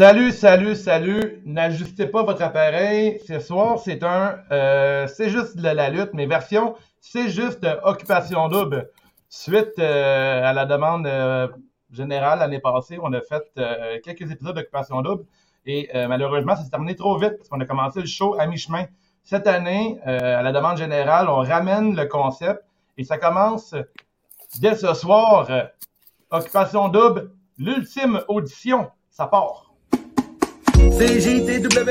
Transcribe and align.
Salut, 0.00 0.32
salut, 0.32 0.76
salut. 0.76 1.42
N'ajustez 1.44 2.06
pas 2.06 2.22
votre 2.22 2.40
appareil. 2.40 3.20
Ce 3.28 3.38
soir, 3.38 3.78
c'est 3.78 4.02
un. 4.02 4.38
Euh, 4.50 5.06
c'est 5.06 5.28
juste 5.28 5.58
de 5.58 5.68
la 5.68 5.90
lutte, 5.90 6.14
mais 6.14 6.24
version, 6.24 6.74
c'est 7.02 7.28
juste 7.28 7.66
Occupation 7.84 8.48
Double. 8.48 8.88
Suite 9.28 9.78
euh, 9.78 10.42
à 10.42 10.54
la 10.54 10.64
demande 10.64 11.06
euh, 11.06 11.48
générale 11.92 12.38
l'année 12.38 12.60
passée, 12.60 12.98
on 13.02 13.12
a 13.12 13.20
fait 13.20 13.44
quelques 14.02 14.32
épisodes 14.32 14.56
d'Occupation 14.56 15.02
Double. 15.02 15.24
Et 15.66 15.90
malheureusement, 16.08 16.56
ça 16.56 16.62
s'est 16.64 16.70
terminé 16.70 16.96
trop 16.96 17.18
vite 17.18 17.36
parce 17.36 17.50
qu'on 17.50 17.60
a 17.60 17.66
commencé 17.66 18.00
le 18.00 18.06
show 18.06 18.40
à 18.40 18.46
mi-chemin. 18.46 18.86
Cette 19.22 19.46
année, 19.46 20.00
à 20.06 20.40
la 20.40 20.52
demande 20.52 20.78
générale, 20.78 21.28
on 21.28 21.42
ramène 21.42 21.94
le 21.94 22.06
concept 22.06 22.64
et 22.96 23.04
ça 23.04 23.18
commence 23.18 23.74
dès 24.62 24.76
ce 24.76 24.94
soir. 24.94 25.46
Occupation 26.30 26.88
Double, 26.88 27.32
l'ultime 27.58 28.22
audition, 28.28 28.90
ça 29.10 29.26
part. 29.26 29.69
CJTW. 30.88 31.90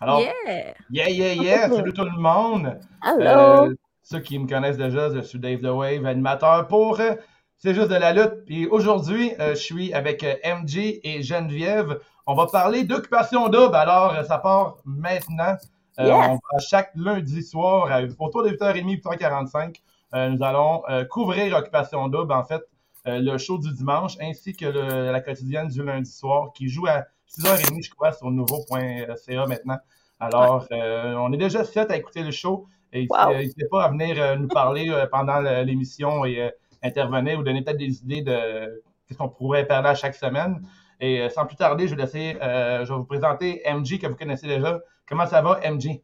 Alors, 0.00 0.20
Yeah! 0.20 0.74
yeah, 0.90 1.08
yeah, 1.08 1.32
yeah, 1.34 1.68
salut 1.70 1.92
tout 1.92 2.04
le 2.04 2.20
monde. 2.20 2.78
Allô! 3.00 3.22
Euh, 3.68 3.74
ceux 4.02 4.18
qui 4.20 4.38
me 4.38 4.48
connaissent 4.48 4.76
déjà, 4.76 5.14
je 5.14 5.20
suis 5.20 5.38
Dave 5.38 5.60
The 5.60 5.66
Wave, 5.66 6.04
animateur 6.06 6.66
pour 6.66 7.00
euh, 7.00 7.14
C'est 7.58 7.74
juste 7.74 7.88
de 7.88 7.94
la 7.94 8.12
lutte. 8.12 8.44
Puis 8.46 8.66
aujourd'hui, 8.66 9.32
euh, 9.38 9.50
je 9.50 9.60
suis 9.60 9.94
avec 9.94 10.24
MJ 10.44 10.98
et 11.04 11.22
Geneviève. 11.22 12.00
On 12.26 12.34
va 12.34 12.46
parler 12.46 12.84
d'occupation 12.84 13.48
double. 13.48 13.74
Alors, 13.74 14.14
euh, 14.14 14.22
ça 14.24 14.38
part 14.38 14.76
maintenant. 14.84 15.56
Euh, 15.98 16.06
Yes! 16.06 16.26
on 16.30 16.34
va 16.34 16.58
chaque 16.60 16.90
lundi 16.94 17.42
soir, 17.42 17.90
à- 17.92 18.02
autour 18.18 18.42
de 18.44 18.50
8h30, 18.50 19.02
8h45, 19.02 19.82
euh, 20.14 20.30
nous 20.30 20.42
allons 20.42 20.82
euh, 20.88 21.04
couvrir 21.04 21.54
Occupation 21.56 22.08
double, 22.08 22.32
en 22.32 22.44
fait, 22.44 22.62
euh, 23.06 23.18
le 23.18 23.36
show 23.38 23.58
du 23.58 23.72
dimanche, 23.72 24.16
ainsi 24.20 24.54
que 24.54 24.64
le- 24.66 25.10
la 25.12 25.20
quotidienne 25.20 25.68
du 25.68 25.82
lundi 25.84 26.10
soir, 26.10 26.52
qui 26.54 26.68
joue 26.68 26.86
à 26.86 27.04
6h30, 27.26 27.82
je 27.84 27.90
crois, 27.90 28.12
sur 28.12 28.30
nouveau.ca 28.30 29.46
maintenant. 29.46 29.78
Alors, 30.20 30.66
euh, 30.72 31.14
on 31.16 31.32
est 31.32 31.36
déjà 31.36 31.64
set 31.64 31.90
à 31.90 31.96
écouter 31.96 32.22
le 32.22 32.30
show. 32.30 32.66
Et 32.94 33.06
Wow. 33.10 33.34
n'hésitez 33.34 33.66
pas 33.70 33.84
à 33.84 33.88
venir 33.88 34.38
nous 34.38 34.48
parler 34.48 34.90
pendant 35.10 35.40
l'émission 35.40 36.24
et 36.26 36.50
intervenir 36.82 37.38
ou 37.38 37.42
donner 37.42 37.62
peut-être 37.62 37.78
des 37.78 38.02
idées 38.02 38.20
de 38.22 38.82
ce 39.10 39.16
qu'on 39.16 39.28
pourrait 39.30 39.66
parler 39.66 39.88
à 39.88 39.94
chaque 39.94 40.14
semaine. 40.14 40.62
Et 41.02 41.20
euh, 41.20 41.28
sans 41.28 41.44
plus 41.46 41.56
tarder, 41.56 41.88
je 41.88 41.96
vais 41.96 42.38
euh, 42.40 42.84
je 42.84 42.92
vais 42.92 42.96
vous 42.96 43.04
présenter 43.04 43.60
MJ 43.66 43.98
que 43.98 44.06
vous 44.06 44.14
connaissez 44.14 44.46
déjà. 44.46 44.80
Comment 45.06 45.26
ça 45.26 45.42
va, 45.42 45.60
MJ? 45.68 46.00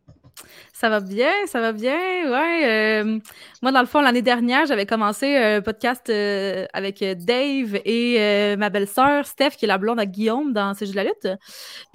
Ça 0.72 0.88
va 0.88 1.00
bien, 1.00 1.30
ça 1.46 1.60
va 1.60 1.72
bien, 1.72 1.96
ouais. 2.30 3.02
euh, 3.02 3.18
moi, 3.62 3.72
dans 3.72 3.80
le 3.80 3.86
fond, 3.86 4.00
l'année 4.00 4.22
dernière, 4.22 4.66
j'avais 4.66 4.86
commencé 4.86 5.36
un 5.36 5.60
podcast 5.60 6.08
euh, 6.08 6.66
avec 6.72 7.02
euh, 7.02 7.14
Dave 7.16 7.80
et 7.84 8.16
euh, 8.20 8.56
ma 8.56 8.70
belle-sœur, 8.70 9.26
Steph, 9.26 9.50
qui 9.58 9.64
est 9.64 9.68
la 9.68 9.78
blonde 9.78 9.98
à 9.98 10.06
Guillaume 10.06 10.52
dans 10.52 10.74
C'est 10.74 10.86
juste 10.86 10.94
la 10.96 11.04
lutte. 11.04 11.26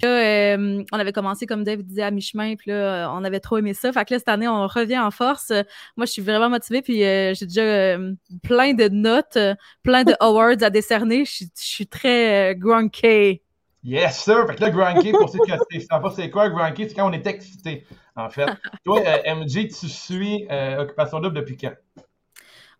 Euh, 0.04 0.82
on 0.92 0.98
avait 0.98 1.12
commencé, 1.12 1.46
comme 1.46 1.64
Dave 1.64 1.82
disait, 1.82 2.02
à 2.02 2.10
mi-chemin, 2.10 2.56
puis 2.56 2.70
là, 2.70 3.06
euh, 3.06 3.08
on 3.12 3.24
avait 3.24 3.40
trop 3.40 3.56
aimé 3.56 3.72
ça. 3.74 3.92
Fait 3.92 4.04
que 4.04 4.12
là, 4.14 4.18
cette 4.18 4.28
année, 4.28 4.48
on 4.48 4.66
revient 4.66 4.98
en 4.98 5.10
force. 5.10 5.50
Moi, 5.96 6.06
je 6.06 6.12
suis 6.12 6.22
vraiment 6.22 6.50
motivée, 6.50 6.82
puis 6.82 7.04
euh, 7.04 7.32
j'ai 7.34 7.46
déjà 7.46 7.62
euh, 7.62 8.12
plein 8.42 8.74
de 8.74 8.88
notes, 8.88 9.36
euh, 9.36 9.54
plein 9.82 10.04
de 10.04 10.14
awards 10.20 10.62
à 10.62 10.70
décerner. 10.70 11.24
Je 11.24 11.44
suis- 11.54 11.86
très 11.86 12.52
euh, 12.52 12.54
grunky. 12.54 13.40
Yes, 13.82 14.24
sir! 14.24 14.46
Fait 14.46 14.54
que 14.56 14.62
là, 14.62 14.70
Granky, 14.70 15.12
pour 15.12 15.28
ceux 15.28 15.38
qui 15.44 15.52
ne 15.52 15.80
savent 15.80 16.00
pas 16.00 16.10
c'est 16.16 16.30
quoi, 16.30 16.48
Granky, 16.48 16.88
c'est 16.88 16.94
quand 16.94 17.08
on 17.08 17.12
est 17.12 17.26
excité, 17.26 17.84
en 18.16 18.30
fait. 18.30 18.52
Toi, 18.84 19.02
euh, 19.06 19.22
MJ, 19.24 19.68
tu 19.68 19.88
suis 19.88 20.46
euh, 20.50 20.82
Occupation 20.82 21.20
Double 21.20 21.36
depuis 21.36 21.56
quand? 21.56 21.74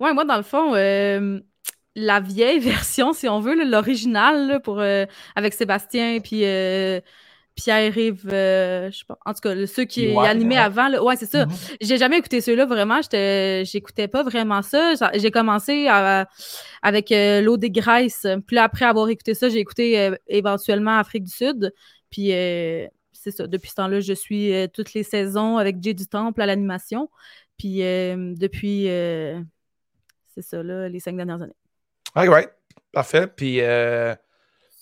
Ouais, 0.00 0.12
moi, 0.14 0.24
dans 0.24 0.36
le 0.36 0.42
fond, 0.42 0.74
euh, 0.74 1.40
la 1.94 2.20
vieille 2.20 2.58
version, 2.60 3.12
si 3.12 3.28
on 3.28 3.40
veut, 3.40 3.54
l'original, 3.68 4.60
pour, 4.62 4.80
euh, 4.80 5.06
avec 5.36 5.54
Sébastien, 5.54 6.20
puis 6.20 6.44
euh, 6.44 7.00
Pierre-Yves, 7.56 8.22
je 8.30 8.90
sais 8.92 9.04
pas, 9.06 9.18
en 9.26 9.32
tout 9.34 9.40
cas, 9.42 9.66
ceux 9.66 9.84
qui 9.84 10.06
Ouais, 10.06 10.26
animaient 10.26 10.56
ouais. 10.56 10.58
avant, 10.58 10.88
là, 10.88 11.02
ouais, 11.02 11.16
c'est 11.16 11.26
ça. 11.26 11.46
Mhm. 11.46 11.56
J'ai 11.80 11.98
jamais 11.98 12.18
écouté 12.18 12.40
ceux-là, 12.40 12.66
vraiment, 12.66 13.00
j'écoutais 13.02 14.08
pas 14.08 14.22
vraiment 14.24 14.62
ça. 14.62 14.94
J'a- 14.96 15.12
J'ai 15.16 15.30
commencé 15.30 15.86
à- 15.88 16.28
avec 16.82 17.10
l'eau 17.12 17.56
des 17.56 17.70
graisses, 17.70 18.26
puis 18.46 18.56
là, 18.56 18.64
après 18.64 18.84
avoir 18.86 19.08
écouté 19.08 19.34
ça, 19.34 19.48
j'ai 19.48 19.58
écouté 19.60 20.10
éventuellement 20.28 20.98
Afrique 20.98 21.24
du 21.24 21.32
Sud, 21.32 21.72
puis 22.10 22.32
c'est 23.24 23.30
ça, 23.30 23.46
depuis 23.46 23.70
ce 23.70 23.76
temps-là, 23.76 24.00
je 24.00 24.12
suis 24.12 24.52
euh, 24.52 24.66
toutes 24.66 24.92
les 24.92 25.02
saisons 25.02 25.56
avec 25.56 25.82
Jay 25.82 25.94
du 25.94 26.06
Temple 26.06 26.42
à 26.42 26.46
l'animation, 26.46 27.10
puis 27.56 27.82
euh, 27.82 28.34
depuis... 28.36 28.88
euh, 28.88 29.40
c'est 30.34 30.42
ça, 30.42 30.62
là, 30.62 30.88
les 30.88 31.00
cinq 31.00 31.16
dernières 31.16 31.40
années. 31.40 31.56
All 32.14 32.28
right. 32.28 32.50
Parfait. 32.92 33.26
Puis, 33.26 33.60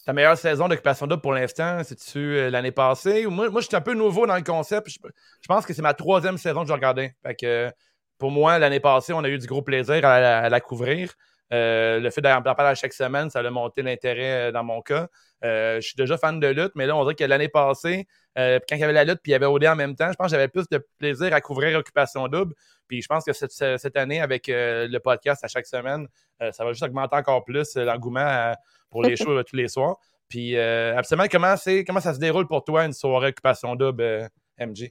ta 0.05 0.13
meilleure 0.13 0.37
saison 0.37 0.67
d'occupation 0.67 1.07
double 1.07 1.23
pour 1.23 1.35
l'instant, 1.35 1.83
c'est-tu 1.85 2.51
l'année 2.51 2.73
passée? 2.73 3.27
Moi, 3.27 3.49
moi 3.51 3.61
je 3.61 3.69
suis 3.69 3.77
un 3.77 3.81
peu 3.81 3.95
nouveau 3.95 4.27
dans 4.27 4.35
le 4.35 4.43
concept. 4.43 4.89
Je, 4.89 4.99
pense 5.47 5.65
que 5.65 5.73
c'est 5.73 5.83
ma 5.83 5.95
troisième 5.95 6.39
saison 6.39 6.63
que 6.63 6.69
je 6.69 6.73
regardais. 6.73 7.15
Fait 7.23 7.35
que, 7.35 7.71
pour 8.19 8.31
moi, 8.31 8.59
l'année 8.59 8.81
passée, 8.81 9.13
on 9.13 9.23
a 9.23 9.29
eu 9.29 9.39
du 9.39 9.47
gros 9.47 9.63
plaisir 9.63 10.05
à, 10.05 10.21
la- 10.21 10.39
à 10.39 10.49
la 10.49 10.61
couvrir. 10.61 11.13
Euh, 11.53 12.01
le 12.01 12.11
fait 12.11 12.23
d'en 12.23 12.41
parler 12.43 12.71
à 12.71 12.75
chaque 12.75 12.95
semaine, 12.95 13.29
ça 13.29 13.41
a 13.41 13.51
monté 13.51 13.83
l'intérêt 13.83 14.49
euh, 14.49 14.53
dans 14.53 14.65
mon 14.65 14.81
cas. 14.81 15.09
Euh, 15.45 15.81
je 15.81 15.89
suis 15.89 15.97
déjà 15.97 16.17
fan 16.17 16.41
de 16.41 16.47
lutte, 16.47 16.73
mais 16.77 16.87
là, 16.87 16.97
on 16.97 17.03
dirait 17.03 17.15
que 17.15 17.25
l'année 17.25 17.49
passée, 17.49 18.07
euh, 18.39 18.59
quand 18.67 18.77
il 18.77 18.81
y 18.81 18.85
avait 18.85 18.93
la 18.93 19.05
lutte 19.05 19.21
puis 19.23 19.31
il 19.31 19.33
y 19.33 19.35
avait 19.35 19.47
OD 19.47 19.67
en 19.67 19.77
même 19.77 19.95
temps, 19.95 20.11
je 20.11 20.17
pense 20.17 20.29
que 20.29 20.31
j'avais 20.31 20.49
plus 20.49 20.67
de 20.71 20.79
plaisir 20.99 21.35
à 21.35 21.41
couvrir 21.41 21.79
Occupation 21.79 22.27
Double. 22.29 22.55
Puis 22.89 23.03
je 23.03 23.07
pense 23.07 23.25
que 23.25 23.33
cette, 23.33 23.53
cette 23.53 23.97
année, 23.97 24.21
avec 24.21 24.47
le 24.49 24.99
podcast 24.99 25.45
à 25.45 25.49
chaque 25.49 25.67
semaine, 25.67 26.07
ça 26.41 26.65
va 26.65 26.73
juste 26.73 26.83
augmenter 26.83 27.17
encore 27.17 27.45
plus 27.45 27.75
l'engouement 27.77 28.55
pour 28.91 29.03
les 29.03 29.17
shows 29.17 29.43
tous 29.43 29.57
les 29.57 29.69
soirs. 29.69 29.97
Puis, 30.29 30.59
absolument, 30.59 31.27
comment, 31.31 31.57
c'est, 31.57 31.85
comment 31.85 32.01
ça 32.01 32.13
se 32.13 32.19
déroule 32.19 32.47
pour 32.47 32.65
toi 32.65 32.85
une 32.85 32.93
soirée 32.93 33.29
Occupation 33.29 33.75
Double, 33.77 34.29
MJ? 34.59 34.91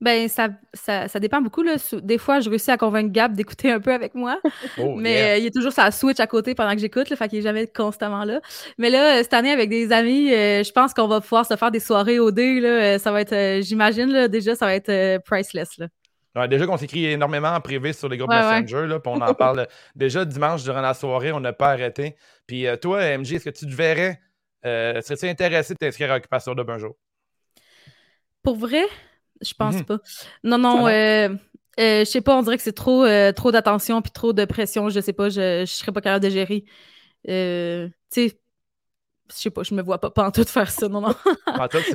Ben, 0.00 0.28
ça, 0.28 0.50
ça, 0.74 1.08
ça 1.08 1.18
dépend 1.18 1.40
beaucoup. 1.40 1.62
Là. 1.62 1.74
Des 2.02 2.18
fois, 2.18 2.38
je 2.38 2.48
réussis 2.48 2.70
à 2.70 2.76
convaincre 2.76 3.10
Gab 3.10 3.34
d'écouter 3.34 3.72
un 3.72 3.80
peu 3.80 3.92
avec 3.92 4.14
moi, 4.14 4.38
Oh, 4.78 4.94
mais 4.96 5.12
yeah. 5.12 5.26
euh, 5.32 5.36
il 5.38 5.46
est 5.46 5.50
toujours 5.54 5.72
sa 5.72 5.90
switch 5.90 6.20
à 6.20 6.26
côté 6.28 6.54
pendant 6.54 6.72
que 6.72 6.78
j'écoute, 6.78 7.12
fait 7.12 7.28
qu'il 7.28 7.40
est 7.40 7.42
jamais 7.42 7.66
constamment 7.66 8.24
là. 8.24 8.40
Mais 8.78 8.90
là, 8.90 9.16
euh, 9.18 9.22
cette 9.24 9.34
année, 9.34 9.50
avec 9.50 9.68
des 9.70 9.90
amis, 9.90 10.32
euh, 10.32 10.62
je 10.62 10.70
pense 10.70 10.94
qu'on 10.94 11.08
va 11.08 11.20
pouvoir 11.20 11.46
se 11.46 11.56
faire 11.56 11.72
des 11.72 11.80
soirées 11.80 12.20
au 12.20 12.30
dé. 12.30 12.60
Là. 12.60 12.68
Euh, 12.68 12.98
Ça 12.98 13.10
va 13.10 13.20
être, 13.22 13.32
euh, 13.32 13.60
j'imagine, 13.60 14.12
là, 14.12 14.28
déjà, 14.28 14.54
ça 14.54 14.66
va 14.66 14.74
être 14.76 15.18
priceless. 15.24 15.78
Là. 15.78 15.88
Ouais, 16.36 16.46
déjà 16.46 16.64
qu'on 16.66 16.76
s'écrit 16.76 17.06
énormément 17.06 17.48
en 17.48 17.60
privé 17.60 17.92
sur 17.92 18.08
les 18.08 18.18
groupes 18.18 18.30
Ouais. 18.30 18.62
Messenger, 18.62 18.98
puis 19.02 19.12
on 19.12 19.20
en 19.20 19.34
parle 19.34 19.66
déjà 19.96 20.24
dimanche 20.24 20.62
durant 20.62 20.80
la 20.80 20.94
soirée, 20.94 21.32
on 21.32 21.40
n'a 21.40 21.52
pas 21.52 21.70
arrêté. 21.70 22.14
Puis 22.46 22.66
toi, 22.80 23.18
MJ, 23.18 23.32
est-ce 23.32 23.46
que 23.46 23.50
tu 23.50 23.66
te 23.66 23.74
verrais, 23.74 24.20
serais-tu 24.62 25.26
intéressé 25.26 25.74
de 25.74 25.78
t'inscrire 25.78 26.12
à 26.12 26.16
Occupation 26.18 26.54
Double 26.54 26.70
un 26.70 26.78
jour? 26.78 26.94
Pour 28.44 28.56
vrai, 28.56 28.84
je 29.42 29.54
pense 29.54 29.74
Mhm. 29.76 29.84
pas. 29.84 29.98
Non, 30.44 30.58
non, 30.58 30.86
euh, 30.88 31.28
euh, 31.80 32.00
je 32.00 32.04
sais 32.04 32.20
pas, 32.20 32.36
on 32.36 32.42
dirait 32.42 32.56
que 32.56 32.62
c'est 32.62 32.72
trop, 32.72 33.04
euh, 33.04 33.32
trop 33.32 33.52
d'attention 33.52 34.02
puis 34.02 34.10
trop 34.10 34.32
de 34.32 34.44
pression. 34.44 34.88
Je 34.88 35.00
sais 35.00 35.12
pas, 35.12 35.28
je, 35.28 35.64
je 35.66 35.72
serais 35.72 35.92
pas 35.92 36.00
capable 36.00 36.24
de 36.24 36.30
gérer. 36.30 36.64
Euh, 37.28 37.88
tu 38.12 38.28
sais, 38.28 38.38
je 39.30 39.34
sais 39.36 39.50
pas, 39.50 39.62
je 39.62 39.74
me 39.74 39.82
vois 39.82 39.98
pas, 40.00 40.10
pas 40.10 40.24
en 40.26 40.30
tout 40.30 40.44
faire 40.48 40.70
ça, 40.70 40.88
non, 40.88 41.00
non. 41.02 41.14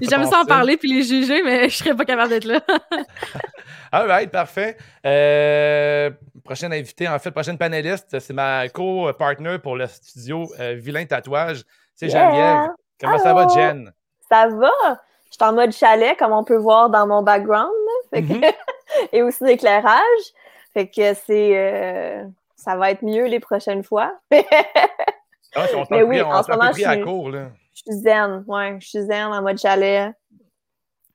J'aime 0.01 0.25
ça 0.25 0.41
en 0.41 0.45
parler 0.45 0.77
puis 0.77 0.91
les 0.93 1.03
juger, 1.03 1.41
mais 1.43 1.67
je 1.69 1.75
serais 1.77 1.95
pas 1.95 2.05
capable 2.05 2.29
d'être 2.29 2.45
là. 2.45 2.61
All 3.91 4.07
right, 4.07 4.31
parfait. 4.31 4.77
Euh, 5.05 6.09
prochaine 6.43 6.73
invitée, 6.73 7.07
en 7.07 7.17
fait, 7.19 7.31
prochaine 7.31 7.57
panéliste, 7.57 8.19
c'est 8.19 8.33
ma 8.33 8.67
co-partner 8.69 9.57
pour 9.59 9.75
le 9.75 9.87
studio 9.87 10.51
euh, 10.59 10.73
Vilain 10.75 11.05
Tatouage. 11.05 11.63
C'est 11.95 12.07
Yeah! 12.07 12.25
Geneviève. 12.31 12.69
Comment 12.99 13.19
ça 13.19 13.33
va! 13.33 13.47
Jen? 13.47 13.91
Ça 14.29 14.47
va? 14.47 15.01
Je 15.33 15.44
suis 15.44 15.50
en 15.50 15.53
mode 15.53 15.71
chalet, 15.71 16.15
comme 16.18 16.31
on 16.31 16.44
peut 16.44 16.57
voir 16.57 16.91
dans 16.91 17.07
mon 17.07 17.24
background, 17.24 17.71
là. 17.71 18.09
Fait 18.12 18.21
que- 18.21 18.33
Mhm. 18.33 18.44
et 19.12 19.24
aussi 19.24 19.44
d'éclairage. 19.44 20.24
Fait 20.74 20.88
que 20.88 21.13
c'est. 21.15 21.57
euh, 21.57 22.24
Ça 22.56 22.77
va 22.77 22.91
être 22.91 23.01
mieux 23.03 23.25
les 23.25 23.39
prochaines 23.41 23.83
fois. 23.83 24.15
Ah, 24.31 25.65
on 25.75 25.83
Mais 25.91 26.03
oui, 26.03 26.18
pris, 26.19 26.24
on 26.24 26.31
en 26.31 26.44
ce 26.44 26.51
moment, 26.51 26.71
pris 26.71 26.85
à 26.85 26.91
je 26.91 26.95
suis- 26.95 27.03
court, 27.03 27.30
là. 27.30 27.50
Je 27.74 27.81
suis 27.81 27.91
zen, 28.01 28.44
ouais. 28.47 28.77
Je 28.80 28.88
suis 28.88 29.01
zen 29.01 29.25
en 29.33 29.41
mode 29.41 29.57
chalet. 29.57 30.13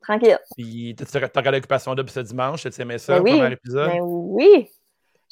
tranquille. 0.02 0.38
Puis, 0.56 0.94
tu 0.96 1.04
as 1.16 1.20
regardé 1.20 1.52
l'occupation 1.58 1.94
double 1.94 2.10
ce 2.10 2.20
dimanche, 2.20 2.62
tu 2.68 2.80
aimé 2.82 2.98
ça, 2.98 3.20
oui, 3.20 3.32
premier 3.38 3.52
épisode? 3.52 3.90
Ben 3.92 4.00
oui, 4.02 4.70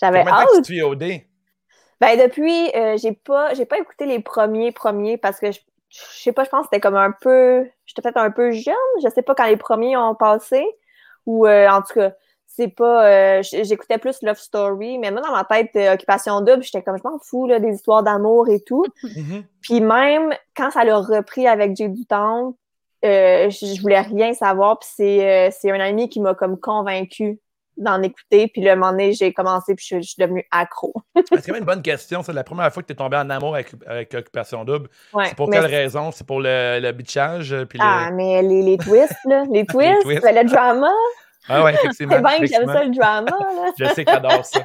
j'avais 0.00 0.21
Combien 0.21 0.32
de 0.32 0.37
temps 0.39 0.43
hâte. 0.43 0.49
que 0.50 0.56
tu 0.56 0.62
te 0.62 0.67
suis 0.67 0.82
au 0.82 0.94
dé? 0.94 1.27
Ben 2.00 2.19
depuis, 2.19 2.71
euh, 2.75 2.97
j'ai 2.99 3.12
pas, 3.12 3.55
j'ai 3.55 3.65
pas 3.67 3.79
écouté 3.79 4.05
les 4.06 4.21
premiers 4.21 4.71
premiers 4.73 5.17
parce 5.19 5.39
que 5.41 5.50
je, 5.53 5.61
je 5.88 6.23
sais 6.23 6.33
pas, 6.33 6.44
je 6.44 6.50
pense 6.50 6.62
que 6.62 6.69
c'était 6.73 6.81
comme 6.81 6.97
un 6.97 7.12
peu, 7.12 7.67
j'étais 7.87 8.03
peut-être 8.03 8.19
un 8.19 8.31
peu 8.31 8.50
jeune, 8.50 8.75
je 9.03 9.09
sais 9.09 9.23
pas 9.23 9.35
quand 9.35 9.47
les 9.47 9.56
premiers 9.56 9.97
ont 9.97 10.15
passé 10.15 10.65
ou 11.27 11.47
euh, 11.47 11.69
en 11.69 11.83
tout 11.83 11.94
cas, 11.94 12.12
c'est 12.47 12.69
pas, 12.69 13.06
euh, 13.06 13.43
j'écoutais 13.43 13.99
plus 13.99 14.23
Love 14.23 14.38
Story, 14.38 14.99
mais 14.99 15.11
moi 15.11 15.21
dans 15.21 15.33
ma 15.33 15.44
tête, 15.44 15.71
euh, 15.77 15.94
Occupation 15.94 16.41
Double, 16.41 16.62
j'étais 16.62 16.83
comme 16.83 16.97
je 16.97 17.03
m'en 17.05 17.19
fous 17.19 17.47
là, 17.47 17.61
des 17.61 17.75
histoires 17.75 18.03
d'amour 18.03 18.49
et 18.49 18.61
tout. 18.61 18.85
Mhm. 19.03 19.44
Puis 19.62 19.81
même 19.81 20.35
quand 20.56 20.71
ça 20.71 20.85
l'a 20.85 20.99
repris 20.99 21.47
avec 21.47 21.77
Jay 21.77 21.89
Dutemps, 21.89 22.55
euh, 23.05 23.50
je, 23.50 23.81
voulais 23.81 24.00
rien 24.00 24.32
savoir. 24.35 24.79
Puis 24.79 24.89
c'est, 24.94 25.49
euh, 25.49 25.50
c'est 25.53 25.71
un 25.71 25.81
ami 25.81 26.09
qui 26.09 26.21
m'a 26.21 26.35
comme 26.35 26.59
convaincu 26.59 27.39
d'en 27.76 28.02
écouter. 28.02 28.49
Puis 28.49 28.62
le 28.62 28.75
moment 28.75 28.90
donné, 28.93 29.12
j'ai 29.12 29.32
commencé 29.32 29.75
puis 29.75 29.87
je, 29.88 29.96
je 29.99 30.02
suis 30.08 30.20
devenue 30.23 30.46
accro. 30.50 30.93
C'est 31.14 31.46
quand 31.46 31.52
même 31.52 31.56
une 31.62 31.64
bonne 31.67 31.82
question. 31.82 32.23
C'est 32.23 32.32
la 32.32 32.44
première 32.44 32.73
fois 32.73 32.82
que 32.82 32.88
tu 32.88 32.93
es 32.93 32.96
tombé 32.96 33.17
en 33.17 33.28
amour 33.31 33.55
avec, 33.55 33.73
avec 33.87 34.14
Occupation 34.14 34.64
Double. 34.64 34.88
Ouais, 35.12 35.26
C'est 35.28 35.34
pour 35.37 35.50
quelle 35.50 35.67
raison? 35.67 36.11
C'est 36.12 36.26
pour 36.26 36.40
le, 36.40 36.78
le 36.81 36.93
bitchage? 36.93 37.52
euh, 37.52 37.64
Puis 37.64 37.78
le- 37.78 37.84
Ah, 37.87 38.11
mais 38.12 38.43
les, 38.43 38.62
les 38.62 38.78
twists, 38.78 39.17
là, 39.26 39.44
les 39.52 39.64
twists, 39.67 40.02
twists. 40.02 40.23
ben, 40.23 40.34
le 40.34 40.44
drama, 40.49 40.88
Ah 41.49 41.62
ouais, 41.62 41.75
effectivement. 41.75 42.14
c'est 42.17 42.23
bien 42.23 42.38
que 42.38 42.46
j'aime 42.46 42.67
ça, 42.67 42.84
le 42.84 42.90
drama. 42.94 43.31
Là. 43.31 43.73
Je 43.79 43.84
sais 43.94 44.05
que 44.05 44.11
t'adores 44.11 44.44
ça. 44.44 44.61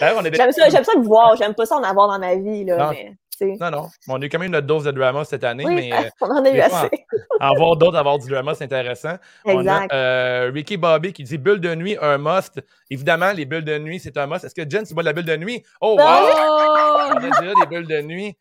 J'aime 0.00 0.52
ça, 0.52 0.68
j'aime 0.68 0.84
ça 0.84 0.92
le 0.96 1.02
voir, 1.02 1.36
j'aime 1.36 1.54
pas 1.54 1.66
ça 1.66 1.76
en 1.76 1.82
avoir 1.82 2.08
dans 2.08 2.18
ma 2.18 2.34
vie, 2.34 2.64
là, 2.64 2.76
Non. 2.76 2.90
mais, 2.90 3.10
tu 3.10 3.18
sais. 3.44 3.56
Non, 3.60 3.70
non. 3.70 3.88
On 4.08 4.20
a 4.20 4.24
eu 4.24 4.28
quand 4.28 4.38
même 4.38 4.52
notre 4.52 4.66
dose 4.66 4.84
de 4.84 4.90
drama 4.90 5.24
cette 5.24 5.44
année, 5.44 5.64
Oui, 5.66 5.74
mais 5.74 5.92
euh, 5.92 6.08
on 6.20 6.26
en 6.30 6.44
a 6.44 6.50
eu 6.50 6.60
fois, 6.62 6.80
assez. 6.82 7.06
en 7.40 7.54
voir 7.54 7.76
d'autres, 7.76 7.96
avoir 7.96 8.18
du 8.18 8.28
drama, 8.28 8.54
c'est 8.54 8.64
intéressant. 8.64 9.16
Exact. 9.44 9.46
On 9.46 9.66
a 9.66 9.94
euh, 9.94 10.50
Ricky 10.52 10.76
Bobby 10.76 11.12
qui 11.12 11.24
dit 11.24 11.38
bulle 11.38 11.60
de 11.60 11.74
nuit, 11.74 11.96
un 12.00 12.18
must. 12.18 12.60
Évidemment, 12.90 13.32
les 13.32 13.44
bulles 13.44 13.64
de 13.64 13.78
nuit, 13.78 13.98
c'est 14.00 14.16
un 14.16 14.26
must. 14.26 14.44
Est-ce 14.44 14.54
que 14.54 14.68
Jen, 14.68 14.84
tu 14.84 14.94
bois 14.94 15.02
de 15.02 15.08
la 15.08 15.12
bulle 15.12 15.24
de 15.24 15.36
nuit? 15.36 15.62
Oh, 15.80 15.96
wow! 15.98 16.04
On 16.04 17.16
a 17.16 17.20
déjà 17.20 17.54
des 17.54 17.66
bulles 17.66 17.86
de 17.88 18.02
nuit. 18.02 18.36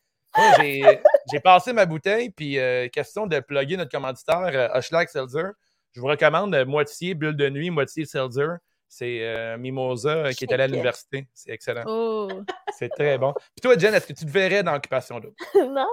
J'ai- 0.60 1.40
passé 1.44 1.74
ma 1.74 1.86
bouteille, 1.86 2.30
puis 2.30 2.60
euh, 2.60 2.88
question 2.90 3.28
de 3.28 3.40
plugger 3.40 3.78
notre 3.78 3.92
commanditaire, 3.92 4.52
euh, 4.54 4.80
Hushlag 4.80 5.08
Seltzer. 5.10 5.52
Je 5.94 6.02
vous 6.02 6.08
recommande 6.08 6.54
euh, 6.54 6.66
moitié 6.66 7.14
bulle 7.14 7.36
de 7.36 7.50
nuit, 7.50 7.70
moitié 7.70 8.06
Seltzer. 8.06 8.58
C'est 8.92 9.20
euh, 9.22 9.56
Mimosa 9.58 10.10
euh, 10.10 10.32
qui 10.32 10.46
est 10.46 10.52
allé 10.54 10.64
à 10.64 10.68
l'université. 10.68 11.28
C'est 11.34 11.52
excellent. 11.52 11.84
Oh! 11.86 12.28
C'est 12.76 12.90
très 12.90 13.20
bon. 13.20 13.34
Puis 13.34 13.62
toi, 13.62 13.78
Jen, 13.78 13.94
est-ce 13.94 14.08
que 14.08 14.14
tu 14.14 14.26
te 14.26 14.30
verrais 14.32 14.64
dans 14.64 14.74
Occupation 14.74 15.20
Double? 15.20 15.36
non. 15.70 15.88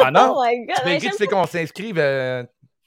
Ah 0.00 0.10
non? 0.12 0.34
Oh 0.36 0.42
my 0.46 0.64
god. 0.66 0.76
tu 0.84 0.88
j'aime 0.90 1.00
tu 1.00 1.10
sais 1.16 1.26
qu'on 1.26 1.44
s'inscrive. 1.46 1.98
euh, 1.98 2.44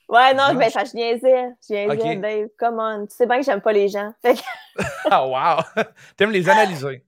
Ouais, 0.08 0.34
non, 0.34 0.54
Non, 0.54 0.56
ben, 0.56 0.68
je- 0.70 0.72
ça, 0.72 0.86
je 0.86 0.96
niaisais. 0.96 1.50
Je 1.70 1.74
niaisais. 1.74 2.16
Dave. 2.16 2.48
Come 2.58 2.80
on. 2.80 3.06
Tu 3.08 3.16
sais 3.18 3.26
bien 3.26 3.40
que 3.40 3.44
j'aime 3.46 3.60
pas 3.60 3.74
les 3.74 3.90
gens. 3.90 4.14
Fait 4.22 4.36
que- 4.36 4.40
Ah, 5.12 5.28
wow! 5.28 5.84
T'aimes 6.16 6.32
les 6.32 6.48
analyser. 6.48 7.04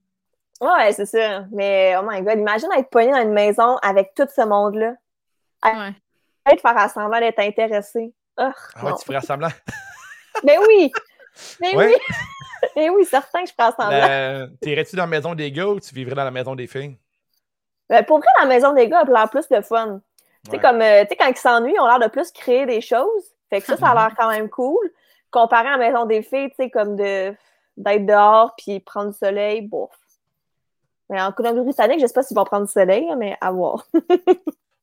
Ouais, 0.60 0.92
c'est 0.92 1.06
ça. 1.06 1.46
Mais, 1.52 1.94
oh 1.98 2.02
my 2.06 2.20
god, 2.20 2.38
imagine 2.38 2.68
être 2.76 2.90
pogné 2.90 3.12
dans 3.12 3.22
une 3.22 3.32
maison 3.32 3.76
avec 3.78 4.12
tout 4.14 4.26
ce 4.34 4.42
monde-là. 4.42 4.92
Ouais. 5.64 5.92
Peut-être 6.44 6.60
faire 6.60 6.90
semblant 6.90 7.18
d'être 7.18 7.38
intéressé. 7.38 8.12
Ah, 8.36 8.52
Ah 8.74 8.84
ouais, 8.84 8.90
non. 8.90 8.96
tu 8.98 9.06
ferais 9.06 9.22
semblant. 9.22 9.48
Ben 10.44 10.58
oui! 10.68 10.92
Ouais. 11.60 11.74
oui! 11.76 11.94
Ben 12.76 12.90
oui, 12.90 13.04
certain 13.06 13.42
que 13.42 13.48
je 13.48 13.54
ferais 13.54 13.72
semblant. 13.72 14.08
Euh, 14.08 14.46
T'irais-tu 14.60 14.94
dans 14.94 15.04
la 15.04 15.08
maison 15.08 15.34
des 15.34 15.50
gars 15.50 15.66
ou 15.66 15.80
tu 15.80 15.94
vivrais 15.94 16.14
dans 16.14 16.24
la 16.24 16.30
maison 16.30 16.54
des 16.54 16.66
filles? 16.66 16.96
Ben, 17.88 18.04
pour 18.04 18.18
vrai, 18.18 18.28
la 18.38 18.46
maison 18.46 18.72
des 18.74 18.86
gars 18.86 19.00
a 19.00 19.04
l'air 19.04 19.30
plus 19.30 19.48
de 19.48 19.60
fun. 19.62 20.00
Tu 20.44 20.50
sais, 20.52 20.58
comme, 20.58 20.80
euh, 20.80 21.02
tu 21.02 21.08
sais, 21.08 21.16
quand 21.16 21.26
ils 21.26 21.36
s'ennuient, 21.36 21.74
ils 21.74 21.80
ont 21.80 21.86
l'air 21.86 21.98
de 21.98 22.08
plus 22.08 22.30
créer 22.30 22.66
des 22.66 22.82
choses. 22.82 23.24
Fait 23.48 23.60
que 23.60 23.66
ça, 23.66 23.76
ça 23.76 23.88
a 23.88 23.94
l'air 23.94 24.14
quand 24.18 24.28
même 24.28 24.48
cool. 24.50 24.90
Comparé 25.30 25.68
à 25.68 25.76
la 25.76 25.90
maison 25.90 26.04
des 26.04 26.22
filles, 26.22 26.50
tu 26.50 26.56
sais, 26.56 26.70
comme 26.70 26.96
de 26.96 27.34
d'être 27.76 28.04
dehors 28.04 28.54
puis 28.56 28.78
prendre 28.80 29.10
du 29.10 29.16
soleil, 29.16 29.62
bof. 29.62 29.90
Mais 31.08 31.20
en 31.20 31.32
Colombie-Britannique, 31.32 32.00
je 32.00 32.06
sais 32.06 32.12
pas 32.12 32.22
s'ils 32.22 32.36
vont 32.36 32.44
prendre 32.44 32.66
du 32.66 32.72
soleil, 32.72 33.08
mais 33.16 33.36
à 33.40 33.50
voir. 33.50 33.86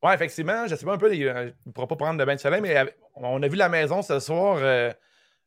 Ouais, 0.04 0.14
effectivement, 0.14 0.68
je 0.68 0.76
sais 0.76 0.86
pas 0.86 0.94
un 0.94 0.98
peu, 0.98 1.12
euh, 1.12 1.52
on 1.66 1.70
ne 1.70 1.72
pourra 1.72 1.88
pas 1.88 1.96
prendre 1.96 2.20
de 2.20 2.24
bain 2.24 2.36
de 2.36 2.40
soleil, 2.40 2.62
mais 2.62 2.76
on 3.16 3.42
a 3.42 3.48
vu 3.48 3.56
la 3.56 3.68
maison 3.68 4.04
ce 4.04 4.20
soir, 4.20 4.58
euh, 4.62 4.92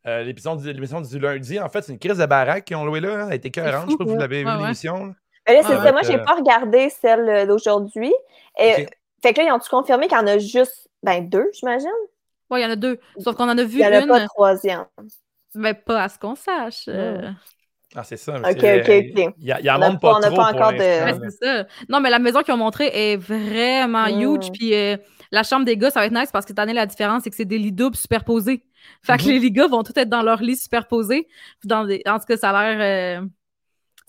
euh, 0.07 0.23
l'épisode 0.23 0.61
du, 0.61 0.73
l'émission 0.73 1.01
du 1.01 1.19
lundi. 1.19 1.59
En 1.61 1.69
fait, 1.69 1.83
c'est 1.83 1.93
une 1.93 1.99
crise 1.99 2.19
de 2.19 2.27
baraque 2.27 2.65
qu'ils 2.65 2.77
ont 2.77 2.85
loué 2.85 3.01
là. 3.01 3.09
hein. 3.23 3.27
Elle 3.27 3.33
a 3.33 3.35
été 3.37 3.51
cohérente. 3.51 3.87
Je 3.87 3.91
sais 3.93 3.97
pas 3.99 4.05
si 4.05 4.11
vous 4.11 4.17
l'avez 4.19 4.45
Ouais, 4.45 4.51
vu 4.51 4.57
ouais. 4.59 4.63
l'émission. 4.65 5.07
là. 5.07 5.13
Mais 5.49 5.55
là, 5.55 5.63
c'est 5.63 5.75
Ah, 5.75 5.83
ça. 5.85 5.93
Moi, 5.93 6.03
j'ai 6.03 6.15
euh, 6.17 6.25
pas 6.25 6.35
regardé 6.35 6.91
celle 6.91 7.29
euh, 7.29 7.47
d'aujourd'hui. 7.47 8.13
Et, 8.59 8.83
Ok. 8.83 8.89
Fait 9.23 9.35
que 9.35 9.41
là, 9.41 9.47
ils 9.49 9.53
ont-tu 9.53 9.69
confirmé 9.69 10.09
qu'il 10.09 10.17
y 10.17 10.21
en 10.21 10.27
a 10.27 10.39
juste 10.39 10.89
ben, 11.03 11.29
deux, 11.29 11.47
j'imagine? 11.53 11.89
Ouais, 12.51 12.61
il 12.61 12.65
y 12.65 12.67
en 12.67 12.71
a 12.71 12.77
deux. 12.77 12.99
Sauf 13.19 13.37
qu'on 13.37 13.49
en 13.51 13.59
a 13.59 13.65
vu 13.65 13.79
Il 13.79 13.81
y 13.81 13.87
en 13.87 13.93
a 13.93 14.01
une, 14.01 14.09
pas 14.09 14.21
de 14.21 14.27
troisième. 14.27 14.87
mais 15.55 15.75
pas 15.75 16.05
à 16.05 16.09
ce 16.09 16.19
qu'on 16.19 16.35
sache. 16.35 16.85
euh. 16.89 17.31
Ah, 17.95 18.05
c'est 18.05 18.17
ça. 18.17 18.37
Ok, 18.37 18.47
c'est- 18.61 18.81
ok, 18.81 19.19
ok. 19.29 19.35
Il 19.39 19.47
y, 19.47 19.53
a- 19.53 19.61
il 19.61 19.67
y 19.67 19.71
en 19.71 19.79
On 19.79 19.83
a 19.83 19.91
pas- 19.93 19.99
pas, 19.99 20.13
on 20.15 20.17
a 20.23 20.27
trop 20.29 20.37
pas 20.37 20.51
pour 20.53 20.57
encore 20.57 20.73
de- 20.73 20.79
c'est 20.79 21.45
ça. 21.45 21.65
Non, 21.89 22.01
mais 22.01 22.09
la 22.09 22.19
maison 22.21 22.43
qu'ils 22.43 22.55
ont 22.55 22.59
montrée 22.59 22.87
est 22.95 23.17
vraiment 23.17 24.07
Mm. 24.07 24.21
huge. 24.23 24.53
Puis 24.53 24.75
euh, 24.75 24.97
la 25.33 25.43
chambre 25.43 25.65
des 25.67 25.77
gars, 25.77 25.91
ça 25.91 26.01
va 26.01 26.07
être 26.07 26.15
nice 26.15 26.31
parce 26.33 26.45
que 26.45 26.51
cette 26.51 26.59
année, 26.61 26.73
la 26.73 26.87
différence, 26.87 27.25
c'est 27.25 27.31
que 27.31 27.37
c'est 27.37 27.45
des 27.45 27.59
lits 27.59 27.73
doubles 27.73 27.97
superposés. 27.97 28.63
Fait 29.03 29.17
que 29.17 29.23
Mhm. 29.25 29.29
les 29.31 29.39
lits 29.39 29.51
gars 29.53 29.67
vont 29.69 29.83
tous 29.83 29.93
être 29.97 30.09
dans 30.09 30.23
leur 30.23 30.41
lit 30.43 30.57
superposés. 30.57 31.27
Dans 31.65 31.85
des... 31.85 32.03
En 32.07 32.19
tout 32.19 32.27
cas, 32.27 32.37
ça 32.37 32.51
a 32.51 32.73
l'air. 32.75 33.21
euh, 33.23 33.27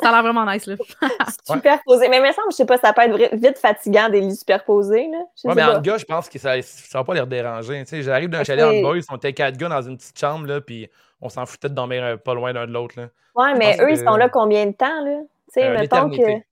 Ça 0.01 0.09
a 0.09 0.11
l'air 0.13 0.23
vraiment 0.33 0.51
nice, 0.51 0.65
là. 0.65 0.75
Superposé. 1.45 2.09
Mais 2.09 2.17
il 2.17 2.23
me 2.23 2.31
semble, 2.31 2.47
je 2.51 2.55
sais 2.55 2.65
pas, 2.65 2.77
ça 2.79 2.91
peut 2.91 3.01
être 3.03 3.35
vite 3.35 3.59
fatigant 3.59 4.09
des 4.09 4.19
lits 4.21 4.35
superposés. 4.35 5.07
Là. 5.11 5.19
Je 5.41 5.47
Ouais, 5.47 5.53
mais 5.53 5.63
en 5.63 5.79
gars, 5.79 5.97
je 5.97 6.05
pense 6.05 6.27
que 6.27 6.39
ça 6.39 6.55
ne 6.57 6.61
va 6.93 7.03
pas 7.03 7.13
les 7.13 7.25
déranger. 7.27 7.79
Tu 7.83 7.89
sais, 7.89 8.01
J'arrive 8.01 8.29
d'un 8.29 8.43
chalet 8.43 8.65
Ok. 8.65 8.73
en 8.77 8.81
boys, 8.81 9.01
on 9.11 9.17
était 9.17 9.33
quatre 9.33 9.57
gars 9.57 9.69
dans 9.69 9.81
une 9.83 9.97
petite 9.97 10.17
chambre, 10.19 10.47
là, 10.47 10.59
puis 10.59 10.89
on 11.21 11.29
s'en 11.29 11.45
foutait 11.45 11.69
de 11.69 11.75
dormir 11.75 12.03
euh, 12.03 12.17
pas 12.17 12.33
loin 12.33 12.51
l'un 12.51 12.65
de 12.65 12.71
l'autre. 12.73 12.95
là. 12.99 13.09
Ouais, 13.35 13.53
mais 13.55 13.77
eux, 13.79 13.91
ils 13.91 13.97
sont 13.99 14.15
là 14.15 14.27
combien 14.27 14.65
de 14.65 14.71
temps, 14.71 15.03
là? 15.05 15.19
Tu 15.53 15.61
sais, 15.61 15.67
Euh, 15.67 15.77
mettons 15.77 16.09
que. 16.09 16.15
Une 16.31 16.43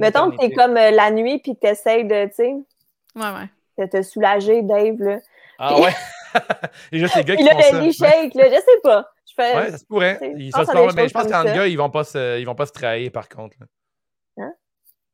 mettons 0.00 0.30
que 0.30 0.36
t'es 0.36 0.50
comme 0.52 0.76
euh, 0.76 0.90
la 0.90 1.10
nuit 1.10 1.38
puis 1.38 1.54
que 1.54 1.60
t'essayes 1.60 2.04
de, 2.04 2.26
tu 2.26 2.34
sais, 2.34 2.54
Ouais, 3.16 3.22
ouais. 3.22 3.48
de 3.78 3.90
te 3.90 4.02
soulager, 4.02 4.60
Dave, 4.62 4.96
là. 5.00 5.18
Ah 5.58 5.80
ouais? 5.80 5.94
Il 6.92 7.04
a 7.04 7.08
les 7.16 7.24
gars 7.24 7.36
qui 7.36 7.42
là, 7.42 7.50
font 7.50 7.72
le 7.72 7.80
lit 7.80 7.92
shake, 7.92 8.34
là, 8.34 8.44
je 8.48 8.54
sais 8.54 8.80
pas. 8.82 9.10
Je 9.26 9.34
fais... 9.34 9.56
Ouais, 9.56 9.70
ça 9.70 9.78
se 9.78 9.84
pourrait. 9.84 10.18
Ils 10.36 10.52
se 10.52 10.94
mais 10.94 11.08
je 11.08 11.12
pense 11.12 11.26
qu'en 11.30 11.44
gars, 11.44 11.66
ils 11.66 11.76
vont 11.76 11.90
pas 11.90 12.04
se, 12.04 12.40
ils 12.40 12.44
vont 12.44 12.54
pas 12.54 12.66
se 12.66 12.72
trahir 12.72 13.12
par 13.12 13.28
contre. 13.28 13.56
là. 13.60 13.66
Hein? 14.44 14.52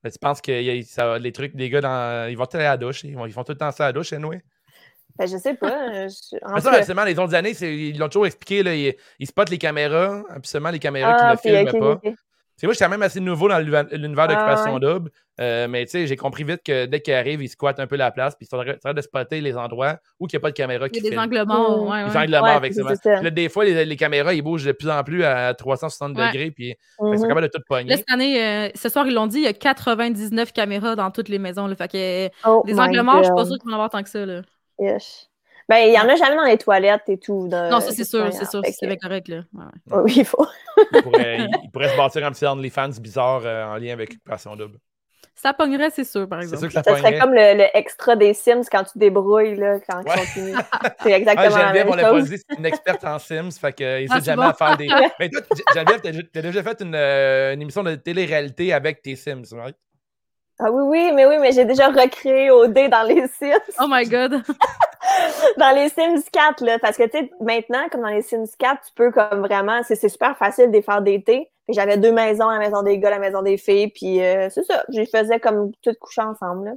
Mais 0.03 0.11
tu 0.11 0.19
penses 0.19 0.41
que 0.41 0.53
a- 0.53 0.83
ça, 0.83 1.19
les 1.19 1.33
trucs 1.33 1.57
des 1.57 1.71
gars 1.71 1.81
dans. 1.81 2.29
Ils 2.31 2.37
vont 2.37 2.47
tout 2.47 2.57
aller 2.57 2.67
à 2.67 2.71
la 2.73 2.77
douche. 2.77 3.05
Ils, 3.05 3.17
vont, 3.17 3.27
ils 3.27 3.33
font 3.33 3.45
tout 3.45 3.53
le 3.53 3.59
temps 3.59 3.71
ça 3.73 3.85
à 3.85 3.89
la 3.89 3.93
douche, 3.93 4.13
anyway. 4.13 4.43
Ben, 5.17 5.27
je 5.29 5.37
sais 5.37 5.55
pas. 5.55 5.95
euh, 5.95 6.09
je- 6.09 6.37
en 6.45 6.55
Mais 6.55 6.61
ça, 6.61 7.05
les 7.05 7.19
autres 7.19 7.35
années, 7.35 7.53
ils 7.63 7.99
l'ont 7.99 8.09
toujours 8.09 8.27
expliqué. 8.27 8.63
Là, 8.63 8.75
ils, 8.75 8.95
ils 9.19 9.27
spotent 9.27 9.51
les 9.51 9.59
caméras, 9.59 10.23
seulement 10.43 10.71
les 10.71 10.79
caméras 10.79 11.17
ah, 11.17 11.37
qui 11.37 11.49
ne 11.49 11.63
le 11.63 11.71
filment 11.71 12.01
pas. 12.01 12.11
C'est 12.57 12.67
moi, 12.69 12.73
j'étais 12.75 12.89
même 12.89 13.03
assez 13.03 13.19
nouveau 13.21 13.49
dans 13.49 13.59
l'univers 13.59 13.85
Ah, 13.91 14.27
d'occupation 14.29 14.75
ouais. 14.75 14.81
double. 14.81 15.11
Euh, 15.41 15.67
mais 15.67 15.85
tu 15.87 15.91
sais, 15.91 16.07
j'ai 16.07 16.15
compris 16.15 16.45
vite 16.45 16.61
que 16.65 16.87
dès 16.87 17.01
qu'ils 17.01 17.15
arrivent, 17.15 17.43
ils 17.43 17.49
squattent 17.49 17.81
un 17.81 17.89
peu 17.89 17.97
la 17.97 18.13
place, 18.13 18.37
puis 18.37 18.47
ils 18.47 18.49
sont 18.49 18.59
en 18.59 18.79
train 18.79 18.95
de 18.95 19.01
spotter 19.01 19.41
les 19.41 19.57
endroits 19.57 19.97
où 20.21 20.27
il 20.27 20.35
n'y 20.35 20.37
a 20.37 20.41
pas 20.41 20.51
de 20.51 20.55
caméra 20.55 20.87
Il 20.87 20.91
qui 20.93 20.99
y 20.99 21.01
a 21.01 21.03
des 21.03 21.09
filme. 21.09 21.21
angles 21.23 21.45
morts. 21.45 21.83
Ouais, 21.89 22.05
Les 22.05 22.11
ouais. 22.11 22.17
angles 22.17 22.31
morts, 22.39 22.61
Ouais, 22.63 22.95
ça. 23.03 23.21
Là, 23.23 23.31
des 23.31 23.49
fois, 23.49 23.65
les, 23.65 23.85
les 23.85 23.97
caméras, 23.97 24.33
ils 24.35 24.43
bougent 24.43 24.65
de 24.67 24.71
plus 24.71 24.89
en 24.89 25.03
plus 25.03 25.25
à 25.25 25.53
360 25.55 26.17
Ouais. 26.17 26.29
degrés, 26.29 26.51
puis 26.53 26.77
qu'ils 27.01 27.19
sont 27.19 27.27
capables 27.27 27.43
de 27.43 27.47
tout 27.49 27.59
Là, 27.59 27.65
pogner. 27.67 27.97
cette 27.97 28.09
année, 28.13 28.41
euh, 28.41 28.69
ce 28.77 28.89
soir, 28.89 29.05
ils 29.09 29.15
l'ont 29.15 29.27
dit, 29.27 29.39
il 29.39 29.45
y 29.45 29.49
a 29.49 29.53
99 29.53 30.53
caméras 30.53 30.95
dans 30.95 31.11
toutes 31.11 31.29
les 31.29 31.41
maisons. 31.41 31.67
Là, 31.67 31.75
fait 31.75 31.89
que 31.91 32.27
euh, 32.27 32.29
Oh 32.47 32.63
des 32.65 32.75
my 32.75 32.81
angles 32.83 33.03
morts, 33.03 33.19
je 33.19 33.25
suis 33.25 33.31
pas 33.35 33.43
God. 33.43 33.47
sûre 33.49 33.57
qu'il 33.59 33.67
va 33.71 33.73
en 33.73 33.75
avoir 33.81 33.91
tant 33.91 34.03
que 34.05 34.09
ça. 34.09 34.25
Là. 34.25 34.43
Yes. 34.79 35.29
Ben, 35.69 35.79
il 35.89 35.95
y 35.95 35.99
en 35.99 36.09
a 36.09 36.15
jamais 36.17 36.37
dans 36.37 36.45
les 36.45 36.59
toilettes 36.59 37.09
et 37.09 37.19
tout. 37.19 37.49
de- 37.49 37.71
non, 37.71 37.81
ça, 37.81 37.91
c'est 37.93 38.05
sûr, 38.05 38.31
c'est 38.33 38.45
sûr. 38.51 38.61
C'est 38.65 38.87
bien 38.87 38.97
correct. 38.97 39.29
Là. 39.29 39.43
Ouais, 39.55 39.65
ouais. 39.97 40.03
Oui, 40.05 40.13
il 40.19 40.25
faut. 40.25 40.47
Ils 40.93 41.01
ils- 41.19 41.49
ils 41.65 41.71
pourraient 41.73 41.89
se 41.89 41.97
bâtir 41.97 42.25
un 42.27 42.33
petit 42.33 42.45
OnlyFans 42.47 42.91
bizarre 43.01 43.43
euh, 43.45 43.65
en 43.65 43.77
lien 43.77 43.93
avec 43.95 44.11
Occupation 44.11 44.57
double. 44.57 44.79
Ça 45.37 45.53
pognerait, 45.53 45.91
c'est 45.91 46.05
sûr, 46.05 46.29
par 46.29 46.39
C'est 46.41 46.45
exemple. 46.55 46.61
sûr 46.61 46.69
que 46.69 46.75
ça 46.75 46.83
Ça 46.95 46.97
serait 46.99 47.19
comme 47.19 47.35
le, 47.35 47.55
le 47.59 47.65
extra 47.77 48.15
des 48.15 48.35
Sims 48.35 48.63
quand 48.71 48.85
tu 48.85 48.93
te 48.93 48.99
débrouilles, 48.99 49.57
là, 49.57 49.79
quand 49.81 50.01
ils 50.01 50.09
Ouais. 50.09 50.17
continuent. 50.17 50.55
C'est 51.03 51.13
Ah, 51.13 51.17
exactement 51.17 51.57
la 51.57 51.63
Geneviève, 51.65 51.85
même 51.87 51.93
on 51.93 51.97
l'a 51.97 52.03
pas 52.05 52.11
chose. 52.19 52.31
dit, 52.31 52.37
c'est 52.39 52.57
une 52.59 52.67
experte 52.67 53.05
en 53.05 53.19
Sims, 53.19 53.51
fait 53.61 53.73
que 53.73 53.83
euh, 53.85 53.97
Ah, 53.97 54.01
n'hésite 54.01 54.13
c'est 54.21 54.25
jamais 54.27 54.43
bon. 54.45 54.49
à 54.51 54.55
faire 54.55 54.77
des. 54.77 54.87
Mais 55.19 55.29
toi, 55.29 55.41
Geneviève, 55.75 56.01
t'as 56.03 56.11
t'as 56.33 56.43
déjà 56.43 56.63
fait 56.63 56.81
une, 56.83 56.95
euh, 56.95 57.53
une 57.55 57.63
émission 57.63 57.83
de 57.83 57.95
télé-réalité 57.97 58.73
avec 58.73 59.03
tes 59.03 59.17
Sims, 59.17 59.43
right? 59.53 59.77
Ah 60.61 60.71
oui, 60.71 60.83
oui, 60.87 61.13
mais 61.13 61.27
oui, 61.27 61.35
mais 61.41 61.51
j'ai 61.51 61.65
déjà 61.65 61.89
recréé 61.89 62.49
au 62.53 62.69
dé 62.69 62.89
dans 62.89 63.03
les 63.03 63.27
Sims. 63.27 63.59
Oh 63.81 63.87
my 63.89 64.05
God! 64.09 64.41
dans 65.59 65.75
les 65.75 65.89
Sims 65.89 66.23
4, 66.33 66.65
là. 66.65 66.79
Parce 66.79 66.97
que, 66.97 67.05
tu 67.05 67.19
sais, 67.19 67.31
maintenant, 67.41 67.89
comme 67.91 68.03
dans 68.03 68.09
les 68.09 68.23
Sims 68.23 68.47
4, 68.59 68.83
tu 68.87 68.93
peux 68.95 69.11
comme 69.11 69.41
vraiment, 69.47 69.83
c'est 69.83 70.09
super 70.09 70.37
facile 70.37 70.69
de 70.69 70.73
les 70.77 70.83
faire 70.83 71.03
d'été. 71.03 71.51
J'avais 71.69 71.97
deux 71.97 72.13
maisons, 72.13 72.49
la 72.51 72.59
maison 72.59 72.83
des 72.83 72.99
gars, 72.99 73.11
la 73.11 73.19
maison 73.19 73.41
des 73.43 73.57
filles, 73.57 73.89
puis 73.89 74.23
euh, 74.23 74.49
c'est 74.51 74.65
ça. 74.65 74.85
Je 74.93 75.01
les 75.01 75.07
faisais 75.07 75.41
comme 75.41 75.73
toutes 75.83 75.99
couchées 75.99 76.21
ensemble, 76.23 76.67
là. 76.67 76.73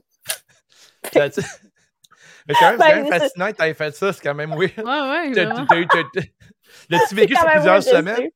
Tu- 1.30 1.42
Mais 2.48 2.54
quand 2.56 2.72
même, 2.72 2.72
c'est 2.72 2.78
Ben, 2.78 2.90
quand 2.90 2.96
même 2.96 3.06
c'est- 3.12 3.20
fascinant 3.20 3.48
que 3.48 3.52
t'aies 3.58 3.74
fait 3.74 3.96
ça, 3.96 4.14
c'est 4.14 4.22
quand 4.22 4.34
même 4.36 4.52
weird. 4.52 4.78
Ouais, 4.78 4.84
ouais, 4.84 5.30
L'as-tu 6.90 7.16
vécu 7.16 7.36
sur 7.36 7.46
plusieurs 7.48 7.84
semaines? 7.84 8.30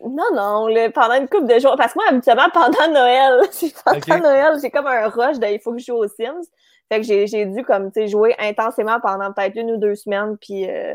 Non, 0.00 0.24
non, 0.34 0.66
le- 0.68 0.90
pendant 0.90 1.14
une 1.14 1.28
couple 1.28 1.46
de 1.46 1.58
jours. 1.60 1.74
Parce 1.76 1.92
que 1.92 1.98
moi, 1.98 2.06
habituellement, 2.10 2.48
pendant 2.52 2.88
Noël, 2.92 3.40
pendant. 3.84 4.18
Noël, 4.20 4.58
j'ai 4.60 4.70
comme 4.70 4.86
un 4.86 5.08
rush 5.08 5.38
de 5.38 5.46
il 5.46 5.60
faut 5.60 5.72
que 5.72 5.78
je 5.78 5.86
joue 5.86 5.94
aux 5.96 6.08
Sims. 6.08 6.42
Fait 6.90 7.00
que 7.00 7.06
j'ai 7.06 7.46
dû 7.46 7.64
comme 7.64 7.90
tu 7.90 8.00
sais 8.00 8.08
jouer 8.08 8.34
intensément 8.38 9.00
pendant 9.00 9.32
peut-être 9.32 9.56
une 9.56 9.72
ou 9.72 9.76
deux 9.76 9.94
semaines. 9.96 10.36
Puis 10.38 10.68
euh, 10.70 10.94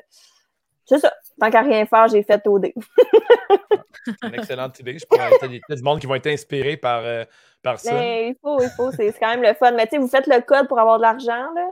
c'est 0.85 0.99
ça. 0.99 1.11
Tant 1.39 1.49
qu'à 1.49 1.61
rien 1.61 1.85
faire, 1.85 2.07
j'ai 2.07 2.23
fait 2.23 2.45
OD. 2.47 2.71
Une 4.23 4.33
excellente 4.33 4.79
idée. 4.79 4.97
Je 4.97 5.05
pense 5.05 5.19
qu'il 5.39 5.53
y 5.55 5.61
a 5.69 5.75
du 5.75 5.83
monde 5.83 5.99
qui 5.99 6.07
vont 6.07 6.15
être 6.15 6.27
inspirés 6.27 6.77
par, 6.77 7.01
euh, 7.03 7.23
par 7.61 7.79
ça. 7.79 7.93
Mais 7.93 8.29
il 8.29 8.35
faut, 8.41 8.61
il 8.61 8.69
faut, 8.69 8.91
c'est 8.91 9.11
c'est 9.11 9.19
quand 9.19 9.29
même 9.29 9.43
le 9.43 9.53
fun. 9.53 9.71
Mais 9.71 9.85
tu 9.85 9.91
sais, 9.91 9.97
vous 9.97 10.07
faites 10.07 10.27
le 10.27 10.41
code 10.41 10.67
pour 10.67 10.79
avoir 10.79 10.97
de 10.97 11.03
l'argent, 11.03 11.51
là. 11.55 11.69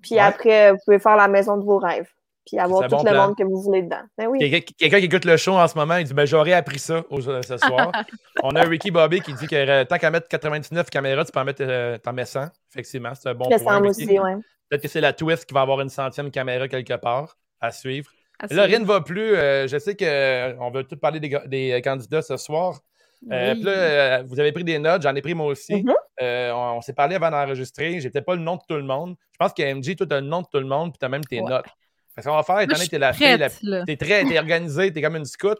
Puis 0.00 0.14
Ouais. 0.16 0.20
après, 0.20 0.72
vous 0.72 0.78
pouvez 0.84 0.98
faire 0.98 1.16
la 1.16 1.28
maison 1.28 1.56
de 1.56 1.64
vos 1.64 1.78
rêves. 1.78 2.08
Puis 2.44 2.58
avoir 2.58 2.88
tout 2.88 2.96
bon 2.96 3.02
le 3.04 3.10
plan. 3.10 3.26
monde 3.28 3.36
que 3.36 3.44
vous 3.44 3.60
voulez 3.62 3.82
dedans. 3.82 4.02
Ben 4.18 4.26
oui. 4.26 4.38
Quelqu'un 4.76 4.98
qui 4.98 5.04
écoute 5.06 5.24
le 5.24 5.36
show 5.36 5.52
en 5.52 5.68
ce 5.68 5.76
moment, 5.78 5.96
il 5.96 6.04
dit 6.04 6.14
ben, 6.14 6.26
J'aurais 6.26 6.54
appris 6.54 6.78
ça 6.80 7.04
au- 7.08 7.20
ce 7.20 7.56
soir. 7.58 7.92
On 8.42 8.50
a 8.56 8.62
Ricky 8.62 8.90
Bobby 8.90 9.20
qui 9.20 9.32
dit 9.34 9.46
que 9.46 9.54
euh, 9.54 9.84
tant 9.84 9.98
qu'à 9.98 10.10
mettre 10.10 10.26
99 10.28 10.90
caméras, 10.90 11.24
tu 11.24 11.30
peux 11.32 11.40
en 11.40 11.44
mettre 11.44 11.62
euh, 11.64 11.98
t'en 11.98 12.12
mets 12.12 12.24
100. 12.24 12.46
Effectivement, 12.72 13.12
c'est 13.14 13.28
un 13.28 13.34
bon 13.34 13.48
point. 13.48 13.80
ouais. 13.80 14.36
Peut-être 14.68 14.82
que 14.82 14.88
c'est 14.88 15.00
la 15.00 15.12
twist 15.12 15.46
qui 15.46 15.54
va 15.54 15.60
avoir 15.60 15.80
une 15.80 15.88
centième 15.90 16.30
caméra 16.30 16.66
quelque 16.66 16.94
part 16.94 17.36
à 17.60 17.70
suivre. 17.70 18.10
Là, 18.50 18.64
rien 18.64 18.80
ne 18.80 18.84
va 18.86 19.00
plus. 19.02 19.36
Euh, 19.36 19.68
je 19.68 19.78
sais 19.78 19.94
qu'on 19.94 20.70
va 20.70 20.82
tout 20.82 20.96
parler 20.96 21.20
des, 21.20 21.80
candidats 21.82 22.22
ce 22.22 22.36
soir. 22.36 22.80
Oui. 23.24 23.52
puis 23.54 23.62
là, 23.62 24.22
vous 24.24 24.40
avez 24.40 24.50
pris 24.50 24.64
des 24.64 24.80
notes, 24.80 25.02
j'en 25.02 25.14
ai 25.14 25.22
pris 25.22 25.34
moi 25.34 25.46
aussi. 25.46 25.84
Mhm. 25.84 25.92
Euh, 26.20 26.50
on 26.52 26.78
on 26.78 26.80
s'est 26.80 26.92
parlé 26.92 27.14
avant 27.14 27.30
d'enregistrer. 27.30 28.00
J'ai 28.00 28.10
peut-être 28.10 28.24
pas 28.26 28.34
le 28.34 28.40
nom 28.42 28.56
de 28.56 28.62
tout 28.68 28.74
le 28.74 28.82
monde. 28.82 29.14
Je 29.32 29.36
pense 29.38 29.52
que 29.52 29.62
MJ, 29.62 29.94
toi, 29.94 30.06
tu 30.08 30.14
as 30.14 30.20
le 30.20 30.26
nom 30.26 30.40
de 30.42 30.46
tout 30.50 30.58
le 30.58 30.66
monde, 30.66 30.90
puis 30.90 30.98
tu 30.98 31.04
as 31.04 31.08
même 31.08 31.24
tes 31.24 31.40
Ouais. 31.40 31.48
notes. 31.48 31.66
Fait 32.14 32.22
qu'on 32.22 32.34
va 32.36 32.42
faire, 32.42 32.60
étant 32.60 32.74
donné 32.74 32.84
que 32.86 32.90
t'es 32.90 32.98
la 32.98 33.12
fille, 33.12 33.38
la- 33.38 33.84
t'es 33.84 33.96
très 33.96 34.24
t'es 34.24 34.38
organisée, 34.38 34.92
t'es 34.92 35.00
comme 35.02 35.16
une 35.16 35.24
scout. 35.24 35.58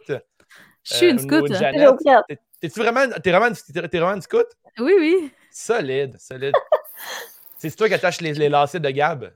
Je 0.83 0.93
suis 0.93 1.05
Euh, 1.07 1.11
une 1.11 1.19
scout. 1.19 1.47
T'es- 2.27 2.39
T'es-tu 2.61 2.79
vraiment, 2.79 3.07
t'es 3.21 3.31
vraiment, 3.31 3.47
une- 3.47 3.89
t'es 3.89 3.97
vraiment 3.99 4.15
une 4.15 4.21
scout? 4.21 4.45
Oui, 4.79 4.93
oui. 4.99 5.31
Solide, 5.51 6.15
solide. 6.19 6.53
c'est 7.57 7.75
toi 7.75 7.87
qui 7.87 7.93
attaches 7.93 8.21
les, 8.21 8.33
les 8.33 8.49
lacets 8.49 8.79
de 8.79 8.89
Gab? 8.89 9.33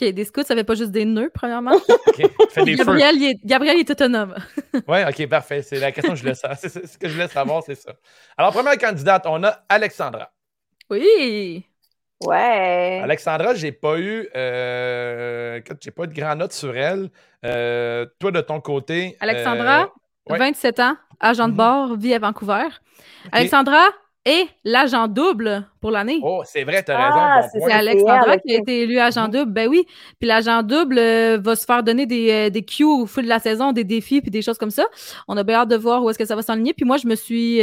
OK, 0.00 0.08
des 0.08 0.24
scouts, 0.24 0.42
ça 0.42 0.54
fait 0.54 0.64
pas 0.64 0.74
juste 0.74 0.90
des 0.90 1.04
nœuds, 1.04 1.30
premièrement. 1.34 1.74
OK, 2.06 2.22
Fais 2.50 2.64
des 2.64 2.72
feux. 2.76 2.84
Gabriel, 2.84 3.14
il 3.16 3.30
est, 3.30 3.38
Gabriel, 3.44 3.76
il 3.76 3.80
est 3.80 3.90
autonome. 3.90 4.34
Oui, 4.88 4.98
OK, 5.06 5.28
parfait. 5.28 5.60
C'est 5.62 5.78
la 5.78 5.92
question 5.92 6.14
que 6.14 6.18
je. 6.18 6.32
C'est 6.32 6.56
c'est 6.68 6.86
ce 6.86 6.96
que 6.98 7.08
je 7.08 7.12
voulais 7.12 7.28
savoir, 7.28 7.62
c'est 7.62 7.74
ça. 7.74 7.92
Alors, 8.38 8.52
première 8.52 8.78
candidate, 8.78 9.22
on 9.26 9.44
a 9.44 9.62
Alexandra. 9.68 10.32
Oui. 10.88 11.66
Ouais. 12.26 13.00
Alexandra, 13.02 13.54
j'ai 13.54 13.72
pas 13.72 13.98
eu. 13.98 14.28
Euh, 14.36 15.60
j'ai 15.80 15.90
pas 15.90 16.04
eu 16.04 16.08
de 16.08 16.14
grand 16.14 16.34
note 16.36 16.52
sur 16.52 16.76
elle. 16.76 17.10
Euh, 17.44 18.06
toi, 18.18 18.30
de 18.30 18.40
ton 18.40 18.60
côté. 18.60 19.16
Alexandra, 19.20 19.82
euh, 19.82 20.32
ouais. 20.32 20.38
27 20.38 20.80
ans, 20.80 20.94
agent 21.20 21.46
de 21.46 21.52
Mhm. 21.52 21.56
bord, 21.56 21.96
vit 21.96 22.14
à 22.14 22.18
Vancouver. 22.18 22.68
Alexandra 23.32 23.82
est 24.24 24.46
l'agent 24.64 25.08
double 25.08 25.66
pour 25.80 25.90
l'année. 25.90 26.20
Oh, 26.22 26.42
c'est 26.44 26.62
vrai, 26.62 26.82
t'as 26.84 26.96
Ah, 26.96 27.40
raison. 27.40 27.48
bon 27.58 27.66
c'est 27.66 27.72
Alexandra 27.72 28.36
qui 28.38 28.54
a 28.54 28.58
été 28.58 28.82
élue 28.82 28.98
agent 29.00 29.24
Mhm. 29.24 29.30
double. 29.32 29.52
Ben 29.52 29.68
oui. 29.68 29.84
Puis 30.20 30.28
l'agent 30.28 30.62
double 30.62 30.98
euh, 30.98 31.38
va 31.42 31.56
se 31.56 31.64
faire 31.64 31.82
donner 31.82 32.06
des, 32.06 32.48
des 32.50 32.62
cues 32.64 32.84
au 32.84 33.06
fil 33.06 33.24
de 33.24 33.28
la 33.28 33.40
saison, 33.40 33.72
des 33.72 33.82
défis 33.82 34.20
puis 34.20 34.30
des 34.30 34.42
choses 34.42 34.58
comme 34.58 34.70
ça. 34.70 34.84
On 35.26 35.36
a 35.36 35.42
bien 35.42 35.56
hâte 35.62 35.68
de 35.70 35.76
voir 35.76 36.04
où 36.04 36.10
est-ce 36.10 36.18
que 36.18 36.24
ça 36.24 36.36
va 36.36 36.42
s'enligner. 36.42 36.72
Puis 36.72 36.84
moi, 36.84 36.98
je 36.98 37.06
me 37.08 37.16
suis... 37.16 37.60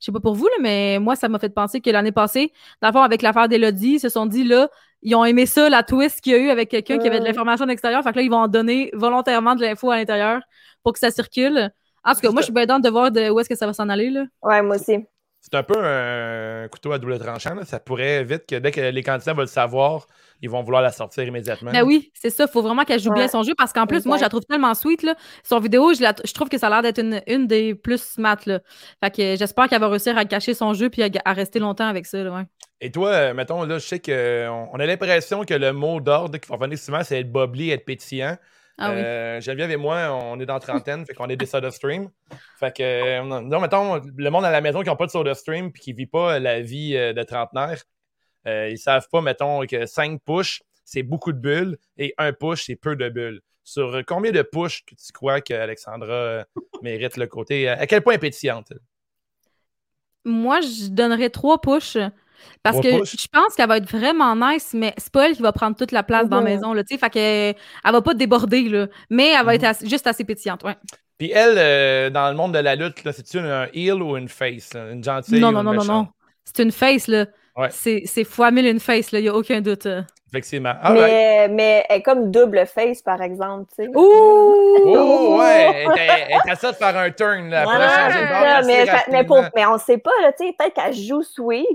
je 0.00 0.06
sais 0.06 0.12
pas 0.12 0.20
pour 0.20 0.34
vous, 0.34 0.46
là, 0.46 0.56
mais 0.60 0.98
moi, 1.00 1.16
ça 1.16 1.28
m'a 1.28 1.38
fait 1.38 1.48
penser 1.48 1.80
que 1.80 1.90
l'année 1.90 2.12
passée, 2.12 2.52
dans 2.82 2.88
le 2.88 2.92
fond, 2.92 3.02
avec 3.02 3.22
l'affaire 3.22 3.48
d'Elodie, 3.48 3.94
ils 3.94 4.00
se 4.00 4.08
sont 4.08 4.26
dit, 4.26 4.44
là, 4.44 4.68
ils 5.02 5.14
ont 5.14 5.24
aimé 5.24 5.46
ça, 5.46 5.68
la 5.68 5.82
twist 5.82 6.20
qu'il 6.20 6.32
y 6.32 6.34
a 6.34 6.38
eu 6.38 6.50
avec 6.50 6.70
quelqu'un 6.70 6.98
qui 6.98 7.06
avait 7.08 7.20
de 7.20 7.24
l'information 7.24 7.64
de 7.64 7.70
l'extérieur. 7.70 8.02
Fait 8.02 8.10
que 8.12 8.16
là, 8.16 8.22
ils 8.22 8.30
vont 8.30 8.38
en 8.38 8.48
donner 8.48 8.90
volontairement 8.94 9.54
de 9.54 9.62
l'info 9.62 9.90
à 9.90 9.96
l'intérieur 9.96 10.40
pour 10.82 10.92
que 10.92 10.98
ça 10.98 11.10
circule. 11.10 11.70
En 12.04 12.14
tout 12.14 12.20
cas, 12.20 12.30
moi, 12.30 12.40
je 12.40 12.44
suis 12.44 12.52
bien 12.52 12.66
dans 12.66 12.78
de 12.78 12.88
voir 12.88 13.10
de 13.10 13.30
où 13.30 13.38
est-ce 13.40 13.48
que 13.48 13.54
ça 13.54 13.66
va 13.66 13.72
s'en 13.72 13.88
aller, 13.88 14.10
là. 14.10 14.24
Ouais, 14.42 14.62
moi 14.62 14.76
aussi. 14.76 15.04
C'est 15.40 15.54
un 15.54 15.62
peu 15.62 15.78
un 15.78 16.66
couteau 16.68 16.92
à 16.92 16.98
double 16.98 17.18
tranchant. 17.18 17.54
là. 17.54 17.64
Ça 17.64 17.78
pourrait 17.78 18.24
vite 18.24 18.44
que 18.46 18.56
dès 18.56 18.70
que 18.72 18.80
les 18.80 19.02
candidats 19.02 19.32
veulent 19.34 19.42
le 19.42 19.46
savoir, 19.46 20.06
ils 20.42 20.48
vont 20.50 20.62
vouloir 20.62 20.82
la 20.82 20.92
sortir 20.92 21.24
immédiatement. 21.24 21.70
Ben 21.72 21.82
oui, 21.82 22.10
c'est 22.14 22.30
ça. 22.30 22.44
Il 22.48 22.50
faut 22.52 22.62
vraiment 22.62 22.84
qu'elle 22.84 23.00
joue 23.00 23.12
bien 23.12 23.28
son 23.28 23.42
jeu 23.42 23.54
parce 23.56 23.72
qu'en 23.72 23.86
plus, 23.86 24.04
moi, 24.06 24.16
je 24.16 24.22
la 24.22 24.28
trouve 24.28 24.44
tellement 24.44 24.74
sweet. 24.74 25.02
Là. 25.02 25.14
Son 25.42 25.58
vidéo, 25.60 25.92
je, 25.94 26.02
la- 26.02 26.14
je 26.24 26.32
trouve 26.32 26.48
que 26.48 26.58
ça 26.58 26.68
a 26.68 26.70
l'air 26.70 26.82
d'être 26.82 26.98
une, 27.00 27.20
une 27.26 27.46
des 27.46 27.74
plus 27.74 28.00
smart. 28.00 28.38
Là. 28.46 28.60
Fait 29.02 29.10
que 29.14 29.36
j'espère 29.36 29.68
qu'elle 29.68 29.80
va 29.80 29.88
réussir 29.88 30.16
à 30.16 30.24
cacher 30.24 30.54
son 30.54 30.74
jeu 30.74 30.90
puis 30.90 31.02
à, 31.02 31.08
à 31.24 31.32
rester 31.32 31.58
longtemps 31.58 31.86
avec 31.88 32.06
ça. 32.06 32.22
là, 32.22 32.30
ouais. 32.30 32.42
Et 32.80 32.92
toi, 32.92 33.08
euh, 33.10 33.34
mettons, 33.34 33.64
là, 33.64 33.78
je 33.78 33.84
sais 33.86 33.98
qu'on 33.98 34.68
on 34.72 34.78
a 34.78 34.86
l'impression 34.86 35.44
que 35.44 35.54
le 35.54 35.72
mot 35.72 36.00
d'ordre 36.00 36.38
qui 36.38 36.48
va 36.48 36.54
revenir 36.56 36.78
souvent, 36.78 37.02
c'est 37.02 37.20
être 37.20 37.32
bubbly, 37.32 37.70
être 37.70 37.84
pétillant. 37.84 38.36
Ah 38.80 38.90
oui. 38.92 39.00
Euh, 39.00 39.40
Geneviève 39.40 39.72
et 39.72 39.76
moi, 39.76 40.16
on 40.22 40.38
est 40.38 40.46
dans 40.46 40.54
la 40.54 40.60
trentaine, 40.60 41.04
fait 41.04 41.12
qu'on 41.12 41.26
est 41.28 41.34
des 41.36 41.46
soda 41.46 41.72
stream. 41.72 42.08
Fait 42.60 42.72
que, 42.76 42.82
euh, 42.84 43.22
non, 43.24 43.58
mettons, 43.58 44.00
le 44.16 44.30
monde 44.30 44.44
à 44.44 44.52
la 44.52 44.60
maison 44.60 44.82
qui 44.82 44.88
n'a 44.88 44.94
pas 44.94 45.06
de 45.06 45.10
soda 45.10 45.34
stream 45.34 45.72
puis 45.72 45.82
qui 45.82 45.92
ne 45.92 45.96
vit 45.96 46.06
pas 46.06 46.38
la 46.38 46.60
vie 46.60 46.96
euh, 46.96 47.12
de 47.12 47.22
trentenaire, 47.24 47.82
euh, 48.46 48.68
ils 48.70 48.78
savent 48.78 49.08
pas, 49.10 49.20
mettons, 49.20 49.66
que 49.66 49.86
5 49.86 50.20
push, 50.24 50.62
c'est 50.84 51.02
beaucoup 51.02 51.32
de 51.32 51.38
bulles 51.38 51.76
et 51.96 52.14
un 52.18 52.32
push, 52.32 52.64
c'est 52.64 52.76
peu 52.76 52.96
de 52.96 53.08
bulles. 53.08 53.40
Sur 53.64 54.00
combien 54.06 54.32
de 54.32 54.40
push 54.42 54.84
que 54.86 54.94
tu 54.94 55.12
crois 55.12 55.40
qu'Alexandra 55.42 56.08
euh, 56.12 56.44
mérite 56.82 57.16
le 57.18 57.26
côté? 57.26 57.68
À 57.68 57.86
quel 57.86 58.02
point 58.02 58.14
elle 58.14 58.16
est 58.16 58.20
pétillante? 58.20 58.72
Moi, 60.24 60.60
je 60.60 60.88
donnerais 60.88 61.30
trois 61.30 61.60
push. 61.60 61.96
Parce 62.62 62.80
que 62.80 63.00
push? 63.00 63.16
je 63.20 63.26
pense 63.32 63.54
qu'elle 63.56 63.68
va 63.68 63.78
être 63.78 63.90
vraiment 63.90 64.36
nice, 64.36 64.72
mais 64.72 64.94
c'est 64.96 65.12
pas 65.12 65.28
elle 65.28 65.34
qui 65.36 65.42
va 65.42 65.52
prendre 65.52 65.76
toute 65.76 65.90
la 65.90 66.02
place 66.04 66.28
dans 66.28 66.36
la 66.36 66.42
Mhm. 66.42 66.48
maison. 66.48 66.72
Là, 66.72 66.82
fait 66.88 67.10
que, 67.10 67.18
elle 67.18 67.54
va 67.92 68.00
pas 68.00 68.14
déborder, 68.14 68.68
là, 68.68 68.86
mais 69.10 69.30
elle 69.30 69.44
va 69.44 69.52
Mhm. 69.52 69.56
être 69.56 69.64
assez- 69.64 69.88
juste 69.88 70.06
assez 70.06 70.24
pétillante. 70.24 70.62
Ouais. 70.62 70.76
Puis 71.18 71.32
elle, 71.32 71.58
euh, 71.58 72.10
dans 72.10 72.30
le 72.30 72.36
monde 72.36 72.54
de 72.54 72.58
la 72.60 72.76
lutte, 72.76 73.02
là, 73.02 73.12
c'est-tu 73.12 73.38
un 73.38 73.66
heel 73.72 74.00
ou 74.02 74.16
une 74.16 74.28
face? 74.28 74.70
Une 74.74 75.02
gentille 75.02 75.40
non, 75.40 75.48
ou 75.48 75.52
non, 75.52 75.60
une 75.60 75.66
non, 75.66 75.72
non, 75.74 75.84
non. 75.84 76.08
C'est 76.44 76.62
une 76.62 76.70
face, 76.72 77.08
là. 77.08 77.26
Ouais. 77.58 77.68
C'est 77.70 78.02
c'est 78.06 78.24
fois 78.24 78.50
mille 78.50 78.66
une 78.66 78.80
face, 78.80 79.12
là. 79.12 79.18
Il 79.18 79.22
n'y 79.22 79.28
a 79.28 79.34
aucun 79.34 79.60
doute. 79.60 79.86
euh. 79.86 80.02
Effectivement. 80.30 80.74
All 80.82 80.92
right. 80.98 81.10
mais, 81.10 81.48
mais 81.48 81.86
elle 81.88 81.96
est 81.98 82.02
comme 82.02 82.30
double 82.30 82.66
face, 82.66 83.00
par 83.02 83.20
exemple, 83.22 83.64
tu 83.74 83.84
sais. 83.84 83.88
Ouh! 83.94 83.98
Oh, 84.84 85.38
ouais! 85.40 85.86
Elle 85.96 86.36
était 86.36 86.50
à 86.50 86.54
ça 86.54 86.70
de 86.72 86.76
faire 86.76 86.96
un 86.96 87.10
turn, 87.10 87.48
là. 87.48 87.64
Changer 87.64 88.20
de 88.24 88.28
bord 88.28 88.40
là, 88.42 88.62
mais, 88.62 88.84
mais, 89.10 89.24
pour, 89.24 89.36
rapidement. 89.36 89.50
mais 89.56 89.66
on 89.66 89.78
sait 89.78 89.96
pas, 89.98 90.10
là, 90.22 90.32
tu 90.32 90.46
sais, 90.46 90.54
peut-être 90.58 90.74
qu'elle 90.74 90.92
joue 90.94 91.22
sweet, 91.22 91.66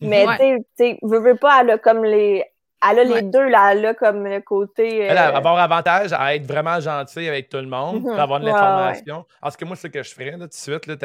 mais 0.00 0.26
Ouais. 0.26 0.64
tu 0.76 0.98
veut, 1.02 1.20
veut 1.20 1.36
pas, 1.36 1.60
elle 1.60 1.70
a 1.70 1.78
comme 1.78 2.04
les. 2.04 2.44
Elle 2.90 2.98
a 2.98 3.02
Ouais. 3.04 3.14
les 3.14 3.22
deux, 3.22 3.48
là, 3.48 3.72
elle 3.72 3.86
a 3.86 3.94
comme 3.94 4.26
le 4.26 4.40
côté. 4.40 4.98
Elle 4.98 5.12
euh, 5.16 5.30
va 5.30 5.36
avoir 5.38 5.58
avantage 5.58 6.12
à 6.12 6.34
être 6.34 6.44
vraiment 6.46 6.80
gentil 6.80 7.26
avec 7.28 7.48
tout 7.48 7.56
le 7.58 7.66
monde, 7.68 8.02
Mhm. 8.02 8.10
puis 8.12 8.20
avoir 8.20 8.40
de 8.40 8.44
Ouais, 8.46 8.50
l'information. 8.52 9.24
Parce 9.40 9.56
que 9.56 9.64
moi, 9.64 9.76
ce 9.76 9.86
que 9.86 10.02
je 10.02 10.12
ferais, 10.12 10.32
là, 10.32 10.38
tout 10.38 10.46
de 10.48 10.52
suite. 10.52 10.86
Là, 10.86 10.96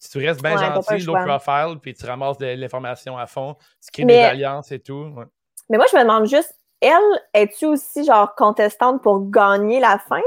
t'as- 0.00 0.08
tu 0.08 0.18
restes 0.26 0.42
bien 0.42 0.56
Ouais, 0.56 0.58
gentil, 0.58 0.98
le 0.98 1.04
low 1.04 1.12
profile, 1.16 1.78
puis 1.80 1.94
tu 1.94 2.06
ramasses 2.06 2.38
de 2.38 2.46
l'information 2.46 3.16
à 3.18 3.26
fond, 3.26 3.56
tu 3.82 3.90
crées 3.92 4.04
Mais- 4.04 4.18
des 4.18 4.24
alliances 4.24 4.72
et 4.72 4.80
tout. 4.80 5.12
ouais. 5.16 5.24
Mais 5.68 5.76
moi, 5.76 5.86
je 5.90 5.96
me 5.96 6.02
demande 6.02 6.26
juste, 6.26 6.54
elle, 6.80 6.98
es-tu 7.34 7.66
aussi, 7.66 8.04
genre, 8.04 8.34
contestante 8.34 9.02
pour 9.02 9.30
gagner 9.30 9.80
la 9.80 9.98
fin? 9.98 10.20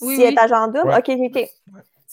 Oui, 0.00 0.16
si 0.16 0.20
oui. 0.20 0.24
elle 0.24 0.34
est 0.34 0.38
agent 0.38 0.66
double? 0.68 0.88
Ouais. 0.88 0.98
Ok, 0.98 1.08
ok, 1.08 1.30
ok. 1.36 1.50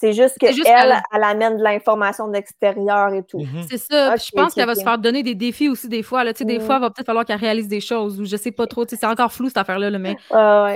C'est 0.02 0.14
juste 0.14 0.38
que 0.40 0.48
C'est 0.48 0.54
juste 0.54 0.68
elle, 0.70 0.90
qu'elle- 0.92 1.02
elle 1.14 1.24
amène 1.24 1.58
de 1.58 1.64
l'information 1.64 2.28
de 2.30 2.34
l'extérieur 2.34 3.14
et 3.14 3.24
tout. 3.24 3.40
Mhm. 3.40 3.66
C'est 3.70 3.78
ça. 3.78 4.16
Je 4.16 4.32
pense 4.32 4.54
qu'elle 4.54 4.66
va 4.66 4.76
se 4.76 4.82
faire 4.84 4.98
donner 4.98 5.24
des 5.24 5.36
défis 5.36 5.68
aussi 5.68 5.90
des 5.90 6.04
fois. 6.04 6.24
Là. 6.24 6.34
Tu 6.34 6.40
sais, 6.40 6.46
Des 6.46 6.58
Mm. 6.60 6.62
fois, 6.62 6.76
il 6.78 6.82
va 6.82 6.90
peut-être 6.90 7.06
falloir 7.06 7.26
qu'elle 7.26 7.40
réalise 7.40 7.68
des 7.68 7.82
choses 7.82 8.20
ou 8.22 8.26
je 8.26 8.36
sais 8.38 8.52
pas 8.52 8.66
trop. 8.66 8.86
Tu 8.86 8.92
sais, 8.96 9.02
C'est 9.02 9.08
encore 9.08 9.32
flou 9.34 9.48
cette 9.48 9.58
affaire-là, 9.58 9.90
là, 9.90 10.00
mais 10.00 10.12
ouais. 10.12 10.18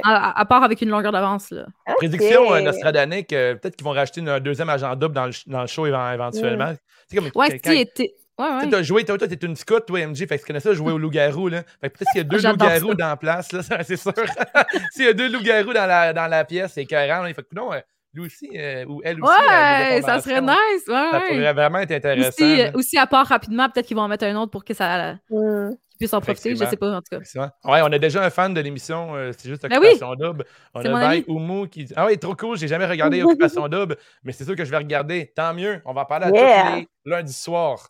à, 0.03 0.39
à 0.39 0.46
part 0.46 0.63
avec 0.63 0.82
une 0.82 0.89
longueur 0.89 1.12
d'avance. 1.13 1.51
là. 1.51 1.65
Prédiction 1.98 2.53
euh, 2.53 2.60
Nostradanique, 2.62 3.32
euh, 3.34 3.56
peut-être 3.56 3.75
qu'ils 3.77 3.86
vont 3.86 3.92
racheter 3.92 4.20
une- 4.22 4.30
un 4.30 4.39
deuxième 4.42 4.70
agent 4.70 4.94
double 4.98 5.15
dans 5.15 5.25
le, 5.27 5.32
dans 5.48 5.62
le 5.62 5.68
show 5.68 5.86
évent- 5.88 6.12
éventuellement. 6.13 6.74
C'est 7.08 7.15
comme 7.18 7.30
Ouais, 7.36 7.50
si, 7.63 7.77
était- 7.77 8.13
ouais, 8.39 8.70
t'as 8.70 8.82
joué, 8.84 9.06
toi, 9.06 9.18
toi, 9.18 9.27
t'es 9.27 9.36
une 9.46 9.56
scout, 9.56 9.86
toi, 9.86 10.00
MJ, 10.06 10.25
fait 10.27 10.36
que 10.38 10.42
tu 10.42 10.48
connais 10.48 10.60
ça, 10.60 10.74
jouer 10.74 10.92
au 10.92 10.98
loup-garou, 10.98 11.48
là. 11.50 11.63
Fait 11.82 11.89
que 11.89 11.98
peut-être 11.98 12.12
qu'il 12.12 12.18
y 12.20 12.22
a 12.22 12.24
deux 12.25 12.38
loups-garous 12.50 12.89
ça. 12.89 12.96
dans 12.96 13.08
la 13.08 13.18
place, 13.18 13.51
là, 13.53 13.62
ça, 13.63 13.84
c'est 13.84 13.96
sûr. 13.98 14.13
S'il 14.92 15.06
y 15.06 15.08
a 15.08 15.13
deux 15.13 15.30
loups-garous 15.32 15.74
dans 15.74 15.86
la, 15.86 16.12
dans 16.13 16.27
la 16.27 16.44
pièce, 16.46 16.74
c'est 16.74 16.82
écœurant, 16.84 17.22
là. 17.24 17.34
Fait 17.34 17.42
que 17.44 17.48
non, 17.56 17.72
euh, 17.74 17.80
lui 18.13 18.25
aussi, 18.25 18.50
euh, 18.55 18.86
ou 18.86 19.01
elle 19.03 19.22
aussi. 19.24 19.32
Ouais, 19.34 20.01
ça 20.03 20.20
serait 20.22 20.41
nice. 20.41 20.84
Ouais, 20.88 20.93
Ça 20.93 21.12
ouais. 21.20 21.27
pourrait 21.29 21.53
vraiment 21.53 21.79
être 21.79 21.91
intéressant. 21.91 22.29
Aussi, 22.29 22.62
euh, 22.62 22.72
aussi, 22.75 22.98
à 22.98 23.08
part 23.08 23.25
rapidement, 23.27 23.70
peut-être 23.70 23.88
qu'ils 23.88 23.98
vont 23.98 24.03
en 24.03 24.08
mettre 24.08 24.25
un 24.25 24.36
autre 24.36 24.51
pour 24.51 24.63
que 24.63 24.74
ça 24.74 25.13
Hmm. 25.29 25.70
qu'ils 25.72 25.98
puissent 25.98 26.13
en 26.13 26.22
profiter. 26.22 26.50
Je 26.51 26.55
Effectivement. 26.63 26.70
sais 26.70 26.77
pas, 26.77 26.98
en 26.98 27.01
tout 27.01 27.50
cas. 27.63 27.72
Ouais, 27.72 27.82
on 27.82 27.91
a 27.91 27.98
déjà 28.00 28.24
un 28.24 28.29
fan 28.29 28.53
de 28.53 28.62
l'émission, 28.62 29.15
euh, 29.15 29.32
c'est 29.38 29.50
juste 29.50 29.63
Ben 29.63 29.79
oui. 29.79 29.88
Occupation 29.88 30.13
Double. 30.15 30.46
On 30.75 30.86
a 30.86 31.08
ami. 31.08 31.25
Oumu 31.27 31.67
qui 31.70 31.86
dit 31.86 31.93
Ah 31.96 32.05
oui, 32.05 32.17
trop 32.20 32.36
cool, 32.36 32.58
j'ai 32.58 32.67
jamais 32.67 32.86
regardé 32.86 33.24
Occupation 33.24 33.67
Double, 33.67 33.98
mais 34.24 34.32
c'est 34.32 34.43
sûr 34.46 34.55
que 34.55 34.63
je 34.65 34.70
vais 34.72 34.77
regarder. 34.77 35.32
Tant 35.36 35.53
mieux, 35.53 35.82
on 35.86 35.93
va 35.93 36.01
en 36.01 36.05
parler 36.05 36.27
à 36.27 36.29
Yeah. 36.29 36.63
tous 36.72 36.75
les 36.77 36.88
lundis 37.05 37.34
soirs. 37.34 37.89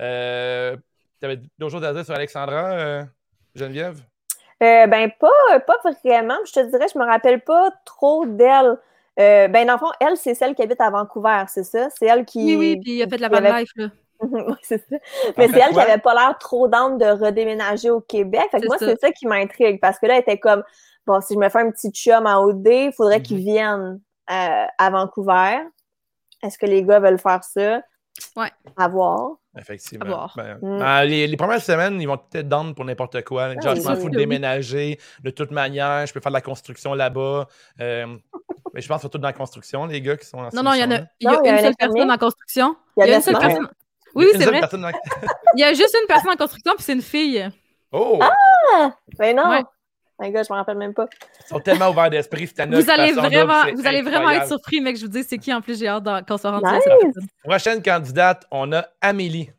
Euh, 0.00 0.76
T'avais 1.20 1.38
d'autres 1.58 1.72
choses 1.72 1.84
à 1.84 1.92
dire 1.92 2.04
sur 2.04 2.14
Alexandra, 2.14 2.72
euh, 2.72 3.04
Geneviève? 3.54 4.00
Euh, 4.60 4.86
ben, 4.88 5.08
pas, 5.20 5.60
pas 5.60 5.76
vraiment. 6.04 6.34
Je 6.46 6.52
te 6.52 6.68
dirais, 6.70 6.86
je 6.92 6.98
me 6.98 7.04
rappelle 7.04 7.40
pas 7.40 7.70
trop 7.84 8.26
d'elle. 8.26 8.76
Euh, 9.20 9.48
ben, 9.48 9.66
dans 9.66 9.74
le 9.74 9.78
fond, 9.78 9.90
elle, 10.00 10.16
c'est 10.16 10.34
celle 10.34 10.54
qui 10.54 10.62
habite 10.62 10.80
à 10.80 10.90
Vancouver, 10.90 11.44
c'est 11.48 11.64
ça? 11.64 11.88
C'est 11.90 12.06
elle 12.06 12.24
qui. 12.24 12.44
Oui, 12.44 12.56
oui, 12.56 12.80
puis 12.80 12.92
il 12.96 13.02
a 13.02 13.08
fait 13.08 13.16
de 13.16 13.22
la 13.22 13.28
avait- 13.28 13.60
life, 13.60 13.70
là. 13.76 13.88
Oui, 14.22 14.54
c'est 14.62 14.78
ça. 14.88 14.96
Mais 15.36 15.48
c'est 15.48 15.58
elle 15.58 15.72
qui 15.72 15.80
avait 15.80 15.98
pas 16.00 16.14
l'air 16.14 16.36
trop 16.38 16.68
d'âme 16.68 16.96
de 16.96 17.06
redéménager 17.06 17.90
au 17.90 18.00
Québec. 18.00 18.46
Fait 18.52 18.60
que 18.60 18.66
moi, 18.66 18.76
c'est 18.78 18.98
ça 19.00 19.10
qui 19.10 19.26
m'intrigue 19.26 19.80
parce 19.80 19.98
que 19.98 20.06
là, 20.06 20.14
elle 20.14 20.20
était 20.20 20.38
comme, 20.38 20.62
bon, 21.06 21.20
si 21.20 21.34
je 21.34 21.38
me 21.40 21.48
fais 21.48 21.58
un 21.58 21.70
petit 21.72 21.90
chum 21.90 22.24
en 22.26 22.44
OD, 22.44 22.66
il 22.68 22.92
faudrait 22.92 23.20
qu'il 23.20 23.38
Mhm. 23.38 23.42
vienne 23.42 24.00
euh, 24.30 24.64
à 24.78 24.90
Vancouver. 24.90 25.58
Est-ce 26.42 26.56
que 26.56 26.66
les 26.66 26.84
gars 26.84 27.00
veulent 27.00 27.18
faire 27.18 27.42
ça? 27.42 27.82
Ouais. 28.36 28.50
À 28.76 28.88
voir. 28.88 29.32
Effectivement. 29.58 30.04
À 30.04 30.08
voir. 30.08 30.32
Ben, 30.36 30.58
Mm. 30.60 30.78
ben, 30.78 31.04
les, 31.04 31.26
les 31.26 31.36
premières 31.36 31.60
semaines, 31.62 32.00
ils 32.00 32.06
vont 32.06 32.18
peut-être 32.18 32.48
down 32.48 32.74
pour 32.74 32.84
n'importe 32.84 33.22
quoi. 33.24 33.48
Genre, 33.54 33.58
Ah, 33.66 33.74
je 33.74 33.80
m'en 33.82 33.96
fous 33.96 34.08
de 34.10 34.16
déménager 34.16 34.98
de 35.22 35.30
toute 35.30 35.50
manière. 35.50 36.06
Je 36.06 36.12
peux 36.12 36.20
faire 36.20 36.30
de 36.32 36.36
la 36.36 36.40
construction 36.42 36.94
là-bas. 36.94 37.46
Euh, 37.80 38.06
mais 38.74 38.80
je 38.80 38.88
pense 38.88 39.00
surtout 39.00 39.18
dans 39.18 39.28
la 39.28 39.32
construction, 39.32 39.86
les 39.86 40.00
gars 40.00 40.16
qui 40.16 40.26
sont 40.26 40.38
en 40.38 40.48
Non, 40.52 40.62
non, 40.62 40.72
il 40.74 40.80
y 40.80 40.84
en 40.84 40.90
a, 40.90 41.00
il 41.20 41.24
y 41.24 41.26
a 41.26 41.32
Non, 41.32 41.40
il 41.42 41.46
y 41.46 41.48
a 41.48 41.52
une 41.52 41.58
un 41.58 41.62
seule 41.62 41.76
personne 41.78 42.10
en 42.10 42.18
construction. 42.18 42.76
Il 42.96 43.00
y 43.00 43.02
a 43.02 43.06
Il 43.06 43.10
y 43.10 43.12
a 43.12 43.16
une 43.16 43.22
seule 43.22 43.38
personne. 43.38 43.68
Oui, 44.14 44.26
c'est 44.32 44.44
vrai. 44.44 44.60
dans- 44.60 44.90
Il 45.56 45.60
y 45.60 45.64
a 45.64 45.72
juste 45.72 45.96
une 46.00 46.06
personne 46.06 46.30
en 46.30 46.36
construction, 46.36 46.72
puis 46.76 46.84
c'est 46.84 46.92
une 46.92 47.02
fille. 47.02 47.48
Oh! 47.92 48.18
Ben 49.18 49.36
non! 49.36 49.48
Ouais. 49.50 49.62
Un 50.22 50.30
gars, 50.30 50.42
je 50.44 50.52
me 50.52 50.56
rappelle 50.58 50.76
même 50.78 50.94
pas. 50.94 51.06
Ils 51.44 51.48
sont 51.48 51.58
tellement 51.58 51.90
ouverts 51.90 52.08
d'esprit. 52.10 52.46
cette 52.46 52.60
année, 52.60 52.80
Vous 52.80 52.88
allez 52.88 53.12
vraiment, 53.12 53.62
vous 53.74 53.86
allez 53.86 54.02
vraiment 54.02 54.30
être 54.30 54.46
surpris, 54.46 54.80
mec, 54.80 54.96
je 54.96 55.02
vous 55.02 55.08
dis 55.10 55.24
c'est 55.24 55.38
qui 55.38 55.52
en 55.52 55.60
plus, 55.60 55.78
j'ai 55.80 55.88
hâte 55.88 56.04
qu'on 56.28 56.38
se 56.38 56.46
rende 56.46 56.62
Nice. 56.64 57.24
Prochaine 57.42 57.82
candidate, 57.82 58.46
on 58.52 58.72
a 58.72 58.86
Amélie. 59.00 59.50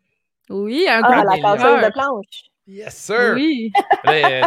Oui, 0.49 0.85
un 0.87 1.01
Ah, 1.03 1.21
gros 1.21 1.25
la 1.25 1.87
de 1.89 1.91
planche. 1.91 2.25
Yes, 2.65 2.95
sir! 2.95 3.33
Oui. 3.35 3.71
Là, 4.05 4.11
euh, 4.13 4.41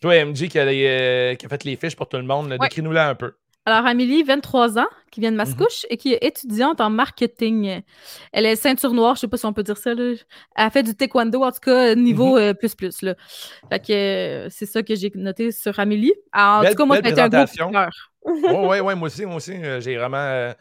toi, 0.00 0.24
MJ, 0.24 0.48
qui 0.48 0.58
a, 0.60 0.64
les, 0.64 0.86
euh, 0.86 1.34
qui 1.34 1.46
a 1.46 1.48
fait 1.48 1.64
les 1.64 1.74
fiches 1.76 1.96
pour 1.96 2.08
tout 2.08 2.16
le 2.18 2.22
monde, 2.22 2.50
Ouais. 2.52 2.58
décris-nous-la 2.58 3.08
un 3.08 3.14
peu. 3.16 3.34
Alors, 3.70 3.86
Amélie, 3.86 4.22
23 4.22 4.78
ans, 4.78 4.86
qui 5.10 5.20
vient 5.20 5.30
de 5.30 5.36
Mhm. 5.36 5.44
Mascouche 5.44 5.84
et 5.90 5.96
qui 5.98 6.14
est 6.14 6.24
étudiante 6.24 6.80
en 6.80 6.88
marketing. 6.88 7.82
Elle 8.32 8.46
est 8.46 8.56
ceinture 8.56 8.94
noire, 8.94 9.14
je 9.16 9.20
sais 9.20 9.28
pas 9.28 9.36
si 9.36 9.44
on 9.44 9.52
peut 9.52 9.62
dire 9.62 9.76
ça. 9.76 9.92
Là. 9.94 10.14
Elle 10.56 10.70
fait 10.70 10.82
du 10.82 10.94
taekwondo, 10.94 11.42
en 11.42 11.52
tout 11.52 11.60
cas, 11.60 11.94
niveau 11.94 12.36
Mhm. 12.36 12.38
euh, 12.42 12.54
plus 12.54 12.74
plus. 12.74 13.02
Là. 13.02 13.14
Fait 13.70 13.78
que 13.78 13.92
euh, 13.92 14.48
c'est 14.50 14.64
ça 14.66 14.82
que 14.82 14.94
j'ai 14.94 15.10
noté 15.14 15.52
sur 15.52 15.78
Amélie. 15.78 16.14
Alors, 16.32 16.58
en 16.58 16.60
Belle- 16.62 16.70
tout 16.70 16.76
cas, 16.78 16.84
moi, 16.86 16.96
ça 16.96 17.00
été 17.08 17.20
un 17.20 17.28
gros 17.28 17.44
coup 17.44 17.56
de 17.66 17.72
cœur. 17.72 17.90
Oh, 18.22 18.30
ouais, 18.72 18.80
ouais, 18.80 18.94
moi 18.94 19.06
aussi, 19.06 19.26
moi 19.26 19.36
aussi. 19.36 19.52
euh, 19.52 19.80
j'ai 19.80 19.96
vraiment. 19.96 20.52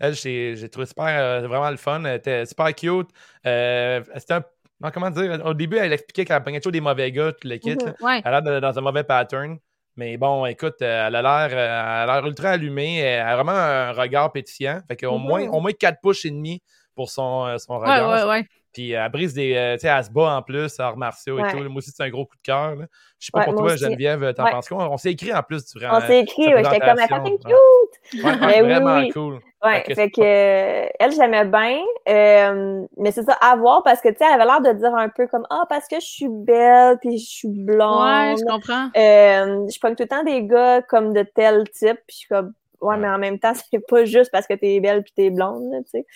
elle, 0.00 0.14
j'ai 0.14 0.68
trouvé 0.68 0.86
super, 0.86 1.42
vraiment 1.48 1.70
le 1.70 1.76
fun. 1.76 2.02
Elle 2.04 2.16
était 2.16 2.46
super 2.46 2.74
cute. 2.74 3.08
C'était 3.44 4.34
un. 4.34 4.42
non, 4.80 4.90
comment 4.92 5.10
dire? 5.10 5.40
Au 5.44 5.54
début, 5.54 5.76
elle 5.78 5.92
expliquait 5.92 6.24
qu'elle 6.24 6.42
prenait 6.42 6.58
toujours 6.60 6.72
des 6.72 6.80
mauvais 6.80 7.10
gars, 7.12 7.32
tout 7.32 7.46
le 7.48 7.56
kit. 7.58 7.76
Ouais. 8.00 8.20
Elle 8.24 8.34
a 8.34 8.40
l'air 8.40 8.42
de- 8.42 8.60
dans 8.60 8.76
un 8.78 8.82
mauvais 8.82 9.04
pattern. 9.04 9.56
Mais 9.96 10.16
bon, 10.18 10.44
écoute, 10.46 10.76
euh, 10.82 11.06
elle 11.08 11.14
a 11.16 11.22
l'air, 11.22 11.48
euh, 11.52 12.04
elle 12.04 12.10
a 12.10 12.16
l'air 12.20 12.26
ultra 12.26 12.50
allumée. 12.50 12.98
Elle 12.98 13.20
a 13.26 13.34
vraiment 13.36 13.52
un 13.52 13.92
regard 13.92 14.32
pétillant. 14.32 14.80
Fait 14.88 14.96
qu'au 14.96 15.18
moins, 15.18 15.48
au 15.48 15.60
moins 15.60 15.72
4 15.72 16.00
pouces 16.02 16.24
et 16.26 16.30
demi 16.30 16.62
pour 16.94 17.10
son, 17.10 17.46
euh, 17.46 17.58
son 17.58 17.78
Ouais, 17.84 17.88
regard. 17.92 18.10
ouais, 18.10 18.24
ouais. 18.24 18.48
Puis 18.76 18.90
elle 18.90 19.10
brise 19.10 19.32
des. 19.32 19.54
euh, 19.56 19.74
tu 19.76 19.80
sais, 19.80 19.88
elle 19.88 20.04
se 20.04 20.10
bat 20.10 20.36
en 20.36 20.42
plus, 20.42 20.78
arts 20.80 20.98
martiaux 20.98 21.38
et 21.38 21.42
Ouais. 21.42 21.50
tout. 21.50 21.56
Moi 21.56 21.76
aussi, 21.78 21.90
c'est 21.96 22.02
un 22.02 22.10
gros 22.10 22.26
coup 22.26 22.36
de 22.36 22.42
cœur. 22.42 22.74
là. 22.76 22.84
Je 23.18 23.24
sais 23.26 23.30
pas 23.32 23.38
Ouais, 23.38 23.44
pour 23.46 23.54
toi, 23.54 23.72
aussi. 23.72 23.78
Geneviève, 23.78 24.34
t'en 24.34 24.44
Ouais. 24.44 24.50
penses 24.50 24.68
quoi? 24.68 24.90
On 24.90 24.98
s'est 24.98 25.12
écrit 25.12 25.32
en 25.32 25.42
plus 25.42 25.64
durant. 25.74 25.96
On 25.96 26.00
s'est 26.06 26.20
écrit, 26.20 26.48
ouais, 26.48 26.62
j'étais 26.62 26.80
comme, 26.80 26.98
elle 26.98 27.08
fucking 27.08 27.38
cute! 27.38 28.22
Ouais, 28.22 28.30
ouais, 28.32 28.36
Mais 28.46 28.60
oui, 28.62 28.68
vraiment 28.68 28.98
oui. 28.98 29.08
cool. 29.12 29.40
Ouais, 29.64 29.72
Fait 29.76 29.82
que 29.82 29.86
fait 29.86 29.94
c'est 29.94 30.10
que, 30.10 30.20
euh, 30.20 30.88
elle, 31.00 31.12
j'aimais 31.12 31.46
bien. 31.46 31.78
euh, 32.10 32.82
mais 32.98 33.10
c'est 33.12 33.22
ça, 33.22 33.32
à 33.40 33.56
voir, 33.56 33.82
parce 33.82 34.02
que, 34.02 34.10
tu 34.10 34.16
sais, 34.18 34.24
elle 34.26 34.38
avait 34.40 34.44
l'air 34.44 34.60
de 34.60 34.78
dire 34.78 34.94
un 34.94 35.08
peu 35.08 35.26
comme, 35.26 35.46
ah, 35.48 35.64
parce 35.70 35.88
que 35.88 35.96
je 35.98 36.04
suis 36.06 36.28
belle, 36.28 36.98
puis 37.00 37.16
je 37.18 37.24
suis 37.26 37.48
Ouais, 37.48 37.54
blonde. 37.64 38.38
je 38.38 38.44
comprends. 38.44 38.88
Euh, 38.96 39.66
je 39.72 39.80
pogne 39.80 39.94
tout 39.96 40.02
le 40.02 40.08
temps 40.08 40.22
des 40.22 40.42
gars 40.44 40.82
comme 40.82 41.14
de 41.14 41.22
tel 41.22 41.64
type, 41.70 41.96
puis 42.06 42.10
je 42.12 42.16
suis 42.18 42.28
comme, 42.28 42.52
ouais, 42.82 42.90
Ouais. 42.94 42.96
mais 42.98 43.08
en 43.08 43.18
même 43.18 43.38
temps, 43.38 43.52
c'est 43.72 43.80
pas 43.88 44.04
juste 44.04 44.30
parce 44.30 44.46
que 44.46 44.52
t'es 44.54 44.78
belle 44.80 45.02
puis 45.02 45.12
t'es 45.16 45.30
blonde, 45.30 45.72
là, 45.72 45.78
tu 45.78 45.90
sais. 45.92 46.06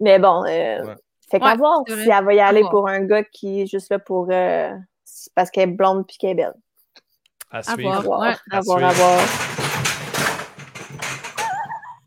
Mais 0.00 0.18
bon, 0.18 0.44
euh, 0.44 0.84
Ouais. 0.84 0.94
Fait 1.38 1.40
qu'à 1.40 1.50
Ouais, 1.52 1.56
voir 1.56 1.80
si 1.86 2.10
elle 2.10 2.24
va 2.24 2.34
y 2.34 2.40
aller 2.40 2.62
pour 2.70 2.88
un 2.88 3.00
gars 3.00 3.22
qui 3.24 3.62
est 3.62 3.66
juste 3.66 3.90
là 3.90 3.98
pour, 3.98 4.28
euh, 4.30 4.70
parce 5.34 5.50
qu'elle 5.50 5.70
est 5.70 5.72
blonde 5.72 6.06
puis 6.06 6.16
qu'elle 6.16 6.30
est 6.30 6.34
belle. 6.34 6.54
À 7.50 7.58
À 7.58 7.62
suivre. 7.62 7.92
À 7.94 8.00
voir. 8.00 8.20
Ouais. 8.20 8.34
à 8.50 8.56
À 8.56 8.60
voir, 8.60 8.78
suivre. 8.78 8.92
voir. 8.94 9.20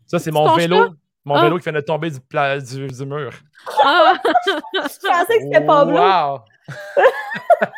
Ça, 0.06 0.18
c'est 0.18 0.30
mon 0.30 0.54
vélo. 0.54 0.76
pas? 0.88 0.94
Mon 1.24 1.34
Ah. 1.34 1.42
vélo 1.44 1.58
qui 1.58 1.64
vient 1.64 1.72
de 1.74 1.80
tomber 1.80 2.10
du, 2.10 2.20
pla- 2.20 2.58
du, 2.58 2.86
du 2.86 3.04
mur. 3.04 3.30
Ah! 3.84 4.14
Je 4.24 4.78
pensais 5.06 5.38
que 5.38 5.44
c'était 5.44 5.60
Pablo. 5.64 5.98
Wow! 5.98 6.40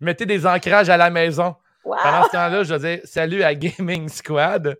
Mettez 0.00 0.24
des 0.26 0.46
ancrages 0.46 0.88
à 0.88 0.96
la 0.96 1.10
maison. 1.10 1.54
Wow! 1.84 1.96
Pendant 2.02 2.24
ce 2.24 2.30
temps-là, 2.30 2.62
je 2.64 2.74
dis 2.74 3.00
salut 3.06 3.42
à 3.42 3.54
Gaming 3.54 4.08
Squad. 4.08 4.78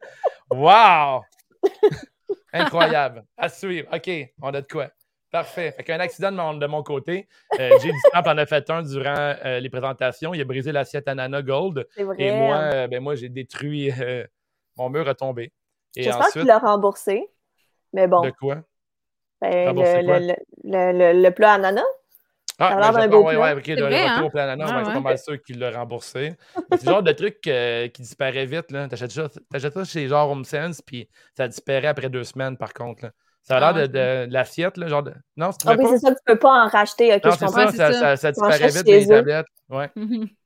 Wow! 0.51 1.23
Incroyable. 2.53 3.25
À 3.37 3.49
suivre. 3.49 3.89
OK, 3.93 4.11
on 4.41 4.49
a 4.55 4.61
de 4.61 4.67
quoi. 4.67 4.89
Parfait. 5.33 5.73
Fait 5.73 5.83
qu'un 5.83 5.99
accident 5.99 6.31
de 6.31 6.37
mon, 6.37 6.55
de 6.55 6.67
mon 6.67 6.83
côté. 6.83 7.27
Euh, 7.59 7.71
J'ai 7.81 7.91
du 7.91 7.99
temps 8.13 8.21
en 8.31 8.37
a 8.39 8.47
fait 8.47 8.69
un 8.71 8.83
durant 8.83 9.35
euh, 9.45 9.61
les 9.61 9.71
présentations. 9.71 10.35
Il 10.35 10.41
a 10.43 10.45
brisé 10.45 10.73
l'assiette 10.73 11.09
Anana 11.09 11.41
Gold. 11.43 11.87
C'est 11.97 12.05
vrai. 12.05 12.17
Et 12.21 12.31
moi, 12.33 12.57
euh, 12.57 12.87
ben 12.87 13.03
moi 13.03 13.15
j'ai 13.15 13.31
détruit. 13.31 13.91
euh, 13.99 14.25
mon 14.77 14.91
mur 14.91 15.09
a 15.09 15.15
tombé. 15.15 15.53
J'espère 15.97 16.29
qu'il 16.29 16.45
l'a 16.45 16.59
remboursé. 16.59 17.31
Mais 17.95 18.07
bon, 18.07 18.21
de 18.23 18.31
quoi? 18.31 18.63
ben, 19.41 19.75
le, 19.75 20.05
quoi? 20.05 20.19
le, 20.19 20.35
le, 20.65 21.13
le, 21.15 21.23
le 21.23 21.31
plat 21.31 21.55
ananas. 21.55 21.83
Ah, 22.59 22.93
ben, 22.93 23.03
je- 23.05 23.09
beau 23.09 23.25
ouais, 23.25 23.35
plat. 23.35 23.55
ouais, 23.55 23.61
ok, 23.61 23.67
le, 23.67 23.83
vrai, 23.83 24.03
retour 24.03 24.25
hein? 24.25 24.27
au 24.27 24.31
plan 24.31 24.43
Anana, 24.43 24.67
Ah, 24.69 24.77
ouais, 24.79 24.85
c'est 24.85 24.93
pas 24.93 25.01
mal 25.01 25.19
sûr 25.19 25.43
qu'il 25.43 25.59
l'a 25.59 25.71
remboursé. 25.71 26.35
C'est 26.71 26.83
le 26.83 26.89
genre 26.91 27.03
de 27.03 27.13
truc 27.13 27.39
euh, 27.49 27.89
qui 27.89 28.03
disparaît 28.03 28.47
vite. 28.47 28.71
là. 28.71 28.87
T'achètes 28.89 29.11
ça, 29.11 29.29
t'achètes 29.51 29.73
ça 29.75 29.85
chez 29.85 30.07
genre 30.09 30.31
Home 30.31 30.45
Sense, 30.45 30.81
puis 30.83 31.09
ça 31.37 31.49
disparaît 31.49 31.89
après 31.89 32.09
deux 32.11 32.25
semaines, 32.25 32.57
par 32.57 32.73
contre. 32.73 33.05
là. 33.07 33.13
Ça 33.43 33.57
a 33.57 33.61
l'air 33.61 33.69
Ah, 33.71 33.73
de, 33.73 33.87
de- 33.87 34.27
de 34.27 34.33
l'assiette, 34.33 34.77
là, 34.77 34.87
genre 34.87 35.03
de... 35.03 35.13
Non, 35.37 35.51
c'est 35.53 35.69
Ah 35.69 35.75
oui, 35.77 35.85
c'est 35.91 35.99
ça, 35.99 36.11
tu 36.15 36.21
peux 36.25 36.39
pas 36.39 36.65
en 36.65 36.69
racheter. 36.69 37.13
Ok, 37.15 37.25
Non, 37.25 37.31
je 37.33 37.39
comprends. 37.39 37.53
ça, 37.53 37.65
Ouais, 37.65 37.71
c'est 37.73 37.77
ça, 37.77 37.93
ça. 37.93 38.01
ça, 38.01 38.17
ça 38.17 38.29
Tu 38.33 38.35
disparaît 38.41 38.69
vite 38.73 38.85
des 38.85 39.07
tablettes. 39.09 39.47
Ouais. 39.69 39.91
Mhm. 39.97 40.29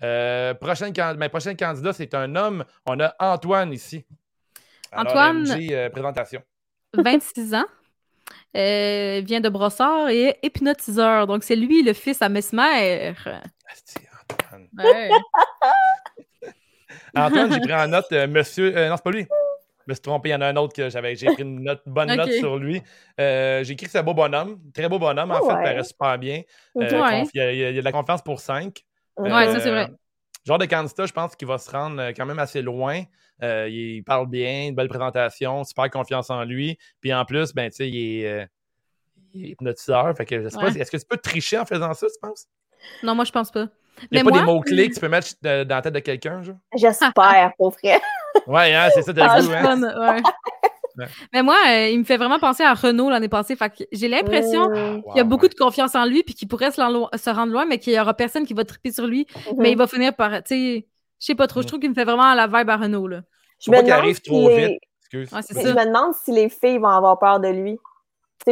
Euh, 0.00 0.54
prochaine, 0.54 0.92
ben, 0.92 1.28
prochain 1.28 1.56
candidat, 1.56 1.92
c'est 1.92 2.14
un 2.14 2.36
homme. 2.36 2.64
On 2.86 3.00
a 3.00 3.16
Antoine 3.18 3.72
ici. 3.72 4.04
Alors, 4.92 5.08
Antoine. 5.10 5.42
MJ, 5.42 5.68
euh, 5.72 5.90
présentation. 5.90 6.40
26 6.94 7.54
ans. 7.56 7.64
Euh, 8.56 9.20
vient 9.24 9.40
de 9.40 9.48
Brossard 9.48 10.08
et 10.10 10.22
est 10.22 10.38
hypnotiseur. 10.44 11.26
Donc, 11.26 11.42
c'est 11.42 11.56
lui 11.56 11.82
le 11.82 11.94
fils 11.94 12.22
à 12.22 12.28
Mesmer. 12.28 13.12
Asti, 13.68 13.98
Antoine. 14.30 14.68
Ouais. 14.78 15.10
Antoine, 17.16 17.52
j'ai 17.52 17.60
pris 17.60 17.74
en 17.74 17.88
note 17.88 18.06
euh, 18.12 18.28
monsieur. 18.28 18.76
euh, 18.76 18.88
non, 18.88 18.96
c'est 18.96 19.02
pas 19.02 19.10
lui. 19.10 19.26
Je 19.88 19.92
me 19.92 19.94
suis 19.94 20.02
trompé, 20.02 20.28
il 20.28 20.32
y 20.32 20.34
en 20.34 20.42
a 20.42 20.46
un 20.48 20.56
autre 20.56 20.74
que 20.74 20.90
j'avais. 20.90 21.16
J'ai 21.16 21.28
pris 21.32 21.42
une 21.44 21.62
note, 21.62 21.80
bonne 21.86 22.14
note 22.14 22.30
sur 22.32 22.58
lui. 22.58 22.82
Euh, 23.18 23.64
j'ai 23.64 23.72
écrit 23.72 23.86
que 23.86 23.90
c'est 23.92 23.98
un 24.00 24.02
beau 24.02 24.12
bonhomme. 24.12 24.60
Très 24.74 24.86
beau 24.86 24.98
bonhomme, 24.98 25.30
en 25.30 25.38
Oh, 25.40 25.48
fait. 25.48 25.54
ouais. 25.54 25.60
Il 25.60 25.64
paraît 25.64 25.82
super 25.84 26.18
bien. 26.18 26.42
Euh. 26.76 27.02
Ouais. 27.02 27.22
il, 27.32 27.38
y 27.38 27.40
a, 27.40 27.52
il 27.52 27.58
y 27.58 27.64
a 27.64 27.72
de 27.72 27.80
la 27.80 27.92
confiance 27.92 28.20
pour 28.20 28.38
5. 28.38 28.84
Ouais, 29.16 29.30
ça, 29.46 29.60
c'est 29.60 29.70
vrai. 29.70 29.88
Genre 30.46 30.58
de 30.58 30.66
candidat, 30.66 31.06
je 31.06 31.12
pense 31.14 31.34
qu'il 31.36 31.48
va 31.48 31.56
se 31.56 31.70
rendre 31.70 31.98
euh, 32.02 32.12
quand 32.14 32.26
même 32.26 32.38
assez 32.38 32.60
loin. 32.60 33.02
Euh, 33.42 33.66
il 33.70 34.02
parle 34.04 34.28
bien, 34.28 34.66
une 34.68 34.74
belle 34.74 34.88
présentation, 34.88 35.64
super 35.64 35.88
confiance 35.88 36.28
en 36.28 36.44
lui. 36.44 36.76
Puis 37.00 37.14
en 37.14 37.24
plus, 37.24 37.54
ben, 37.54 37.70
tu 37.70 37.76
sais, 37.76 37.88
il 37.88 38.20
est, 38.24 38.26
euh, 38.28 38.46
hypnotiseur. 39.32 40.14
Fait 40.18 40.26
que 40.26 40.42
je 40.42 40.48
sais 40.50 40.58
pas, 40.58 40.68
est-ce 40.68 40.90
que 40.90 40.96
tu 40.98 41.06
peux 41.08 41.16
tricher 41.16 41.58
en 41.58 41.64
faisant 41.64 41.94
ça, 41.94 42.06
tu 42.08 42.18
penses? 42.20 42.46
Non, 43.02 43.14
moi, 43.14 43.24
je 43.24 43.32
pense 43.32 43.50
pas. 43.50 43.68
Il 44.02 44.08
n'y 44.12 44.18
a 44.20 44.22
Mais 44.22 44.24
pas 44.24 44.30
moi- 44.30 44.38
des 44.40 44.44
mots-clés 44.44 44.88
que 44.90 44.94
tu 44.94 45.00
peux 45.00 45.08
mettre 45.08 45.28
euh, 45.46 45.64
dans 45.64 45.76
la 45.76 45.82
tête 45.82 45.94
de 45.94 45.98
quelqu'un, 46.00 46.42
genre? 46.42 46.56
J'espère, 46.76 47.12
pour 47.56 47.70
vrai. 47.70 47.98
Ouais, 48.46 48.74
hein, 48.74 48.88
c'est 48.94 49.02
ça 49.02 49.12
de 49.12 49.20
Ah, 49.22 49.40
goût, 49.40 49.50
hein? 49.52 49.62
fun, 49.62 49.82
ouais. 49.82 50.22
Ouais. 50.96 51.06
Mais 51.32 51.42
moi, 51.44 51.54
euh, 51.68 51.88
il 51.90 51.98
me 52.00 52.04
fait 52.04 52.16
vraiment 52.16 52.38
penser 52.40 52.64
à 52.64 52.74
Renault 52.74 53.08
l'année 53.08 53.28
passée. 53.28 53.54
Fait 53.54 53.70
que 53.70 53.84
j'ai 53.92 54.08
l'impression 54.08 54.68
qu'il 54.68 55.02
y 55.14 55.20
a 55.20 55.22
Wow, 55.22 55.28
beaucoup 55.28 55.44
ouais. 55.44 55.48
de 55.50 55.54
confiance 55.54 55.94
en 55.94 56.04
lui 56.04 56.24
puis 56.24 56.34
qu'il 56.34 56.48
pourrait 56.48 56.72
se, 56.72 56.80
rendre 57.30 57.52
loin, 57.52 57.66
mais 57.66 57.78
qu'il 57.78 57.92
y 57.92 58.00
aura 58.00 58.14
personne 58.14 58.44
qui 58.44 58.52
va 58.54 58.64
triper 58.64 58.90
sur 58.90 59.06
lui. 59.06 59.26
Mhm. 59.52 59.54
Mais 59.58 59.70
il 59.72 59.78
va 59.78 59.86
finir 59.86 60.12
par, 60.14 60.30
tu 60.42 60.54
sais, 60.54 60.86
je 61.20 61.24
sais 61.26 61.34
pas 61.36 61.46
trop. 61.46 61.60
Je 61.60 61.66
Mm. 61.66 61.68
trouve 61.68 61.80
qu'il 61.80 61.90
me 61.90 61.94
fait 61.94 62.04
vraiment 62.04 62.34
la 62.34 62.46
vibe 62.48 62.68
à 62.70 62.76
Renault, 62.76 63.06
là. 63.06 63.20
Je 63.60 63.70
me 63.70 63.76
demande 63.76 63.90
arrive 63.90 64.20
trop 64.20 64.48
les- 64.48 64.66
vite. 64.66 64.78
Ouais, 65.14 65.24
Je 65.50 65.68
me 65.68 65.86
demande 65.86 66.14
si 66.24 66.32
les 66.32 66.48
filles 66.48 66.78
vont 66.78 66.88
avoir 66.88 67.18
peur 67.18 67.38
de 67.40 67.48
lui. 67.48 67.78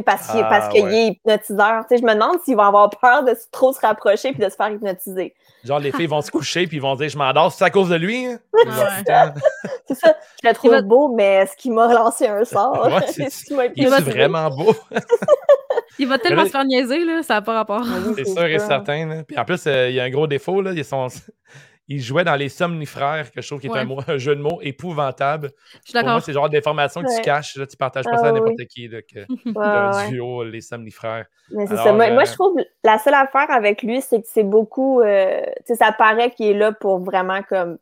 Parce 0.05 0.29
qu'il 0.31 0.41
Ah, 0.41 0.49
parce 0.51 0.69
qu'il 0.69 0.85
ouais. 0.85 0.95
est 0.95 1.07
hypnotiseur. 1.09 1.85
Tu 1.89 1.97
sais, 1.97 2.03
je 2.03 2.07
me 2.07 2.13
demande 2.13 2.37
s'ils 2.45 2.57
vont 2.57 2.65
avoir 2.65 2.91
peur 2.91 3.25
de 3.25 3.35
se- 3.35 3.47
trop 3.51 3.73
se 3.73 3.81
rapprocher 3.81 4.33
puis 4.33 4.45
de 4.45 4.49
se 4.51 4.55
faire 4.57 4.71
hypnotiser. 4.71 5.35
Genre, 5.65 5.79
les 5.79 5.91
filles 5.91 6.07
vont 6.07 6.21
se 6.21 6.31
coucher 6.31 6.67
puis 6.67 6.77
ils 6.77 6.83
vont 6.83 6.95
dire 6.97 7.09
Je 7.09 7.17
m'endors, 7.17 7.51
c'est 7.53 7.65
à 7.65 7.71
cause 7.71 7.89
de 7.89 7.97
lui. 7.97 8.27
hein? 8.27 8.39
Ouais. 8.53 8.63
C'est 9.89 9.95
ça. 9.95 10.15
Je 10.43 10.49
le 10.49 10.55
trouve 10.55 10.73
va- 10.73 10.83
beau, 10.83 11.15
mais 11.15 11.37
est-ce 11.37 11.57
qu'il 11.57 11.73
m'a 11.73 11.87
relancé 11.89 12.27
un 12.27 12.45
sort? 12.45 12.87
Ouais, 12.87 13.27
qu'il 13.47 13.57
m'a 13.57 13.67
Il 13.75 13.85
est 13.87 14.01
vraiment 14.03 14.51
beau? 14.51 14.75
Il 15.99 16.07
va 16.09 16.19
tellement 16.19 16.43
là- 16.43 16.47
se 16.49 16.53
faire 16.53 16.65
niaiser, 16.65 17.05
là, 17.05 17.23
ça 17.23 17.35
n'a 17.35 17.43
pas 17.43 17.55
rapport. 17.55 17.83
C'est 18.17 18.25
sûr 18.27 18.45
et 18.45 18.59
certain. 18.59 19.07
là. 19.07 19.23
Puis 19.27 19.39
en 19.39 19.45
plus, 19.45 19.67
euh, 19.67 19.89
il 19.89 19.95
y 19.95 20.01
a 20.01 20.05
un 20.05 20.11
gros 20.11 20.27
défaut. 20.27 20.61
Là. 20.61 20.73
Il, 20.75 20.85
son... 20.85 21.07
il 21.89 22.01
jouait 22.01 22.25
dans 22.25 22.35
les 22.35 22.49
somnifères, 22.49 23.31
que 23.33 23.41
je 23.41 23.47
trouve 23.47 23.61
qui 23.61 23.69
est 23.69 23.71
Ouais. 23.71 23.79
un, 23.81 23.85
mot- 23.85 24.01
un 24.09 24.19
jeu 24.19 24.35
de 24.35 24.41
mots 24.41 24.59
épouvantable. 24.63 25.51
Je 25.55 25.71
suis 25.71 25.93
Pour 25.93 25.95
moi, 25.95 26.03
d'accord. 26.03 26.23
c'est 26.23 26.33
le 26.33 26.35
genre 26.35 26.51
d'informations 26.51 27.03
que 27.03 27.15
tu 27.17 27.23
caches. 27.23 27.57
Là, 27.57 27.67
tu 27.67 27.77
partages 27.77 28.05
pas 28.05 28.11
Ah, 28.15 28.19
ça 28.19 28.27
à 28.29 28.33
oui. 28.33 28.41
n'importe 28.41 28.65
qui. 28.69 28.89
Là, 28.89 29.03
que... 29.03 29.21
Ouais, 29.47 29.53
d'un 29.55 29.93
ouais. 29.97 30.09
duo, 30.09 30.45
les 30.45 30.61
somnifères. 30.61 31.27
Mais 31.51 31.67
c'est 31.67 31.77
ça. 31.77 31.93
Moi, 31.93 32.11
moi, 32.11 32.23
euh, 32.23 32.27
je 32.27 32.33
trouve 32.33 32.57
la 32.83 32.99
seule 32.99 33.15
affaire 33.15 33.51
avec 33.51 33.83
lui, 33.83 34.01
c'est 34.01 34.21
que 34.21 34.27
c'est 34.29 34.43
beaucoup. 34.45 35.01
euh, 35.01 35.41
ça 35.67 35.93
paraît 35.93 36.31
qu'il 36.31 36.47
est 36.47 36.55
là 36.55 36.73
pour 36.73 36.99
vraiment 37.05 37.43
comme. 37.49 37.79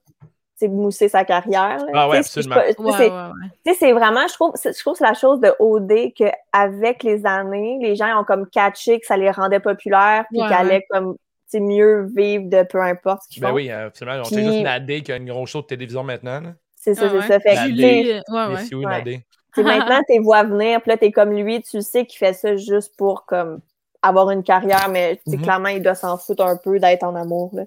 tu 0.56 0.66
sais, 0.66 0.68
mousser 0.68 1.08
sa 1.08 1.24
carrière. 1.24 1.78
là. 1.78 1.86
Ah 1.94 2.08
ouais, 2.08 2.18
absolument. 2.18 2.54
Ouais, 2.56 2.72
c'est- 2.78 2.80
ouais, 2.80 3.10
ouais. 3.10 3.48
tu 3.66 3.72
sais, 3.72 3.78
c'est 3.80 3.92
vraiment, 3.92 4.24
je 4.28 4.34
trouve, 4.34 4.52
je 4.62 4.78
trouve 4.80 4.92
que 4.92 4.98
c'est 4.98 5.04
la 5.04 5.14
chose 5.14 5.40
de 5.40 5.52
OD 5.58 6.12
qu'avec 6.14 7.02
les 7.02 7.26
années, 7.26 7.78
les 7.82 7.96
gens 7.96 8.20
ont 8.20 8.24
comme 8.24 8.46
catché 8.48 9.00
que 9.00 9.06
ça 9.06 9.16
les 9.16 9.32
rendait 9.32 9.58
populaires, 9.58 10.24
puis 10.30 10.40
Ouais, 10.40 10.46
qu'ils 10.46 10.54
ouais. 10.56 10.60
allaient 10.60 10.86
comme, 10.90 11.16
sais, 11.58 11.60
mieux 11.60 12.06
vivre 12.14 12.44
de 12.48 12.62
peu 12.62 12.80
importe 12.82 13.22
ce 13.24 13.28
qu'ils 13.28 13.42
Ben 13.42 13.48
font. 13.48 13.54
oui, 13.54 13.70
absolument. 13.70 14.18
On 14.20 14.24
sait 14.24 14.42
juste 14.44 14.60
Nadé 14.60 15.02
qui 15.02 15.12
a 15.12 15.16
une 15.16 15.26
grosse 15.28 15.50
show 15.50 15.62
de 15.62 15.66
télévision 15.66 16.02
maintenant. 16.04 16.40
Là. 16.40 16.54
C'est 16.76 16.94
ça, 16.94 17.02
Ah 17.06 17.08
c'est 17.10 17.16
ouais? 17.16 17.26
ça. 17.28 17.40
Fait. 17.40 17.54
Nadé. 17.54 19.24
Tu 19.54 19.62
sais, 19.62 19.62
maintenant, 19.62 20.00
tes 20.08 20.18
vois 20.18 20.42
venir, 20.44 20.80
puis 20.82 20.90
là, 20.90 20.96
t'es 20.96 21.12
comme 21.12 21.32
lui, 21.32 21.62
tu 21.62 21.80
sais 21.80 22.04
qu'il 22.06 22.18
fait 22.18 22.32
ça 22.32 22.56
juste 22.56 22.96
pour 22.96 23.24
comme 23.26 23.60
avoir 24.02 24.30
une 24.30 24.42
carrière, 24.42 24.88
mais 24.90 25.20
Mhm. 25.26 25.42
clairement, 25.42 25.68
il 25.68 25.82
doit 25.82 25.94
s'en 25.94 26.18
foutre 26.18 26.44
un 26.44 26.56
peu 26.56 26.78
d'être 26.78 27.04
en 27.04 27.14
amour. 27.14 27.50
Là. 27.54 27.64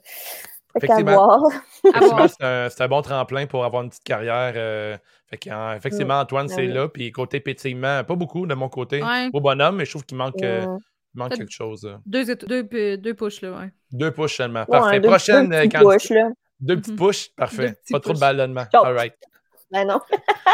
Fait 0.73 0.85
qu'à 0.85 0.99
Effectivement. 0.99 1.49
c'est 2.27 2.43
un, 2.43 2.69
c'est 2.69 2.81
un 2.83 2.87
bon 2.87 3.01
tremplin 3.01 3.47
pour 3.47 3.65
avoir 3.65 3.81
une 3.83 3.89
petite 3.89 4.03
carrière. 4.03 4.53
euh, 4.55 4.97
fait 5.29 5.49
effectivement, 5.77 6.19
Antoine, 6.19 6.47
Ah 6.51 6.53
c'est 6.55 6.67
là. 6.67 6.87
Puis 6.87 7.11
côté 7.11 7.39
pétillement, 7.39 8.03
pas 8.03 8.15
beaucoup 8.15 8.45
de 8.45 8.53
mon 8.53 8.69
côté. 8.69 9.01
Ouais. 9.03 9.29
Au 9.33 9.41
bonhomme, 9.41 9.77
mais 9.77 9.85
je 9.85 9.91
trouve 9.91 10.05
qu'il 10.05 10.17
manque, 10.17 10.41
euh, 10.43 10.65
Mm. 10.67 10.77
Il 11.17 11.19
manque 11.19 11.33
quelque 11.35 11.51
chose. 11.51 11.85
euh. 11.85 11.97
Deux, 12.05 12.35
deux, 12.35 12.63
p- 12.67 12.97
deux 12.97 13.13
push, 13.13 13.41
là, 13.41 13.51
ouais. 13.51 13.71
Deux 13.91 14.11
push 14.11 14.37
seulement. 14.37 14.61
Ouais, 14.61 14.79
Parfait. 14.79 14.99
deux- 14.99 15.09
Prochaine 15.09 15.49
deux 15.49 15.55
euh, 15.55 15.59
petits 15.61 15.69
candidate- 15.69 15.93
push, 15.99 16.09
là. 16.11 16.29
Deux 16.59 16.75
petits 16.77 16.91
Mhm. 16.91 16.97
push. 16.97 17.29
Parfait. 17.35 17.67
Deux 17.69 17.73
petits 17.73 17.93
Pas 17.93 17.99
trop 17.99 18.13
de 18.13 18.19
ballonnement. 18.19 18.65
All 18.73 18.95
right. 18.95 19.13
Ben 19.71 19.85
non. 19.87 19.99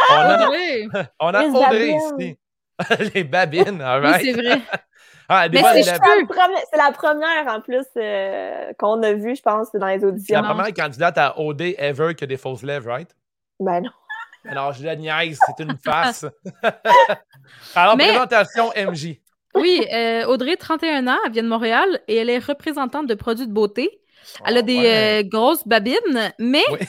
On 0.09 0.13
a, 0.15 0.45
Audrey! 0.47 0.87
on 1.19 1.27
a 1.33 1.43
Audrey 1.45 1.89
ici. 2.17 2.37
Les 3.13 3.23
babines. 3.23 3.81
All 3.81 4.03
Oui, 4.05 4.11
c'est 4.23 4.31
vrai. 4.33 4.61
Ah, 5.29 5.47
des 5.47 5.57
Mais 5.57 5.63
bonnes 5.63 5.81
c'est 5.83 5.91
la 5.91 5.99
première- 6.27 6.59
la 6.75 6.91
en 7.55 7.61
plus, 7.61 7.85
euh, 7.95 8.73
qu'on 8.77 9.01
a 9.03 9.13
vue, 9.13 9.35
je 9.37 9.41
pense, 9.41 9.71
dans 9.73 9.87
les 9.87 9.95
C'est 9.97 10.01
la 10.01 10.07
auditions. 10.09 10.41
Non. 10.41 10.49
première 10.49 10.73
candidate 10.73 11.17
à 11.17 11.39
OD 11.39 11.61
ever 11.77 12.13
qui 12.13 12.25
a 12.25 12.27
des 12.27 12.35
fausses 12.35 12.61
lèvres, 12.61 12.89
right? 12.91 13.09
Ben 13.57 13.79
non. 13.81 13.89
Alors, 14.45 14.73
je 14.73 14.83
la 14.83 14.97
niaise, 14.97 15.39
c'est 15.47 15.63
une 15.63 15.77
farce. 15.77 16.25
Alors, 17.73 17.95
Mais- 17.95 18.09
présentation 18.09 18.71
MJ. 18.75 19.21
Oui, 19.55 19.85
euh, 19.93 20.25
Audrey, 20.25 20.55
31 20.57 21.07
ans, 21.07 21.17
elle 21.25 21.31
vient 21.31 21.43
de 21.43 21.47
Montréal 21.47 21.99
et 22.07 22.15
elle 22.15 22.29
est 22.29 22.39
représentante 22.39 23.07
de 23.07 23.13
produits 23.13 23.47
de 23.47 23.53
beauté. 23.53 24.01
Elle 24.45 24.57
a 24.57 24.61
des 24.61 24.77
ouais. 24.79 25.21
euh, 25.21 25.23
grosses 25.27 25.67
babines, 25.67 26.33
mais 26.39 26.63
Oui. 26.71 26.79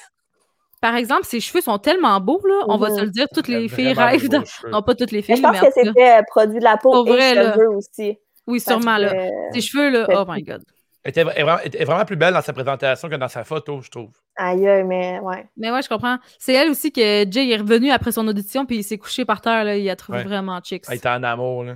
par 0.81 0.95
exemple, 0.97 1.25
ses 1.25 1.41
cheveux 1.41 1.61
sont 1.61 1.79
tellement 1.79 2.21
beaux, 2.21 2.41
là, 2.47 2.65
on 2.69 2.77
va 2.77 2.91
se 2.91 3.01
le 3.01 3.11
dire, 3.11 3.27
toutes 3.35 3.49
les 3.49 3.69
filles 3.69 3.93
rêvent. 3.93 4.29
dans-. 4.29 4.43
Non, 4.71 4.83
pas 4.83 4.95
toutes 4.95 5.11
les 5.11 5.19
Mais 5.19 5.23
filles, 5.23 5.37
je 5.37 5.43
pense 5.43 5.53
mais 5.61 5.67
que 5.69 5.73
c'était 5.75 6.19
euh, 6.19 6.23
produit 6.29 6.59
de 6.59 6.65
la 6.65 6.77
peau 6.77 6.93
Pour 6.93 7.09
et 7.09 7.13
vrai, 7.13 7.35
là. 7.35 7.53
cheveux 7.55 7.69
aussi. 7.71 8.19
oui, 8.47 8.61
Parce 8.65 8.81
sûrement, 8.81 8.97
là. 8.99 9.13
Ses 9.53 9.61
cheveux, 9.61 9.91
là, 9.91 10.07
oh 10.11 10.25
my 10.29 10.43
God. 10.43 10.63
Elle 11.07 11.11
était, 11.11 11.21
est 11.21 11.25
vraiment, 11.43 11.59
elle 11.63 11.77
est 11.77 11.85
vraiment 11.85 12.05
plus 12.07 12.17
belle 12.17 12.33
dans 12.33 12.41
sa 12.41 12.55
présentation 12.55 13.11
que 13.11 13.17
dans 13.17 13.29
sa 13.29 13.45
photo, 13.45 13.83
je 13.83 13.91
trouve. 13.91 14.09
Aïe, 14.37 14.85
mais 14.87 15.19
ouais. 15.21 15.47
Mais 15.59 15.71
ouais, 15.71 15.83
je 15.83 15.89
comprends. 15.91 16.17
C'est 16.39 16.55
elle 16.55 16.71
aussi 16.71 16.93
que 16.93 17.27
Jay 17.31 17.51
est 17.51 17.57
revenu 17.59 17.91
après 17.91 18.11
son 18.11 18.27
audition, 18.27 18.65
puis 18.65 18.77
il 18.79 18.85
s'est 18.85 18.97
couché 18.97 19.27
par 19.27 19.43
terre, 19.43 19.65
là, 19.65 19.77
il 19.77 19.89
a 19.91 19.97
trouvé 19.97 20.19
Ouais. 20.19 20.25
vraiment 20.25 20.59
chicks. 20.63 20.85
Elle 20.89 20.97
était 20.97 21.09
en 21.11 21.23
amour, 21.23 21.65
là. 21.65 21.75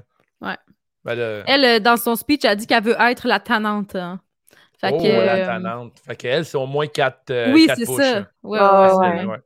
Ben, 1.05 1.45
Elle, 1.47 1.65
euh, 1.65 1.81
dans 1.81 1.97
son 1.97 2.17
speech, 2.17 2.45
a 2.45 2.55
dit 2.55 2.67
qu'elle 2.67 2.83
veut 2.83 2.97
être 2.99 3.27
la 3.27 3.41
tannante. 3.41 3.95
hein. 3.95 4.21
Fait 4.81 4.93
oh, 4.93 4.99
que, 5.03 5.09
la 5.09 5.35
euh, 5.35 5.47
tannante. 5.47 5.99
Fait 6.07 6.17
qu'elle, 6.17 6.45
c'est 6.45 6.57
au 6.57 6.67
moins 6.67 6.87
4 6.87 7.33
oui, 7.53 7.67
quatre 7.67 7.79
c'est 7.79 7.87
ça. 7.87 8.19
hein. 8.19 8.27
Ouais, 8.43 8.59
ouais, 8.61 8.93
ouais. 8.93 9.25
ouais. 9.25 9.25
Ouais. 9.27 9.37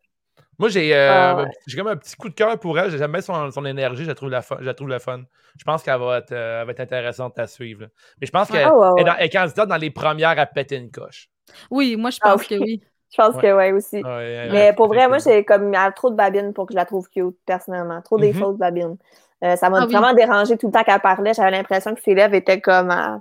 Moi, 0.59 0.69
j'ai 0.69 0.95
euh, 0.95 1.45
comme 1.77 1.89
un 1.89 1.97
petit 1.97 2.15
coup 2.17 2.29
de 2.29 2.35
cœur 2.35 2.59
pour 2.59 2.79
elle. 2.79 2.91
J'aime 2.91 3.11
bien 3.13 3.21
son, 3.21 3.51
son 3.51 3.65
énergie. 3.65 4.05
Je 4.05 4.09
la 4.09 4.15
trouve 4.15 4.31
la 4.31 4.43
fun. 4.43 4.57
Je, 4.61 4.65
la 4.67 4.75
trouve 4.75 4.89
le 4.89 4.99
fun. 4.99 5.23
je 5.59 5.65
pense 5.65 5.83
qu'elle 5.83 5.99
va, 5.99 6.19
être, 6.19 6.33
euh, 6.33 6.61
elle 6.61 6.67
va 6.67 6.73
être 6.73 6.81
intéressante 6.81 7.39
à 7.39 7.47
suivre. 7.47 7.83
là. 7.83 7.87
Mais 8.21 8.27
je 8.27 8.33
pense 8.33 8.51
qu'elle 8.51 8.67
Ah, 8.67 8.77
ouais, 8.77 8.87
elle 8.97 9.03
est 9.03 9.05
ouais. 9.05 9.11
dans- 9.11 9.17
elle 9.19 9.27
est 9.27 9.29
candidate 9.31 9.69
dans 9.69 9.77
les 9.77 9.91
premières 9.91 10.39
à 10.39 10.47
péter 10.47 10.77
une 10.77 10.91
coche. 10.91 11.31
Oui, 11.71 11.97
moi, 11.97 12.11
je 12.11 12.19
Ah, 12.21 12.33
pense 12.33 12.43
oui. 12.43 12.47
que 12.49 12.55
oui. 12.63 12.83
Je 13.13 13.17
pense 13.19 13.35
Ouais. 13.37 13.43
que 13.43 13.55
ouais 13.55 13.73
aussi. 13.73 13.97
Ouais, 13.97 14.03
ouais, 14.05 14.49
Mais 14.51 14.69
ouais, 14.69 14.73
pour 14.75 14.87
vrai, 14.89 15.07
moi, 15.07 15.19
j'ai 15.19 15.45
comme 15.45 15.69
elle 15.69 15.77
a 15.77 15.93
trop 15.93 16.09
de 16.09 16.15
babines 16.17 16.55
pour 16.55 16.65
que 16.67 16.73
je 16.73 16.77
la 16.79 16.87
trouve 16.87 17.11
cute, 17.11 17.37
personnellement. 17.45 18.01
Trop 18.01 18.17
des 18.19 18.33
Mhm. 18.33 18.41
fausses 18.41 18.57
babines. 18.57 18.97
Euh, 19.45 19.57
ça 19.57 19.69
m'a 19.71 19.79
Ah 19.81 19.87
oui. 19.87 19.93
vraiment 19.93 20.13
dérangé 20.15 20.57
tout 20.57 20.67
le 20.69 20.73
temps 20.73 20.85
qu'elle 20.85 21.01
parlait. 21.01 21.35
J'avais 21.35 21.51
l'impression 21.51 21.95
que 21.95 22.01
ses 22.03 22.15
lèvres 22.15 22.35
étaient 22.35 22.61
comme 22.61 22.91
à, 22.91 23.21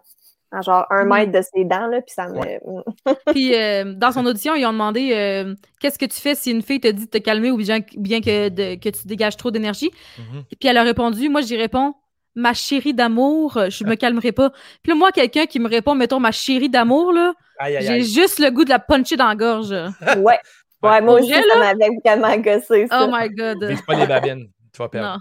à 0.51 0.61
genre 0.61 0.85
un 0.91 1.03
Mhm. 1.05 1.09
mètre 1.13 1.31
de 1.31 1.41
ses 1.41 1.63
dents, 1.65 1.87
là, 1.87 2.01
puis 2.01 2.13
ça 2.13 2.27
me. 2.27 2.37
Ouais. 2.37 2.59
Puis 3.27 3.55
euh, 3.55 3.93
dans 3.95 4.11
son 4.11 4.25
audition, 4.25 4.53
ils 4.53 4.65
ont 4.65 4.73
demandé 4.73 5.11
euh, 5.13 5.55
qu'est-ce 5.79 5.97
que 5.97 6.05
tu 6.05 6.19
fais 6.19 6.35
si 6.35 6.51
une 6.51 6.61
fille 6.61 6.79
te 6.79 6.87
dit 6.89 7.05
de 7.05 7.09
te 7.09 7.17
calmer 7.17 7.49
ou 7.51 7.57
bien, 7.57 7.79
bien 7.97 8.21
que, 8.21 8.49
de- 8.49 8.75
que 8.75 8.89
tu 8.89 9.07
dégages 9.07 9.37
trop 9.37 9.49
d'énergie? 9.49 9.91
Mhm. 10.19 10.43
Puis 10.59 10.69
elle 10.69 10.77
a 10.77 10.83
répondu, 10.83 11.27
moi 11.29 11.41
j'y 11.41 11.57
réponds, 11.57 11.95
ma 12.35 12.53
chérie 12.53 12.93
d'amour, 12.93 13.57
je 13.69 13.83
me 13.83 13.95
calmerai 13.95 14.31
pas. 14.31 14.51
Puis 14.83 14.91
là, 14.91 14.95
moi, 14.95 15.11
quelqu'un 15.11 15.45
qui 15.47 15.59
me 15.59 15.67
répond, 15.67 15.95
mettons, 15.95 16.19
ma 16.19 16.31
chérie 16.31 16.69
d'amour, 16.69 17.11
là, 17.13 17.33
j'ai 17.79 18.01
juste 18.03 18.39
le 18.39 18.49
goût 18.51 18.63
de 18.63 18.69
la 18.69 18.79
puncher 18.79 19.15
dans 19.17 19.27
la 19.27 19.35
gorge. 19.35 19.71
Ouais. 20.17 20.39
Ouais, 20.83 21.01
moi 21.01 21.15
aussi, 21.19 21.31
ça 21.31 21.57
m'avait 21.59 21.89
vraiment 22.05 22.37
gossé, 22.37 22.87
ça. 22.87 23.05
Oh 23.07 23.11
my 23.13 23.29
God. 23.29 23.63
Vise 23.65 23.81
pas 23.83 23.95
les 23.95 24.07
babines. 24.07 24.47
Tu 24.73 24.77
vas 24.77 24.87
perdre. 24.89 25.13
Non. 25.13 25.19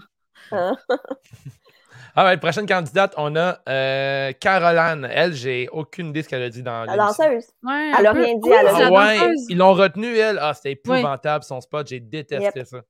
Ah 2.13 2.25
ouais, 2.25 2.35
prochaine 2.37 2.65
candidate, 2.65 3.13
on 3.15 3.35
a 3.37 3.59
euh, 3.69 4.33
Caroline. 4.33 5.07
Elle, 5.09 5.33
j'ai 5.33 5.69
aucune 5.71 6.09
idée 6.09 6.19
de 6.19 6.25
ce 6.25 6.29
qu'elle 6.29 6.43
a 6.43 6.49
dit 6.49 6.61
dans 6.61 6.83
La 6.83 6.97
danseuse. 6.97 7.45
Ouais, 7.63 7.91
Elle 7.97 8.05
a 8.05 8.11
rien 8.11 8.35
dit, 8.37 8.49
elle 8.49 8.67
a 8.67 8.71
Ah 8.75 8.79
la 8.81 8.91
ouais, 8.91 9.17
danseuse. 9.19 9.45
ils 9.47 9.57
l'ont 9.57 9.73
retenue, 9.73 10.17
elle. 10.17 10.37
Ah, 10.41 10.53
c'était 10.53 10.73
épouvantable 10.73 11.45
son 11.45 11.61
spot. 11.61 11.87
J'ai 11.87 12.01
détesté 12.01 12.65
ça. 12.65 12.81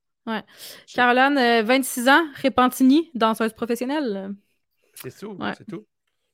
Caroline, 0.95 1.37
euh, 1.37 1.61
26 1.63 2.09
ans, 2.09 2.23
Repentigny, 2.43 3.11
danseuse 3.13 3.53
professionnelle. 3.53 4.31
C'est 4.95 5.15
tout. 5.15 5.37
Ouais. 5.39 5.51
C'est 5.57 5.65
tout. 5.65 5.85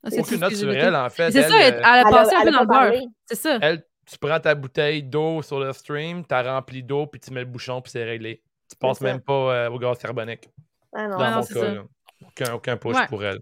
Ah, 0.04 0.10
c'est 0.10 0.18
tout 0.18 0.24
Aucune 0.24 0.40
note 0.40 0.56
sur 0.56 0.72
elle, 0.72 0.96
en 0.96 1.10
fait. 1.10 1.32
C'est 1.32 1.44
ça, 1.44 1.60
elle, 1.60 1.74
euh, 1.74 1.78
elle 1.80 1.84
a 1.84 2.04
Elle 2.06 2.14
passé 2.14 2.36
un 2.36 2.44
peu 2.44 2.52
dans 2.52 2.62
le 2.62 2.68
beurre. 2.68 3.02
C'est 3.26 3.36
ça. 3.36 3.58
elle, 3.62 3.84
tu 4.10 4.18
prends 4.18 4.40
ta 4.40 4.56
bouteille 4.56 5.04
d'eau 5.04 5.42
sur 5.42 5.60
le 5.60 5.74
stream, 5.74 6.26
tu 6.26 6.34
rempli 6.34 6.84
d'eau, 6.84 7.08
puis 7.08 7.20
tu 7.20 7.32
mets 7.34 7.42
le 7.42 7.46
bouchon, 7.48 7.82
puis 7.82 7.92
c'est 7.92 8.04
réglé. 8.06 8.42
Tu 8.70 8.78
passes 8.78 9.00
ça. 9.00 9.06
même 9.06 9.20
pas 9.20 9.34
euh, 9.34 9.70
au 9.70 9.78
gaz 9.78 9.98
carbonique. 9.98 10.50
Ah 10.96 11.08
non. 11.08 11.18
Dans 11.18 11.30
non, 11.30 11.36
mon 11.38 11.42
c'est 11.44 11.54
cas, 11.54 11.72
là. 11.74 11.82
Aucun, 12.26 12.54
aucun 12.54 12.78
push 12.78 12.96
Ouais. 12.96 13.08
pour 13.08 13.24
elle. 13.24 13.40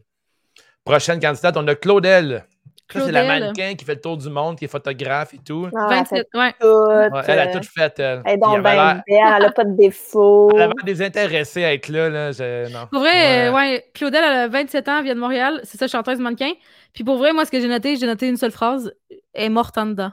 Prochaine 0.84 1.20
candidate, 1.20 1.56
on 1.58 1.68
a 1.68 1.76
Claudel. 1.76 2.46
Ça, 2.94 3.00
c'est 3.04 3.12
la 3.12 3.22
Claudel. 3.24 3.44
mannequin 3.46 3.74
qui 3.76 3.84
fait 3.84 3.96
le 3.96 4.02
tour 4.02 4.16
du 4.18 4.30
monde, 4.30 4.60
qui 4.60 4.66
est 4.66 4.68
photographe 4.68 5.34
et 5.34 5.40
tout. 5.40 5.68
Non, 5.74 5.90
elle 5.90 5.98
a 5.98 6.06
fait 6.06 6.16
27, 6.24 6.28
ouais. 6.36 6.54
tout. 6.60 6.68
Ouais, 6.68 7.22
elle 7.28 7.40
a 7.40 7.48
tout 7.48 7.64
fait, 7.64 7.98
elle. 8.00 8.22
Elle 8.26 8.34
est 8.34 8.38
Puis 8.38 8.42
donc 8.42 8.54
elle 8.60 8.68
avait 8.68 8.76
bien 8.76 8.94
l'air- 8.94 9.04
belle, 9.08 9.34
elle 9.38 9.46
a 9.46 9.52
pas 9.52 9.64
de 9.64 9.76
défauts. 9.76 10.52
elle 10.54 10.62
avait 10.62 10.74
l'air 10.78 10.86
désintéressée 10.86 11.64
à 11.64 11.74
être 11.74 11.90
là. 11.90 12.10
là 12.10 12.32
je- 12.32 12.72
non. 12.72 12.86
Pour 12.92 13.00
vrai, 13.00 13.12
Ouais. 13.12 13.48
euh, 13.48 13.54
ouais, 13.54 13.86
Claudel, 13.96 14.24
elle 14.24 14.34
a 14.38 14.48
27 14.48 14.88
ans, 14.88 14.98
elle 15.00 15.06
vient 15.06 15.16
de 15.16 15.20
Montréal. 15.20 15.62
C'est 15.64 15.80
ça, 15.80 15.88
chanteuse 15.88 16.20
mannequin. 16.20 16.52
Puis 16.94 17.04
pour 17.04 17.18
vrai, 17.18 17.34
moi, 17.34 17.46
ce 17.46 17.52
que 17.52 17.60
j'ai 17.60 17.68
noté, 17.68 17.96
j'ai 17.96 18.06
noté 18.06 18.28
une 18.28 18.38
seule 18.38 18.52
phrase. 18.52 18.94
Elle 19.34 19.46
est 19.46 19.50
morte 19.50 19.76
en 19.80 19.88
dedans. 19.88 20.12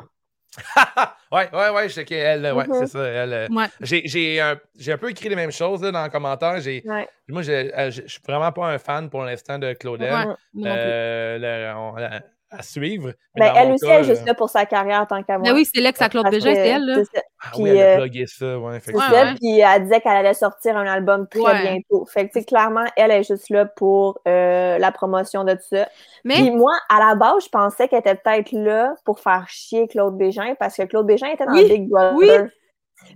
ouais, 1.32 1.48
ouais, 1.52 1.70
ouais, 1.70 1.88
je 1.88 1.94
sais 1.94 2.04
qu'elle, 2.04 2.42
ouais, 2.52 2.66
Mhm. 2.66 2.74
c'est 2.80 2.86
ça. 2.86 3.04
Elle, 3.04 3.32
euh, 3.32 3.46
Ouais. 3.50 3.66
j'ai, 3.80 4.02
j'ai, 4.06 4.40
un, 4.40 4.56
j'ai 4.78 4.92
un 4.92 4.98
peu 4.98 5.10
écrit 5.10 5.28
les 5.28 5.36
mêmes 5.36 5.52
choses 5.52 5.82
là, 5.82 5.90
dans 5.90 6.04
les 6.04 6.10
commentaires. 6.10 6.60
J'ai, 6.60 6.82
Ouais. 6.86 7.08
Moi, 7.28 7.42
je 7.42 7.52
euh, 7.52 7.90
je 7.90 8.02
je 8.02 8.08
suis 8.08 8.20
vraiment 8.26 8.52
pas 8.52 8.66
un 8.66 8.78
fan 8.78 9.08
pour 9.10 9.22
l'instant 9.22 9.58
de 9.58 9.72
Claudel. 9.72 10.12
Ouais, 10.12 10.24
plus. 10.52 10.62
Euh, 10.66 11.38
le- 11.38 11.74
on- 11.76 11.96
à, 11.96 12.20
à 12.54 12.62
suivre. 12.62 13.12
Mais 13.34 13.46
Ben, 13.50 13.52
elle 13.56 13.72
aussi, 13.72 13.86
cas, 13.86 13.94
elle 13.94 14.00
est 14.04 14.08
juste 14.08 14.22
euh, 14.22 14.26
là 14.26 14.34
pour 14.34 14.50
sa 14.50 14.66
carrière 14.66 15.06
tant 15.08 15.22
qu'à 15.22 15.38
moi. 15.38 15.48
Ben 15.48 15.54
oui, 15.54 15.66
c'est 15.72 15.80
l'ex 15.80 16.02
à 16.02 16.10
Claude 16.10 16.24
Parce 16.24 16.34
Bégin, 16.34 16.50
que- 16.50 16.56
c'est 16.56 16.68
elle, 16.68 16.84
là. 16.84 16.94
c'est 16.96 17.16
ça. 17.16 17.22
Ah 17.44 17.48
Puis, 17.54 17.62
oui, 17.62 17.70
elle 17.70 17.78
a 17.78 17.90
euh, 17.92 17.96
plugué 18.02 18.26
ça, 18.26 18.58
ouais, 18.58 18.76
effectivement. 18.76 19.08
Ouais, 19.08 19.14
ça, 19.14 19.24
ouais. 19.24 19.34
puis 19.40 19.58
elle 19.60 19.82
disait 19.84 20.00
qu'elle 20.02 20.12
allait 20.12 20.34
sortir 20.34 20.76
un 20.76 20.86
album 20.86 21.26
très 21.28 21.40
Ouais. 21.40 21.62
bientôt. 21.62 22.04
Fait 22.04 22.28
que, 22.28 22.32
tu 22.34 22.40
sais, 22.40 22.44
clairement, 22.44 22.84
elle 22.94 23.10
est 23.10 23.22
juste 23.22 23.48
là 23.48 23.64
pour 23.64 24.20
euh, 24.28 24.76
la 24.78 24.92
promotion 24.92 25.44
de 25.44 25.54
tout 25.54 25.64
ça. 25.76 25.88
Mais 26.24 26.34
Puis 26.34 26.50
moi, 26.50 26.72
à 26.90 26.98
la 27.00 27.14
base, 27.14 27.44
je 27.44 27.48
pensais 27.48 27.88
qu'elle 27.88 28.00
était 28.00 28.14
peut-être 28.16 28.52
là 28.52 28.94
pour 29.06 29.18
faire 29.20 29.46
chier 29.48 29.88
Claude 29.88 30.18
Bégin, 30.18 30.54
parce 30.60 30.76
que 30.76 30.82
Claude 30.82 31.06
Bégin 31.06 31.21
était 31.28 31.46
dans 31.46 31.52
Oui, 31.52 31.68
Big 31.68 31.88
Brother. 31.88 32.14
oui. 32.16 32.28
Ben, 32.28 32.50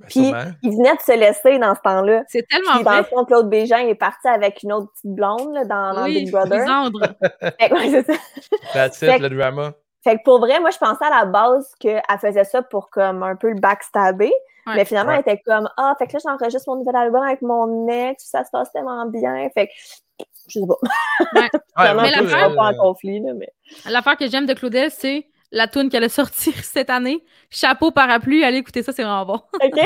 Puis, 0.08 0.32
il 0.64 0.70
venait 0.76 0.94
de 0.96 1.00
se 1.00 1.16
laisser 1.16 1.58
dans 1.60 1.74
ce 1.74 1.80
temps-là. 1.80 2.24
c'est 2.26 2.44
tellement 2.48 2.72
Puis, 2.74 2.84
dans 2.84 2.96
le 2.96 3.04
fond, 3.04 3.24
Claude 3.24 3.48
Bégin 3.48 3.78
est 3.86 3.94
parti 3.94 4.26
avec 4.26 4.62
une 4.64 4.72
autre 4.72 4.90
petite 4.92 5.14
blonde 5.14 5.54
là, 5.54 5.64
dans, 5.64 5.94
dans 5.94 6.04
Big 6.06 6.30
Brother. 6.30 6.58
Lisandre. 6.60 7.00
Fait 7.60 7.68
que, 7.68 7.74
ouais, 7.74 7.90
c'est 8.04 8.12
ça. 8.12 8.18
That's 8.74 9.00
it, 9.02 9.20
le 9.20 9.28
drama. 9.30 9.72
Fait 10.02 10.16
que 10.18 10.22
pour 10.24 10.40
vrai, 10.40 10.58
moi, 10.60 10.70
je 10.70 10.78
pensais 10.78 11.04
à 11.04 11.10
la 11.10 11.24
base 11.24 11.72
qu'elle 11.78 12.02
faisait 12.20 12.44
ça 12.44 12.62
pour 12.62 12.90
comme 12.90 13.22
un 13.22 13.36
peu 13.36 13.48
le 13.50 13.60
backstabber. 13.60 14.32
Ouais. 14.66 14.74
Mais 14.74 14.84
finalement, 14.84 15.12
Ouais. 15.12 15.22
elle 15.24 15.32
était 15.34 15.42
comme 15.46 15.68
Ah, 15.76 15.94
fait 15.98 16.08
que 16.08 16.14
là, 16.14 16.18
j'enregistre 16.24 16.68
mon 16.68 16.76
nouvel 16.76 16.96
album 16.96 17.22
avec 17.22 17.40
mon 17.42 17.86
ex, 17.88 18.24
ça 18.28 18.42
se 18.44 18.50
passe 18.50 18.72
tellement 18.72 19.06
bien. 19.06 19.48
Fait 19.54 19.68
que 19.68 19.72
je 20.48 20.60
sais 20.60 20.66
pas. 20.66 20.74
Ouais, 21.40 21.94
mais 21.94 22.10
l'affaire- 22.10 22.54
pas 22.56 22.62
en 22.62 22.72
euh, 22.72 22.76
conflit, 22.76 23.20
là, 23.20 23.32
mais. 23.34 23.48
L'affaire 23.88 24.16
que 24.16 24.26
j'aime 24.28 24.46
de 24.46 24.54
Claudel, 24.54 24.90
c'est 24.90 25.28
la 25.56 25.66
toune 25.68 25.88
qu'elle 25.88 26.04
a 26.04 26.08
sortie 26.08 26.52
cette 26.62 26.90
année. 26.90 27.24
Chapeau 27.50 27.90
parapluie, 27.90 28.44
allez 28.44 28.58
écouter 28.58 28.82
ça, 28.82 28.92
c'est 28.92 29.02
vraiment 29.02 29.24
bon. 29.24 29.40
OK? 29.62 29.80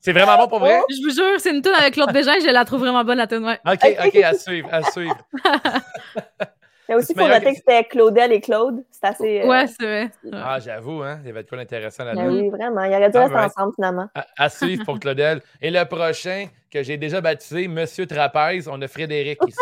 C'est 0.00 0.12
vraiment 0.12 0.36
bon 0.36 0.48
pour 0.48 0.60
vrai? 0.60 0.80
Je 0.90 1.02
vous 1.02 1.14
jure, 1.14 1.40
c'est 1.40 1.50
une 1.50 1.62
toune 1.62 1.74
avec 1.74 1.94
Claude 1.94 2.12
Bégin, 2.12 2.34
je 2.40 2.50
la 2.50 2.64
trouve 2.64 2.80
vraiment 2.80 3.02
bonne, 3.04 3.18
la 3.18 3.26
toune, 3.26 3.44
ouais. 3.44 3.58
Ok, 3.66 3.96
ok, 4.06 4.16
à 4.22 4.34
suivre, 4.34 4.68
à 4.70 4.82
suivre. 4.82 5.16
Mais 6.88 6.94
aussi, 6.94 7.12
il 7.14 7.20
faut 7.20 7.28
noter 7.28 7.50
que- 7.50 7.56
c'était 7.56 7.84
Claudel 7.84 8.32
et 8.32 8.40
Claude. 8.40 8.82
C'est 8.90 9.04
assez. 9.06 9.42
euh, 9.42 9.46
Ouais, 9.46 9.66
c'est 9.66 9.84
vrai. 9.84 10.10
Ah, 10.32 10.58
j'avoue, 10.58 11.02
hein, 11.02 11.18
il 11.22 11.26
y 11.26 11.30
avait 11.30 11.42
de 11.42 11.48
quoi 11.48 11.58
d'intéressant 11.58 12.04
ben 12.04 12.14
là-dedans. 12.14 12.34
oui, 12.34 12.48
vraiment. 12.48 12.82
Il 12.84 12.94
aurait 12.94 13.10
dû 13.10 13.18
Ah, 13.18 13.20
rester 13.22 13.34
ouais. 13.36 13.44
ensemble, 13.44 13.72
finalement. 13.74 14.08
À, 14.14 14.26
à 14.38 14.48
suivre 14.48 14.84
pour 14.84 14.98
Claudel. 14.98 15.40
Et 15.60 15.70
le 15.70 15.84
prochain, 15.84 16.46
que 16.72 16.82
j'ai 16.82 16.96
déjà 16.96 17.20
baptisé, 17.20 17.68
Monsieur 17.68 18.06
Trapèze, 18.06 18.68
on 18.68 18.80
a 18.80 18.88
Frédéric 18.88 19.38
ici. 19.46 19.58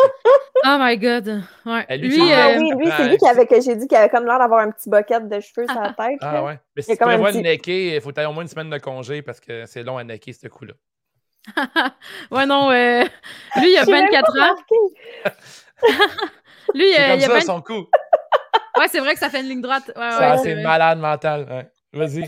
Oh 0.64 0.76
my 0.80 0.96
god. 0.98 1.42
Ouais. 1.64 1.86
Lui, 1.90 2.08
Lui, 2.08 2.12
c'est- 2.16 2.32
Ah 2.32 2.48
euh, 2.48 2.58
oui, 2.58 2.72
lui, 2.78 2.90
c'est 2.96 3.08
lui 3.08 3.16
qui 3.18 3.28
avait, 3.28 3.46
que 3.46 3.60
j'ai 3.60 3.76
dit 3.76 3.86
qu'il 3.86 3.96
avait 3.96 4.08
comme 4.08 4.24
l'air 4.26 4.38
d'avoir 4.38 4.60
un 4.60 4.70
petit 4.70 4.88
bucket 4.88 5.28
de 5.28 5.40
cheveux 5.40 5.66
sur 5.68 5.80
la 5.80 5.92
tête. 5.92 6.18
Ah 6.22 6.32
là. 6.34 6.44
ouais. 6.44 6.58
Mais 6.74 6.82
si 6.82 6.92
tu 6.92 6.96
prévois 6.96 7.30
de 7.32 7.36
petit- 7.38 7.42
necker, 7.44 7.94
il 7.96 8.00
faut 8.00 8.10
que 8.10 8.20
tu 8.20 8.26
au 8.26 8.32
moins 8.32 8.42
une 8.42 8.48
semaine 8.48 8.70
de 8.70 8.78
congé 8.78 9.22
parce 9.22 9.38
que 9.40 9.66
c'est 9.66 9.82
long 9.82 9.98
à 9.98 10.04
necker, 10.04 10.32
ce 10.32 10.48
coup-là. 10.48 10.74
ouais, 12.32 12.46
non, 12.46 12.70
euh, 12.72 13.02
lui, 13.56 13.72
il 13.72 13.78
a 13.78 13.84
J'ai 13.84 13.92
même 13.92 14.06
24 14.06 14.32
pas 14.34 14.52
ans. 14.52 15.30
Lui, 16.74 16.84
C'est 16.94 17.00
euh, 17.00 17.10
comme 17.10 17.20
il 17.20 17.24
a 17.24 17.26
ça, 17.28 17.32
20... 17.34 17.40
son 17.40 17.60
coup. 17.60 17.86
Ouais, 18.78 18.88
c'est 18.88 19.00
vrai 19.00 19.14
que 19.14 19.20
ça 19.20 19.30
fait 19.30 19.40
une 19.40 19.48
ligne 19.48 19.62
droite. 19.62 19.90
Ouais, 19.96 20.02
ouais, 20.02 20.10
Ça, 20.10 20.30
ouais, 20.32 20.38
c'est 20.42 20.54
malade 20.62 20.98
mental. 20.98 21.46
Ouais. 21.50 21.70
Vas-y. 21.98 22.26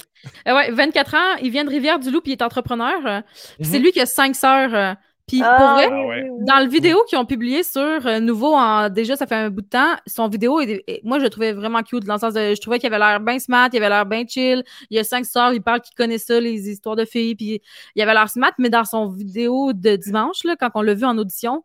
Euh, 0.49 0.55
ouais, 0.57 0.71
24 0.71 1.15
ans, 1.15 1.37
il 1.43 1.51
vient 1.51 1.63
de 1.65 1.69
Rivière-du-Loup, 1.69 2.23
puis 2.23 2.33
il 2.33 2.37
est 2.37 2.43
entrepreneur. 2.43 2.95
euh, 3.07 3.21
c'est 3.61 3.77
Mhm. 3.77 3.83
lui 3.85 3.93
qui 3.93 4.01
a 4.01 4.07
cinq 4.07 4.35
sœurs. 4.35 4.75
euh, 4.75 4.95
Puis 5.27 5.43
Ah, 5.45 5.57
pour 5.59 5.69
vrai, 5.75 5.89
ouais. 6.07 6.31
dans 6.47 6.59
le 6.65 6.69
vidéo 6.71 7.05
qu'ils 7.07 7.19
ont 7.19 7.27
publié 7.27 7.63
sur 7.63 7.83
euh, 7.83 8.19
Nouveau, 8.19 8.55
en, 8.55 8.89
déjà, 8.89 9.15
ça 9.15 9.27
fait 9.27 9.35
un 9.35 9.51
bout 9.51 9.61
de 9.61 9.69
temps, 9.69 9.93
son 10.07 10.27
vidéo, 10.29 10.59
est- 10.63 11.03
moi, 11.05 11.19
je 11.19 11.25
le 11.25 11.29
trouvais 11.29 11.53
vraiment 11.53 11.83
cute, 11.83 12.05
dans 12.07 12.15
le 12.15 12.19
sens 12.21 12.33
de, 12.33 12.55
je 12.55 12.61
trouvais 12.63 12.79
qu'il 12.79 12.87
avait 12.87 12.99
l'air 12.99 13.21
bien 13.21 13.39
smart, 13.39 13.69
il 13.71 13.77
avait 13.77 13.91
l'air 13.91 14.07
bien 14.07 14.25
chill. 14.27 14.65
Il 14.89 14.97
y 14.97 14.99
a 15.01 15.05
cinq 15.05 15.27
sœurs, 15.27 15.53
il 15.53 15.61
parle 15.63 15.83
qu'il 15.83 15.95
connaît 15.95 16.17
ça, 16.17 16.41
les 16.41 16.71
histoires 16.71 16.97
de 16.97 17.05
filles, 17.05 17.35
puis 17.37 17.61
il 17.95 18.01
avait 18.03 18.15
l'air 18.15 18.31
smart, 18.31 18.53
mais 18.57 18.71
dans 18.71 18.87
son 18.87 19.07
vidéo 19.11 19.75
de 19.75 19.97
dimanche, 19.97 20.45
là, 20.45 20.57
quand 20.59 20.71
on 20.75 20.81
l'a 20.81 20.95
vu 20.95 21.05
en 21.05 21.19
audition, 21.19 21.63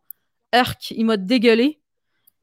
Urk, 0.54 0.92
il 0.92 1.06
m'a 1.06 1.16
dégueulé. 1.16 1.80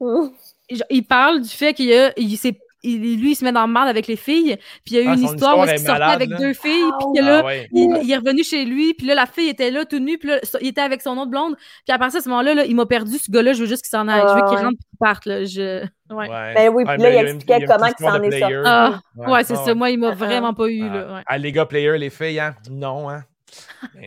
Genre, 0.01 0.87
Il 0.89 1.03
parle 1.03 1.41
du 1.41 1.49
fait 1.49 1.73
qu'il 1.73 1.87
y 1.87 1.93
a, 1.95 2.13
il 2.17 2.37
s'est- 2.37 2.57
il- 2.83 3.19
lui, 3.19 3.31
il 3.31 3.35
se 3.35 3.43
met 3.45 3.51
dans 3.51 3.67
le 3.67 3.71
mal 3.71 3.87
avec 3.89 4.07
les 4.07 4.15
filles, 4.15 4.55
puis 4.85 4.95
il 4.95 4.97
y 4.97 4.97
a 4.99 5.01
eu 5.03 5.07
Ah, 5.09 5.13
une 5.15 5.23
histoire 5.23 5.57
où 5.59 5.63
histoire 5.63 5.65
il 5.65 5.69
est 5.69 5.77
sortait 5.77 5.91
malade, 5.91 6.15
avec 6.15 6.29
là. 6.29 6.37
deux 6.37 6.53
filles, 6.53 6.89
Ah, 6.93 6.97
puis 7.13 7.23
là, 7.25 7.39
Ah 7.43 7.45
ouais. 7.45 7.67
il, 7.73 7.99
il 8.03 8.11
est 8.11 8.15
revenu 8.15 8.43
chez 8.43 8.63
lui, 8.65 8.93
puis 8.93 9.05
là, 9.05 9.13
la 9.15 9.25
fille 9.25 9.49
était 9.49 9.69
là, 9.69 9.83
tout 9.85 9.99
nue, 9.99 10.17
puis 10.17 10.29
là, 10.29 10.39
il 10.61 10.67
était 10.69 10.79
avec 10.81 11.01
son 11.01 11.17
autre 11.17 11.29
blonde. 11.29 11.55
Puis 11.85 11.93
à 11.93 11.99
partir 11.99 12.19
de 12.21 12.23
ce 12.23 12.29
moment-là, 12.29 12.53
là, 12.55 12.65
il 12.65 12.75
m'a 12.75 12.85
perdu, 12.85 13.17
ce 13.17 13.29
gars-là, 13.29 13.51
je 13.53 13.59
veux 13.61 13.65
juste 13.67 13.83
qu'il 13.83 13.89
s'en 13.89 14.07
aille. 14.07 14.21
je 14.21 14.33
veux 14.33 14.41
Ah, 14.43 14.47
qu'il 14.49 14.57
ouais. 14.57 14.63
rentre 14.63 14.77
et 14.79 14.89
qu'il 14.89 14.97
parte. 14.99 15.25
Là. 15.25 15.43
Je... 15.43 15.81
Ouais. 16.09 16.29
Ouais. 16.29 16.53
Ben 16.55 16.69
oui, 16.73 16.83
Ouais, 16.85 16.93
puis 16.95 17.03
là, 17.03 17.09
il 17.09 17.21
une- 17.21 17.35
expliquait 17.35 17.65
comment 17.67 17.85
il 17.85 18.03
s'en 18.03 18.15
est 18.23 18.31
sorti. 18.31 18.45
player. 18.45 18.61
Ah, 18.65 18.99
Ouais, 19.17 19.27
ouais, 19.31 19.43
c'est 19.43 19.53
ah 19.57 19.65
ça. 19.65 19.75
Moi, 19.75 19.89
il 19.91 19.99
m'a 19.99 20.09
Ah. 20.09 20.15
vraiment 20.15 20.53
pas 20.53 20.67
eu. 20.69 20.81
Ah, 20.89 20.93
Là. 20.95 21.13
ouais. 21.15 21.21
ah, 21.27 21.37
les 21.37 21.51
gars 21.51 21.65
players, 21.65 21.97
les 21.99 22.09
filles, 22.09 22.39
hein? 22.39 22.55
Non, 22.69 23.09
hein? 23.09 23.23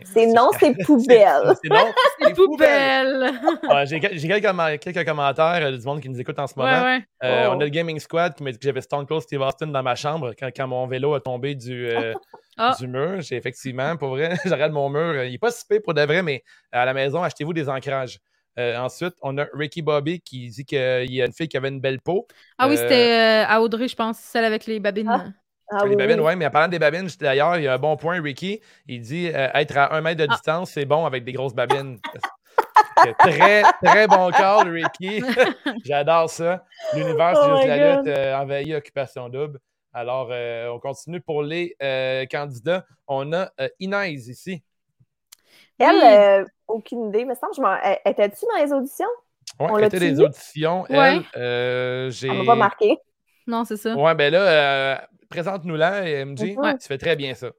C'est 0.04 0.26
non, 0.26 0.50
c'est 0.58 0.74
poubelle. 0.84 1.54
C'est 1.62 1.68
non, 1.70 1.86
c'est 2.20 2.34
poubelle. 2.34 3.30
Poubelle! 3.32 3.58
Ah, 3.68 3.84
J'ai 3.84 4.00
quelques, 4.00 4.44
commen- 4.44 4.78
quelques 4.78 5.04
commentaires 5.06 5.60
euh, 5.66 5.76
du 5.76 5.84
monde 5.84 6.00
qui 6.00 6.08
nous 6.08 6.20
écoute 6.20 6.38
en 6.38 6.46
ce 6.46 6.54
moment. 6.56 6.70
ouais, 6.70 6.82
ouais. 6.82 7.04
Euh, 7.24 7.46
Oh. 7.48 7.54
On 7.56 7.60
a 7.60 7.64
le 7.64 7.70
Gaming 7.70 7.98
Squad 7.98 8.34
qui 8.34 8.42
m'a 8.42 8.52
dit 8.52 8.58
que 8.58 8.64
j'avais 8.64 8.80
Stone 8.80 9.06
Cold 9.06 9.22
Steve 9.22 9.40
Austin 9.40 9.66
dans 9.68 9.82
ma 9.82 9.94
chambre 9.94 10.32
quand, 10.38 10.48
quand 10.54 10.66
mon 10.66 10.86
vélo 10.86 11.14
a 11.14 11.20
tombé 11.20 11.54
du, 11.54 11.88
euh, 11.88 12.12
Ah. 12.56 12.74
du 12.78 12.86
mur. 12.86 13.20
J'ai 13.20 13.36
effectivement, 13.36 13.96
pour 13.96 14.10
vrai, 14.10 14.36
j'arrête 14.44 14.72
mon 14.72 14.88
mur. 14.88 15.22
Il 15.24 15.32
n'est 15.32 15.38
pas 15.38 15.50
si 15.50 15.64
pire 15.66 15.80
pour 15.82 15.94
de 15.94 16.02
vrai, 16.02 16.22
mais 16.22 16.42
à 16.72 16.84
la 16.84 16.94
maison, 16.94 17.22
achetez-vous 17.22 17.52
des 17.52 17.68
ancrages. 17.68 18.18
Euh, 18.56 18.76
ensuite, 18.78 19.14
on 19.20 19.36
a 19.38 19.46
Ricky 19.52 19.82
Bobby 19.82 20.20
qui 20.20 20.48
dit 20.48 20.64
qu'il 20.64 20.78
y 21.12 21.20
a 21.20 21.26
une 21.26 21.32
fille 21.32 21.48
qui 21.48 21.56
avait 21.56 21.68
une 21.70 21.80
belle 21.80 22.00
peau. 22.00 22.26
Ah 22.56 22.68
oui, 22.68 22.76
c'était 22.76 23.44
euh, 23.44 23.46
à 23.48 23.60
Audrey, 23.60 23.88
je 23.88 23.96
pense, 23.96 24.16
celle 24.18 24.44
avec 24.44 24.66
les 24.66 24.78
babines. 24.78 25.08
Ah. 25.10 25.24
Ah 25.70 25.84
les 25.84 25.90
oui, 25.90 25.96
babines, 25.96 26.20
oui. 26.20 26.26
ouais, 26.26 26.36
mais 26.36 26.46
en 26.46 26.50
parlant 26.50 26.68
des 26.68 26.78
babines, 26.78 27.08
j'étais 27.08 27.24
d'ailleurs, 27.24 27.56
il 27.56 27.64
y 27.64 27.68
a 27.68 27.74
un 27.74 27.78
bon 27.78 27.96
point, 27.96 28.20
Ricky. 28.20 28.60
Il 28.86 29.00
dit 29.00 29.28
euh, 29.28 29.48
être 29.54 29.76
à 29.76 29.94
un 29.94 30.00
mètre 30.00 30.18
de 30.18 30.26
Ah. 30.28 30.34
distance, 30.34 30.70
c'est 30.72 30.84
bon 30.84 31.06
avec 31.06 31.24
des 31.24 31.32
grosses 31.32 31.54
babines. 31.54 31.98
Très, 33.18 33.62
très 33.82 34.06
bon 34.06 34.30
call, 34.30 34.68
Ricky. 34.68 35.22
J'adore 35.84 36.30
ça. 36.30 36.64
L'univers, 36.94 37.36
c'est 37.36 37.50
Oh 37.50 37.56
juste 37.56 37.68
la 37.68 37.96
lutte, 37.96 38.06
euh, 38.08 38.36
envahi 38.36 38.74
Occupation 38.74 39.28
Double. 39.28 39.58
Alors, 39.92 40.28
euh, 40.30 40.68
on 40.68 40.78
continue 40.80 41.20
pour 41.20 41.42
les 41.42 41.76
euh, 41.82 42.24
candidats. 42.30 42.84
On 43.06 43.32
a 43.32 43.50
euh, 43.60 43.68
Inès 43.80 44.26
ici. 44.28 44.62
Elle, 45.78 45.96
Oui. 45.96 46.02
euh, 46.04 46.44
aucune 46.68 47.08
idée. 47.08 47.24
Mais 47.24 47.34
semble, 47.34 47.54
je 47.56 47.60
m'en... 47.60 47.74
elle- 47.82 47.98
Étais-tu 48.04 48.44
dans 48.54 48.64
les 48.64 48.72
auditions? 48.72 49.08
On 49.58 49.76
elle 49.78 49.84
était 49.84 49.98
des 50.00 50.20
auditions. 50.20 50.82
Ouais. 50.90 51.16
Elle, 51.34 51.40
euh, 51.40 52.10
j'ai. 52.10 52.28
Elle 52.28 52.38
m'a 52.38 52.44
pas 52.44 52.54
marqué. 52.54 52.96
Non, 53.46 53.64
c'est 53.64 53.76
ça. 53.76 53.94
Ouais, 53.94 54.14
ben 54.14 54.32
là, 54.32 54.40
euh, 54.40 54.96
présente-nous-la, 55.34 56.24
MJ. 56.24 56.54
Mhm. 56.56 56.78
Tu 56.80 56.86
fais 56.86 56.98
très 56.98 57.16
bien 57.16 57.34
ça. 57.34 57.50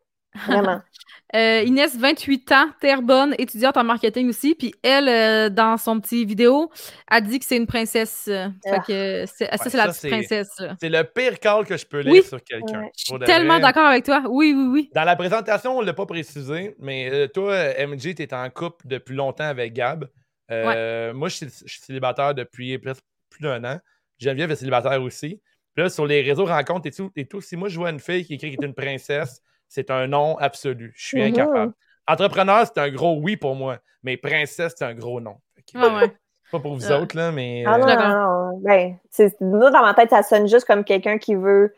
Vraiment. 0.48 0.82
Euh, 1.36 1.64
Inès, 1.66 1.98
28 1.98 2.52
ans, 2.54 2.68
Terrebonne, 2.80 3.36
étudiante 3.40 3.76
en 3.76 3.84
marketing 3.84 4.30
aussi. 4.30 4.56
Puis 4.56 4.74
elle, 4.84 5.10
euh, 5.10 5.50
dans 5.50 5.76
son 5.76 6.00
petit 6.00 6.24
vidéo, 6.24 6.72
a 7.10 7.20
dit 7.20 7.40
que 7.40 7.46
c'est 7.46 7.58
une 7.58 7.66
princesse. 7.68 8.28
euh, 8.30 8.48
Fait 8.64 8.72
Ah. 8.72 8.80
que 8.88 9.26
c'est- 9.26 9.58
ça, 9.58 9.70
c'est 9.70 9.76
la 9.78 9.88
petite 9.88 10.10
princesse. 10.12 10.62
C'est 10.80 10.88
le 10.88 11.04
pire 11.04 11.38
call 11.40 11.66
que 11.66 11.76
je 11.76 11.86
peux 11.86 12.00
lire 12.02 12.14
Oui. 12.14 12.24
sur 12.24 12.42
quelqu'un. 12.42 12.84
Ouais. 12.84 12.92
Je 12.96 13.06
suis 13.06 13.20
tellement 13.26 13.60
d'accord 13.60 13.88
avec 13.88 14.06
toi. 14.06 14.24
Oui, 14.30 14.54
oui, 14.56 14.68
oui. 14.72 14.90
Dans 14.96 15.04
la 15.04 15.16
présentation, 15.18 15.78
on 15.78 15.82
ne 15.82 15.88
l'a 15.88 15.94
pas 15.94 16.06
précisé, 16.06 16.76
mais 16.80 17.10
euh, 17.12 17.28
toi, 17.28 17.58
MJ, 17.86 18.16
tu 18.16 18.22
es 18.22 18.34
en 18.34 18.50
couple 18.50 18.88
depuis 18.88 19.16
longtemps 19.16 19.44
avec 19.50 19.74
Gab. 19.74 20.08
Euh, 20.52 21.12
Moi, 21.14 21.28
je 21.28 21.36
suis, 21.36 21.48
je 21.48 21.74
suis 21.74 21.82
célibataire 21.82 22.34
depuis 22.34 22.78
presque 22.78 23.04
plus 23.30 23.42
d'un 23.42 23.62
an. 23.66 23.80
Geneviève 24.20 24.52
est 24.52 24.56
célibataire 24.56 25.02
aussi. 25.02 25.42
Puis 25.76 25.84
là, 25.84 25.90
sur 25.90 26.06
les 26.06 26.22
réseaux 26.22 26.46
rencontres 26.46 26.88
et 26.88 26.92
tout, 26.92 27.12
et 27.16 27.26
tout, 27.26 27.42
si 27.42 27.56
moi 27.58 27.68
je 27.70 27.78
vois 27.78 27.90
une 27.90 28.00
fille 28.00 28.26
qui 28.26 28.36
écrit 28.36 28.52
qu'elle 28.56 28.64
est 28.64 28.68
une 28.68 28.74
princesse, 28.74 29.42
c'est 29.68 29.92
un 29.92 30.08
non 30.08 30.38
absolu. 30.38 30.94
Je 30.96 31.06
suis 31.06 31.22
Mhm. 31.22 31.28
incapable. 31.34 31.74
Entrepreneur, 32.08 32.66
c'est 32.66 32.80
un 32.80 32.90
gros 32.90 33.18
oui 33.20 33.36
pour 33.36 33.56
moi, 33.56 33.78
mais 34.04 34.16
princesse, 34.16 34.74
c'est 34.78 34.86
un 34.86 34.94
gros 34.94 35.20
non. 35.20 35.36
Ouais, 35.74 35.82
ouais. 35.82 36.16
Pas 36.52 36.60
pour 36.60 36.76
vous 36.76 36.86
Euh, 36.92 37.00
autres, 37.02 37.18
là, 37.18 37.32
mais. 37.32 37.64
Ah 37.66 37.76
euh, 37.76 37.78
non, 37.80 37.86
D'accord. 37.88 38.08
non, 38.10 38.52
non. 38.52 38.60
Ben, 38.64 38.96
c'est- 39.10 39.42
nous, 39.42 39.60
dans 39.72 39.82
ma 39.82 39.94
tête, 39.96 40.12
ça 40.12 40.22
sonne 40.24 40.48
juste 40.48 40.66
comme 40.66 40.84
quelqu'un 40.84 41.18
qui 41.18 41.36
veut 41.36 41.74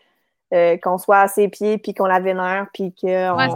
euh, 0.53 0.77
qu'on 0.77 0.97
soit 0.97 1.19
à 1.21 1.27
ses 1.27 1.49
pieds, 1.49 1.77
puis 1.77 1.93
qu'on 1.93 2.05
la 2.05 2.19
vénère, 2.21 2.67
puis 2.73 2.93
qu'on 2.93 3.07
Ouais, 3.37 3.47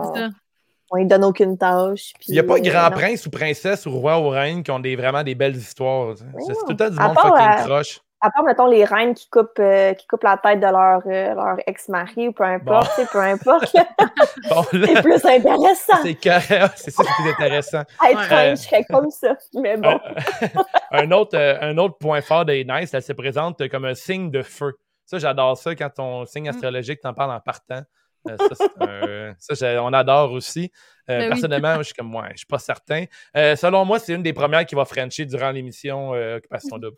on 0.89 0.97
lui 0.97 1.05
donne 1.05 1.23
aucune 1.23 1.57
tâche. 1.57 2.11
puis, 2.19 2.25
Il 2.29 2.33
n'y 2.33 2.39
a 2.39 2.43
pas 2.43 2.55
euh, 2.55 2.59
grand 2.59 2.89
non. 2.89 2.95
prince 2.97 3.25
ou 3.25 3.29
princesse 3.29 3.85
ou 3.85 3.91
roi 3.91 4.19
ou 4.19 4.27
reine 4.27 4.61
qui 4.61 4.71
ont 4.71 4.79
des, 4.79 4.97
vraiment 4.97 5.23
des 5.23 5.33
belles 5.35 5.55
histoires. 5.55 6.15
C'est 6.17 6.53
tout 6.53 6.65
le 6.71 6.75
temps 6.75 6.89
du 6.89 6.97
À 6.99 7.07
monde 7.07 7.17
fucking 7.17 7.47
euh, 7.47 7.63
croche. 7.65 8.01
À 8.23 8.29
part, 8.29 8.43
mettons, 8.43 8.67
les 8.67 8.85
reines 8.85 9.15
qui 9.15 9.27
coupent, 9.29 9.57
euh, 9.59 9.93
qui 9.95 10.05
coupent 10.05 10.23
la 10.23 10.37
tête 10.37 10.59
de 10.59 10.65
leur, 10.67 11.01
euh, 11.07 11.33
leur 11.33 11.57
ex-mari 11.65 12.27
ou 12.27 12.31
peu 12.33 12.43
importe, 12.43 12.91
Bon. 12.97 13.05
peu 13.11 13.19
importe. 13.19 13.73
Bon, 14.49 14.63
c'est 14.71 15.01
plus 15.01 15.25
intéressant. 15.25 15.97
c'est 16.03 16.13
carré- 16.15 16.67
c'est 16.75 16.91
ça 16.91 17.03
qui 17.03 17.09
est 17.09 17.15
plus 17.15 17.31
intéressant. 17.31 17.81
Être 18.07 18.17
Ouais. 18.19 18.25
reine, 18.27 18.57
je 18.57 18.61
serais 18.61 18.83
comme 18.83 19.09
ça. 19.09 19.35
Mais 19.55 19.75
bon. 19.77 19.99
un, 20.91 21.11
autre, 21.11 21.35
euh, 21.37 21.57
un 21.61 21.77
autre 21.77 21.97
point 21.97 22.21
fort 22.21 22.45
des 22.45 22.63
Nice, 22.63 22.93
elle 22.93 23.01
se 23.03 23.13
présente 23.13 23.67
comme 23.69 23.85
un 23.85 23.95
signe 23.95 24.29
de 24.29 24.41
feu. 24.43 24.77
Ça, 25.05 25.17
j'adore 25.17 25.57
ça 25.57 25.75
quand 25.75 25.89
ton 25.89 26.25
signe 26.25 26.45
Mm. 26.45 26.49
astrologique 26.49 27.01
t'en 27.01 27.13
parle 27.13 27.31
en 27.31 27.39
partant. 27.39 27.81
Euh, 28.29 28.37
ça, 28.37 28.55
c'est 28.55 28.83
un- 28.87 29.33
ça, 29.39 29.53
j'ai- 29.55 29.79
on 29.79 29.91
adore 29.93 30.31
aussi. 30.33 30.71
Euh, 31.09 31.17
Ben 31.17 31.21
oui. 31.23 31.27
personnellement, 31.29 31.69
moi, 31.73 31.77
je 31.79 31.83
suis 31.87 31.95
comme, 31.95 32.13
ouais, 32.15 32.29
je 32.33 32.37
suis 32.37 32.45
pas 32.45 32.59
certain. 32.59 33.05
Euh, 33.35 33.55
selon 33.55 33.83
moi, 33.83 33.97
c'est 33.97 34.13
une 34.13 34.21
des 34.21 34.33
premières 34.33 34.65
qui 34.67 34.75
va 34.75 34.85
frencher 34.85 35.25
durant 35.25 35.49
l'émission 35.49 36.13
euh, 36.13 36.37
Occupation 36.37 36.77
Double. 36.77 36.97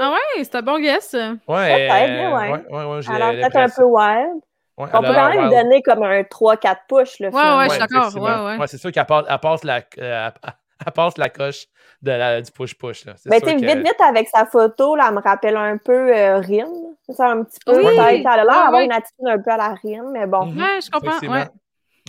Ah 0.00 0.10
ouais, 0.12 0.44
c'est 0.44 0.54
un 0.54 0.62
bon 0.62 0.78
guess. 0.78 1.12
Ouais, 1.14 1.28
euh, 1.48 1.48
ouais. 1.48 2.50
ouais, 2.50 2.64
ouais, 2.70 2.84
ouais, 2.84 3.02
j'ai 3.02 3.12
Elle 3.12 3.22
a 3.22 3.30
peut-être 3.32 3.56
un 3.56 3.68
peu 3.68 3.84
wild. 3.84 4.40
Ouais, 4.76 4.86
On 4.94 5.00
peut 5.00 5.06
quand 5.14 5.28
même 5.30 5.38
wild. 5.48 5.50
donner 5.50 5.82
comme 5.82 6.02
un 6.04 6.22
3-4 6.22 6.76
push. 6.88 7.18
Là, 7.18 7.30
Ouais, 7.30 7.34
ouais, 7.58 7.64
je 7.64 7.70
suis 7.70 7.80
d'accord, 7.80 8.14
ouais, 8.22 8.58
ouais. 8.58 8.66
c'est 8.68 8.78
sûr 8.78 8.92
qu'elle 8.92 9.06
passe, 9.06 9.24
elle 9.28 9.38
passe 9.38 9.64
la, 9.64 9.76
euh, 9.78 9.80
elle- 9.98 10.32
elle 10.86 10.92
passe 10.92 11.18
la 11.18 11.28
coche 11.30 11.66
de 12.02 12.12
la- 12.12 12.40
du 12.40 12.50
push-push. 12.52 13.06
là. 13.06 13.14
Mais 13.26 13.40
tu 13.40 13.56
vite, 13.56 13.64
vite, 13.78 14.00
avec 14.00 14.28
sa 14.28 14.46
photo, 14.46 14.94
là, 14.94 15.06
elle 15.08 15.16
me 15.16 15.20
rappelle 15.20 15.56
un 15.56 15.78
peu 15.78 16.14
euh, 16.16 16.36
Rin. 16.38 16.68
C'est 17.06 17.14
ça, 17.14 17.30
un 17.30 17.42
petit 17.42 17.58
peu. 17.66 17.76
Oui. 17.78 17.86
Elle 17.92 17.98
a 17.98 18.12
l'air 18.12 18.24
ouais, 18.24 18.34
d'avoir 18.46 18.72
ouais. 18.74 18.84
une 18.84 18.92
attitude 18.92 19.26
un 19.26 19.38
peu 19.40 19.50
à 19.50 19.56
la 19.56 19.68
Rin, 19.70 20.10
mais 20.12 20.26
bon. 20.26 20.46
Mhm, 20.46 20.58
Ouais, 20.62 20.80
je 20.80 20.90
comprends. 20.90 21.18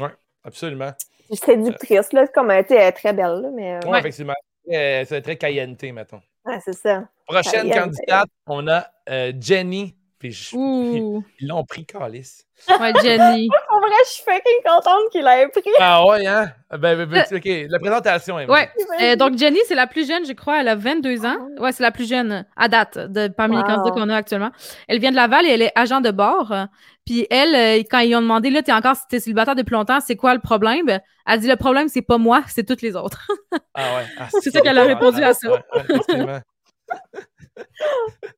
Ouais, 0.04 0.12
absolument. 0.44 0.92
C'est 1.32 1.46
séductrice, 1.46 2.14
là. 2.14 2.26
C'est 2.28 2.34
comme, 2.34 2.50
tu 2.50 2.68
sais, 2.68 2.76
elle 2.76 2.88
est 2.88 2.92
très 2.92 3.14
belle, 3.14 3.42
là, 3.42 3.50
mais... 3.52 3.76
euh, 3.76 3.80
Ouais, 3.86 3.90
Ouais. 3.94 4.00
effectivement. 4.00 4.34
Euh, 4.72 5.04
c'est 5.08 5.22
très 5.24 5.38
cayenne, 5.38 5.76
mettons. 5.94 6.22
ouais, 6.46 6.60
c'est 6.64 6.74
ça. 6.74 7.04
Prochaine 7.30 7.72
candidate, 7.72 8.30
on 8.48 8.68
a 8.68 8.88
euh, 9.10 9.32
Jenny. 9.40 9.96
Puis 10.18 10.34
je-. 10.34 10.56
Ils 11.40 11.48
l'ont 11.48 11.64
pris, 11.64 11.86
Calis. 11.86 12.42
Ouais, 12.68 12.92
Jenny. 13.02 13.50
En 13.72 13.80
vrai, 13.80 13.96
je 14.04 14.10
suis 14.10 14.24
fucking 14.24 14.62
contente 14.66 15.10
qu'il 15.12 15.24
l'ait 15.24 15.48
pris. 15.48 15.62
Ah 15.80 16.06
ouais, 16.06 16.28
hein? 16.28 16.52
Ben, 16.72 16.98
ben, 16.98 17.06
ben, 17.06 17.26
OK, 17.32 17.50
la 17.70 17.80
présentation, 17.80 18.38
Emily. 18.38 18.52
Ouais. 18.52 18.70
Euh, 19.02 19.16
donc, 19.16 19.38
Jenny, 19.38 19.60
c'est 19.68 19.76
la 19.76 19.88
plus 19.88 20.06
jeune, 20.06 20.26
je 20.26 20.34
crois. 20.34 20.60
Elle 20.60 20.68
a 20.68 20.76
22 20.76 21.26
ans. 21.26 21.38
Ouais, 21.60 21.72
c'est 21.72 21.84
la 21.84 21.92
plus 21.92 22.10
jeune 22.10 22.46
à 22.58 22.68
date 22.68 22.98
de, 22.98 23.30
parmi 23.30 23.56
les 23.56 23.64
candidats 23.64 23.92
qu'on 23.92 24.10
a 24.10 24.18
actuellement. 24.18 24.52
Elle 24.88 25.00
vient 25.00 25.12
de 25.12 25.16
Laval 25.16 25.46
et 25.46 25.50
elle 25.50 25.62
est 25.62 25.72
agent 25.76 26.02
de 26.02 26.12
bord. 26.12 26.54
Puis 27.06 27.26
elle, 27.30 27.56
euh, 27.56 27.84
quand 27.90 28.00
ils 28.00 28.16
ont 28.16 28.22
demandé, 28.22 28.50
là, 28.50 28.62
t'es 28.62 28.74
encore 28.74 28.96
t'es 29.10 29.20
célibataire 29.20 29.56
depuis 29.56 29.74
longtemps, 29.74 30.00
c'est 30.00 30.16
quoi 30.16 30.34
le 30.34 30.42
problème? 30.42 30.90
Elle 30.90 31.00
a 31.26 31.38
dit, 31.38 31.48
le 31.48 31.56
problème, 31.56 31.88
c'est 31.88 32.02
pas 32.02 32.18
moi, 32.18 32.44
c'est 32.48 32.66
toutes 32.66 32.82
les 32.82 32.96
autres. 32.96 33.28
Ah 33.74 33.96
ouais. 33.96 34.06
Ah, 34.20 34.28
C'est 34.42 34.52
ça 34.52 34.62
qu'elle 34.62 34.78
a 34.78 34.84
répondu 34.84 35.24
à 35.24 35.34
ça. 35.34 35.48
Ah, 35.74 36.42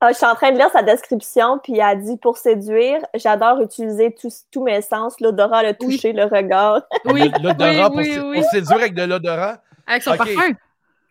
je 0.10 0.14
suis 0.14 0.26
en 0.26 0.36
train 0.36 0.52
de 0.52 0.58
lire 0.58 0.70
sa 0.72 0.82
description, 0.84 1.60
puis 1.60 1.78
elle 1.80 2.02
dit 2.02 2.18
«Pour 2.22 2.38
séduire, 2.38 3.00
j'adore 3.14 3.62
utiliser 3.62 4.14
tous 4.14 4.44
tous 4.52 4.64
mes 4.64 4.82
sens, 4.82 5.20
l'odorat, 5.20 5.64
le 5.64 5.76
Oui. 5.82 5.96
toucher, 5.98 6.14
le 6.14 6.26
regard. 6.26 6.82
Oui. 7.06 7.32
L'odorat 7.42 7.90
pour, 7.90 7.98
oui, 7.98 8.18
oui. 8.20 8.42
pour 8.42 8.50
séduire 8.50 8.78
avec 8.78 8.94
de 8.94 9.04
l'odorat? 9.04 9.62
Avec 9.88 10.04
son 10.04 10.16
parfum.» 10.18 10.54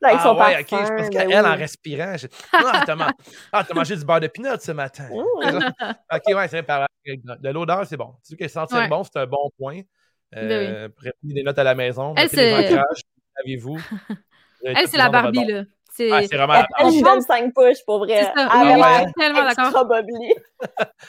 Avec 0.02 0.16
ah 0.18 0.22
son 0.22 0.30
ouais, 0.32 0.38
parfum. 0.38 0.60
ok. 0.60 0.70
Parce 0.70 0.90
ben 0.90 1.08
qu'elle, 1.10 1.28
oui. 1.28 1.36
en 1.38 1.56
respirant, 1.56 2.16
j'ai- 2.16 2.28
ah, 2.54 2.82
t'as 2.86 2.94
man- 2.96 3.12
ah, 3.52 3.66
mangé 3.74 3.96
du 3.96 4.04
beurre 4.04 4.20
de 4.20 4.28
pinot 4.28 4.58
ce 4.58 4.72
matin. 4.72 5.08
Ok, 6.10 6.22
ouais, 6.34 6.48
c'est 6.48 6.62
vrai, 6.62 6.62
par- 6.62 6.86
de 7.06 7.48
l'odeur, 7.50 7.84
c'est 7.86 7.98
bon. 7.98 8.14
Tu 8.24 8.30
sais 8.30 8.36
que 8.36 8.48
sentir 8.48 8.78
Ouais. 8.78 8.88
bon, 8.88 9.04
c'est 9.04 9.18
un 9.18 9.26
bon 9.26 9.50
point. 9.58 9.80
Ben 10.32 10.50
Euh, 10.50 10.88
Prenez 10.96 11.34
des 11.34 11.42
notes 11.42 11.58
à 11.58 11.64
la 11.64 11.74
maison. 11.74 12.14
Elle, 12.16 12.28
c'est- 12.30 12.70
savez-vous. 13.36 13.78
Elle, 14.64 14.88
c'est 14.88 14.96
la 14.96 15.10
Barbie, 15.10 15.44
là. 15.44 15.62
C'est 16.00 16.10
Ah, 16.12 16.20
c'est 16.22 16.36
vraiment 16.36 16.54
Elle, 16.54 16.66
elle, 16.94 17.02
donne 17.02 17.20
5 17.20 17.52
push, 17.54 17.84
pour 17.84 17.98
vrai. 17.98 18.16
c'est 18.34 18.40
ça. 18.40 18.48
Elle 18.54 18.76
Oui, 18.76 19.12
tellement 19.18 19.44
d'accord. 19.44 19.86
Ouais, 19.90 20.34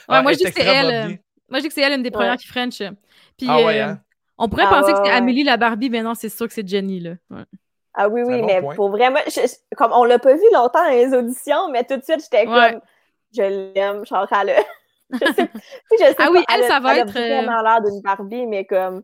Ah, 0.08 0.22
moi, 0.22 0.32
elle 0.32 0.38
je 0.38 0.44
dis 0.44 0.52
que 0.52 0.60
c'est 0.60 0.66
elle. 0.66 1.18
Moi, 1.48 1.58
je 1.58 1.60
dis 1.60 1.68
que 1.68 1.74
c'est 1.74 1.80
elle 1.82 1.92
une 1.94 2.02
des 2.02 2.10
premières 2.10 2.32
Ouais. 2.32 2.36
qui 2.36 2.48
French. 2.48 2.78
Puis, 3.38 3.46
Ah 3.48 3.56
ouais, 3.62 3.80
euh, 3.80 3.86
hein? 3.88 4.00
on 4.38 4.48
pourrait 4.48 4.64
Ah 4.66 4.80
penser 4.80 4.92
que 4.92 4.98
c'est 4.98 5.10
ouais. 5.10 5.16
Amélie 5.16 5.44
la 5.44 5.56
Barbie, 5.56 5.90
mais 5.90 6.02
non, 6.02 6.14
c'est 6.14 6.28
sûr 6.28 6.46
que 6.46 6.52
c'est 6.54 6.66
Jenny, 6.66 7.00
là. 7.00 7.12
Ouais. 7.30 7.42
Ah 7.94 8.08
oui, 8.08 8.22
oui, 8.22 8.40
bon 8.40 8.46
mais 8.46 8.60
point. 8.60 8.74
pour 8.74 8.88
vraiment, 8.90 9.20
je- 9.26 9.32
je- 9.40 9.76
comme 9.76 9.92
on 9.92 10.04
l'a 10.04 10.18
pas 10.18 10.34
vu 10.34 10.42
longtemps 10.54 10.82
dans 10.84 10.90
les 10.90 11.12
auditions, 11.14 11.68
mais 11.70 11.84
tout 11.84 11.96
de 11.96 12.02
suite, 12.02 12.20
j'étais 12.22 12.46
Ouais. 12.48 12.72
comme, 12.72 12.80
je 13.36 13.42
l'aime, 13.74 14.06
genre, 14.06 14.26
elle 14.30 14.50
a- 14.50 14.62
je 15.10 15.18
sais, 15.34 15.50
je 15.92 15.96
sais 15.98 16.14
Ah 16.18 16.24
pas, 16.26 16.30
oui, 16.30 16.42
elle, 16.54 16.64
a- 16.64 16.68
ça 16.68 16.80
va 16.80 16.94
elle 16.94 17.00
être, 17.08 17.16
a 17.16 17.20
euh, 17.20 17.28
vraiment 17.42 17.60
l'air 17.62 17.82
d'une 17.82 18.00
Barbie, 18.00 18.46
mais 18.46 18.64
comme, 18.64 19.02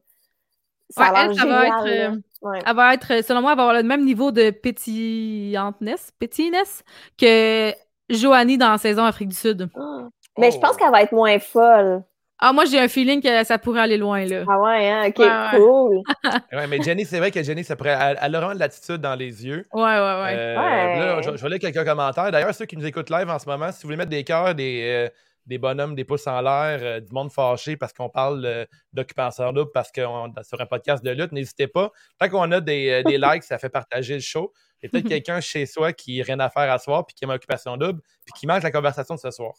Ça 0.91 1.13
Ouais, 1.13 1.19
elle, 1.25 1.35
ça 1.35 1.47
va 1.47 1.67
être, 1.67 1.87
euh, 1.87 2.17
Ouais. 2.41 2.61
Elle 2.65 2.77
va 2.77 2.95
être, 2.95 3.25
selon 3.25 3.41
moi, 3.43 3.51
elle 3.53 3.57
va 3.57 3.63
avoir 3.65 3.77
le 3.77 3.83
même 3.83 4.05
niveau 4.05 4.31
de 4.31 4.51
pétillantness, 4.51 6.13
pétilliness 6.19 6.83
que 7.21 7.73
Joanie 8.11 8.59
dans 8.59 8.71
la 8.71 8.79
saison 8.79 9.05
Afrique 9.05 9.29
du 9.29 9.37
Sud. 9.37 9.69
Ah. 9.77 10.09
Mais 10.39 10.51
je 10.51 10.57
Oh. 10.57 10.61
pense 10.61 10.77
qu'elle 10.77 10.91
va 10.93 11.03
être 11.03 11.13
moins 11.13 11.39
folle. 11.41 12.03
Ah, 12.41 12.53
moi, 12.53 12.65
j'ai 12.67 12.79
un 12.79 12.87
feeling 12.87 13.21
que 13.21 13.43
ça 13.45 13.59
pourrait 13.59 13.81
aller 13.81 13.97
loin, 13.97 14.25
là. 14.25 14.45
Ah 14.49 14.61
ouais, 14.61 14.89
hein? 14.89 15.03
Ok, 15.09 15.19
Ouais, 15.19 15.27
ouais. 15.27 15.59
cool. 15.59 16.03
Ouais, 16.53 16.67
mais 16.69 16.81
Jenny, 16.81 17.05
c'est 17.05 17.19
vrai 17.19 17.33
que 17.33 17.43
Jenny, 17.43 17.65
ça 17.65 17.75
pourrait, 17.75 17.99
elle, 18.01 18.17
elle 18.23 18.35
a 18.37 18.39
vraiment 18.39 18.55
de 18.55 18.61
l'attitude 18.61 18.99
dans 18.99 19.17
les 19.17 19.45
yeux. 19.45 19.67
Ouais, 19.73 19.83
ouais, 19.83 19.99
ouais. 19.99 20.37
Euh, 20.39 20.57
Ouais. 20.57 20.99
là, 21.01 21.21
je, 21.23 21.37
je 21.37 21.43
vais 21.43 21.49
lire 21.49 21.59
quelques 21.59 21.85
commentaires. 21.85 22.31
D'ailleurs, 22.31 22.55
ceux 22.55 22.67
qui 22.67 22.77
nous 22.77 22.87
écoutent 22.87 23.11
live 23.11 23.29
en 23.29 23.41
ce 23.41 23.49
moment, 23.49 23.73
si 23.73 23.83
vous 23.83 23.89
voulez 23.89 23.97
mettre 23.97 24.11
des 24.11 24.23
cœurs, 24.23 24.55
des, 24.55 24.83
euh, 24.85 25.09
des 25.49 25.59
bonhommes, 25.59 25.95
des 25.95 26.05
pouces 26.05 26.27
en 26.27 26.41
l'air, 26.41 26.79
euh, 26.83 27.01
du 27.01 27.13
monde 27.13 27.33
fâché 27.33 27.77
parce 27.77 27.93
qu'on 27.93 28.09
parle 28.09 28.45
euh, 28.45 28.65
d'occupation 28.93 29.53
double, 29.53 29.71
parce 29.73 29.91
qu'on 29.91 30.33
sur 30.43 30.61
un 30.61 30.67
podcast 30.67 31.03
de 31.03 31.11
lutte, 31.11 31.33
n'hésitez 31.33 31.67
pas. 31.67 31.91
Tant 32.19 32.29
qu'on 32.29 32.53
a 32.53 32.61
des, 32.61 32.91
euh, 32.91 33.03
des 33.03 33.19
likes, 33.19 33.43
ça 33.43 33.59
fait 33.59 33.71
partager 33.71 34.15
le 34.15 34.21
show. 34.21 34.53
Il 34.81 34.87
y 34.87 34.87
a 34.87 34.91
peut-être 34.91 35.09
quelqu'un 35.09 35.41
chez 35.41 35.67
soi 35.67 35.93
qui 35.93 36.19
n'a 36.19 36.25
rien 36.25 36.39
à 36.41 36.51
faire 36.51 36.71
à 36.71 36.79
soir, 36.79 37.05
puis 37.07 37.15
qui 37.15 37.25
aime 37.25 37.31
occupation 37.31 37.77
double, 37.77 38.01
puis 38.25 38.33
qui 38.39 38.47
manque 38.47 38.63
la 38.63 38.71
conversation 38.71 39.15
de 39.15 39.21
ce 39.21 39.31
soir. 39.31 39.55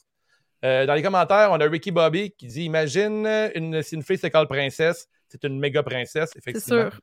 Euh, 0.63 0.85
dans 0.85 0.93
les 0.93 1.01
commentaires, 1.01 1.49
on 1.51 1.59
a 1.59 1.65
Ricky 1.65 1.89
Bobby 1.91 2.31
qui 2.31 2.47
dit 2.47 2.63
Imagine 2.63 3.25
une, 3.55 3.81
si 3.81 3.95
une 3.95 4.03
fille 4.03 4.17
s'école 4.17 4.47
princesse, 4.47 5.07
c'est 5.27 5.43
une 5.43 5.57
méga 5.59 5.83
princesse, 5.83 6.31
C'est 6.33 6.39
effectivement. 6.39 6.89
sûr. 6.91 6.99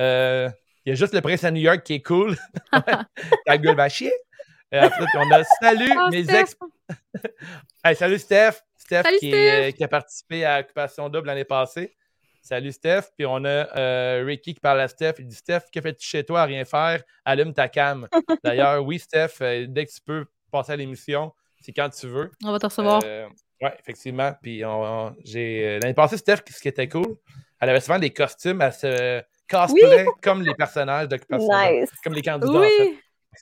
Euh, 0.00 0.48
Il 0.86 0.90
y 0.90 0.92
a 0.92 0.94
juste 0.94 1.12
le 1.12 1.20
prince 1.20 1.44
à 1.44 1.50
New 1.50 1.60
York 1.60 1.82
qui 1.82 1.94
est 1.94 2.02
cool. 2.02 2.36
Ta 3.46 3.58
gueule 3.58 3.76
va 3.76 3.88
chier. 3.88 4.12
Euh, 4.72 4.80
après, 4.82 5.04
on 5.16 5.30
a 5.30 5.44
Salut, 5.60 5.92
Ah, 5.96 6.08
mes 6.10 6.24
Steph. 6.24 6.40
ex. 6.40 6.56
Hey, 7.84 7.94
salut 7.96 8.18
Steph. 8.18 8.62
Steph, 8.76 9.02
Salut, 9.02 9.18
qui, 9.18 9.28
Steph. 9.28 9.36
est- 9.38 9.68
euh, 9.68 9.70
qui 9.72 9.84
a 9.84 9.88
participé 9.88 10.44
à 10.44 10.60
Occupation 10.60 11.08
Double 11.08 11.26
l'année 11.26 11.44
passée. 11.44 11.94
Salut 12.42 12.72
Steph. 12.72 13.02
Puis 13.16 13.26
on 13.26 13.44
a 13.44 13.48
euh, 13.78 14.22
Ricky 14.26 14.54
qui 14.54 14.60
parle 14.60 14.80
à 14.80 14.88
Steph. 14.88 15.14
Il 15.18 15.26
dit 15.26 15.34
Steph, 15.34 15.60
que 15.72 15.80
fais-tu 15.80 16.06
chez 16.06 16.24
toi 16.24 16.42
à 16.42 16.44
rien 16.44 16.64
faire? 16.64 17.02
Allume 17.24 17.52
ta 17.54 17.68
cam. 17.68 18.08
D'ailleurs, 18.44 18.84
oui, 18.84 18.98
Steph, 18.98 19.38
dès 19.68 19.86
que 19.86 19.90
tu 19.92 20.00
peux 20.04 20.26
passer 20.50 20.72
à 20.72 20.76
l'émission, 20.76 21.32
c'est 21.60 21.72
quand 21.72 21.88
tu 21.90 22.06
veux. 22.08 22.30
On 22.44 22.52
va 22.52 22.58
te 22.58 22.66
recevoir. 22.66 23.02
Euh, 23.04 23.26
oui, 23.62 23.70
effectivement. 23.78 24.32
Puis 24.42 24.64
on- 24.64 24.82
on- 25.08 25.16
j'ai 25.24 25.78
l'année 25.80 25.94
passée, 25.94 26.16
Steph, 26.18 26.38
ce 26.50 26.60
qui 26.60 26.68
était 26.68 26.88
cool, 26.88 27.16
elle 27.60 27.70
avait 27.70 27.80
souvent 27.80 27.98
des 27.98 28.10
costumes, 28.10 28.60
elle 28.60 28.72
se 28.72 29.22
cosplay 29.48 30.06
comme 30.22 30.42
les 30.42 30.54
personnages 30.54 31.08
d'Occupation 31.08 31.46
Double, 31.48 31.80
Nice. 31.80 31.90
comme 32.02 32.12
les 32.14 32.22
candidats. 32.22 32.58
en 32.58 32.62
fait. 32.62 32.94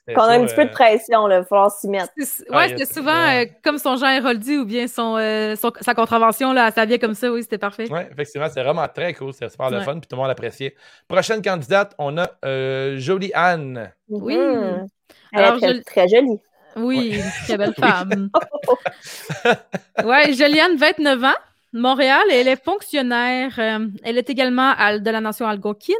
Oui! 0.07 0.13
Qu'on 0.13 0.21
a 0.21 0.25
ça, 0.27 0.33
un 0.33 0.45
petit 0.45 0.55
peu 0.55 0.61
euh, 0.61 0.65
de 0.65 0.69
pression, 0.71 1.27
là. 1.27 1.35
Il 1.37 1.39
va 1.39 1.45
falloir 1.45 1.71
s'y 1.71 1.87
mettre. 1.87 2.09
C'est- 2.17 2.43
Ah, 2.51 2.59
a- 2.59 2.67
c'était 2.69 2.85
souvent 2.85 3.11
euh, 3.15 3.45
comme 3.63 3.77
son 3.77 3.95
Jean 3.97 4.09
Héroldi 4.09 4.57
ou 4.57 4.65
bien 4.65 4.87
son, 4.87 5.17
euh, 5.17 5.55
son- 5.55 5.71
sa 5.81 5.93
contravention, 5.93 6.53
là, 6.53 6.67
elle 6.67 6.73
s'habillait 6.73 6.99
comme 6.99 7.13
ça, 7.13 7.31
oui, 7.31 7.41
c'était 7.43 7.57
parfait. 7.57 7.87
Oui, 7.89 7.99
effectivement, 8.11 8.47
c'est 8.53 8.63
vraiment 8.63 8.87
très 8.87 9.13
cool. 9.13 9.33
C'est 9.33 9.49
super 9.49 9.69
le 9.69 9.77
Ouais. 9.79 9.83
fun, 9.83 9.93
puis 9.99 10.07
tout 10.07 10.15
le 10.15 10.17
monde 10.17 10.27
l'appréciait. 10.29 10.75
Prochaine 11.07 11.41
candidate, 11.41 11.93
on 11.97 12.17
a 12.17 12.29
euh, 12.45 12.97
Jolie 12.97 13.31
Anne. 13.33 13.91
Oui. 14.09 14.35
Mhm. 14.37 14.87
Elle 15.33 15.39
Alors, 15.43 15.55
est 15.55 15.59
très, 15.59 15.73
je- 15.75 15.81
très 15.81 16.07
jolie. 16.07 16.39
Oui, 16.75 17.19
très 17.45 17.57
belle 17.57 17.73
femme. 17.79 18.29
ouais, 20.03 20.33
Joliane, 20.33 20.75
29 20.75 21.23
ans, 21.23 21.33
Montréal, 21.73 22.21
et 22.31 22.35
elle 22.41 22.47
est 22.47 22.63
fonctionnaire. 22.63 23.51
euh, 23.59 23.87
elle 24.03 24.17
est 24.17 24.29
également 24.29 24.73
à- 24.77 24.97
de 24.99 25.09
la 25.11 25.21
nation 25.21 25.47
algonquine 25.47 25.95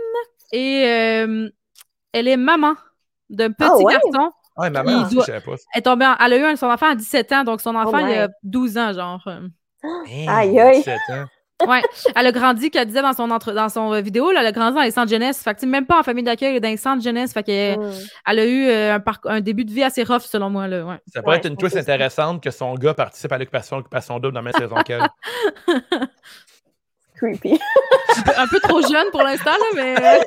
et 0.52 0.84
euh, 0.88 1.50
elle 2.12 2.28
est 2.28 2.38
maman 2.38 2.74
d'un 3.36 3.52
petit 3.52 3.68
Ah 3.70 3.78
ouais? 3.78 3.94
garçon. 3.94 4.32
Ouais, 4.58 4.70
aussi, 4.70 5.16
doit- 5.16 5.24
je 5.24 5.32
savais 5.32 5.42
pas. 5.42 5.52
Elle, 5.74 5.80
est 5.80 5.82
tombée 5.82 6.06
en- 6.06 6.16
elle 6.24 6.34
a 6.34 6.38
eu 6.38 6.44
un- 6.44 6.56
son 6.56 6.68
enfant 6.68 6.92
à 6.92 6.96
17 6.96 7.32
ans, 7.32 7.44
donc 7.44 7.60
son 7.62 7.76
enfant, 7.76 7.98
il 7.98 8.14
a 8.14 8.28
my. 8.28 8.34
12 8.44 8.78
ans, 8.78 8.94
genre. 8.94 9.28
Hey, 10.06 10.28
Aïe, 10.30 10.60
aïe. 10.60 10.78
17 10.78 11.00
ans. 11.10 11.26
Ouais, 11.68 11.82
elle 12.16 12.28
a 12.28 12.32
grandi, 12.32 12.70
qu'elle 12.72 12.88
disait 12.88 13.02
dans 13.02 13.14
son, 13.14 13.30
entre, 13.32 13.54
dans 13.54 13.70
son 13.70 13.94
euh, 13.94 14.02
vidéo, 14.02 14.32
là, 14.32 14.42
elle 14.42 14.48
a 14.48 14.52
grandi 14.52 14.76
dans 14.76 14.82
les 14.82 14.92
centres 14.92 15.10
jeunesse. 15.10 15.42
Fait 15.42 15.56
que, 15.56 15.66
même 15.66 15.86
pas 15.86 16.00
en 16.00 16.04
famille 16.04 16.24
d'accueil, 16.24 16.60
dans 16.60 16.68
les 16.68 16.76
centres 16.78 17.02
jeunesse. 17.02 17.32
Fait 17.32 17.44
que, 17.44 17.78
Mhm. 17.78 17.92
elle 18.28 18.40
a 18.40 18.46
eu 18.46 18.68
euh, 18.68 19.00
un, 19.26 19.40
début 19.40 19.64
de 19.64 19.72
vie 19.72 19.84
assez 19.84 20.04
rough, 20.04 20.24
selon 20.24 20.50
moi. 20.50 20.68
Là, 20.68 20.84
ouais. 20.84 20.96
Ça 21.08 21.22
pourrait 21.22 21.36
Ouais, 21.36 21.40
être 21.40 21.48
une 21.48 21.56
twist 21.56 21.78
intéressante 21.78 22.44
que 22.44 22.52
son 22.52 22.74
gars 22.76 22.94
participe 22.94 23.32
à 23.32 23.38
l'occupation 23.38 23.78
Occupation 23.78 24.20
Double 24.20 24.34
dans 24.34 24.42
la 24.42 24.52
même 24.52 24.54
saison 24.54 24.76
qu'elle. 24.84 25.08
Creepy. 27.24 27.60
un 28.38 28.48
peu 28.48 28.60
trop 28.60 28.82
jeune 28.82 29.08
pour 29.12 29.24
l'instant, 29.24 29.52
là, 29.52 29.66
mais 29.76 29.96
euh, 29.98 30.20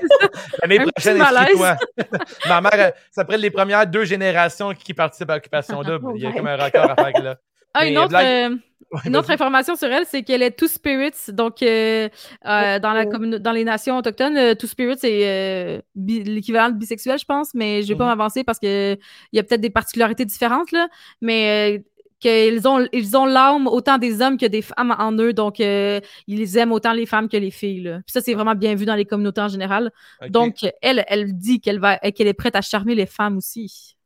L'année 0.62 0.78
prochaine, 0.92 1.20
inscris-toi. 1.20 1.76
Ma 2.48 2.60
mère, 2.60 2.92
ça 3.10 3.24
être 3.34 3.40
les 3.40 3.50
premières 3.50 3.86
deux 3.86 4.04
générations 4.04 4.72
qui 4.74 4.94
participent 4.94 5.30
à 5.30 5.36
Occupation 5.36 5.82
Double. 5.84 6.12
Il 6.16 6.22
y 6.22 6.26
a 6.26 6.30
Oh 6.32 6.36
comme 6.36 6.46
un 6.46 6.56
record 6.56 6.90
à 6.90 6.94
faire 6.96 7.22
là. 7.22 7.36
Ah, 7.74 7.86
une 7.86 7.98
autre, 7.98 8.08
blague- 8.08 8.52
euh, 8.52 8.56
une 9.04 9.16
autre 9.16 9.30
information 9.30 9.76
sur 9.76 9.88
elle, 9.92 10.06
c'est 10.06 10.22
qu'elle 10.22 10.42
est 10.42 10.52
Two 10.52 10.66
Spirits. 10.68 11.12
Donc, 11.32 11.62
euh, 11.62 12.08
euh, 12.46 12.78
dans, 12.78 12.92
la 12.92 13.04
dans 13.04 13.52
les 13.52 13.64
nations 13.64 13.98
autochtones, 13.98 14.36
euh, 14.38 14.54
Two 14.54 14.66
Spirits, 14.66 14.96
c'est 14.98 15.20
euh, 15.24 15.80
l'équivalent 15.94 16.70
de 16.70 16.76
bisexuel, 16.78 17.18
je 17.18 17.24
pense, 17.26 17.52
mais 17.54 17.82
je 17.82 17.88
vais 17.88 17.94
pas 17.96 18.04
Mhm. 18.04 18.10
m'avancer 18.10 18.44
parce 18.44 18.58
qu'il 18.58 18.98
y 19.32 19.38
a 19.38 19.42
peut-être 19.42 19.60
des 19.60 19.70
particularités 19.70 20.24
différentes, 20.24 20.72
là. 20.72 20.88
Mais 21.20 21.76
euh, 21.76 21.82
qu'ils 22.26 22.66
ont 22.68 22.86
ils 22.92 23.16
ont 23.16 23.24
l'âme 23.26 23.66
autant 23.66 23.98
des 23.98 24.20
hommes 24.22 24.36
que 24.38 24.46
des 24.46 24.62
femmes 24.62 24.94
en 24.98 25.12
eux, 25.12 25.32
donc 25.32 25.60
euh, 25.60 26.00
ils 26.26 26.56
aiment 26.56 26.72
autant 26.72 26.92
les 26.92 27.06
femmes 27.06 27.28
que 27.28 27.36
les 27.36 27.50
filles. 27.50 27.82
Là. 27.82 27.96
Puis 28.06 28.12
ça, 28.12 28.20
c'est 28.20 28.34
vraiment 28.34 28.54
bien 28.54 28.74
vu 28.74 28.84
dans 28.84 28.94
les 28.94 29.04
communautés 29.04 29.40
en 29.40 29.48
général. 29.48 29.90
Donc, 30.30 30.56
elle, 30.82 31.04
elle 31.08 31.36
dit 31.36 31.60
qu'elle 31.60 31.78
va 31.80 31.98
qu'elle 31.98 32.26
est 32.28 32.34
prête 32.34 32.56
à 32.56 32.62
charmer 32.62 32.94
les 32.94 33.06
femmes 33.06 33.36
aussi. 33.38 33.96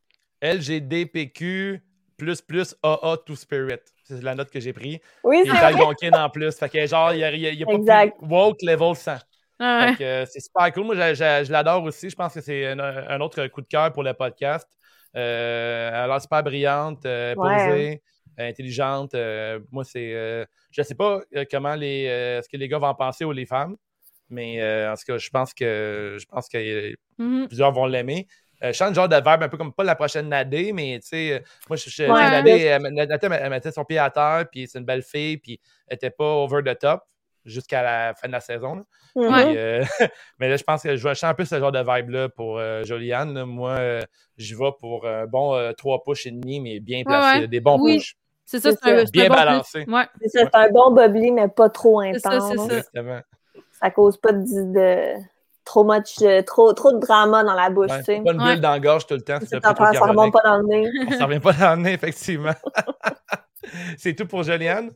LGDPQ 0.42 1.82
plus 2.16 2.40
plus 2.42 2.74
AA 2.82 3.16
Two 3.26 3.36
Spirit. 3.36 3.78
C'est 4.04 4.22
la 4.22 4.34
note 4.34 4.50
que 4.50 4.60
j'ai 4.60 4.72
prise. 4.72 4.98
Oui, 5.24 5.42
Il 5.44 5.52
c'est 5.52 6.14
en 6.14 6.28
plus. 6.30 6.52
Fait 6.56 6.68
que 6.68 6.86
genre, 6.86 7.12
il 7.12 7.18
n'y 7.18 7.24
a, 7.24 7.34
y 7.36 7.46
a- 7.46 7.50
il 7.50 7.58
y 7.60 7.62
a 7.62 7.66
pas 7.66 8.06
plus 8.06 8.26
woke 8.28 8.62
level 8.62 8.94
100. 8.96 9.16
Ah 9.62 9.78
ouais. 9.80 9.88
Fait 9.92 9.96
que, 9.98 10.04
euh, 10.04 10.26
c'est 10.26 10.40
super 10.40 10.72
cool. 10.72 10.84
Moi, 10.84 10.94
je, 10.96 11.14
je- 11.14 11.44
je 11.46 11.52
l'adore 11.52 11.84
aussi. 11.84 12.08
Je 12.10 12.16
pense 12.16 12.32
que 12.34 12.40
c'est 12.40 12.66
un, 12.66 12.78
un 12.78 13.20
autre 13.20 13.46
coup 13.48 13.60
de 13.60 13.66
cœur 13.66 13.92
pour 13.92 14.02
le 14.02 14.12
podcast. 14.14 14.66
Euh, 15.16 15.88
elle 15.88 15.94
a 15.94 16.06
l'air 16.06 16.20
super 16.20 16.42
brillante, 16.42 17.04
euh, 17.06 17.34
Ouais. 17.34 17.56
posée, 17.56 18.02
euh, 18.38 18.48
intelligente. 18.48 19.14
Moi, 19.70 19.84
c'est. 19.84 20.46
je 20.70 20.82
sais 20.82 20.94
pas 20.94 21.20
comment 21.50 21.74
les. 21.74 22.40
ce 22.42 22.48
que 22.48 22.56
les 22.56 22.68
gars 22.68 22.78
vont 22.78 22.86
en 22.88 22.94
penser 22.94 23.24
ou 23.24 23.32
les 23.32 23.46
femmes. 23.46 23.76
Mais 24.32 24.62
euh, 24.62 24.92
en 24.92 24.94
tout 24.94 25.02
cas, 25.08 25.18
je 25.18 25.28
pense 25.30 25.52
que 25.52 26.16
je 26.20 26.24
pense 26.26 26.48
que 26.48 26.56
euh, 26.58 26.94
Mhm. 27.18 27.48
plusieurs 27.48 27.72
vont 27.72 27.86
l'aimer. 27.86 28.28
Euh, 28.62 28.68
je 28.68 28.72
chante 28.74 28.94
genre 28.94 29.08
de 29.08 29.16
verbe 29.16 29.42
un 29.42 29.48
peu 29.48 29.56
comme 29.56 29.72
pas 29.72 29.82
la 29.84 29.96
prochaine 29.96 30.28
Nadé, 30.28 30.72
mais 30.72 31.00
tu 31.02 31.08
sais, 31.08 31.42
moi, 31.68 31.76
je, 31.76 31.88
je, 31.90 32.02
Ouais. 32.04 32.08
Nadé, 32.30 32.50
elle, 32.60 32.82
Nadé, 32.82 33.16
elle- 33.26 33.32
elle 33.42 33.50
mettait 33.50 33.72
son 33.72 33.84
pied 33.84 33.98
à 33.98 34.10
terre, 34.10 34.44
puis 34.52 34.68
c'est 34.68 34.78
une 34.78 34.84
belle 34.84 35.02
fille, 35.02 35.38
puis 35.38 35.58
elle 35.88 35.96
était 35.96 36.10
pas 36.10 36.24
over 36.44 36.62
the 36.62 36.78
top 36.78 37.02
jusqu'à 37.44 37.82
la 37.82 38.14
fin 38.14 38.28
de 38.28 38.32
la 38.32 38.40
saison. 38.40 38.74
là. 38.76 38.82
Euh, 39.16 39.84
mais 40.38 40.48
là, 40.48 40.56
je 40.56 40.62
pense 40.64 40.82
que 40.82 40.96
je 40.96 41.02
vais 41.08 41.14
chanter 41.14 41.30
un 41.30 41.34
peu 41.34 41.44
ce 41.44 41.58
genre 41.58 41.72
de 41.72 41.78
vibe-là 41.80 42.28
pour 42.28 42.58
euh, 42.58 42.82
Joliane. 42.84 43.34
là. 43.34 43.44
Moi, 43.46 43.70
euh, 43.72 44.02
j'y 44.36 44.54
vais 44.54 44.70
pour 44.78 45.06
un 45.06 45.26
bon 45.26 45.54
euh, 45.54 45.72
3 45.72 46.02
push 46.04 46.26
et 46.26 46.30
demi, 46.30 46.60
mais 46.60 46.80
bien 46.80 47.02
placé. 47.04 47.40
ouais. 47.40 47.48
Des 47.48 47.60
bons 47.60 47.78
Oui. 47.80 47.96
push. 47.98 48.16
C'est 48.44 48.58
ça, 48.60 48.70
C'est 48.72 48.90
un, 48.90 48.98
ça. 48.98 49.06
c'est 49.06 49.12
Bien 49.12 49.24
un 49.26 49.28
bon 49.28 49.34
balancé. 49.34 49.84
Ouais. 49.86 50.04
C'est 50.26 50.28
ça, 50.40 50.48
un 50.54 50.70
bon 50.70 50.90
bobli, 50.92 51.30
mais 51.30 51.48
pas 51.48 51.70
trop 51.70 52.00
intense. 52.00 52.20
ça, 52.22 52.40
ça. 52.40 52.52
Exactement. 52.64 53.20
Ça 53.80 53.90
cause 53.90 54.16
pas 54.20 54.32
de, 54.32 54.44
de- 54.44 55.22
trop 55.64 55.84
much, 55.84 56.16
euh, 56.22 56.42
trop, 56.42 56.72
trop 56.72 56.92
de 56.92 56.98
drama 56.98 57.44
dans 57.44 57.54
la 57.54 57.70
bouche, 57.70 57.90
Ouais, 57.90 57.98
tu 58.00 58.04
sais. 58.06 58.20
Pas 58.24 58.32
une 58.32 58.42
Ouais. 58.42 58.52
bulle 58.54 58.60
dans 58.60 58.72
la 58.72 58.80
gorge 58.80 59.06
tout 59.06 59.14
le 59.14 59.20
temps. 59.22 59.38
Ça, 59.40 59.60
ça, 59.62 59.74
ça 59.92 60.00
remonte 60.04 60.32
pas 60.32 60.42
dans 60.44 60.58
le 60.58 60.64
nez. 60.66 60.90
S'en 61.18 61.26
revient 61.26 61.38
pas 61.40 61.52
dans 61.52 61.76
le 61.76 61.82
nez, 61.82 61.92
effectivement. 61.92 62.54
c'est 63.96 64.14
tout 64.14 64.26
pour 64.26 64.42
Joliane? 64.42 64.90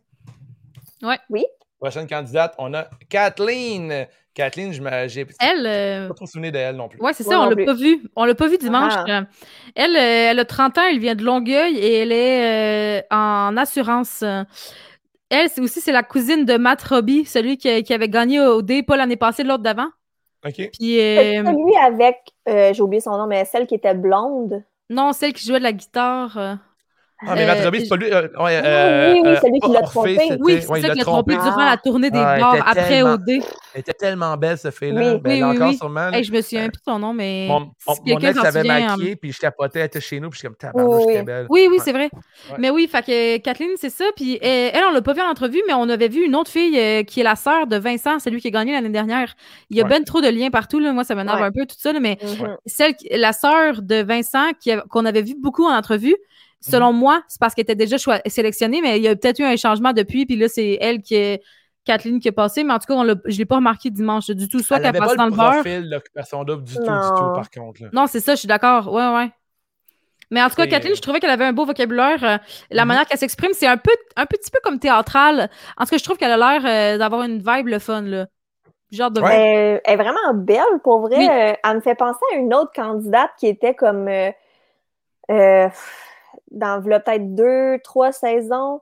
Ouais. 1.03 1.19
Oui. 1.31 1.45
Prochaine 1.85 2.07
candidate, 2.09 2.55
on 2.57 2.73
a 2.73 2.87
Kathleen. 3.11 4.07
Kathleen, 4.33 4.73
je 4.73 4.81
me- 4.81 5.07
j'ai 5.07 5.27
Elle, 5.39 5.67
euh, 5.67 6.09
pas 6.09 6.15
trop 6.15 6.25
souvenir 6.27 6.51
d'elle 6.51 6.77
non 6.77 6.89
plus. 6.89 6.99
Ouais, 6.99 7.13
c'est 7.13 7.25
ça, 7.25 7.39
on 7.39 7.51
l'a 7.51 7.63
pas 7.63 7.75
vu. 7.75 8.03
On 8.17 8.25
l'a 8.25 8.35
pas 8.35 8.49
vu 8.49 8.57
dimanche. 8.57 8.95
Ah. 8.97 9.05
Euh, 9.07 9.23
Elle, 9.75 9.95
euh, 9.95 10.31
elle 10.31 10.39
a 10.39 10.45
30 10.47 10.79
ans, 10.79 10.83
elle 10.91 10.99
vient 10.99 11.15
de 11.15 11.23
Longueuil 11.23 11.77
et 11.77 11.99
elle 11.99 12.11
est 12.11 13.01
euh, 13.01 13.03
en 13.11 13.55
assurance. 13.59 14.25
Elle, 15.29 15.49
c'est 15.51 15.61
aussi 15.61 15.83
c'est 15.83 15.93
la 15.93 16.03
cousine 16.03 16.47
de 16.47 16.57
Matt 16.57 16.83
Robbie, 16.85 17.27
celui 17.27 17.59
qui, 17.59 17.83
qui 17.83 17.93
avait 17.93 18.09
gagné 18.09 18.41
au 18.41 18.63
D, 18.63 18.83
pas 18.83 18.97
l'année 18.97 19.17
passée, 19.17 19.45
l'autre 19.45 19.63
d'avant. 19.63 19.89
OK. 20.47 20.55
Puis 20.55 20.71
C'est 20.97 21.39
euh, 21.39 21.45
Celui 21.45 21.77
avec, 21.85 22.17
euh, 22.49 22.73
j'ai 22.73 22.83
oublié 22.83 23.01
son 23.03 23.17
nom, 23.19 23.27
mais 23.27 23.45
celle 23.45 23.67
qui 23.67 23.75
était 23.75 23.95
blonde. 23.95 24.63
non, 24.89 25.13
celle 25.13 25.35
qui 25.35 25.47
jouait 25.47 25.59
de 25.59 25.65
la 25.65 25.73
guitare. 25.73 26.59
Euh, 27.25 27.31
Ah, 27.31 27.35
mais 27.35 27.43
Euh, 27.45 27.47
Matt 27.47 27.65
Robbie, 27.65 27.81
c'est 27.81 27.89
pas 27.89 27.97
lui. 27.97 28.13
euh, 28.13 28.23
ouais, 28.23 28.29
oui, 28.39 28.53
euh, 28.65 29.13
oui, 29.15 29.23
euh, 29.27 29.37
celui 29.41 29.61
qui 29.61 29.71
l'a 29.73 29.81
trompé. 29.83 30.19
c'était- 30.21 30.37
Oui, 30.41 30.59
c'est 30.61 30.69
ouais, 30.69 30.81
ça 30.81 30.89
l'a 30.89 30.93
qui 30.95 30.99
l'a 31.01 31.05
trompé 31.05 31.35
trompé. 31.35 31.49
durant 31.51 31.65
la 31.65 31.77
tournée 31.77 32.11
des 32.11 32.19
Ah, 32.19 32.39
bars 32.39 32.55
après 32.67 32.89
tellement- 32.89 33.15
au 33.15 33.17
D. 33.19 33.41
Elle 33.75 33.81
était 33.81 33.93
tellement 33.93 34.37
belle, 34.37 34.59
cette 34.59 34.75
fille-là. 34.75 35.01
Oui, 35.01 35.07
Ben, 35.07 35.13
oui, 35.15 35.21
elle 35.25 35.33
est 35.39 35.43
oui, 35.45 35.57
encore 35.57 35.69
oui. 35.69 35.77
sûrement. 35.77 36.11
là. 36.11 36.19
Hey, 36.19 36.25
je 36.25 36.33
me 36.33 36.41
souviens 36.43 36.69
plus 36.69 36.79
de 36.79 36.85
son 36.87 36.99
nom, 36.99 37.13
mais. 37.13 37.47
Mon, 37.49 37.61
si 37.61 37.67
mon- 37.89 37.95
mon 38.15 38.21
quelqu'un 38.21 38.43
ex 38.45 38.55
maquillée, 38.67 39.13
euh, 39.13 39.17
puis 39.21 39.33
je 39.33 39.39
capotais, 39.41 39.81
elle 39.81 39.87
était 39.87 40.01
chez 40.01 40.21
nous, 40.21 40.31
puis 40.31 40.37
je 40.37 40.39
suis 40.41 40.49
comme, 40.49 40.57
tabarnouche, 40.57 40.95
Oui, 40.97 41.03
c'était 41.07 41.19
oui. 41.21 41.25
belle. 41.25 41.47
Oui, 41.51 41.69
oui, 41.71 41.79
c'est 41.83 41.93
vrai. 41.93 42.11
Ouais. 42.51 42.57
Mais 42.59 42.71
oui, 42.71 42.89
fait 42.91 43.05
que 43.05 43.37
Kathleen, 43.39 43.71
c'est 43.77 43.91
ça. 43.91 44.05
Puis 44.17 44.37
euh, 44.37 44.71
elle, 44.73 44.83
on 44.89 44.93
l'a 44.93 45.03
pas 45.03 45.13
vu 45.13 45.21
en 45.21 45.31
entrevue, 45.31 45.63
mais 45.67 45.75
on 45.75 45.89
avait 45.89 46.09
vu 46.09 46.25
une 46.25 46.37
autre 46.37 46.51
fille 46.51 46.79
euh, 46.79 47.03
qui 47.03 47.21
est 47.21 47.25
la 47.25 47.37
sœur 47.37 47.67
de 47.67 47.77
Vincent, 47.77 48.19
celui 48.19 48.41
qui 48.41 48.49
a 48.49 48.51
gagné 48.51 48.73
l'année 48.73 48.89
dernière. 48.91 49.35
Il 49.71 49.77
y 49.77 49.81
a 49.81 49.85
ben 49.85 50.05
trop 50.05 50.21
de 50.21 50.29
liens 50.29 50.51
partout. 50.51 50.79
Là. 50.79 50.93
Moi, 50.93 51.05
ça 51.05 51.15
m'énerve 51.15 51.43
un 51.43 51.51
peu 51.53 51.67
tout 51.67 51.77
ça, 51.79 51.93
là, 51.93 52.01
mais 52.01 52.19
Mhm. 52.23 52.57
celle, 52.67 52.95
qui- 52.95 53.09
la 53.11 53.33
sœur 53.33 53.83
de 53.83 54.03
Vincent 54.03 54.51
qu'on 54.91 55.05
avait 55.05 55.23
vu 55.23 55.35
beaucoup 55.41 55.65
en 55.65 55.75
entrevue, 55.77 56.17
selon 56.71 56.93
Mhm. 56.93 56.99
moi, 56.99 57.23
c'est 57.29 57.41
parce 57.41 57.55
qu'elle 57.55 57.65
était 57.65 57.75
déjà 57.75 57.97
sélectionnée, 58.27 58.81
mais 58.83 58.97
il 58.99 59.03
y 59.03 59.09
a 59.09 59.17
peut-être 59.17 59.39
eu 59.39 59.45
un 59.45 59.57
changement 59.57 59.93
depuis. 59.93 60.27
Puis 60.27 60.37
là, 60.37 60.49
c'est 60.49 60.79
elle 60.81 61.03
qui 61.03 61.15
est, 61.15 61.43
Kathleen 61.85 62.19
qui 62.19 62.29
est 62.29 62.33
passée, 62.33 62.65
mais 62.65 62.73
en 62.73 62.79
tout 62.79 62.87
cas, 62.87 62.95
on 62.95 63.03
l'a- 63.03 63.15
je 63.27 63.37
l'ai 63.37 63.45
pas 63.45 63.57
remarqué 63.57 63.91
dimanche 63.91 64.27
du 64.31 64.49
tout. 64.49 64.61
Soit 64.61 64.79
Elle 64.79 64.83
qu'elle 64.85 64.89
avait 64.91 64.99
pas 65.01 65.07
passe 65.09 65.17
dans 65.17 65.25
le 65.27 65.31
le 65.33 65.37
beurre. 65.37 65.91
d'occupation 65.91 66.43
double 66.45 66.65
du 66.65 66.75
tout, 66.77 66.81
du 66.83 66.89
Non. 66.89 67.11
tout, 67.11 67.33
par 67.35 67.51
contre. 67.51 67.83
là. 67.83 67.89
Non, 67.93 68.07
c'est 68.07 68.21
ça, 68.21 68.35
je 68.35 68.39
suis 68.41 68.49
d'accord. 68.49 68.91
Ouais, 68.91 69.07
ouais. 69.15 69.31
Mais 70.31 70.43
en 70.43 70.49
tout 70.49 70.55
cas, 70.55 70.67
Kathleen, 70.67 70.93
euh, 70.93 70.97
je 70.97 71.03
trouvais 71.03 71.21
qu'elle 71.21 71.29
avait 71.31 71.45
un 71.45 71.53
beau 71.53 71.67
vocabulaire. 71.67 72.25
euh, 72.25 72.39
la 72.71 72.83
Mhm. 72.83 72.89
manière 72.89 73.07
qu'elle 73.07 73.19
s'exprime, 73.19 73.51
c'est 73.53 73.67
un 73.67 73.77
peu, 73.77 73.93
un 74.17 74.25
petit 74.25 74.51
peu 74.51 74.59
comme 74.65 74.79
théâtral. 74.79 75.51
En 75.77 75.85
tout 75.85 75.91
cas, 75.91 75.99
je 75.99 76.05
trouve 76.05 76.17
qu'elle 76.17 76.33
a 76.33 76.39
l'air 76.59 76.63
euh, 76.65 76.97
d'avoir 76.99 77.23
une 77.25 77.39
vibe 77.39 77.67
le 77.69 77.79
fun, 77.79 78.01
là. 78.01 78.27
Genre 78.91 79.11
de 79.11 79.21
Ouais. 79.21 79.35
Elle, 79.35 79.81
elle 79.85 79.93
est 79.93 79.97
vraiment 80.03 80.33
belle, 80.35 80.63
pour 80.83 81.01
vrai. 81.01 81.19
Oui. 81.19 81.29
Euh, 81.31 81.53
elle 81.63 81.77
me 81.77 81.81
fait 81.83 81.95
penser 81.97 82.21
à 82.33 82.37
une 82.37 82.55
autre 82.55 82.73
candidate 82.75 83.31
qui 83.39 83.47
était 83.49 83.75
comme 83.75 84.09
euh, 84.09 84.31
euh, 85.31 85.69
dans 86.55 86.83
peut-être 86.83 87.35
deux, 87.35 87.79
trois 87.85 88.13
saisons, 88.13 88.81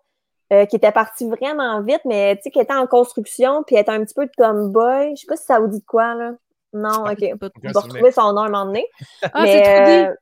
euh, 0.53 0.67
qui 0.67 0.77
était 0.77 0.93
partie 0.93 1.29
vraiment 1.29 1.81
vite, 1.83 2.03
mais 2.05 2.37
tu 2.37 2.43
sais, 2.45 2.51
qui 2.51 2.61
était 2.61 2.75
en 2.75 2.87
construction, 2.87 3.63
puis 3.65 3.77
elle 3.77 3.83
était 3.83 3.91
un 3.93 4.05
petit 4.05 4.15
peu 4.15 4.27
de 4.27 4.33
tomboy. 4.37 5.13
Je 5.17 5.21
sais 5.23 5.27
pas 5.27 5.37
si 5.37 5.45
ça 5.45 5.59
vous 5.59 5.69
dit 5.69 5.81
de 5.81 5.85
quoi, 5.87 6.15
là. 6.15 6.33
Non, 6.75 7.05
ok. 7.07 7.19
Vais 7.21 7.33
souvenir. 7.73 7.83
retrouver 7.83 8.11
son 8.13 8.33
nom 8.33 8.43
un 8.43 8.49
moment 8.51 8.67
donné. 8.67 8.87
Ah, 9.33 9.43
mais, 9.43 9.53
c'est 9.53 9.63
Trudy. 9.63 9.91
euh, 10.11 10.15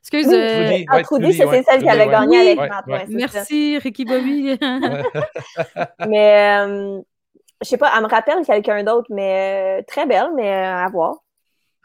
Excuse. 0.00 0.26
oui, 0.28 0.34
euh, 0.34 0.66
Trudy. 0.68 0.86
ah, 0.90 0.96
Ouais, 0.96 1.02
Trudy, 1.02 1.22
Trudy, 1.24 1.38
c'est 1.38 1.44
ouais, 1.46 1.62
celle 1.62 1.82
qui 1.82 1.88
avait 1.88 2.04
ouais. 2.06 2.10
gagné 2.10 2.38
Oui. 2.40 2.48
avec 2.48 2.58
Ouais, 2.60 2.68
Matt. 2.68 2.84
ça. 2.86 3.04
Merci, 3.08 3.78
Ricky 3.78 4.04
Bobby. 4.04 4.58
Mais 6.08 6.58
euh, 6.66 7.00
je 7.62 7.68
sais 7.68 7.78
pas, 7.78 7.90
elle 7.96 8.02
me 8.02 8.08
rappelle 8.08 8.44
quelqu'un 8.44 8.82
d'autre, 8.84 9.06
mais 9.10 9.80
euh, 9.80 9.84
très 9.86 10.04
belle, 10.06 10.30
mais 10.36 10.50
euh, 10.52 10.84
à 10.84 10.88
voir. 10.90 11.16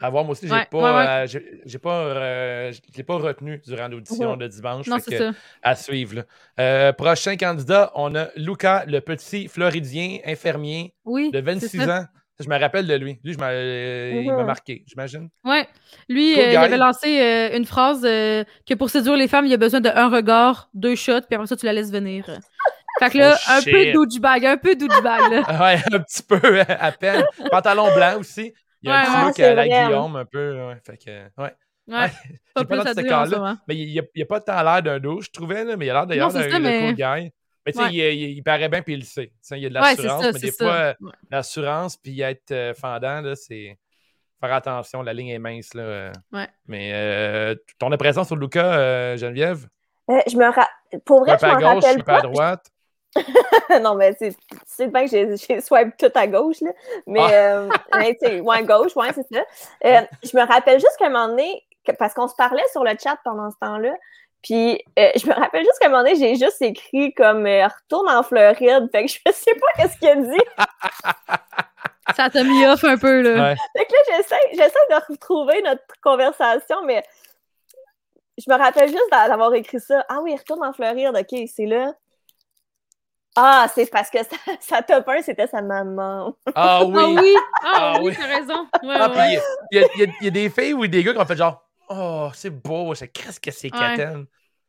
À 0.02 0.08
voir, 0.10 0.24
moi 0.24 0.32
aussi, 0.32 0.46
j'ai 0.46 0.52
Ouais, 0.52 0.66
pas, 0.70 0.78
ouais, 0.78 0.98
ouais. 1.26 1.36
euh, 1.74 1.78
pas, 1.82 1.94
euh, 2.00 2.72
je 2.72 2.96
l'ai 2.96 3.02
pas 3.04 3.16
retenu 3.16 3.60
durant 3.66 3.88
l'audition 3.88 4.36
de 4.36 4.46
dimanche. 4.46 4.86
non, 4.86 4.98
que 4.98 5.16
ça. 5.16 5.30
À 5.62 5.74
suivre. 5.74 6.24
Euh, 6.58 6.92
prochain 6.92 7.36
candidat, 7.36 7.92
on 7.94 8.14
a 8.14 8.28
Luca, 8.36 8.84
le 8.86 9.00
petit 9.00 9.48
Floridien 9.48 10.18
infirmier 10.24 10.94
Oui. 11.04 11.30
de 11.30 11.38
c'est 11.38 11.42
26 11.42 11.78
ça. 11.84 11.98
ans. 12.00 12.04
Je 12.42 12.48
me 12.48 12.58
rappelle 12.58 12.86
de 12.86 12.94
lui. 12.94 13.20
Lui, 13.22 13.34
je 13.34 13.38
m'a- 13.38 13.50
euh, 13.50 14.22
il 14.24 14.32
m'a 14.32 14.44
marqué, 14.44 14.82
j'imagine. 14.86 15.28
Ouais. 15.44 15.68
Lui, 16.08 16.32
Cool 16.34 16.44
euh, 16.44 16.50
il 16.52 16.56
avait 16.56 16.78
lancé 16.78 17.20
euh, 17.20 17.54
une 17.58 17.66
phrase 17.66 18.00
euh, 18.06 18.44
que 18.66 18.72
pour 18.72 18.88
séduire 18.88 19.16
les 19.18 19.28
femmes, 19.28 19.44
il 19.44 19.50
y 19.50 19.54
a 19.54 19.58
besoin 19.58 19.82
d'un 19.82 20.08
regard, 20.08 20.70
deux 20.72 20.94
shots, 20.94 21.20
puis 21.28 21.34
après 21.34 21.46
ça, 21.46 21.56
tu 21.56 21.66
la 21.66 21.74
laisses 21.74 21.92
venir. 21.92 22.24
Fait 22.98 23.10
que 23.10 23.18
là, 23.18 23.36
Oh, 23.38 23.52
un 23.52 23.62
peu 23.62 23.82
shit. 23.84 23.92
douchebag, 23.94 24.46
un 24.46 24.56
peu 24.56 24.74
douchebag, 24.74 25.20
Ouais, 25.60 25.78
un 25.92 26.00
petit 26.00 26.22
peu 26.22 26.40
à 26.66 26.92
peine. 26.92 27.24
Pantalon 27.50 27.94
blanc 27.94 28.18
aussi. 28.18 28.54
Il 28.82 28.88
y 28.88 28.92
a 28.92 28.94
Ouais, 28.94 28.98
un 29.00 29.30
petit 29.32 29.42
ouais. 29.42 29.48
look 29.50 29.50
à 29.50 29.54
la 29.54 29.66
vrai. 29.66 29.86
Guillaume, 29.86 30.16
un 30.16 30.24
peu. 30.24 30.66
Ouais, 30.68 30.76
fait 30.86 30.96
que, 30.96 31.42
ouais. 31.42 31.54
Ouais. 31.88 32.10
Pas 32.54 32.64
plus 32.64 32.78
à 32.80 32.94
ce 32.94 33.00
dire 33.00 33.18
en 33.18 33.24
ce 33.26 33.30
cas-là. 33.30 33.38
moment. 33.38 33.56
Mais 33.68 33.76
il 33.76 33.92
n'y 33.92 34.22
a, 34.22 34.26
pas 34.26 34.40
tant 34.40 34.62
l'air 34.62 34.82
d'un 34.82 34.98
douche, 35.00 35.26
je 35.26 35.30
trouvais, 35.32 35.64
là, 35.64 35.76
mais 35.76 35.86
il 35.86 35.90
a 35.90 35.94
l'air 35.94 36.06
d'ailleurs 36.06 36.32
d'un 36.32 36.48
cool 36.48 36.94
guy. 36.94 37.32
Mais 37.66 37.72
tu 37.72 37.78
sais, 37.78 37.84
Ouais. 37.84 37.92
il, 37.92 38.00
il- 38.22 38.30
il 38.38 38.42
paraît 38.42 38.68
bien 38.70 38.80
puis 38.82 38.94
il 38.94 39.00
le 39.00 39.04
sait. 39.04 39.26
Tu 39.26 39.32
sais, 39.42 39.58
il 39.58 39.62
y 39.62 39.66
a 39.66 39.68
de 39.68 39.74
l'assurance, 39.74 40.24
mais 40.32 40.38
des 40.40 40.50
ça. 40.50 40.64
fois, 40.64 40.94
Ouais. 41.08 41.12
l'assurance 41.30 41.96
puis 41.98 42.20
être 42.22 42.52
euh, 42.52 42.72
fendant, 42.74 43.20
là, 43.20 43.34
c'est 43.34 43.78
faire 44.40 44.52
attention, 44.54 45.02
la 45.02 45.12
ligne 45.12 45.28
est 45.28 45.38
mince. 45.38 45.74
Là, 45.74 45.82
euh. 45.82 46.12
Ouais. 46.32 46.48
Mais 46.66 46.92
euh, 46.94 47.54
ton 47.78 47.92
impression 47.92 48.24
sur 48.24 48.36
Luca, 48.36 48.64
euh, 48.78 49.16
Geneviève? 49.18 49.66
Euh, 50.10 50.18
je 50.26 50.36
me 50.36 50.44
ra... 50.50 50.66
Pour 51.04 51.20
vrai, 51.20 51.32
Un 51.32 51.38
je 51.38 51.44
à 51.44 51.48
m'en 51.58 51.74
gauche, 51.74 51.84
rappelle 51.84 52.00
un 52.00 52.04
peu 52.04 52.12
à 52.12 52.14
pas. 52.16 52.22
droite. 52.22 52.66
non, 53.82 53.94
mais 53.96 54.14
c'est 54.18 54.30
tu 54.30 54.56
sais 54.66 54.86
bien 54.86 55.04
que 55.04 55.10
j'ai 55.10 55.36
j'ai 55.36 55.60
swipe 55.60 55.96
tout 55.96 56.12
à 56.14 56.26
gauche, 56.26 56.60
là. 56.60 56.70
Mais, 57.06 57.20
Ah. 57.20 57.30
euh, 57.32 57.68
mais, 57.96 58.14
tu 58.20 58.26
sais, 58.28 58.40
ouais, 58.40 58.62
gauche, 58.62 58.94
ouais, 58.96 59.08
c'est 59.14 59.26
ça. 59.34 59.42
Euh, 59.84 60.00
je 60.22 60.36
me 60.36 60.46
rappelle 60.46 60.78
juste 60.78 60.96
qu'à 60.98 61.06
un 61.06 61.10
moment 61.10 61.28
donné, 61.28 61.64
que- 61.84 61.92
parce 61.92 62.14
qu'on 62.14 62.28
se 62.28 62.34
parlait 62.36 62.62
sur 62.72 62.84
le 62.84 62.92
chat 63.02 63.16
pendant 63.24 63.50
ce 63.50 63.56
temps-là, 63.60 63.92
puis 64.42 64.82
euh, 64.98 65.10
je 65.16 65.26
me 65.26 65.34
rappelle 65.34 65.64
juste 65.64 65.78
qu'à 65.80 65.86
un 65.86 65.90
moment 65.90 66.02
donné, 66.04 66.14
j'ai 66.16 66.36
juste 66.36 66.62
écrit 66.62 67.12
comme 67.14 67.46
euh, 67.46 67.66
retourne 67.66 68.08
en 68.08 68.22
Floride. 68.22 68.88
Fait 68.92 69.04
que 69.06 69.10
je 69.10 69.18
sais 69.32 69.54
pas 69.54 69.66
qu'est-ce 69.82 69.98
qu'il 69.98 70.08
a 70.08 70.16
dit. 70.16 70.44
Ça 72.16 72.28
t'a 72.30 72.42
mis 72.42 72.66
off 72.66 72.82
un 72.84 72.96
peu, 72.96 73.20
là. 73.22 73.50
Ouais. 73.50 73.56
Fait 73.76 73.86
que 73.86 73.92
là, 73.92 73.98
j'essaie, 74.08 74.48
j'essaie 74.52 74.86
de 74.90 75.12
retrouver 75.12 75.62
notre 75.62 75.82
conversation, 76.02 76.82
mais 76.84 77.04
je 78.38 78.50
me 78.52 78.56
rappelle 78.58 78.88
juste 78.88 79.10
d'a- 79.12 79.28
d'avoir 79.28 79.54
écrit 79.54 79.78
ça. 79.80 80.04
Ah 80.08 80.18
oui, 80.22 80.34
retourne 80.36 80.64
en 80.64 80.72
Floride, 80.72 81.14
ok, 81.16 81.48
c'est 81.54 81.66
là. 81.66 81.92
Ah, 83.36 83.66
c'est 83.74 83.88
parce 83.90 84.10
que 84.10 84.18
sa, 84.18 84.36
sa 84.60 84.82
top 84.82 85.08
1, 85.08 85.22
c'était 85.22 85.46
sa 85.46 85.62
maman. 85.62 86.34
Ah 86.54 86.84
oui! 86.86 86.94
Ah 86.96 87.06
oui! 87.20 87.34
Ah, 87.62 87.92
Ah 87.94 87.98
oui, 88.00 88.08
oui. 88.10 88.16
t'as 88.18 88.26
raison. 88.26 88.66
Ouais, 88.82 88.94
Ah, 88.98 89.08
ouais. 89.10 89.38
il 89.70 89.78
y, 89.80 89.84
a- 89.84 90.06
y 90.22 90.26
y 90.26 90.30
des 90.32 90.50
filles 90.50 90.74
ou 90.74 90.86
des 90.86 91.02
gars 91.04 91.12
qui 91.12 91.18
ont 91.18 91.24
fait 91.26 91.36
genre 91.36 91.62
Oh, 91.88 92.28
c'est 92.34 92.50
beau, 92.50 92.94
c'est 92.94 93.08
qu'est-ce 93.08 93.40
que 93.40 93.50
c'est 93.50 93.72
Ouais. 93.72 93.78
Katen? 93.96 94.26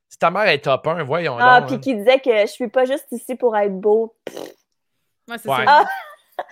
Si 0.09 0.17
ta 0.17 0.29
mère 0.31 0.47
est 0.47 0.59
top 0.59 0.85
1, 0.87 1.03
voyons 1.03 1.37
Ah, 1.39 1.61
donc. 1.61 1.67
puis 1.67 1.75
hein. 1.75 1.79
qui 1.79 1.95
disait 1.95 2.19
que 2.19 2.41
je 2.41 2.47
suis 2.51 2.67
pas 2.67 2.85
juste 2.85 3.07
ici 3.11 3.35
pour 3.35 3.55
être 3.57 3.79
beau. 3.79 4.15
Ouais, 5.29 5.37
c'est 5.37 5.49
Ouais. 5.49 5.65
ça. 5.65 5.83
Ah. 5.83 5.85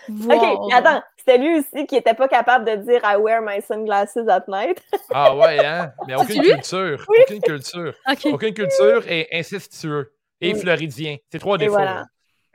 Wow. 0.08 0.36
Ok, 0.36 0.68
mais 0.70 0.76
attends, 0.76 1.02
c'était 1.18 1.38
lui 1.40 1.60
aussi 1.60 1.88
qui 1.88 1.96
était 1.96 2.14
pas 2.14 2.28
capable 2.28 2.66
de 2.66 2.76
dire 2.76 3.02
I 3.04 3.16
wear 3.18 3.42
my 3.42 3.60
sunglasses 3.62 4.18
at 4.18 4.44
night. 4.48 4.80
Ah 5.12 5.36
ouais, 5.36 5.66
hein? 5.66 5.92
Mais 6.08 6.16
aucune 6.16 6.42
culture. 6.44 7.04
Oui. 7.08 7.18
Aucune 7.24 7.42
culture. 7.42 7.94
Aucune 8.32 8.54
culture 8.54 9.04
et 9.08 9.28
incestueux. 9.34 10.12
Et 10.42 10.54
Oui. 10.54 10.60
floridien. 10.60 11.18
C'est 11.32 11.40
trois 11.40 11.56
Et 11.56 11.60
défauts. 11.60 11.74
voilà. 11.74 12.06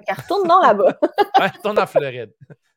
retourne 0.08 0.48
donc 0.48 0.62
là-bas. 0.62 0.98
Ouais, 1.40 1.50
tourne 1.62 1.78
en 1.78 1.86
Floride. 1.86 2.32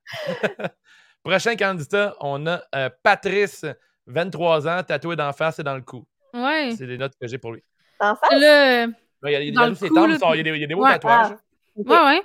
Prochain 1.23 1.55
candidat, 1.55 2.15
on 2.21 2.45
a 2.47 2.61
euh, 2.75 2.89
Patrice, 3.03 3.65
23 4.05 4.67
ans, 4.67 4.83
tatoué 4.83 5.15
d'en 5.15 5.33
face 5.33 5.59
et 5.59 5.63
dans 5.63 5.75
le 5.75 5.81
cou. 5.81 6.05
Ouais. 6.33 6.71
C'est 6.77 6.87
des 6.87 6.97
notes 6.97 7.13
que 7.19 7.27
j'ai 7.27 7.37
pour 7.37 7.51
lui. 7.53 7.63
En 7.99 8.11
euh, 8.33 8.87
Ouais, 9.23 9.31
Il 9.31 9.31
y 9.31 9.35
a, 9.35 9.41
il 9.41 9.53
y 9.53 9.57
a 9.57 9.67
le 9.67 9.73
il 9.73 10.37
y 10.37 10.39
a 10.39 10.43
des, 10.43 10.49
il 10.51 10.61
y 10.61 10.63
a 10.63 10.67
des 10.67 10.75
beaux 10.75 10.83
Ouais. 10.83 10.91
tatouages. 10.93 11.31
ok. 11.75 11.89
ouais, 11.89 11.97
ouais. 12.05 12.21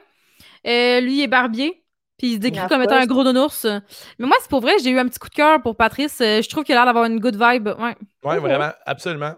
Euh, 0.67 1.01
lui, 1.01 1.19
il 1.19 1.23
est 1.23 1.27
barbier. 1.29 1.79
Puis 2.19 2.29
il 2.29 2.35
se 2.35 2.39
décrit 2.39 2.69
comme 2.69 2.83
étant 2.83 2.97
un 2.97 3.07
gros 3.07 3.25
nounours. 3.25 3.65
Mais 4.19 4.27
moi, 4.27 4.37
c'est 4.41 4.51
pour 4.51 4.61
vrai, 4.61 4.79
j'ai 4.79 4.91
eu 4.91 4.99
un 4.99 5.09
petit 5.09 5.19
coup 5.19 5.29
de 5.29 5.35
cœur 5.35 5.61
pour 5.63 5.77
Patrice. 5.77 6.21
Euh, 6.21 6.41
Je 6.43 6.49
trouve 6.49 6.63
qu'il 6.63 6.75
a 6.75 6.79
l'air 6.79 6.87
d'avoir 6.87 7.07
une 7.07 7.19
good 7.19 7.35
vibe. 7.35 7.69
Ouais. 7.79 7.97
Ouais, 8.23 8.39
vraiment, 8.39 8.71
absolument. 8.87 9.35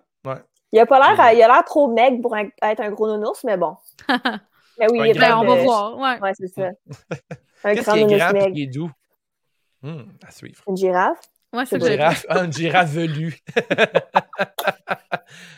Il 0.75 0.81
a 0.81 0.87
pas 0.87 0.99
l'air, 0.99 1.33
il 1.33 1.41
a 1.43 1.47
l'air 1.47 1.65
trop 1.65 1.87
maigre 1.87 2.21
pour 2.21 2.35
un- 2.35 2.49
être 2.63 2.81
un 2.81 2.91
gros 2.91 3.07
nounours, 3.07 3.45
mais 3.45 3.57
bon. 3.57 3.77
Mais 4.79 4.91
oui, 4.91 5.01
Un 5.03 5.07
il 5.07 5.11
est 5.11 5.15
grand 5.15 5.21
Ben, 5.21 5.29
pas 5.29 5.39
on 5.39 5.43
de- 5.45 5.49
va 5.59 5.63
voir. 5.63 5.97
Ouais. 5.99 6.21
Ouais, 6.21 6.33
c'est 6.35 6.49
ça. 6.49 6.63
Un 7.67 7.75
Qu'est-ce 7.75 7.85
grand 7.85 7.93
qui 7.95 8.01
est 8.01 8.05
nounours 8.05 8.19
grand 8.19 8.33
maigre. 8.33 8.59
est 8.59 8.67
doux? 8.67 8.91
Hum, 9.85 10.07
à 10.27 10.31
suivre. 10.33 10.61
Une 10.67 10.77
girafe. 10.77 11.19
Ouais, 11.53 11.65
c'est 11.65 11.77
Une 11.77 11.87
girafe, 11.87 12.27
ah, 12.29 12.45
une 12.45 12.53
girafe 12.53 12.91
velue. 12.91 13.39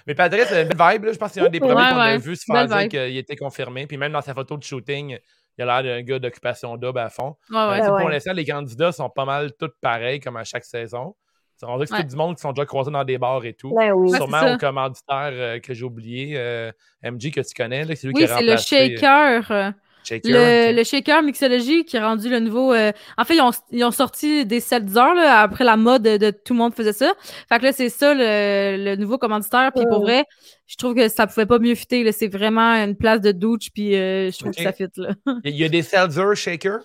Mais 0.07 0.14
Patrice, 0.14 0.47
c'est 0.49 0.62
une 0.62 0.69
belle 0.69 0.93
vibe. 0.93 1.05
Là. 1.05 1.12
Je 1.12 1.19
pense 1.19 1.29
que 1.31 1.35
c'est 1.35 1.41
un 1.41 1.49
des 1.49 1.61
premiers 1.61 1.75
Ouais, 1.75 1.91
qu'on 1.91 1.97
a 1.99 2.07
ouais. 2.12 2.19
vu 2.19 2.37
se 2.37 2.45
faire 2.45 2.67
dire 2.67 2.89
qu'il 2.89 3.17
était 3.17 3.37
confirmé. 3.37 3.87
Puis 3.87 3.97
même 3.97 4.12
dans 4.12 4.21
sa 4.21 4.35
photo 4.35 4.57
de 4.57 4.62
shooting, 4.62 5.19
il 5.59 5.62
a 5.62 5.81
l'air 5.81 5.83
d'un 5.83 6.03
gars 6.03 6.19
d'occupation 6.19 6.77
double 6.77 6.99
à 6.99 7.09
fond. 7.09 7.37
Ouais, 7.51 7.57
Euh, 7.57 7.71
ouais. 7.71 7.81
ouais. 7.91 8.01
Pour 8.01 8.09
l'instant, 8.11 8.33
les 8.33 8.45
candidats 8.45 8.93
sont 8.93 9.11
pas 9.11 9.25
mal 9.25 9.53
tous 9.59 9.71
pareils, 9.81 10.21
comme 10.21 10.37
à 10.37 10.45
chaque 10.45 10.64
saison. 10.64 11.14
On 11.63 11.75
dirait 11.75 11.85
que 11.85 11.89
c'est 11.91 11.95
Ouais. 11.97 12.03
tout 12.03 12.09
du 12.11 12.17
monde 12.17 12.37
qui 12.37 12.43
sont 12.43 12.53
déjà 12.53 12.67
croisés 12.67 12.91
dans 12.91 13.05
des 13.05 13.19
bars 13.19 13.45
et 13.45 13.55
tout. 13.55 13.73
Ben 13.75 13.93
oui. 13.93 14.11
Ouais, 14.11 14.17
Sûrement 14.17 14.41
c'est 14.41 14.49
ça. 14.49 14.55
au 14.55 14.59
commanditaire 14.59 15.31
euh, 15.33 15.59
que 15.61 15.73
j'ai 15.75 15.85
oublié, 15.85 16.35
euh, 16.37 16.71
MG, 17.03 17.31
que 17.31 17.41
tu 17.41 17.55
connais. 17.57 17.85
là, 17.85 17.95
C'est 17.97 18.07
lui 18.09 18.15
Oui, 18.15 18.25
qui 18.27 18.31
a 18.31 18.37
c'est 18.39 18.45
le 18.45 18.53
euh, 18.53 18.57
shaker. 18.57 19.51
euh, 19.51 19.71
Shaker, 20.05 20.31
Le, 20.31 20.77
le 20.77 20.85
shaker 20.85 21.21
mixologie 21.21 21.85
qui 21.85 21.97
est 21.97 22.01
rendu 22.01 22.29
le 22.31 22.39
nouveau. 22.39 22.73
euh, 22.73 22.93
En 23.19 23.25
fait, 23.25 23.35
ils 23.35 23.41
ont, 23.41 23.51
ils 23.73 23.83
ont 23.83 23.91
sorti 23.91 24.47
des 24.47 24.61
seltzers 24.61 25.15
là, 25.17 25.41
après 25.41 25.65
la 25.65 25.77
mode 25.77 26.03
de, 26.03 26.17
de 26.17 26.31
tout 26.31 26.53
le 26.53 26.59
monde 26.59 26.75
faisait 26.75 26.93
ça. 26.93 27.13
Fait 27.49 27.59
que 27.59 27.65
là, 27.65 27.73
c'est 27.73 27.89
ça 27.89 28.15
le, 28.15 28.85
le 28.85 28.95
nouveau 28.95 29.19
commanditaire. 29.19 29.73
Puis 29.75 29.85
pour 29.91 29.99
Mm. 29.99 30.03
vrai, 30.03 30.25
je 30.69 30.77
trouve 30.77 30.95
que 30.95 31.09
ça 31.09 31.27
pouvait 31.27 31.47
pas 31.47 31.59
mieux 31.59 31.75
fitter. 31.75 32.05
là. 32.05 32.13
C'est 32.13 32.29
vraiment 32.29 32.75
une 32.85 32.95
place 32.97 33.21
de 33.21 33.33
douche. 33.33 33.71
Puis 33.75 33.97
euh, 33.97 34.31
je 34.31 34.39
trouve 34.39 34.53
que 34.53 34.63
ça 34.63 34.73
fit. 34.73 34.85
Là. 34.97 35.11
Il 35.45 35.57
y 35.57 35.65
a 35.65 35.69
des 35.69 35.83
Seltzer 35.83 36.35
Shaker? 36.37 36.79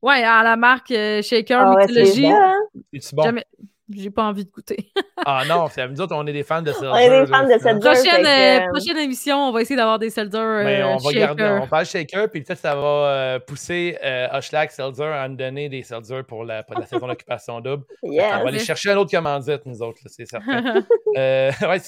ouais, 0.00 0.22
à 0.22 0.42
la 0.42 0.56
marque 0.56 0.90
euh, 0.90 1.20
shaker 1.20 1.60
Ah 1.60 1.74
ouais, 1.74 1.86
c'est 1.86 2.00
mixologie. 2.02 2.32
bon? 3.12 3.22
Jamais- 3.24 3.44
J'ai 3.90 4.10
pas 4.10 4.24
envie 4.24 4.46
de 4.46 4.50
goûter. 4.50 4.90
Ah 5.26 5.42
non, 5.46 5.66
c'est 5.70 5.86
nous 5.86 6.00
autres, 6.00 6.14
on 6.16 6.26
est 6.26 6.32
des 6.32 6.42
fans 6.42 6.62
de 6.62 6.72
Seltzer. 6.72 6.88
On 6.90 6.96
est 6.96 7.20
des 7.20 7.26
fans 7.26 7.44
de. 7.44 7.58
Seltzer. 7.58 7.78
prochaine, 7.78 8.26
euh, 8.26 8.68
prochaine 8.68 8.98
émission, 8.98 9.36
on 9.48 9.52
va 9.52 9.60
essayer 9.60 9.76
d'avoir 9.76 9.98
des 9.98 10.08
seltzers 10.08 10.40
euh, 10.40 10.64
Mais 10.64 10.82
on 10.82 10.96
va 10.96 11.10
shaker. 11.10 11.36
garder, 11.36 11.60
on 11.62 11.66
parle 11.66 11.84
shaker, 11.84 12.30
puis 12.30 12.42
peut-être 12.42 12.58
ça 12.58 12.74
va 12.74 12.82
euh, 12.82 13.38
pousser 13.38 13.98
euh, 14.02 14.28
Hochelag 14.32 14.70
Seltzer 14.70 15.04
à 15.04 15.28
nous 15.28 15.36
donner 15.36 15.68
des 15.68 15.82
Seltzer 15.82 16.22
pour 16.26 16.44
la, 16.44 16.62
pour 16.62 16.78
la 16.78 16.86
saison 16.86 17.06
d'occupation 17.06 17.60
double. 17.60 17.84
Yes. 18.02 18.22
va 18.22 18.48
aller 18.48 18.58
chercher 18.58 18.92
un 18.92 18.96
autre 18.96 19.10
commandite, 19.10 19.66
nous 19.66 19.82
autres, 19.82 20.00
c'est 20.06 20.26
certain. 20.26 20.82
Euh, 21.16 21.52
ouais, 21.62 21.80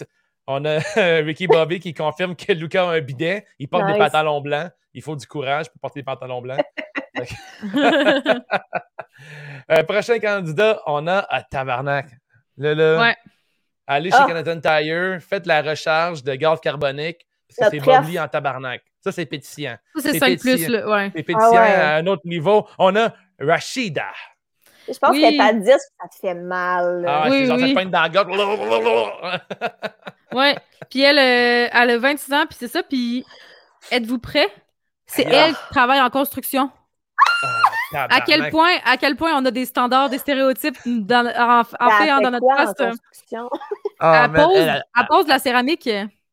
on 0.47 0.65
a 0.65 0.79
Ricky 1.23 1.49
Bobby 1.49 1.81
qui 1.81 1.93
confirme 1.93 2.37
que 2.37 2.53
Lucas 2.53 2.85
a 2.85 2.93
un 2.93 3.01
bidet. 3.01 3.45
Il 3.59 3.67
porte 3.67 3.87
des 3.87 3.99
pantalons 3.99 4.41
blancs. 4.41 4.71
Il 4.95 5.03
faut 5.03 5.17
du 5.17 5.27
courage 5.27 5.69
pour 5.69 5.81
porter 5.81 6.01
des 6.01 6.05
pantalons 6.05 6.41
blancs. 6.41 6.61
Euh, 9.71 9.83
prochain 9.83 10.19
candidat, 10.21 10.81
on 10.87 11.07
a 11.09 11.19
à 11.29 11.43
Tabarnak. 11.43 12.07
Là, 12.59 12.75
là, 12.75 13.01
Ouais. 13.01 13.17
Allez 13.87 14.11
chez 14.11 14.17
Ah. 14.21 14.27
Canadian 14.29 14.61
Tire, 14.61 15.19
faites 15.21 15.47
la 15.47 15.63
recharge 15.63 16.23
de 16.23 16.35
gaz 16.35 16.61
carbonique, 16.61 17.27
parce 17.49 17.71
que 17.71 17.77
c'est. 17.79 17.85
Bobby 17.85 18.19
en 18.21 18.29
tabarnak. 18.29 18.83
Ça, 19.01 19.13
c'est 19.13 19.27
pétillant. 19.27 19.77
Ça, 19.97 20.03
c'est 20.03 20.13
C'est 20.13 20.19
5 20.19 20.39
plus, 20.41 20.69
là. 20.69 20.89
Ouais. 20.89 21.11
C'est 21.17 21.23
pétillant 21.23 21.51
Ah 21.55 21.61
ouais. 21.61 21.75
à 21.75 21.95
un 21.97 22.07
autre 22.07 22.23
niveau. 22.27 22.67
On 22.79 22.95
a 22.97 23.13
Rashida. 23.41 24.07
Je 24.89 24.99
pense 24.99 25.11
Oui. 25.11 25.23
que 25.23 25.37
ta 25.37 25.53
10, 25.53 25.69
ça 25.71 26.09
te 26.09 26.15
fait 26.21 26.35
mal. 26.35 27.05
Ah, 27.09 27.25
ouais, 27.25 27.31
Oui, 27.31 27.39
c'est 27.41 27.47
genre, 27.47 27.59
ça 27.59 27.65
oui. 27.65 27.71
te 27.75 27.79
peine 27.79 27.91
dans 27.91 28.03
la 28.03 28.09
gorge. 28.09 29.41
Ouais. 30.33 30.57
Puis 30.91 31.03
elle, 31.03 31.19
euh, 31.19 31.69
elle 31.73 31.91
a 31.91 31.99
26 31.99 32.33
ans, 32.35 32.45
puis 32.49 32.57
c'est 32.61 32.69
ça. 32.69 32.83
Puis 32.83 33.25
êtes-vous 33.91 34.19
prêts? 34.19 34.49
C'est 35.07 35.27
ah. 35.27 35.47
elle 35.47 35.55
qui 35.55 35.61
travaille 35.71 36.01
en 36.01 36.11
construction. 36.11 36.71
À 37.95 38.21
quel, 38.21 38.51
point, 38.51 38.73
à 38.85 38.97
quel 38.97 39.17
point 39.17 39.33
on 39.35 39.45
a 39.45 39.51
des 39.51 39.65
standards, 39.65 40.11
des 40.11 40.19
stéréotypes 40.19 40.77
dans, 40.87 41.27
en, 41.27 41.61
en 41.61 41.91
fait, 41.91 42.09
hein, 42.11 42.21
dans 42.21 42.31
notre 42.31 42.41
quoi 42.45 42.57
poste? 42.57 42.85
Ah, 43.99 44.25
elle, 44.27 44.33
pose, 44.33 44.57
elle, 44.57 44.85
elle 44.99 45.07
pose 45.07 45.25
de 45.25 45.31
la 45.31 45.39
céramique. 45.39 45.89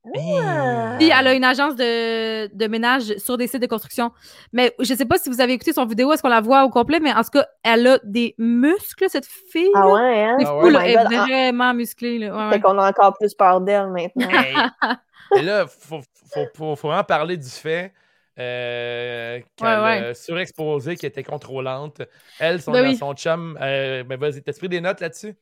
Ah. 0.06 0.96
Puis 1.00 1.10
elle 1.18 1.28
a 1.28 1.34
une 1.34 1.46
agence 1.46 1.78
de, 1.78 2.54
de 2.54 2.68
ménage 2.68 3.16
sur 3.18 3.38
des 3.38 3.48
sites 3.48 3.62
de 3.62 3.68
construction. 3.68 4.12
Mais 4.52 4.76
je 4.80 4.94
sais 4.94 5.06
pas 5.06 5.18
si 5.18 5.30
vous 5.30 5.40
avez 5.40 5.54
écouté 5.54 5.72
son 5.72 5.86
vidéo, 5.86 6.12
est-ce 6.12 6.22
qu'on 6.22 6.28
la 6.28 6.42
voit 6.42 6.66
au 6.66 6.70
complet, 6.70 7.00
mais 7.00 7.14
en 7.14 7.24
tout 7.24 7.30
cas, 7.32 7.46
elle 7.64 7.88
a 7.88 8.00
des 8.04 8.36
muscles, 8.38 9.06
cette 9.08 9.26
fille. 9.26 9.72
Ah 9.76 9.88
ouais, 9.88 10.24
hein? 10.26 10.38
Ah 10.42 10.46
fou, 10.46 10.66
ouais. 10.66 10.72
là, 10.72 10.82
Oh 10.84 11.04
God. 11.04 11.14
est 11.14 11.16
Ah, 11.16 11.24
vraiment 11.24 11.74
musclée. 11.74 12.20
Là. 12.20 12.36
Ouais, 12.36 12.50
Fait 12.50 12.56
ouais. 12.56 12.62
qu'on 12.62 12.78
a 12.80 12.90
encore 12.90 13.14
plus 13.18 13.34
peur 13.34 13.62
d'elle 13.62 13.88
maintenant. 13.88 14.28
Hey. 14.30 14.56
Et 15.38 15.42
là, 15.42 15.66
faut, 15.68 16.02
faut, 16.34 16.46
faut, 16.54 16.76
faut 16.76 16.88
vraiment 16.90 17.04
parler 17.06 17.38
du 17.38 17.50
fait 17.50 17.94
euh, 18.40 19.42
qu'elle 19.56 19.68
Ouais, 19.68 19.78
ouais. 19.80 20.08
a 20.10 20.14
surexposé, 20.14 20.98
qu'elle 20.98 21.10
était 21.10 21.24
contrôlante. 21.24 22.02
Elle, 22.40 22.62
son, 22.62 22.76
Ben 22.76 22.82
oui. 22.84 22.94
son 22.94 23.14
chum, 23.16 23.58
euh, 23.62 24.04
ben 24.04 24.20
vas-y, 24.20 24.42
t'as 24.44 24.54
pris 24.54 24.70
des 24.70 24.82
notes 24.82 25.02
là-dessus? 25.02 25.36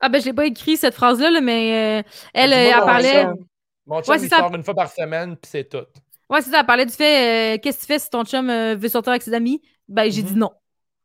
Ah 0.00 0.08
ben 0.08 0.20
je 0.20 0.26
l'ai 0.26 0.32
pas 0.34 0.46
écrit 0.46 0.76
cette 0.76 0.94
phrase-là, 0.94 1.30
là, 1.30 1.40
mais 1.40 2.00
euh, 2.04 2.08
elle, 2.34 2.52
Moi, 2.52 2.74
euh, 2.74 2.76
elle 2.78 2.84
mon 2.84 2.84
parlait. 2.84 3.02
chum- 3.02 3.46
Mon 3.86 4.02
chum, 4.02 4.16
Ouais, 4.16 4.20
il 4.22 4.30
ça. 4.30 4.44
sort 4.44 4.54
une 4.54 4.62
fois 4.64 4.74
par 4.74 4.90
semaine, 4.90 5.36
puis 5.36 5.50
c'est 5.50 5.68
tout. 5.68 5.86
Ouais, 6.30 6.40
c'est 6.42 6.50
ça, 6.50 6.60
elle 6.60 6.66
parlait 6.66 6.86
du 6.86 6.92
fait 6.92 7.56
euh, 7.56 7.58
qu'est-ce 7.62 7.78
que 7.78 7.82
tu 7.82 7.86
fais 7.86 7.98
si 7.98 8.10
ton 8.10 8.24
chum 8.24 8.48
euh, 8.50 8.74
veut 8.76 8.88
sortir 8.88 9.10
avec 9.10 9.22
ses 9.22 9.34
amis? 9.34 9.60
Ben 9.88 10.10
j'ai 10.10 10.22
Mhm. 10.22 10.22
dit 10.22 10.34
non. 10.34 10.50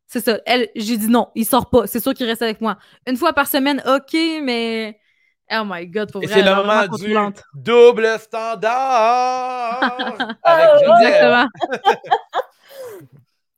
C'est 0.08 0.22
ça. 0.22 0.40
Elle, 0.46 0.70
j'ai 0.76 0.98
dit 0.98 1.08
non, 1.10 1.30
il 1.36 1.46
sort 1.46 1.70
pas. 1.70 1.88
C'est 1.88 2.00
sûr 2.02 2.14
qu'il 2.14 2.26
reste 2.28 2.42
avec 2.44 2.62
moi. 2.62 2.78
Une 3.08 3.18
fois 3.18 3.34
par 3.34 3.48
semaine, 3.48 3.84
ok, 3.88 4.14
mais. 4.44 5.00
Oh 5.52 5.64
my 5.66 5.88
god, 5.88 6.12
pour 6.12 6.22
Et 6.24 6.28
vrai. 6.28 6.36
c'est 6.36 6.42
le 6.48 6.56
moment 6.56 6.86
du 6.88 7.16
double 7.56 8.20
standard! 8.20 9.80
Avec 10.44 10.68
Oh, 10.76 10.80
Geneviève. 10.80 11.02
Exactement. 11.02 11.48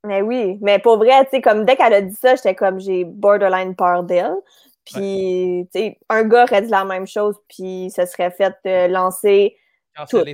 Mais 0.04 0.24
oui, 0.24 0.58
mais 0.62 0.80
pour 0.80 0.98
vrai, 0.98 1.24
tu 1.26 1.30
sais, 1.32 1.42
comme 1.42 1.64
dès 1.64 1.76
qu'elle 1.76 1.94
a 1.94 2.02
dit 2.02 2.16
ça, 2.16 2.34
j'étais 2.36 2.56
comme, 2.56 2.80
j'ai 2.80 3.04
borderline 3.06 3.76
peur 3.76 4.02
d'elle. 4.02 4.34
Puis, 4.84 5.68
tu 5.72 5.80
sais, 5.80 6.00
un 6.10 6.24
gars 6.24 6.44
aurait 6.46 6.64
dit 6.64 6.72
la 6.72 6.86
même 6.86 7.06
chose, 7.06 7.36
puis 7.48 7.92
ça 7.94 8.08
serait 8.08 8.32
fait 8.32 8.56
euh, 8.66 8.88
lancer, 8.88 9.56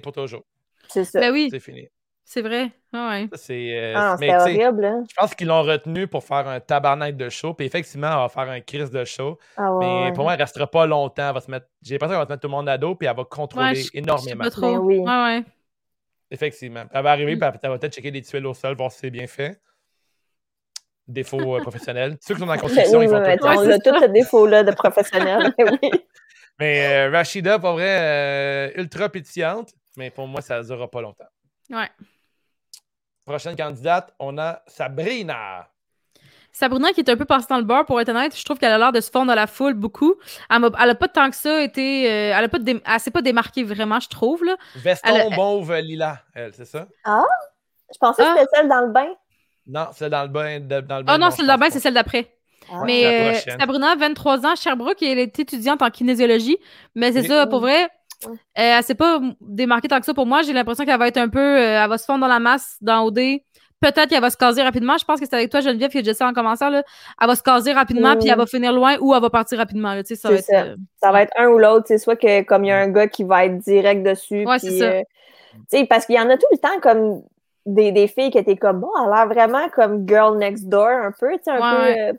pour 0.01 0.13
toujours. 0.13 0.43
c'est 0.87 1.03
ça. 1.03 1.19
Ben 1.19 1.33
oui, 1.33 1.49
C'est 1.51 1.59
fini. 1.59 1.89
C'est 2.29 2.41
vrai. 2.41 2.71
Ah 2.91 3.09
ouais. 3.09 3.29
Ça, 3.31 3.37
C'est, 3.37 3.79
euh, 3.79 3.93
Ah, 3.95 4.15
horrible, 4.41 4.83
hein? 4.85 5.03
je 5.09 5.15
pense 5.15 5.33
qu'ils 5.33 5.47
l'ont 5.47 5.61
retenu 5.63 6.07
pour 6.07 6.23
faire 6.25 6.45
un 6.47 6.59
tabarnak 6.59 7.15
de 7.15 7.29
show. 7.29 7.53
Puis 7.53 7.65
effectivement, 7.65 8.07
elle 8.11 8.17
va 8.17 8.27
faire 8.29 8.49
un 8.49 8.59
crise 8.59 8.91
de 8.91 9.05
show. 9.05 9.37
Ah 9.55 9.73
ouais, 9.73 9.85
Mais 9.85 10.03
ouais. 10.07 10.11
pour 10.13 10.25
moi, 10.25 10.33
elle 10.33 10.41
restera 10.41 10.67
pas 10.67 10.85
longtemps. 10.85 11.29
Elle 11.29 11.33
va 11.35 11.39
se 11.41 11.49
mettre... 11.49 11.67
J'ai 11.81 11.93
l'impression 11.95 12.11
qu'elle 12.15 12.19
va 12.19 12.25
se 12.25 12.29
mettre 12.33 12.41
tout 12.41 12.47
le 12.47 12.51
monde 12.51 12.67
à 12.67 12.77
dos, 12.77 12.95
puis 12.95 13.07
elle 13.07 13.15
va 13.15 13.23
contrôler 13.23 13.67
Ouais, 13.69 13.75
je- 13.75 13.83
Je 13.93 13.97
énormément. 13.99 14.43
pas 14.43 14.51
trop. 14.51 14.61
Ben 14.73 14.77
oui. 14.79 14.97
Ouais, 14.99 15.05
ouais. 15.05 15.43
Effectivement. 16.29 16.83
Elle 16.93 17.03
va 17.03 17.11
arriver, 17.11 17.35
Mm. 17.35 17.39
puis 17.39 17.49
elle 17.63 17.69
va 17.69 17.77
peut-être 17.77 17.93
checker 17.93 18.11
des 18.11 18.21
tuiles 18.21 18.45
au 18.45 18.53
sol, 18.53 18.75
voir 18.75 18.91
si 18.91 18.99
c'est 18.99 19.09
bien 19.09 19.27
fait. 19.27 19.61
Défaut 21.07 21.55
euh, 21.55 21.61
professionnel. 21.61 22.17
Ceux 22.19 22.33
qui 22.33 22.41
sont 22.41 22.45
dans 22.45 22.51
la 22.51 22.57
Ben 22.61 22.67
construction, 22.67 22.99
oui, 22.99 23.05
ils 23.05 23.11
mais 23.11 23.37
tout 23.37 23.45
on 23.45 23.49
a 23.49 23.65
c'est 23.65 23.79
tout 23.79 23.97
ce 24.01 24.05
défaut-là 24.07 24.63
de 24.63 24.71
professionnel. 24.71 25.53
Ben 25.57 25.77
oui. 25.81 25.91
Mais 26.59 27.07
euh, 27.07 27.11
Rachida, 27.11 27.59
pour 27.59 27.73
vrai, 27.73 27.99
euh, 28.01 28.71
ultra 28.75 29.07
pétillante. 29.07 29.69
Mais 29.95 30.09
pour 30.09 30.27
moi, 30.27 30.41
ça 30.41 30.59
ne 30.59 30.63
durera 30.65 30.89
pas 30.89 31.01
longtemps. 31.01 31.27
Ouais. 31.69 31.87
Prochaine 33.27 33.55
candidate, 33.57 34.13
on 34.19 34.37
a 34.37 34.61
Sabrina. 34.67 35.67
Sabrina, 36.53 36.91
qui 36.93 37.01
est 37.01 37.09
un 37.09 37.17
peu 37.17 37.25
passée 37.25 37.45
dans 37.49 37.57
le 37.57 37.63
beurre, 37.65 37.85
pour 37.85 37.99
être 38.01 38.09
honnête, 38.09 38.35
je 38.35 38.43
trouve 38.43 38.57
qu'elle 38.57 38.71
a 38.71 38.77
l'air 38.77 38.91
de 38.93 39.01
se 39.01 39.11
fondre 39.11 39.27
dans 39.27 39.35
la 39.35 39.45
foule 39.47 39.73
beaucoup. 39.73 40.15
Elle, 40.49 40.59
m'a- 40.61 40.71
elle 40.81 40.89
a 40.91 40.95
pas 40.95 41.07
tant 41.09 41.29
que 41.29 41.35
ça 41.35 41.61
été. 41.61 42.09
euh, 42.09 42.33
elle 42.35 42.45
a 42.45 42.47
pas 42.47 42.57
dé- 42.57 42.81
s'est 42.99 43.11
pas 43.11 43.21
démarquée 43.21 43.63
vraiment, 43.63 43.99
je 43.99 44.07
trouve. 44.07 44.43
Là. 44.45 44.55
Veston, 44.77 45.13
Elle- 45.13 45.35
mauve, 45.35 45.71
lila. 45.75 46.19
Elle, 46.33 46.53
c'est 46.53 46.65
ça? 46.65 46.87
Je 47.05 47.97
pensais 47.99 48.23
que 48.23 48.27
Ah. 48.29 48.35
c'était 48.39 48.49
celle 48.55 48.69
dans 48.69 48.81
le 48.81 48.91
bain. 48.91 49.07
Non, 49.67 49.87
c'est 49.91 50.09
dans 50.09 50.23
le 50.23 50.29
bain. 50.29 50.59
de- 50.61 50.79
dans 50.81 50.97
le 50.97 51.03
bain 51.03 51.13
Ah 51.13 51.17
non, 51.17 51.29
celle 51.29 51.45
là-bas, 51.45 51.65
pense 51.65 51.73
c'est 51.73 51.79
pas. 51.79 51.83
celle 51.83 51.93
d'après. 51.93 52.33
Ah. 52.71 52.81
Mais 52.85 53.05
euh. 53.05 53.33
Sabrina, 53.59 53.95
23 53.95 54.45
ans, 54.45 54.55
Sherbrooke, 54.55 55.01
et 55.03 55.11
elle 55.11 55.19
est 55.19 55.37
étudiante 55.39 55.81
en 55.81 55.89
kinésiologie. 55.89 56.57
Mais 56.95 57.11
c'est 57.11 57.21
Oui. 57.21 57.27
ça, 57.27 57.45
pour 57.45 57.59
vrai, 57.59 57.87
Ouais. 58.25 58.31
euh, 58.33 58.35
elle 58.55 58.83
s'est 58.83 58.95
pas 58.95 59.19
démarquée 59.41 59.87
tant 59.87 59.99
que 59.99 60.05
ça 60.05 60.13
pour 60.13 60.25
moi. 60.25 60.41
J'ai 60.41 60.53
l'impression 60.53 60.85
qu'elle 60.85 60.97
va 60.99 61.07
être 61.07 61.17
un 61.17 61.29
peu. 61.29 61.39
euh, 61.39 61.83
elle 61.83 61.89
va 61.89 61.97
se 61.97 62.05
fondre 62.05 62.21
dans 62.21 62.27
la 62.27 62.39
masse, 62.39 62.77
dans 62.81 63.03
OD. 63.05 63.19
Peut-être 63.79 64.07
qu'elle 64.07 64.21
va 64.21 64.31
se 64.31 64.37
caser 64.37 64.63
rapidement. 64.63 64.97
Je 64.97 65.05
pense 65.05 65.19
que 65.19 65.27
c'est 65.27 65.35
avec 65.35 65.51
toi, 65.51 65.59
Geneviève, 65.61 65.91
qui 65.91 65.99
a 65.99 66.01
dit 66.01 66.13
ça 66.15 66.27
en 66.27 66.33
commençant. 66.33 66.69
Là. 66.71 66.81
Elle 67.21 67.27
va 67.27 67.35
se 67.35 67.43
caser 67.43 67.73
rapidement, 67.73 68.15
Mm. 68.15 68.19
puis 68.19 68.29
elle 68.29 68.37
va 68.37 68.47
finir 68.47 68.73
loin 68.73 68.97
ou 68.99 69.13
elle 69.13 69.21
va 69.21 69.29
partir 69.29 69.59
rapidement. 69.59 69.93
Là. 69.93 70.01
Ça 70.03 70.29
va 70.29 70.35
être, 70.35 70.43
ça. 70.45 70.61
euh, 70.63 70.75
Ça 71.01 71.11
va 71.11 71.21
être 71.21 71.31
un 71.37 71.47
ou 71.49 71.59
l'autre. 71.59 71.85
C'est 71.87 71.99
soit 71.99 72.15
que 72.15 72.41
comme 72.41 72.65
il 72.65 72.69
y 72.69 72.71
a 72.71 72.77
un 72.79 72.87
gars 72.89 73.07
qui 73.07 73.23
va 73.23 73.45
être 73.45 73.59
direct 73.59 74.01
dessus. 74.03 74.45
Ouais, 74.47 74.57
puis, 74.57 74.79
c'est 74.79 75.05
ça. 75.71 75.85
parce 75.87 76.07
qu'il 76.07 76.15
y 76.15 76.19
en 76.19 76.29
a 76.31 76.37
tout 76.37 76.47
le 76.51 76.57
temps 76.57 76.79
comme 76.81 77.21
des, 77.67 77.91
des 77.91 78.07
filles 78.07 78.31
qui 78.31 78.39
étaient 78.39 78.55
comme 78.57 78.79
bon, 78.79 78.89
elle 79.05 79.11
a 79.13 79.15
l'air 79.17 79.27
vraiment 79.27 79.69
comme 79.69 80.07
girl 80.07 80.37
next 80.39 80.65
door 80.69 80.87
un 80.87 81.11
peu, 81.11 81.33
tu 81.33 81.43
sais, 81.43 81.51
un 81.51 81.59
Ouais, 81.85 82.11
peu 82.13 82.17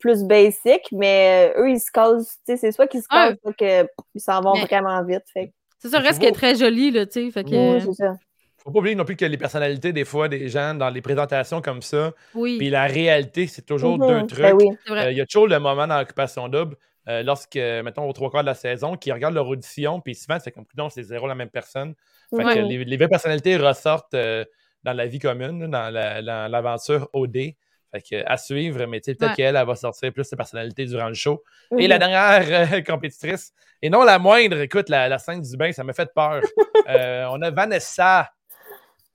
plus 0.00 0.24
basic, 0.24 0.80
mais 0.92 1.52
euh, 1.56 1.62
eux, 1.62 1.70
ils 1.70 1.78
se 1.80 1.90
causent, 1.92 2.26
tu 2.28 2.34
sais, 2.46 2.56
c'est 2.56 2.72
soit 2.72 2.86
qu'ils 2.88 3.02
se 3.02 3.08
causent, 3.08 3.36
soit 3.42 3.52
qu'ils 3.52 4.20
s'en 4.20 4.40
vont 4.40 4.54
Mais- 4.54 4.64
vraiment 4.64 5.02
vite. 5.04 5.22
Fait 5.32 5.52
C'est 5.78 5.88
ça, 5.90 5.98
reste 6.00 6.18
qu'elle 6.20 6.30
est 6.30 6.32
très 6.32 6.56
jolie, 6.56 6.90
là, 6.90 7.06
tu 7.06 7.26
sais. 7.26 7.30
Fait 7.30 7.44
que, 7.44 7.50
oui, 7.76 7.80
c'est 7.84 7.94
ça. 8.04 8.14
Faut 8.62 8.70
pas 8.72 8.78
oublier 8.80 8.94
non 8.94 9.04
plus 9.06 9.16
que 9.16 9.24
les 9.24 9.38
personnalités, 9.38 9.92
des 9.92 10.04
fois, 10.04 10.28
des 10.28 10.48
gens, 10.48 10.74
dans 10.74 10.90
les 10.90 11.00
présentations 11.00 11.62
comme 11.62 11.80
ça, 11.80 12.12
oui, 12.34 12.58
puis 12.58 12.68
la 12.68 12.84
réalité, 12.86 13.46
c'est 13.46 13.62
toujours 13.64 13.98
Mhm. 13.98 14.08
deux 14.20 14.26
trucs. 14.26 14.42
Ben 14.42 14.54
oui. 14.54 14.68
vrai. 14.86 15.06
Euh, 15.06 15.12
Il 15.12 15.16
y 15.18 15.20
a 15.22 15.26
toujours 15.26 15.46
le 15.48 15.58
moment 15.58 15.86
dans 15.86 15.98
l'occupation 15.98 16.46
double, 16.48 16.76
euh, 17.08 17.22
lorsque, 17.22 17.56
mettons, 17.56 18.06
aux 18.06 18.12
trois 18.12 18.30
quarts 18.30 18.42
de 18.42 18.46
la 18.46 18.54
saison, 18.54 18.96
qui 18.96 19.10
regardent 19.12 19.34
leur 19.34 19.48
audition, 19.48 20.00
puis 20.00 20.14
souvent, 20.14 20.38
c'est 20.42 20.50
comme, 20.52 20.66
non, 20.76 20.90
c'est 20.90 21.02
zéro 21.02 21.26
la 21.26 21.34
même 21.34 21.48
personne. 21.48 21.94
Fait 22.36 22.44
que 22.44 22.58
les, 22.58 22.84
les 22.84 22.96
vraies 22.98 23.08
personnalités 23.08 23.56
ressortent 23.56 24.12
euh, 24.14 24.44
dans 24.84 24.92
la 24.92 25.06
vie 25.06 25.18
commune, 25.18 25.60
là, 25.62 25.66
dans 25.66 25.90
la- 25.90 26.22
dans 26.22 26.50
l'aventure 26.50 27.08
OD. 27.14 27.54
Fait 27.92 28.02
que, 28.02 28.22
à 28.26 28.36
suivre, 28.36 28.86
mais 28.86 29.00
tu 29.00 29.06
sais, 29.06 29.14
peut-être 29.16 29.30
Ouais. 29.30 29.36
qu'elle 29.36 29.56
elle 29.56 29.66
va 29.66 29.74
sortir 29.74 30.12
plus 30.12 30.28
de 30.30 30.36
personnalités 30.36 30.84
durant 30.86 31.08
le 31.08 31.14
show. 31.14 31.42
Et 31.76 31.88
la 31.88 31.98
dernière 31.98 32.72
euh, 32.72 32.80
compétitrice, 32.86 33.52
et 33.82 33.90
non 33.90 34.04
la 34.04 34.18
moindre, 34.18 34.58
écoute, 34.60 34.88
la, 34.88 35.08
la 35.08 35.18
scène 35.18 35.40
du 35.42 35.56
bain, 35.56 35.72
ça 35.72 35.82
m'a 35.84 35.92
fait 35.92 36.12
peur. 36.14 36.40
Euh, 36.88 37.26
on 37.30 37.40
a 37.42 37.50
Vanessa. 37.50 38.30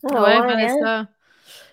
Ah 0.04 0.14
ouais, 0.14 0.20
ouais, 0.22 0.34
hein? 0.36 0.48
Vanessa. 0.48 1.08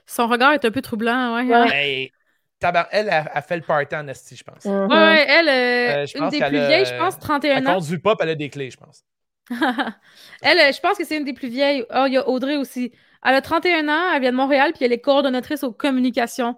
Son 0.07 0.27
regard 0.27 0.53
est 0.55 0.65
un 0.65 0.71
peu 0.71 0.81
troublant, 0.81 1.37
ouais. 1.37 1.43
Ouais. 1.45 1.61
ouais. 1.61 1.71
Hey, 1.77 2.13
tabar- 2.59 2.89
elle 2.91 3.09
a, 3.11 3.25
a 3.33 3.43
fait 3.43 3.57
le 3.57 3.63
party 3.63 3.95
en 3.95 4.09
esti, 4.09 4.35
je 4.37 4.43
pense. 4.43 4.65
Mhm. 4.65 4.87
Ouais, 4.91 4.97
ouais, 4.97 5.27
elle, 5.29 5.49
euh, 5.49 6.03
Euh, 6.03 6.07
une 6.17 6.29
des 6.31 6.39
plus 6.41 6.51
vieilles, 6.67 6.87
je 6.87 6.97
pense, 6.97 7.19
31 7.19 7.59
Elle 7.59 7.69
ans. 7.69 7.75
conduit 7.75 7.99
pas, 7.99 8.17
elle 8.21 8.31
a 8.31 8.35
des 8.35 8.49
clés, 8.49 8.71
je 8.71 8.79
pense. 8.79 9.05
elle, 10.43 10.73
je 10.75 10.81
pense 10.81 10.97
que 10.99 11.05
c'est 11.05 11.17
une 11.19 11.25
des 11.25 11.35
plus 11.35 11.49
vieilles. 11.49 11.85
Oh, 11.95 12.05
il 12.07 12.15
y 12.15 12.17
a 12.17 12.27
Audrey 12.29 12.57
aussi. 12.57 12.93
Elle 13.25 13.35
a 13.35 13.43
31 13.43 13.89
ans, 13.89 14.13
elle 14.15 14.23
vient 14.23 14.33
de 14.33 14.37
Montréal, 14.37 14.73
puis 14.75 14.85
elle 14.85 14.93
est 14.93 15.01
coordonnatrice 15.01 15.63
aux 15.63 15.73
communications. 15.73 16.57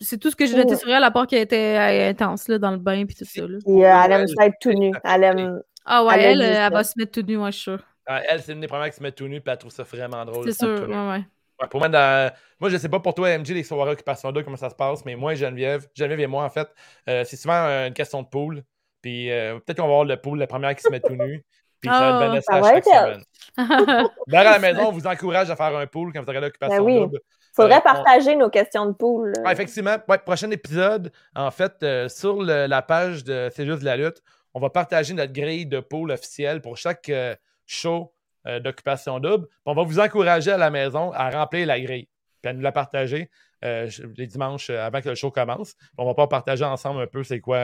C'est 0.00 0.18
tout 0.18 0.30
ce 0.30 0.36
que 0.36 0.46
j'ai 0.46 0.56
noté 0.56 0.74
Oh. 0.74 0.78
sur 0.78 0.88
elle, 0.90 1.04
à 1.04 1.10
part 1.10 1.26
qu'elle 1.26 1.42
était 1.42 2.06
intense 2.10 2.48
là, 2.48 2.58
dans 2.58 2.70
le 2.70 2.76
bain, 2.78 3.04
puis 3.06 3.14
tout 3.16 3.24
ça. 3.24 3.42
Là. 3.46 3.58
Euh, 3.66 4.02
elle 4.06 4.12
aime 4.12 4.26
ça 4.28 4.46
être 4.46 4.56
tout 4.60 4.72
nu. 4.72 4.92
Elle 5.04 5.24
aime. 5.24 5.60
Ah 5.86 6.04
ouais, 6.04 6.22
Elle 6.22 6.42
euh, 6.42 6.66
elle 6.66 6.72
va 6.72 6.84
se 6.84 6.92
mettre 6.96 7.12
tout 7.12 7.22
nu, 7.26 7.36
moi, 7.36 7.50
je 7.50 7.56
suis 7.56 7.62
sûre. 7.64 7.82
Ah, 8.06 8.20
elle, 8.28 8.42
c'est 8.42 8.52
une 8.52 8.60
des 8.60 8.66
premières 8.66 8.90
qui 8.90 8.96
se 8.96 9.02
met 9.02 9.12
tout 9.12 9.26
nu, 9.28 9.40
puis 9.40 9.50
elle 9.50 9.58
trouve 9.58 9.72
ça 9.72 9.82
vraiment 9.82 10.24
drôle. 10.24 10.44
C'est 10.52 10.58
sûr, 10.64 10.88
ouais, 10.88 11.08
ouais. 11.10 11.24
Ouais, 11.60 11.68
pour 11.70 11.78
moi, 11.80 11.88
dans- 11.88 12.32
moi, 12.60 12.68
je 12.68 12.76
sais 12.76 12.88
pas 12.88 13.00
pour 13.00 13.14
toi, 13.14 13.28
MJ, 13.38 13.50
les 13.54 13.62
soirées 13.62 13.92
Occupation 13.92 14.32
2, 14.32 14.42
comment 14.42 14.56
ça 14.56 14.70
se 14.70 14.74
passe, 14.74 15.04
mais 15.04 15.14
moi 15.14 15.32
et 15.34 15.36
Geneviève, 15.36 15.86
Geneviève 15.94 16.20
et 16.20 16.26
moi, 16.26 16.44
en 16.44 16.50
fait, 16.50 16.68
euh, 17.08 17.22
c'est 17.24 17.36
souvent 17.36 17.54
euh, 17.66 17.86
une 17.88 17.94
question 17.94 18.22
de 18.22 18.26
pool. 18.28 18.62
Puis 19.02 19.30
euh, 19.30 19.54
peut-être 19.60 19.76
qu'on 19.78 19.84
va 19.86 19.92
avoir 19.92 20.04
le 20.04 20.16
pool, 20.16 20.38
la 20.38 20.46
première 20.46 20.74
qui 20.74 20.82
se 20.82 20.90
met 20.90 21.00
tout 21.00 21.14
nu. 21.14 21.44
Puis 21.80 21.90
ça 21.90 21.98
va 22.00 22.06
Ah, 22.18 22.24
être 22.24 22.28
Vanessa 22.28 22.52
ça 22.52 22.56
à 22.56 22.60
va 22.60 22.68
chaque 22.74 22.86
être 22.86 23.22
elle. 23.56 23.64
semaine. 23.66 24.08
D'ailleurs, 24.26 24.52
à 24.52 24.58
la 24.58 24.58
maison, 24.58 24.88
on 24.88 24.92
vous 24.92 25.06
encourage 25.06 25.50
à 25.50 25.56
faire 25.56 25.76
un 25.76 25.86
pool 25.86 26.12
quand 26.12 26.22
vous 26.22 26.28
aurez 26.30 26.40
l'occupation 26.40 26.84
Ben 26.84 26.92
oui. 26.92 27.00
double. 27.00 27.20
Faudrait 27.54 27.76
Euh, 27.76 27.78
on- 27.78 27.82
partager 27.82 28.36
nos 28.36 28.50
questions 28.50 28.86
de 28.86 28.92
poule. 28.92 29.32
Ouais, 29.44 29.52
effectivement, 29.52 29.96
ouais, 30.08 30.18
prochain 30.18 30.50
épisode, 30.50 31.12
en 31.36 31.50
fait, 31.50 31.72
euh, 31.82 32.08
sur 32.08 32.42
le- 32.42 32.66
la 32.66 32.82
page 32.82 33.22
de 33.24 33.48
C'est 33.52 33.64
juste 33.66 33.80
de 33.80 33.84
la 33.84 33.96
lutte, 33.96 34.22
on 34.54 34.60
va 34.60 34.70
partager 34.70 35.14
notre 35.14 35.32
grille 35.32 35.66
de 35.66 35.80
pool 35.80 36.10
officielle 36.10 36.60
pour 36.60 36.76
chaque 36.76 37.08
euh, 37.08 37.34
show 37.66 38.12
euh, 38.46 38.60
d'occupation 38.60 39.20
double. 39.20 39.46
Puis 39.46 39.56
On 39.66 39.74
va 39.74 39.82
vous 39.84 39.98
encourager 40.00 40.50
à 40.52 40.58
la 40.58 40.70
maison 40.70 41.12
à 41.12 41.30
remplir 41.30 41.66
la 41.66 41.80
grille, 41.80 42.08
puis 42.42 42.50
à 42.50 42.52
nous 42.52 42.60
la 42.60 42.72
partager 42.72 43.30
les 43.62 44.26
dimanches 44.26 44.68
avant 44.68 45.00
que 45.00 45.08
le 45.08 45.14
show 45.14 45.30
commence. 45.30 45.74
On 45.96 46.04
va 46.04 46.12
pas 46.12 46.26
partager 46.26 46.64
ensemble 46.64 47.00
un 47.00 47.06
peu 47.06 47.22
c'est 47.24 47.40
quoi, 47.40 47.58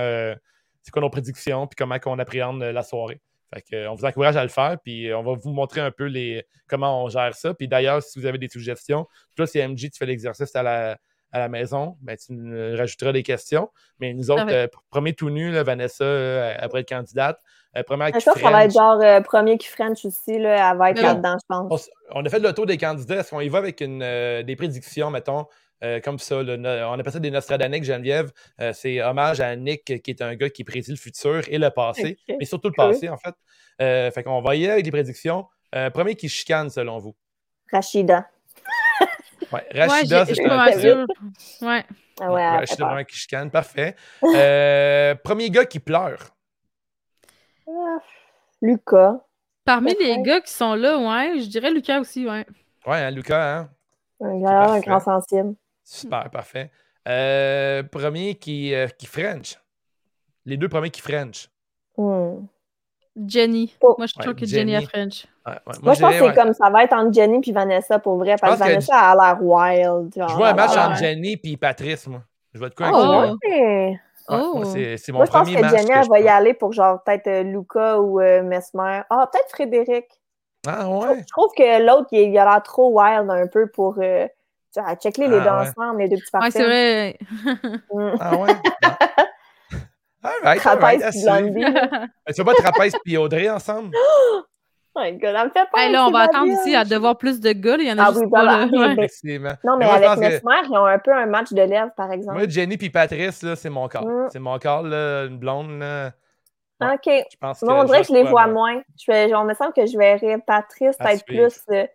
c'est 0.80 0.90
quoi 0.90 1.02
nos 1.02 1.10
prédictions, 1.10 1.66
puis 1.66 1.76
comment 1.76 1.96
on 2.06 2.18
appréhende 2.18 2.62
la 2.62 2.82
soirée. 2.82 3.20
Fait 3.52 3.62
que, 3.62 3.76
euh, 3.76 3.90
on 3.90 3.94
vous 3.94 4.04
encourage 4.04 4.36
à 4.36 4.42
le 4.42 4.48
faire, 4.48 4.76
puis 4.82 5.08
euh, 5.08 5.18
on 5.18 5.22
va 5.22 5.32
vous 5.34 5.50
montrer 5.50 5.80
un 5.80 5.90
peu 5.90 6.04
les, 6.04 6.44
comment 6.68 7.04
on 7.04 7.08
gère 7.08 7.34
ça. 7.34 7.52
Puis 7.54 7.68
d'ailleurs, 7.68 8.02
si 8.02 8.18
vous 8.18 8.26
avez 8.26 8.38
des 8.38 8.48
suggestions, 8.48 9.06
toi, 9.36 9.46
si 9.46 9.58
MJ, 9.60 9.90
tu 9.90 9.98
fais 9.98 10.06
l'exercice 10.06 10.54
à 10.54 10.62
la, 10.62 10.98
à 11.32 11.38
la 11.38 11.48
maison, 11.48 11.96
ben, 12.00 12.16
tu 12.16 12.32
nous 12.32 12.76
rajouteras 12.76 13.12
des 13.12 13.22
questions. 13.22 13.68
Mais 13.98 14.12
nous 14.14 14.30
autres, 14.30 14.42
Parfait. 14.42 14.68
euh, 14.74 14.78
premier 14.90 15.12
tout 15.14 15.30
nu, 15.30 15.50
là, 15.52 15.62
Vanessa, 15.62 16.04
euh, 16.04 16.54
après 16.58 16.80
être 16.80 16.88
candidate, 16.88 17.38
euh, 17.76 17.82
première 17.84 18.08
Je 18.08 18.18
qui 18.18 18.24
pense 18.24 18.34
que 18.34 18.40
ça 18.40 18.50
va 18.50 18.64
être 18.64 18.72
genre 18.72 19.00
euh, 19.00 19.20
premier 19.20 19.56
qui 19.56 19.68
French 19.68 20.04
aussi. 20.04 20.38
Là, 20.38 20.70
elle 20.72 20.78
va 20.78 20.90
être 20.90 21.00
là-dedans, 21.00 21.36
je 21.40 21.46
pense. 21.48 21.88
On, 22.10 22.20
on 22.20 22.24
a 22.26 22.28
fait 22.28 22.40
le 22.40 22.52
tour 22.52 22.66
des 22.66 22.76
candidats. 22.78 23.16
Est-ce 23.16 23.30
qu'on 23.30 23.40
y 23.40 23.48
va 23.48 23.58
avec 23.58 23.80
une, 23.80 24.02
euh, 24.02 24.42
des 24.42 24.56
prédictions, 24.56 25.10
mettons, 25.10 25.46
euh, 25.82 26.00
comme 26.00 26.18
ça? 26.18 26.36
on 26.36 26.98
appelle 26.98 27.12
ça 27.12 27.18
des 27.18 27.30
Nostradaniques, 27.30 27.84
Geneviève. 27.84 28.32
Euh, 28.60 28.72
c'est 28.72 29.02
hommage 29.02 29.40
à 29.40 29.54
Nick, 29.56 30.02
qui 30.02 30.10
est 30.10 30.22
un 30.22 30.34
gars 30.34 30.50
qui 30.50 30.64
prédit 30.64 30.90
le 30.90 30.96
futur 30.96 31.42
et 31.48 31.58
le 31.58 31.70
passé, 31.70 32.18
mais 32.28 32.44
surtout 32.44 32.68
le 32.68 32.74
Cool. 32.74 32.92
passé, 32.92 33.08
en 33.08 33.16
fait. 33.16 33.34
Euh, 33.80 34.10
fait 34.10 34.22
qu'on 34.22 34.42
va 34.42 34.56
y 34.56 34.64
aller 34.64 34.72
avec 34.72 34.84
des 34.84 34.90
prédictions. 34.90 35.46
Euh, 35.74 35.88
premier 35.90 36.14
qui 36.14 36.28
chicane, 36.28 36.68
selon 36.68 36.98
vous? 36.98 37.14
Rachida. 37.72 38.28
Ouais, 39.52 39.64
Rachida, 39.74 40.26
c'est 40.26 40.42
pas 40.44 40.78
sûre. 40.78 41.06
Ouais. 41.62 41.84
Ah 42.20 42.32
ouais, 42.32 42.48
Rachida, 42.58 42.84
vraiment 42.84 43.04
qui 43.04 43.16
chicane. 43.16 43.50
Parfait. 43.50 43.96
Euh, 44.22 45.14
premier 45.16 45.50
gars 45.50 45.64
qui 45.64 45.80
pleure. 45.80 46.18
Ah, 47.66 47.98
Lucas. 48.60 49.16
Parmi 49.64 49.94
les 49.94 50.20
gars 50.22 50.40
qui 50.40 50.52
sont 50.52 50.74
là, 50.74 50.98
ouais, 50.98 51.40
je 51.40 51.46
dirais 51.46 51.70
Lucas 51.70 52.00
aussi, 52.00 52.26
ouais. 52.26 52.44
Ouais, 52.86 52.96
hein, 52.98 53.10
Lucas, 53.10 53.58
hein? 53.58 53.70
Un, 54.20 54.40
gars, 54.40 54.70
un 54.72 54.80
grand 54.80 55.00
sensible. 55.00 55.54
Super, 55.92 56.30
parfait. 56.30 56.70
Euh, 57.08 57.82
premier 57.82 58.36
qui, 58.36 58.72
euh, 58.74 58.86
qui 58.86 59.06
French. 59.06 59.58
Les 60.44 60.56
deux 60.56 60.68
premiers 60.68 60.90
qui 60.90 61.00
French. 61.00 61.48
Hmm. 61.96 62.46
Jenny. 63.26 63.74
Oh. 63.80 63.96
Moi, 63.98 64.06
je 64.06 64.14
Ouais, 64.16 64.22
trouve 64.24 64.34
que 64.36 64.46
Jenny 64.46 64.72
Jenny. 64.72 64.84
a 64.84 64.88
French. 64.88 65.26
Ouais, 65.46 65.52
ouais. 65.52 65.58
Moi, 65.82 65.94
je 65.94 66.00
pense 66.00 66.10
que 66.12 66.18
c'est 66.18 66.20
ouais. 66.28 66.34
comme 66.34 66.54
ça 66.54 66.70
va 66.70 66.84
être 66.84 66.92
entre 66.92 67.12
Jenny 67.12 67.40
et 67.44 67.52
Vanessa 67.52 67.98
pour 67.98 68.16
vrai, 68.18 68.36
parce 68.40 68.54
que 68.54 68.58
Vanessa 68.58 68.96
a 68.96 69.14
l'air 69.16 69.42
wild. 69.42 70.14
genre, 70.16 70.28
Je 70.28 70.34
vois 70.36 70.48
un 70.50 70.54
match 70.54 70.70
elle 70.72 70.78
a 70.78 70.88
entre 70.90 70.98
Jenny 70.98 71.40
et 71.42 71.56
Patrice, 71.56 72.06
moi. 72.06 72.22
Je 72.54 72.58
vois 72.60 72.68
de 72.68 72.74
quoi 72.74 72.86
Ah. 72.92 72.92
Oh. 72.94 73.36
Ouais, 73.48 73.60
ouais. 73.60 74.00
Oh. 74.28 74.52
moi, 74.58 74.64
c'est 74.96 75.08
mon 75.10 75.18
Moi, 75.18 75.26
je 75.26 75.30
pense 75.32 75.50
premier 75.50 75.60
que. 75.60 75.68
Jenny, 75.68 75.86
que 75.88 75.92
elle 75.92 76.08
va 76.08 76.20
y 76.20 76.28
aller 76.28 76.54
pour 76.54 76.72
genre 76.72 77.02
peut-être 77.02 77.26
euh, 77.26 77.42
Luca 77.42 78.00
ou 78.00 78.20
euh, 78.20 78.42
Mesmer. 78.44 79.02
Ah, 79.10 79.28
peut-être 79.30 79.50
Frédéric. 79.50 80.06
Ah 80.66 80.76
Je 80.80 80.84
trouve- 80.84 81.08
ouais? 81.08 81.18
Je 81.20 81.26
trouve 81.32 81.50
que 81.56 81.84
l'autre, 81.84 82.08
il, 82.12 82.30
il 82.30 82.38
a 82.38 82.44
l'air 82.44 82.62
trop 82.62 82.90
wild 82.92 83.28
un 83.28 83.48
peu 83.48 83.66
pour. 83.68 83.96
Euh, 83.98 84.28
tu 84.74 84.80
sais, 84.82 84.96
checker 85.02 85.26
les 85.28 85.36
Ah, 85.36 85.40
deux 85.40 85.44
ouais. 85.50 85.68
ensemble, 85.78 86.00
les 86.02 86.08
deux 86.08 86.16
petits 86.16 86.30
Ouais, 86.34 86.40
parfums. 86.40 86.50
c'est 86.52 86.64
vrai. 86.64 87.18
Mm. 87.92 88.16
Ah 88.20 88.36
ouais? 88.36 88.48
All 90.22 90.30
right, 90.42 90.60
Trapèze 90.60 91.02
right. 91.26 91.44
Blondie. 91.54 91.64
Mais 92.26 92.34
Tu 92.34 92.42
vois 92.42 92.54
pas 92.54 92.62
Trapèze 92.62 92.94
puis 93.04 93.16
Audrey 93.16 93.48
ensemble? 93.48 93.94
Oh 94.92 95.00
my 95.02 95.12
god, 95.12 95.36
elle 95.38 95.44
me 95.46 95.50
fait 95.50 95.68
peur. 95.72 95.80
Hey, 95.80 95.92
là, 95.92 96.04
on 96.04 96.10
va 96.10 96.22
attendre 96.22 96.48
ici 96.48 96.74
à 96.74 96.84
devoir 96.84 97.16
plus 97.16 97.38
de 97.38 97.52
gars. 97.52 97.76
là. 97.76 97.82
Il 97.84 97.88
y 97.88 97.92
en 97.92 97.98
a 97.98 98.06
Ah 98.06 98.10
juste 98.10 98.22
oui, 98.24 98.28
pas, 98.28 98.42
là. 98.42 98.64
Ouais. 98.66 98.68
Non, 99.62 99.76
mais 99.76 99.84
moi, 99.86 99.94
avec 99.94 100.08
pense 100.08 100.16
que- 100.16 100.20
Mesmer, 100.20 100.54
ils 100.68 100.72
ont 100.76 100.84
un 100.84 100.98
peu 100.98 101.12
un 101.14 101.26
match 101.26 101.52
de 101.52 101.62
lèvres, 101.62 101.92
par 101.96 102.10
exemple. 102.10 102.36
Moi, 102.36 102.48
Jenny 102.48 102.76
puis 102.76 102.90
Patrice, 102.90 103.44
là, 103.44 103.54
c'est 103.54 103.70
mon 103.70 103.86
corps. 103.88 104.04
Mm. 104.04 104.28
C'est 104.32 104.40
mon 104.40 104.58
corps, 104.58 104.82
là, 104.82 105.26
une 105.26 105.38
blonde, 105.38 105.78
là. 105.78 106.10
ouais. 106.80 106.94
OK. 106.94 107.24
Je 107.30 107.36
pense 107.40 107.60
que. 107.60 107.66
Moi, 107.66 107.78
on 107.80 107.84
dirait 107.84 108.00
que 108.00 108.08
je 108.08 108.12
les 108.14 108.22
vois 108.22 108.30
vois 108.32 108.46
moins. 108.48 108.82
Je 109.00 109.12
vais, 109.12 109.28
genre, 109.28 109.44
il 109.44 109.46
me 109.46 109.54
semble 109.54 109.72
que 109.74 109.86
je 109.86 109.96
verrais 109.96 110.38
Patrice 110.44 110.96
peut-être 110.96 111.24
plus 111.24 111.60
euh, 111.70 111.86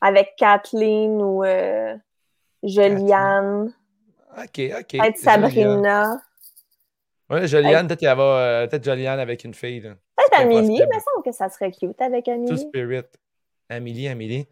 avec 0.00 0.34
Kathleen 0.36 1.22
ou 1.22 1.44
euh, 1.44 1.94
Joliane. 2.62 3.72
Ok, 4.36 4.60
ok. 4.78 4.86
Peut-être. 5.00 5.18
Sabrina. 5.18 6.20
Ouais, 7.28 7.46
Joliane, 7.46 7.86
peut-être 7.86 7.98
qu'il 8.00 8.06
y 8.06 8.10
avait 8.10 8.22
euh, 8.22 8.66
peut-être 8.66 8.84
Joliane 8.84 9.20
avec 9.20 9.44
une 9.44 9.54
fille. 9.54 9.80
là. 9.80 9.90
Peut-être 10.16 10.40
Amélie. 10.42 10.60
Il 10.60 10.68
possible. 10.78 10.88
me 10.94 11.00
semble 11.00 11.24
que 11.24 11.32
ça 11.32 11.48
serait 11.48 11.70
cute 11.70 12.00
avec 12.00 12.24
Tout 12.24 12.30
Amélie. 12.32 12.58
Spirit. 12.58 13.02
Amélie, 13.68 14.08
Amélie. 14.08 14.48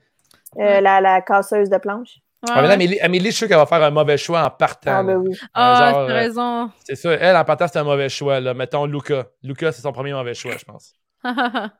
Euh, 0.58 0.80
la, 0.80 1.00
la 1.00 1.20
casseuse 1.20 1.68
de 1.68 1.76
planches. 1.78 2.20
Ouais, 2.44 2.52
Ah, 2.54 2.62
mais. 2.62 2.70
Amélie, 2.72 3.00
Amélie, 3.00 3.26
je 3.26 3.30
suis 3.30 3.38
sûr 3.38 3.48
qu'elle 3.48 3.56
va 3.56 3.66
faire 3.66 3.82
un 3.82 3.90
mauvais 3.90 4.16
choix 4.16 4.44
en 4.44 4.50
partant. 4.50 4.98
Ah, 4.98 5.02
ben 5.02 5.16
oui. 5.16 5.36
Ah, 5.54 5.90
t'as 5.92 6.00
euh, 6.02 6.06
raison. 6.06 6.70
C'est 6.84 6.94
ça. 6.94 7.12
Elle, 7.14 7.36
en 7.36 7.44
partant, 7.44 7.66
c'est 7.66 7.78
un 7.80 7.84
mauvais 7.84 8.08
choix. 8.08 8.38
Là. 8.38 8.54
Mettons 8.54 8.86
Luca. 8.86 9.26
Luca, 9.42 9.72
c'est 9.72 9.82
son 9.82 9.90
premier 9.92 10.12
mauvais 10.12 10.34
choix, 10.34 10.56
je 10.56 10.64
pense. 10.64 10.94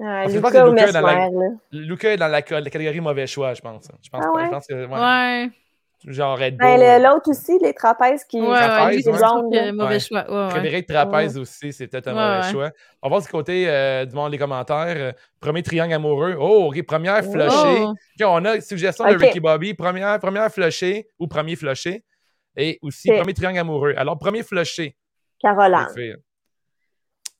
Ah, 0.00 0.22
Parce 0.22 0.32
que 0.32 0.32
je 0.34 0.40
pense 0.40 0.50
Lucas 0.52 0.64
que 0.64 0.68
ou 0.68 0.72
Lucas 0.72 0.88
est 0.88 0.92
dans 0.92 1.00
la-. 1.02 1.28
Luca 1.70 2.12
est 2.12 2.16
dans 2.16 2.26
la, 2.28 2.40
la 2.40 2.70
catégorie 2.70 3.00
mauvais 3.00 3.26
choix, 3.26 3.54
je 3.54 3.60
pense. 3.60 3.88
Je 4.02 4.08
pense 4.10 4.24
Ah 4.24 4.30
pas. 4.32 4.38
ouais? 4.40 4.46
Je 4.46 4.50
pense 4.50 4.66
que. 4.66 4.74
Ouais. 4.86 5.00
ouais. 5.00 5.50
Genre 6.06 6.36
Red 6.36 6.58
Bull. 6.58 6.66
Ben, 6.66 7.02
L'autre 7.02 7.30
aussi, 7.30 7.58
les 7.62 7.72
trapèzes 7.72 8.24
qui. 8.24 8.38
Ouais, 8.40 8.48
ouais, 8.48 8.54
Trapèze, 8.58 8.88
lui, 8.88 8.96
ouais. 8.96 9.02
c'est 9.12 9.18
sûr 9.24 9.34
blondes, 9.40 9.52
que 9.52 9.56
là. 9.56 9.72
mauvais 9.72 10.00
choix. 10.00 10.30
Ouais, 10.30 10.44
ouais. 10.44 10.50
Frédéric 10.50 10.86
Trapèze 10.88 11.38
aussi, 11.38 11.72
c'est 11.72 11.86
peut-être 11.86 12.08
un 12.08 12.14
Ouais, 12.14 12.36
mauvais 12.36 12.46
ouais. 12.46 12.52
choix. 12.52 12.70
On 13.02 13.06
va 13.06 13.08
voir 13.08 13.22
du 13.22 13.28
côté 13.28 13.64
euh, 13.70 14.04
du 14.04 14.14
monde 14.14 14.32
des 14.32 14.36
commentaires. 14.38 15.14
Premier 15.40 15.62
triangle 15.62 15.94
amoureux. 15.94 16.36
Oh, 16.38 16.66
ok, 16.68 16.82
première 16.82 17.22
Oh. 17.26 17.30
flushée. 17.32 17.80
Oh. 17.84 17.90
Ok, 18.20 18.26
on 18.26 18.44
a 18.44 18.60
suggestion 18.60 19.04
Ok. 19.06 19.12
de 19.12 19.16
Ricky 19.24 19.40
Bobby. 19.40 19.72
Première, 19.74 20.18
première 20.18 20.50
flushée 20.50 21.06
ou 21.18 21.26
premier 21.26 21.56
flushé. 21.56 22.04
Et 22.56 22.78
aussi 22.82 23.10
premier 23.10 23.32
triangle 23.32 23.60
amoureux. 23.60 23.94
Alors, 23.96 24.18
premier 24.18 24.42
flushé. 24.42 24.96
Caroline, 25.40 25.86
les. 25.96 26.16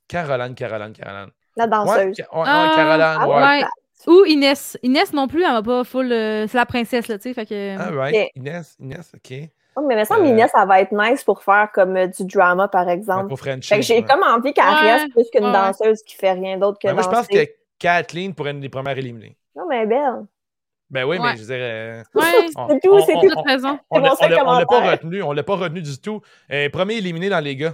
Caroline, 0.07 0.55
Caroline, 0.55 0.93
Caroline. 0.93 1.31
La 1.55 1.67
danseuse. 1.67 2.15
Ca- 2.15 2.27
ouais, 2.33 2.39
ouais, 2.39 2.45
Ah, 2.47 2.71
Caroline, 2.75 3.17
ah 3.21 3.27
ouais. 3.27 3.35
Ouais. 3.63 3.63
Ou 4.07 4.25
Inès. 4.25 4.77
Inès 4.83 5.13
non 5.13 5.27
plus, 5.27 5.43
elle 5.43 5.51
va 5.53 5.63
pas 5.63 5.83
full. 5.83 6.11
euh, 6.11 6.45
c'est 6.47 6.57
la 6.57 6.65
princesse, 6.65 7.07
là, 7.07 7.17
tu 7.17 7.23
sais. 7.29 7.33
Fait 7.33 7.45
que. 7.45 7.75
Ah, 7.77 7.89
right. 7.91 8.15
Ok. 8.15 8.31
Inès, 8.35 8.75
Inès, 8.79 9.11
ok. 9.15 9.49
Oh, 9.77 9.81
mais 9.87 9.95
il 9.95 9.99
me 9.99 10.05
semble 10.05 10.21
Euh, 10.25 10.29
Inès, 10.29 10.51
ça 10.51 10.65
va 10.65 10.79
être 10.79 10.91
nice 10.93 11.23
pour 11.23 11.43
faire 11.43 11.69
comme 11.73 11.97
euh, 11.97 12.07
du 12.07 12.23
drama, 12.25 12.67
par 12.67 12.87
exemple. 12.89 13.27
pour 13.27 13.39
Frenchie. 13.39 13.67
Fait 13.67 13.75
que 13.77 13.81
j'ai 13.81 13.95
ouais. 13.95 14.03
comme 14.05 14.23
envie 14.23 14.53
qu'elle 14.53 14.63
Ouais, 14.63 14.93
reste 14.93 15.11
plus 15.11 15.25
qu'une 15.31 15.51
danseuse 15.51 16.01
qui 16.03 16.15
fait 16.15 16.31
rien 16.33 16.57
d'autre 16.57 16.77
que 16.79 16.87
Mais 16.87 16.93
moi, 16.93 17.03
je 17.03 17.09
pense 17.09 17.27
que 17.27 17.45
Kathleen 17.79 18.33
pourrait 18.35 18.51
être 18.51 18.55
une 18.55 18.61
des 18.61 18.69
premières 18.69 18.97
éliminées. 18.97 19.35
Non, 19.55 19.63
mais 19.67 19.77
elle 19.77 19.83
est 19.83 19.87
belle. 19.87 20.25
Ben 20.91 21.03
oui, 21.03 21.17
Ouais. 21.17 21.31
mais 21.31 21.37
je 21.37 21.43
dirais. 21.43 22.03
C'est 22.69 22.79
tout, 22.81 22.99
c'est 23.05 23.13
tout. 23.13 23.41
raison. 23.45 23.79
On 23.89 23.95
C'est 24.15 24.29
l'a 24.29 24.45
pas 24.45 24.91
retenu, 24.91 25.23
on 25.23 25.31
l'a 25.33 25.43
pas 25.43 25.55
retenu 25.55 25.81
du 25.81 25.99
tout. 25.99 26.21
Euh, 26.51 26.69
premier 26.69 26.93
éliminé 26.95 27.27
dans 27.27 27.39
les 27.43 27.55
gars. 27.55 27.73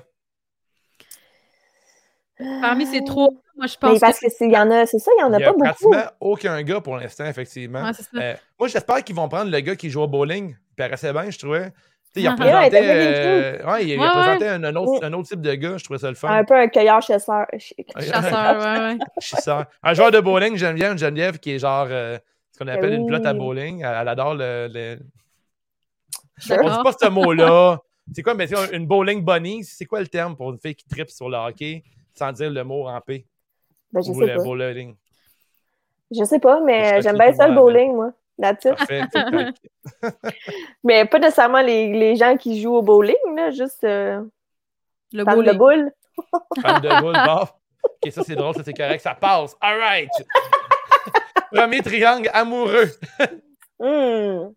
Parmi 2.62 2.86
ces 2.88 3.04
trois, 3.04 3.28
moi, 3.62 3.68
je 3.68 3.76
Mais 3.84 3.90
pense 3.90 4.00
parce 4.00 4.20
que. 4.20 4.46
y 4.52 4.58
en 4.58 4.72
a, 4.72 4.86
c'est 4.88 4.98
ça, 5.00 5.12
il 5.18 5.22
y 5.22 5.24
en 5.24 5.32
a 5.34 5.38
Il 5.38 5.42
y 5.42 5.44
a 5.44 5.48
pas 5.48 5.52
beaucoup. 5.54 5.64
pratiquement 5.92 6.12
aucun 6.20 6.62
gars 6.64 6.82
pour 6.82 6.98
l'instant, 6.98 7.26
effectivement. 7.26 7.84
Ouais. 7.84 7.92
Euh, 8.22 8.34
moi, 8.60 8.68
j'espère 8.68 9.04
qu'ils 9.04 9.16
vont 9.16 9.30
prendre 9.30 9.52
le 9.52 9.60
gars 9.60 9.76
qui 9.76 9.90
joue 9.90 10.02
au 10.02 10.08
bowling. 10.08 10.56
Il 10.72 10.76
paraissait 10.76 11.14
bien, 11.14 11.30
je 11.30 11.38
trouvais. 11.38 11.72
Il 12.16 12.28
Ah. 12.28 12.32
représentait, 12.38 12.82
euh, 12.84 13.66
ouais, 13.72 13.84
il, 13.84 13.90
il 13.92 14.00
Ouais, 14.00 14.08
représentait 14.08 14.48
un, 14.48 14.64
un 14.64 14.76
autre, 14.76 15.06
un 15.06 15.14
autre 15.14 15.28
type 15.30 15.42
de 15.42 15.54
gars. 15.54 15.78
Je 15.78 15.84
trouvais 15.84 16.00
ça 16.00 16.10
le 16.10 16.16
fun. 16.16 16.28
Un 16.30 16.44
peu 16.44 16.56
un 16.56 16.68
cueilleur 16.68 17.02
chasseur. 17.02 17.46
Chasseur, 17.58 18.60
ouais, 18.60 18.80
ouais. 18.94 18.98
Chasseur. 19.20 19.66
Un 19.84 19.94
joueur 19.94 20.12
de 20.12 20.20
bowling, 20.20 20.58
Geneviève, 20.58 20.92
une 20.94 20.98
Geneviève 20.98 21.38
qui 21.40 21.52
est 21.52 21.60
genre 21.60 21.88
euh, 21.90 22.18
ce 22.52 22.60
qu'on 22.60 22.68
appelle 22.68 22.94
une 22.94 23.02
oui. 23.04 23.08
plotte 23.08 23.26
à 23.26 23.34
bowling. 23.34 23.82
Elle, 23.86 23.96
elle 24.02 24.08
adore 24.08 24.34
le. 24.36 24.68
le- 24.74 25.00
On 26.44 26.48
D'accord. 26.50 26.70
dit 26.78 26.84
pas 26.84 26.94
ce 27.00 27.08
mot-là. 27.10 27.80
C'est 28.14 28.24
quoi, 28.24 28.34
mais 28.34 28.48
c'est 28.48 28.76
une 28.76 28.88
bowling 28.88 29.24
bunny? 29.24 29.64
C'est 29.64 29.86
quoi 29.86 30.02
le 30.02 30.08
terme 30.08 30.36
pour 30.36 30.52
une 30.52 30.60
fille 30.60 30.76
qui 30.76 30.86
tripe 30.88 31.10
sur 31.10 31.30
le 31.30 31.38
hockey 31.38 31.84
sans 32.14 32.32
dire 32.34 32.50
le 32.50 32.64
mot 32.64 32.84
rampé? 32.84 33.26
Ben, 33.94 34.02
je 34.02 34.12
Ou 34.12 34.20
sais 34.20 34.26
le 34.28 34.38
pas. 34.38 34.44
bowling. 34.44 34.96
Je 36.12 36.24
sais 36.24 36.40
pas, 36.40 36.60
mais 36.62 37.02
j'aime 37.02 37.18
bien 37.18 37.34
ça 37.34 37.48
le 37.48 37.56
bowling, 37.56 37.94
moi. 37.96 38.12
Parfait. 38.40 39.04
Mais 40.84 41.06
pas 41.06 41.20
nécessairement 41.20 41.62
les, 41.62 41.94
les 41.94 42.16
gens 42.16 42.38
qui 42.38 42.60
jouent 42.62 42.76
au 42.76 42.82
bowling, 42.82 43.16
là, 43.36 43.52
juste 43.52 43.84
euh, 43.84 44.22
Le 45.14 45.24
de 45.24 45.30
bowling. 45.30 45.58
boule. 45.58 45.92
Fan 46.62 46.82
de 46.82 47.02
boule, 47.02 47.14
bon. 47.26 47.44
Ok, 47.84 48.12
ça 48.12 48.24
c'est 48.24 48.36
drôle, 48.36 48.56
ça 48.56 48.64
c'est 48.64 48.74
correct, 48.74 49.02
ça 49.02 49.14
passe. 49.16 49.56
All 49.62 49.78
right. 49.80 50.10
Premier 51.52 51.82
triangle 51.82 52.30
amoureux. 52.34 52.90
Hmm. 53.80 54.54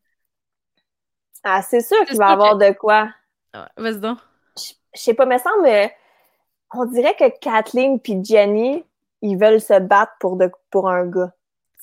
Ah, 1.42 1.60
c'est 1.62 1.80
sûr 1.80 2.04
qu'il 2.06 2.16
va 2.16 2.30
y 2.30 2.32
avoir 2.32 2.56
de 2.56 2.70
quoi. 2.72 3.10
Ouais, 3.54 3.60
Vas-y 3.76 4.00
donc. 4.00 4.18
Je 4.56 4.72
je 4.94 5.00
sais 5.00 5.14
pas, 5.14 5.26
mais 5.26 5.38
semble, 5.38 5.66
euh, 5.66 5.86
on 6.72 6.84
dirait 6.86 7.14
que 7.16 7.28
Kathleen 7.38 8.00
puis 8.00 8.24
Jenny, 8.24 8.84
ils 9.24 9.36
veulent 9.36 9.60
se 9.60 9.78
battre 9.80 10.12
pour, 10.20 10.36
de, 10.36 10.50
pour 10.70 10.88
un 10.88 11.06
gars. 11.06 11.32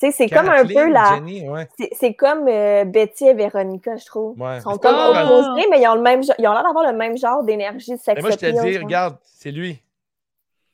Tu 0.00 0.10
sais, 0.10 0.12
c'est 0.12 0.28
comme 0.28 0.48
un 0.48 0.64
peu 0.66 0.88
la. 0.90 1.18
Ouais. 1.20 1.68
C'est 1.78 1.90
c'est 1.92 2.14
comme 2.14 2.48
euh, 2.48 2.84
Betty 2.84 3.26
et 3.26 3.34
Véronica, 3.34 3.96
je 3.96 4.04
trouve. 4.06 4.40
Ouais. 4.40 4.56
Ils 4.58 4.62
sont 4.62 4.70
comme 4.78 4.94
pas- 4.96 5.24
opposés, 5.24 5.66
mais 5.70 5.80
ils 5.80 5.86
ont 5.88 5.94
le 5.94 6.02
même 6.02 6.22
genre- 6.24 6.34
ils 6.38 6.46
ont 6.48 6.52
l'air 6.52 6.64
d'avoir 6.64 6.90
le 6.90 6.96
même 6.98 7.16
genre 7.16 7.44
d'énergie 7.44 7.92
de 7.92 7.96
sex 7.98 8.16
Mais 8.16 8.20
moi, 8.22 8.30
je 8.32 8.36
te 8.36 8.46
dis, 8.46 8.72
genre. 8.72 8.82
regarde, 8.82 9.16
c'est 9.22 9.50
lui. 9.52 9.80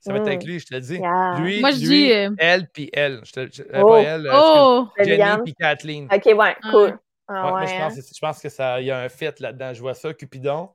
Ça 0.01 0.13
va 0.13 0.19
être 0.19 0.25
Mm. 0.25 0.29
avec 0.29 0.45
lui, 0.45 0.61
je 0.61 0.67
te 0.67 0.75
le 0.75 0.81
dis. 0.81 0.97
Yeah. 0.97 1.35
Lui, 1.41 1.61
Moi, 1.61 1.71
je 1.73 1.79
lui, 1.81 1.87
dis, 1.87 2.13
euh, 2.13 2.31
elle, 2.39 2.69
puis 2.69 2.89
elle. 2.93 3.21
Je 3.25 3.33
te, 3.33 3.49
je- 3.53 3.63
euh, 3.65 3.83
Oh. 3.83 3.89
Pas 3.89 4.01
elle, 4.03 4.31
Oh! 4.33 4.87
Jenny, 4.99 5.43
puis 5.45 5.55
Kathleen. 5.55 6.09
Ok, 6.11 6.25
ouais, 6.25 6.57
cool. 6.71 6.99
Ah, 7.31 7.45
Ouais, 7.45 7.51
moi, 7.51 7.61
ouais, 7.61 7.67
je 7.67 7.75
hein. 7.75 7.79
pense, 7.89 7.95
que- 7.97 8.15
je 8.15 8.21
pense 8.21 8.41
que 8.41 8.49
ça, 8.49 8.81
il 8.81 8.87
y 8.87 8.91
a 8.91 9.01
un 9.01 9.09
fit 9.11 9.29
là-dedans. 9.41 9.75
Je 9.75 9.81
vois 9.83 9.93
ça, 9.95 10.15
Cupidon. 10.15 10.71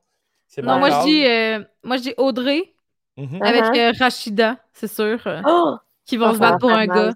C'est 0.46 0.62
Non, 0.62 0.78
moi, 0.78 0.90
je 0.90 1.02
dis, 1.06 1.26
euh, 1.26 1.64
moi, 1.82 1.96
je 1.96 2.02
dis 2.02 2.14
Audrey 2.18 2.62
Mhm. 3.16 3.38
Ah. 3.42 3.46
avec 3.48 3.62
Uh-huh. 3.64 3.88
euh, 3.88 3.92
Rachida, 3.98 4.56
c'est 4.72 4.86
sûr. 4.86 5.18
Oh! 5.44 5.76
Qui 6.06 6.16
vont 6.16 6.28
Ça, 6.28 6.34
se 6.34 6.38
battre 6.38 6.58
pour 6.58 6.70
un 6.70 6.86
gars. 6.86 7.12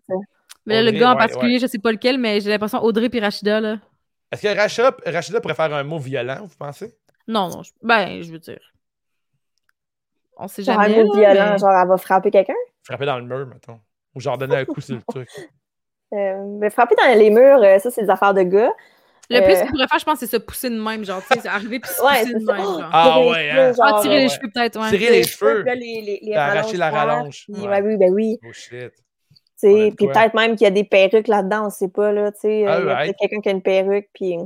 Mais 0.67 0.83
là, 0.83 0.91
le 0.91 0.99
gars 0.99 1.11
en 1.11 1.13
ouais, 1.13 1.19
particulier, 1.19 1.59
je 1.59 1.67
sais 1.67 1.79
pas 1.79 1.93
lequel, 1.93 2.19
mais 2.19 2.41
j'ai 2.41 2.51
l'impression 2.51 2.83
Audrey 2.83 3.09
puis 3.09 3.21
Rachida, 3.21 3.61
là. 3.61 3.79
Est-ce 4.31 4.43
que 4.43 4.55
Rachida, 4.57 4.95
Rachida 5.07 5.41
pourrait 5.41 5.55
faire 5.55 5.73
un 5.73 5.83
mot 5.85 5.99
violent, 5.99 6.41
vous 6.47 6.57
pensez? 6.59 6.95
Non, 7.27 7.49
non. 7.49 7.63
je- 7.63 7.73
Ben, 7.83 8.21
je 8.23 8.31
veux 8.31 8.39
dire. 8.39 8.61
On 10.37 10.47
sait 10.49 10.63
Genre 10.63 10.79
un 10.79 10.85
jamais. 10.89 11.05
mot 11.05 11.15
violent, 11.15 11.51
mais- 11.53 11.59
genre 11.59 11.71
elle 11.73 11.89
va 11.89 11.97
frapper 11.97 12.31
quelqu'un? 12.31 12.55
Frapper 12.85 13.07
dans 13.07 13.19
le 13.19 13.25
mur, 13.25 13.47
mettons. 13.47 13.81
Ou 14.15 14.21
genre 14.21 14.39
donner 14.39 14.57
un 14.57 14.65
coup 14.65 14.81
sur 14.81 14.97
le 14.97 15.03
truc. 15.09 15.29
Euh, 16.13 16.45
mais 16.59 16.71
frapper 16.71 16.95
dans 16.97 17.19
les 17.19 17.31
murs, 17.31 17.63
euh, 17.63 17.79
ça, 17.79 17.91
c'est 17.91 18.03
des 18.03 18.11
affaires 18.11 18.35
de 18.35 18.43
gars. 18.43 18.73
Le 19.31 19.41
plus 19.43 19.53
Euh. 19.55 19.61
qu'il 19.63 19.71
pourrait 19.73 19.89
faire, 19.89 19.99
je 19.99 20.05
pense, 20.05 20.19
c'est 20.21 20.27
se 20.27 20.37
pousser 20.39 20.71
de 20.71 20.81
même, 20.81 21.05
genre, 21.05 21.21
tu 21.21 21.35
sais, 21.35 21.41
c'est 21.43 21.49
arriver 21.49 21.81
puis 21.81 21.91
se 21.91 22.03
Ouais, 22.03 22.21
pousser 22.23 22.33
de 22.35 22.45
même, 22.47 22.57
genre. 22.63 22.91
Ah 22.93 23.13
tirer 23.13 23.25
les 23.25 23.31
ouais, 23.31 23.51
cheveux, 23.51 23.61
hein? 23.61 23.73
genre, 23.75 23.87
Ah, 23.87 24.01
tirer 24.01 24.15
ouais, 24.15 24.21
les 24.21 24.27
ouais. 24.27 24.35
cheveux, 24.35 24.51
peut-être, 24.55 24.81
ouais. 24.81 24.89
Tirer 24.91 25.11
les 25.11 25.23
cheveux. 25.25 25.65
les, 25.65 26.33
rallonges 26.37 26.73
la 26.75 26.91
rallonge. 26.91 27.45
oui, 27.49 27.97
ben 27.99 28.13
oui. 28.13 28.39
Oh 28.47 28.53
shit. 28.53 28.93
Puis 29.61 29.91
peut-être 30.07 30.35
même 30.35 30.53
qu'il 30.57 30.65
y 30.65 30.69
a 30.69 30.71
des 30.71 30.85
perruques 30.85 31.29
là-dedans, 31.29 31.67
on 31.67 31.71
sait 31.71 31.89
pas, 31.89 32.13
là, 32.13 32.31
tu 32.33 32.41
sais. 32.41 32.67
euh, 32.67 32.71
Ah, 32.71 32.79
il 32.81 32.87
y 32.87 32.91
a 32.91 32.95
right. 32.95 33.07
peut-être 33.07 33.19
quelqu'un 33.19 33.41
qui 33.41 33.49
a 33.49 33.53
une 33.53 33.63
perruque, 33.63 34.09
puis... 34.15 34.37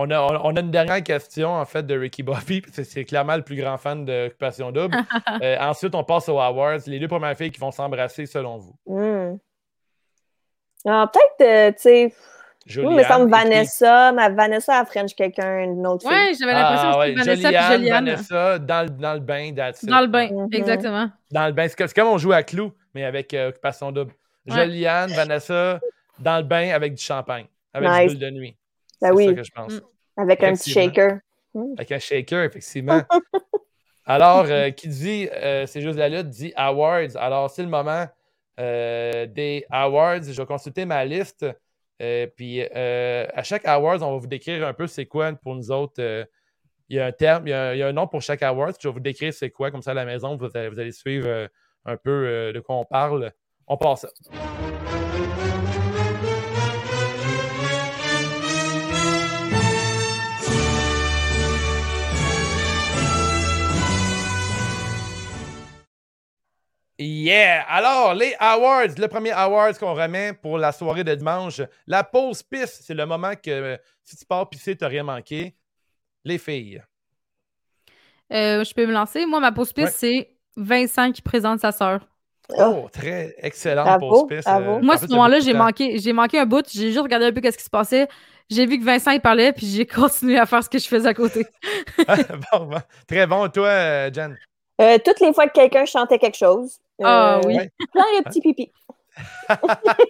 On 0.00 0.08
a, 0.12 0.20
on, 0.22 0.54
a 0.54 0.60
une 0.60 0.70
dernière 0.70 1.02
question, 1.02 1.48
en 1.54 1.64
fait, 1.64 1.82
de 1.84 1.98
Ricky 1.98 2.22
Bobby. 2.22 2.60
parce 2.60 2.76
que 2.76 2.84
C'est 2.84 3.04
clairement 3.04 3.34
le 3.34 3.42
plus 3.42 3.56
grand 3.56 3.76
fan 3.78 4.04
d'Occupation 4.04 4.70
Double. 4.70 4.96
Euh, 5.42 5.56
ensuite, 5.58 5.92
on 5.96 6.04
passe 6.04 6.28
aux 6.28 6.38
Awards. 6.38 6.78
Les 6.86 7.00
deux 7.00 7.08
premières 7.08 7.36
filles 7.36 7.50
qui 7.50 7.58
vont 7.60 7.72
s'embrasser, 7.72 8.24
selon 8.26 8.58
vous. 8.58 8.74
hmm. 8.86 9.38
Alors, 10.84 11.10
peut-être, 11.10 11.40
euh, 11.48 11.72
tu 11.72 11.78
sais, 11.80 12.14
Julianne. 12.68 12.90
Oui, 12.90 12.96
mais 12.96 13.04
ça 13.04 13.18
me 13.18 13.24
et 13.24 13.26
puis- 13.30 13.32
Vanessa, 13.42 14.12
ma 14.12 14.28
Vanessa 14.28 14.78
a 14.80 14.84
French 14.84 15.14
quelqu'un, 15.14 15.64
une 15.64 15.86
autre. 15.86 16.06
Ouais, 16.06 16.32
j'avais 16.38 16.52
l'impression 16.52 16.88
Ah, 16.88 16.92
que 16.92 16.98
ouais, 16.98 17.06
c'était 17.08 17.20
Vanessa 17.24 17.48
Julianne, 17.48 17.72
et 17.72 17.76
Juliane. 17.78 18.04
Vanessa, 18.04 18.58
dans, 18.58 18.82
le- 18.82 18.90
dans 18.90 19.14
le 19.14 19.20
bain, 19.20 19.52
that's 19.54 19.82
it. 19.82 19.88
Dans 19.88 20.00
le 20.00 20.06
bain, 20.06 20.28
Mhm. 20.30 20.48
exactement. 20.52 21.10
Dans 21.30 21.46
le 21.46 21.52
bain. 21.52 21.66
C'est 21.68 21.92
comme, 21.94 22.08
on 22.08 22.18
joue 22.18 22.32
à 22.32 22.42
Clou, 22.42 22.72
mais 22.94 23.04
avec 23.04 23.32
euh, 23.34 23.48
Occupation 23.48 23.90
Double. 23.90 24.12
Ouais. 24.48 24.64
Juliane, 24.64 25.10
Vanessa, 25.12 25.80
dans 26.18 26.36
le 26.38 26.42
bain 26.44 26.70
avec 26.70 26.94
du 26.94 27.02
champagne, 27.02 27.46
avec 27.72 27.88
Nice. 27.90 28.00
du 28.00 28.08
bulle 28.08 28.18
de 28.18 28.30
nuit. 28.30 28.56
Ben 29.00 29.08
c'est 29.08 29.14
oui, 29.14 29.26
ça 29.26 29.32
que 29.34 29.42
je 29.44 29.50
pense. 29.52 29.72
Mm. 29.74 29.80
avec 30.16 30.42
un 30.42 30.52
petit 30.54 30.70
shaker. 30.70 31.18
Avec 31.76 31.92
un 31.92 31.98
shaker, 31.98 32.44
effectivement. 32.44 33.00
Alors, 34.06 34.46
euh, 34.48 34.70
qui 34.70 34.88
dit 34.88 35.28
euh, 35.32 35.66
C'est 35.66 35.80
juste 35.80 35.98
la 35.98 36.08
lutte, 36.08 36.28
dit 36.28 36.52
Awards. 36.56 37.16
Alors, 37.16 37.50
c'est 37.50 37.62
le 37.62 37.68
moment 37.68 38.06
euh, 38.58 39.26
des 39.26 39.64
Awards. 39.70 40.22
Je 40.22 40.32
vais 40.40 40.46
consulter 40.46 40.84
ma 40.84 41.04
liste. 41.04 41.46
Euh, 42.00 42.26
puis, 42.26 42.62
euh, 42.62 43.26
à 43.34 43.42
chaque 43.42 43.66
Awards, 43.66 44.02
on 44.02 44.12
va 44.12 44.18
vous 44.18 44.26
décrire 44.26 44.66
un 44.66 44.72
peu 44.72 44.86
c'est 44.86 45.06
quoi 45.06 45.32
pour 45.32 45.54
nous 45.54 45.70
autres. 45.70 46.00
euh, 46.00 46.24
il 46.90 46.96
y 46.96 47.00
a 47.00 47.06
un 47.06 47.12
terme, 47.12 47.46
il 47.46 47.50
y 47.50 47.52
a 47.52 47.86
un, 47.86 47.92
nom 47.92 48.06
pour 48.06 48.22
chaque 48.22 48.42
Awards. 48.42 48.72
puis 48.72 48.80
Je 48.82 48.88
vais 48.88 48.94
vous 48.94 49.00
décrire 49.00 49.34
c'est 49.34 49.50
quoi. 49.50 49.70
Comme 49.70 49.82
ça, 49.82 49.90
à 49.90 49.94
la 49.94 50.06
maison, 50.06 50.36
vous 50.36 50.48
allez, 50.54 50.68
vous 50.68 50.78
allez 50.78 50.92
suivre 50.92 51.48
un 51.84 51.96
peu 51.98 52.50
de 52.54 52.60
quoi 52.60 52.76
on 52.76 52.84
parle. 52.84 53.30
On 53.66 53.76
passe 53.76 54.06
Yeah! 66.98 67.64
Alors, 67.68 68.14
les 68.14 68.34
awards, 68.40 68.88
le 68.98 69.06
premier 69.06 69.30
awards 69.30 69.78
qu'on 69.78 69.94
remet 69.94 70.32
pour 70.32 70.58
la 70.58 70.72
soirée 70.72 71.04
de 71.04 71.14
dimanche, 71.14 71.60
la 71.86 72.02
pause 72.02 72.42
pisse, 72.42 72.80
c'est 72.84 72.94
le 72.94 73.06
moment 73.06 73.34
que 73.36 73.50
euh, 73.50 73.76
si 74.02 74.16
tu 74.16 74.24
pars 74.26 74.48
pisser, 74.50 74.76
t'as 74.76 74.88
rien 74.88 75.04
manqué. 75.04 75.54
Les 76.24 76.38
filles. 76.38 76.82
Euh, 78.32 78.64
je 78.64 78.74
peux 78.74 78.86
me 78.86 78.92
lancer? 78.92 79.24
Moi, 79.26 79.40
ma 79.40 79.52
pause 79.52 79.72
piste, 79.72 79.86
Ouais. 79.88 79.92
c'est 79.96 80.36
Vincent 80.56 81.12
qui 81.12 81.22
présente 81.22 81.60
sa 81.60 81.70
sœur. 81.72 82.00
Oh, 82.56 82.88
très 82.92 83.34
excellente 83.38 83.84
Bravo, 83.86 84.10
pause 84.10 84.26
pisse. 84.28 84.44
bravo. 84.44 84.80
Moi, 84.80 84.96
ce 84.98 85.06
moment-là, 85.06 85.38
j'ai 85.40 85.54
manqué, 85.54 85.98
j'ai 85.98 86.12
manqué 86.12 86.38
un 86.38 86.46
bout. 86.46 86.66
J'ai 86.68 86.88
juste 86.88 87.00
regardé 87.00 87.26
un 87.26 87.32
peu 87.32 87.40
qu'est-ce 87.40 87.58
qui 87.58 87.64
se 87.64 87.70
passait. 87.70 88.08
J'ai 88.50 88.66
vu 88.66 88.78
que 88.78 88.84
Vincent 88.84 89.10
il 89.12 89.20
parlait, 89.20 89.52
puis 89.52 89.66
j'ai 89.66 89.86
continué 89.86 90.38
à 90.38 90.46
faire 90.46 90.64
ce 90.64 90.68
que 90.68 90.78
je 90.78 90.88
faisais 90.88 91.08
à 91.08 91.14
côté. 91.14 91.46
bon, 92.52 92.64
bon. 92.66 92.78
Très 93.06 93.26
bon, 93.26 93.48
toi, 93.48 93.68
euh, 93.68 94.10
Jen. 94.12 94.36
Euh, 94.80 94.98
toutes 95.04 95.20
les 95.20 95.32
fois 95.32 95.46
que 95.48 95.52
quelqu'un 95.52 95.84
chantait 95.84 96.18
quelque 96.18 96.36
chose. 96.36 96.78
Ah 97.02 97.38
euh, 97.38 97.42
oui. 97.46 97.56
Plein 97.92 98.04
de 98.18 98.24
petits 98.24 98.40
pipis. 98.40 98.72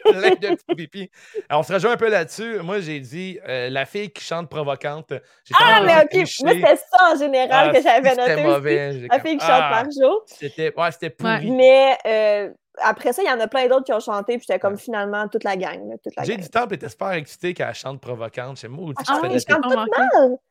Plein 0.04 0.30
de 0.30 0.54
petits 0.56 0.74
pipis. 0.76 1.10
Alors, 1.48 1.60
on 1.60 1.62
se 1.62 1.72
rejoint 1.72 1.92
un 1.92 1.96
peu 1.96 2.08
là-dessus. 2.10 2.58
Moi, 2.60 2.80
j'ai 2.80 3.00
dit 3.00 3.38
euh, 3.48 3.70
la 3.70 3.84
fille 3.86 4.10
qui 4.10 4.24
chante 4.24 4.48
provocante. 4.48 5.12
Ah, 5.58 5.80
mais 5.84 5.92
ok. 5.94 6.14
Moi, 6.14 6.24
tricher. 6.24 6.44
c'était 6.46 6.76
ça 6.76 7.12
en 7.12 7.18
général 7.18 7.70
Ah, 7.70 7.74
que 7.76 7.82
j'avais 7.82 8.10
c'était 8.10 8.20
noté. 8.22 8.34
aussi. 8.34 8.44
mauvais. 8.44 8.92
La 9.10 9.20
fille 9.20 9.36
qui 9.38 9.46
chante 9.46 9.62
ah, 9.62 9.82
par 9.82 9.84
jour. 9.84 10.22
C'était 10.26 10.72
ouais, 10.76 10.92
c'était 10.92 11.10
pourri. 11.10 11.50
Mais 11.50 11.96
euh, 12.06 12.50
après 12.80 13.12
ça, 13.12 13.22
il 13.22 13.28
y 13.28 13.32
en 13.32 13.40
a 13.40 13.48
plein 13.48 13.66
d'autres 13.66 13.84
qui 13.84 13.92
ont 13.92 14.00
chanté, 14.00 14.36
puis 14.38 14.46
j'étais 14.48 14.60
comme 14.60 14.78
finalement 14.78 15.26
toute 15.28 15.44
la 15.44 15.56
gang. 15.56 15.88
là, 15.88 15.96
toute 16.02 16.14
la 16.16 16.24
J'ai 16.24 16.36
du 16.36 16.48
temps, 16.48 16.66
était 16.68 16.88
super 16.88 17.10
excité 17.12 17.54
qu'elle 17.54 17.74
chante 17.74 18.00
provocante. 18.00 18.58
J'ai 18.60 18.68
maudit 18.68 18.94
Ah, 19.08 19.18
oui, 19.22 19.30
je 19.32 19.52
chante 19.52 19.62
tout 19.62 19.68
mal. 19.70 19.88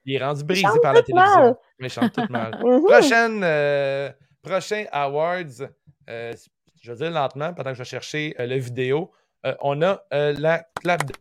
Il 0.05 0.15
est 0.15 0.23
rendu 0.23 0.39
Je 0.41 0.45
brisé 0.45 0.67
par 0.81 0.93
la 0.93 1.01
télévision. 1.03 1.41
mal. 1.41 1.55
Mais 1.79 1.87
il 1.87 1.91
chante 1.91 2.11
tout 2.13 2.25
mal. 2.29 2.51
Mhm. 2.63 2.83
Prochaine, 2.85 3.41
euh, 3.43 4.09
prochain 4.41 4.85
Awards, 4.91 5.67
euh, 6.09 6.33
je 6.81 6.91
vais 6.91 6.97
dire 6.97 7.11
lentement 7.11 7.53
pendant 7.53 7.71
que 7.71 7.75
je 7.77 7.83
vais 7.83 7.89
chercher 7.89 8.35
euh, 8.39 8.45
la 8.45 8.57
vidéo. 8.57 9.11
Euh, 9.45 9.53
on 9.61 9.81
a 9.81 10.01
euh, 10.13 10.33
la 10.37 10.65
clap 10.81 11.05
de... 11.05 11.13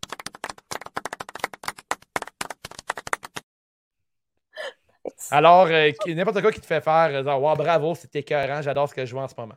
Alors, 5.30 5.68
n'importe 6.06 6.40
quoi 6.42 6.52
qui 6.52 6.60
te 6.60 6.66
fait 6.66 6.80
faire, 6.80 7.22
genre, 7.24 7.42
wow, 7.42 7.54
bravo, 7.56 7.94
c'était 7.94 8.20
écœurant, 8.20 8.62
j'adore 8.62 8.88
ce 8.88 8.94
que 8.94 9.04
je 9.04 9.12
vois 9.12 9.22
en 9.24 9.28
ce 9.28 9.34
moment. 9.36 9.54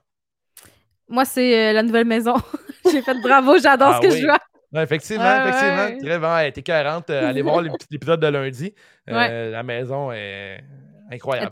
Moi, 1.07 1.25
c'est 1.25 1.73
la 1.73 1.83
nouvelle 1.83 2.05
maison. 2.05 2.35
j'ai 2.91 3.01
fait 3.01 3.19
bravo, 3.21 3.57
j'adore 3.57 3.89
Ah 3.95 3.99
ce 4.01 4.07
que 4.07 4.13
oui. 4.13 4.21
je 4.21 4.25
vois. 4.25 4.37
Ouais, 4.71 4.83
effectivement, 4.83 5.43
effectivement. 5.47 5.85
ouais. 5.85 5.97
Très 5.97 6.19
bon. 6.19 6.37
Elle 6.37 6.47
était 6.49 6.61
écœurante. 6.61 7.09
Euh, 7.09 7.29
allez 7.29 7.41
voir 7.41 7.61
l'ép- 7.61 7.73
l'épisode 7.89 8.19
de 8.19 8.27
lundi. 8.27 8.75
Ouais. 9.07 9.49
La 9.49 9.63
maison 9.63 10.11
est 10.11 10.63
incroyable. 11.11 11.49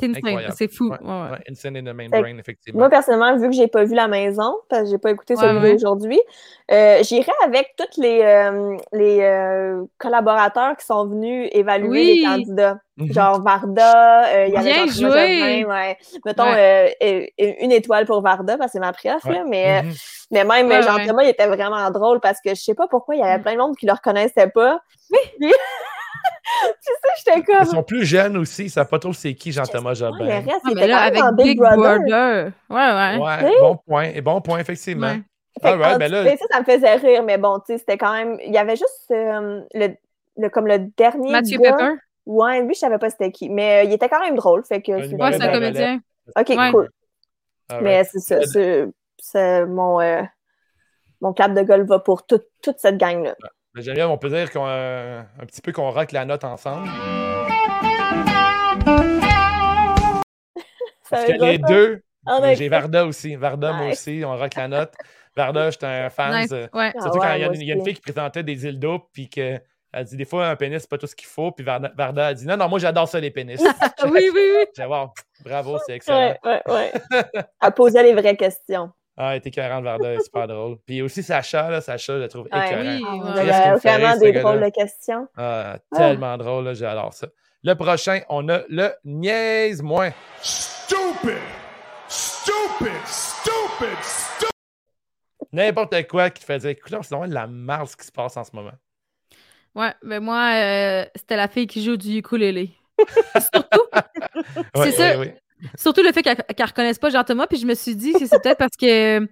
C'est 0.56 0.72
fou. 0.74 0.90
Ouais, 0.90 0.98
Ouais, 1.02 1.08
ouais. 1.08 1.32
ouais, 1.32 1.38
Insane 1.50 1.78
in 1.78 1.82
the 1.84 1.96
main 1.96 2.08
Fait 2.10 2.22
brain, 2.22 2.38
effectivement. 2.38 2.80
Moi, 2.80 2.90
personnellement, 2.90 3.38
vu 3.38 3.50
que 3.50 3.56
j'ai 3.56 3.68
pas 3.68 3.84
vu 3.84 3.96
la 3.96 4.08
maison, 4.08 4.56
parce 4.70 4.84
que 4.84 4.90
j'ai 4.90 4.98
pas 4.98 5.12
écouté 5.12 5.36
Ouais, 5.36 5.42
celui 5.42 5.60
ouais. 5.60 5.74
d'aujourd'hui, 5.74 6.20
euh, 6.72 7.02
j'irai 7.04 7.32
avec 7.44 7.74
tous 7.78 8.00
les, 8.02 8.22
euh, 8.22 8.76
les 8.94 9.20
euh, 9.22 9.84
collaborateurs 9.98 10.76
qui 10.78 10.86
sont 10.86 11.08
venus 11.08 11.50
évaluer 11.54 11.90
Oui. 11.90 12.16
les 12.20 12.24
candidats. 12.24 12.80
Mhm. 12.98 13.14
Genre 13.14 13.42
Varda, 13.44 14.26
euh, 14.28 14.46
il 14.48 14.54
y 14.54 14.58
avait 14.58 14.74
Bien 14.74 14.88
joué. 14.88 15.66
Ouais. 15.66 15.98
Mettons 16.26 16.46
une 17.38 17.72
étoile 17.72 18.06
pour 18.06 18.22
Varda, 18.22 18.58
parce 18.58 18.72
que 18.72 18.74
c'est 18.74 18.80
ma 18.80 18.92
préf, 18.94 19.24
Ouais. 19.26 19.34
là, 19.34 19.44
mais, 19.48 19.84
Mhm. 19.84 19.94
mais 20.32 20.44
même 20.44 20.68
Ouais, 20.68 20.82
Jean-Thomas, 20.82 21.24
il 21.24 21.30
était 21.30 21.48
vraiment 21.48 21.90
drôle 21.92 22.20
parce 22.20 22.40
que 22.42 22.50
je 22.50 22.62
sais 22.62 22.74
pas 22.74 22.88
pourquoi, 22.88 23.16
il 23.16 23.20
y 23.20 23.24
avait 23.24 23.42
plein 23.42 23.54
de 23.54 23.60
monde 23.60 23.76
qui 23.78 23.86
le 23.86 23.94
reconnaissait 23.94 24.48
pas. 24.50 24.80
Oui! 25.12 25.20
tu 26.84 26.92
sais, 26.94 26.94
j'étais 27.18 27.40
Ils 27.40 27.44
comme... 27.44 27.66
sont 27.66 27.84
plus 27.84 28.06
jeunes 28.06 28.38
aussi, 28.38 28.66
ils 28.66 28.70
savent 28.70 28.88
pas 28.88 29.00
trop 29.00 29.14
c'est 29.14 29.34
qui 29.36 29.52
Jean-Thomas 29.52 29.90
Ouais, 29.90 29.96
Jobin. 29.96 30.18
le 30.26 30.26
reste, 30.32 30.48
Ah, 30.50 30.60
il 30.70 30.76
mais 30.76 30.82
était 30.82 30.88
là, 30.88 31.12
quand 31.12 31.24
avec 31.28 31.46
Big 31.46 31.58
Brother. 31.58 32.00
Ouais, 32.00 32.52
ouais. 32.70 33.18
Ouais, 33.18 33.38
Oui. 33.44 33.52
bon 33.60 33.76
point. 33.86 34.04
Et 34.14 34.22
bon 34.22 34.42
point, 34.42 34.60
effectivement. 34.60 35.08
Ouais. 35.08 35.22
Fait 35.62 35.76
ben 35.76 36.08
là- 36.12 36.38
ça, 36.38 36.46
ça 36.52 36.60
me 36.60 36.66
faisait 36.66 36.96
rire, 36.96 37.24
mais 37.24 37.38
bon, 37.40 37.58
tu 37.60 37.74
sais, 37.74 37.78
c'était 37.80 37.98
quand 37.98 38.14
même. 38.14 38.38
Il 38.46 38.54
y 38.54 38.58
avait 38.60 38.76
juste 38.76 39.06
euh, 39.12 39.62
le, 39.74 39.88
le- 40.38 40.50
comme 40.50 40.68
le 40.68 40.78
dernier. 40.96 41.32
Mathieu 41.32 41.58
gars. 41.58 41.72
Pepper? 41.74 41.94
Ouais, 42.28 42.62
lui, 42.62 42.76
je 42.76 42.80
savais 42.80 42.98
pas 43.00 43.10
c'était 43.10 43.32
qui. 43.32 43.50
Mais 43.50 43.80
euh, 43.80 43.84
il 43.86 43.94
était 43.94 44.08
quand 44.08 44.20
même 44.20 44.36
drôle. 44.36 44.64
Fait 44.66 44.82
que 44.84 44.92
Un 44.92 45.02
c'est- 45.02 45.08
numéro 45.08 45.24
Ouais, 45.30 45.38
c'est 45.38 45.44
un 45.44 45.52
comédien. 45.52 46.00
Ok, 46.38 46.50
Ouais. 46.50 46.72
cool. 46.72 46.90
Mais 47.82 48.04
c'est 48.04 48.20
ça. 48.20 48.38
C'est 49.20 49.66
mon, 49.66 50.00
euh, 50.00 50.22
mon 51.22 51.34
clap 51.34 51.54
de 51.56 51.64
gueule 51.64 51.88
va 51.88 51.98
pour 52.00 52.26
tout- 52.28 52.44
toute 52.62 52.78
cette 52.78 52.98
gang-là. 52.98 53.36
Ben, 53.78 53.84
Geneviève, 53.84 54.10
on 54.10 54.18
peut 54.18 54.30
dire 54.30 54.50
qu'on, 54.52 54.66
euh, 54.68 55.22
un 55.40 55.46
petit 55.46 55.62
peu 55.62 55.72
qu'on 55.72 55.92
rock 55.92 56.12
la 56.12 56.26
note 56.26 56.44
ensemble. 56.44 56.88
Parce 61.12 61.26
que 61.26 61.32
les 61.34 61.60
deux, 61.60 62.02
Ah, 62.26 62.40
mais 62.42 62.56
j'ai. 62.56 62.70
Varda 62.70 63.06
aussi. 63.06 63.36
Varda, 63.36 63.72
moi 63.74 63.92
aussi, 63.92 64.24
on 64.26 64.36
rock 64.36 64.56
la 64.56 64.68
note. 64.68 64.94
Varda, 65.36 65.70
j'étais 65.70 65.86
un 65.86 66.10
fan. 66.10 66.42
Nice. 66.42 66.52
euh, 66.52 66.68
Ouais. 66.74 66.92
Ah 66.98 67.02
Surtout 67.02 67.20
quand 67.20 67.28
ouais, 67.30 67.38
il 67.40 67.42
y, 67.42 67.44
a 67.44 67.48
une, 67.48 67.62
il 67.62 67.68
y 67.68 67.72
a 67.72 67.76
une 67.76 67.82
aussi. 67.82 67.92
fille 67.92 68.02
qui 68.02 68.12
présentait 68.12 68.42
des 68.44 68.56
dildos, 68.56 69.08
puis 69.14 69.30
que. 69.30 69.60
Elle 69.94 70.04
dit 70.06 70.18
des 70.18 70.26
fois 70.26 70.48
un 70.48 70.56
pénis, 70.58 70.82
c'est 70.82 70.90
pas 70.90 70.98
tout 70.98 71.08
ce 71.08 71.16
qu'il 71.16 71.28
faut. 71.28 71.52
Puis 71.52 71.64
Varda, 71.64 71.92
Varda 71.96 72.28
a 72.28 72.34
dit 72.34 72.46
non, 72.46 72.58
non, 72.58 72.68
moi 72.68 72.78
j'adore 72.80 73.08
ça, 73.08 73.20
les 73.20 73.32
pénis. 73.32 73.62
Oui, 74.04 74.30
oui, 74.34 74.42
oui. 74.58 74.66
J'ai 74.76 74.86
wow, 74.86 75.12
bravo, 75.46 75.78
c'est 75.86 75.94
excellent. 75.96 76.36
Ouais, 76.44 76.62
ouais, 76.68 76.74
ouais. 76.74 76.92
Elle 77.62 77.72
posait 77.74 78.04
les 78.04 78.14
vraies 78.14 78.36
questions. 78.36 78.92
Ah, 79.20 79.32
elle 79.32 79.40
était 79.40 79.50
40 79.52 79.84
Varda, 79.84 80.14
est 80.14 80.20
super 80.24 80.48
drôle. 80.48 80.78
Puis 80.86 81.02
aussi 81.02 81.24
Sacha, 81.24 81.70
là, 81.72 81.82
Sacha, 81.82 82.14
je 82.14 82.20
la 82.20 82.28
trouve 82.28 82.48
Ouais. 82.52 82.68
écœurant. 82.68 82.84
Oui, 82.84 83.04
Ah, 83.08 83.36
ouais. 83.36 83.46
Il 83.48 83.80
fait 83.82 83.98
vraiment 83.98 84.18
des 84.18 84.32
drôles 84.32 84.64
de 84.64 84.70
questions. 84.70 85.28
Ah, 85.36 85.80
tellement 85.96 86.38
drôle, 86.38 86.66
là, 86.66 86.74
j'adore 86.76 87.14
ça. 87.14 87.28
Le 87.64 87.74
prochain, 87.74 88.22
on 88.30 88.48
a 88.50 88.60
le 88.70 88.92
niaise-moins. 89.04 90.12
Stupid! 90.42 91.38
Stupid! 92.08 92.92
Stupid! 93.06 93.98
Stupid! 94.04 94.50
N'importe 95.52 96.08
quoi 96.08 96.30
qui 96.30 96.42
te 96.42 96.46
fait 96.46 96.60
dire, 96.60 96.70
écoute, 96.70 96.94
c'est 97.02 97.10
vraiment 97.10 97.28
de 97.28 97.34
la 97.34 97.48
merde 97.48 97.88
ce 97.88 97.96
qui 97.98 98.06
se 98.06 98.12
passe 98.12 98.38
en 98.38 98.44
ce 98.44 98.52
moment. 98.54 98.72
Ouais, 99.74 99.94
mais 100.04 100.20
moi, 100.20 100.52
euh, 100.56 101.06
c'était 101.16 101.36
la 101.36 101.48
fille 101.48 101.68
qui 101.68 101.84
joue 101.84 101.98
du 101.98 102.18
ukulélé. 102.18 102.72
surtout, 103.52 103.80
Ouais, 104.76 104.92
ça. 104.92 105.10
ouais, 105.12 105.18
ouais. 105.18 105.38
Surtout 105.78 106.02
le 106.04 106.12
fait 106.12 106.22
qu'elle 106.24 106.38
ne 106.38 106.66
reconnaisse 106.66 107.00
pas 107.00 107.10
Jean-Thomas, 107.10 107.48
puis 107.48 107.58
je 107.58 107.66
me 107.66 107.74
suis 107.76 107.96
dit 107.96 108.14
que 108.14 108.26
c'est 108.26 108.42
peut-être 108.42 108.58
parce 108.58 108.76
que 108.80 109.28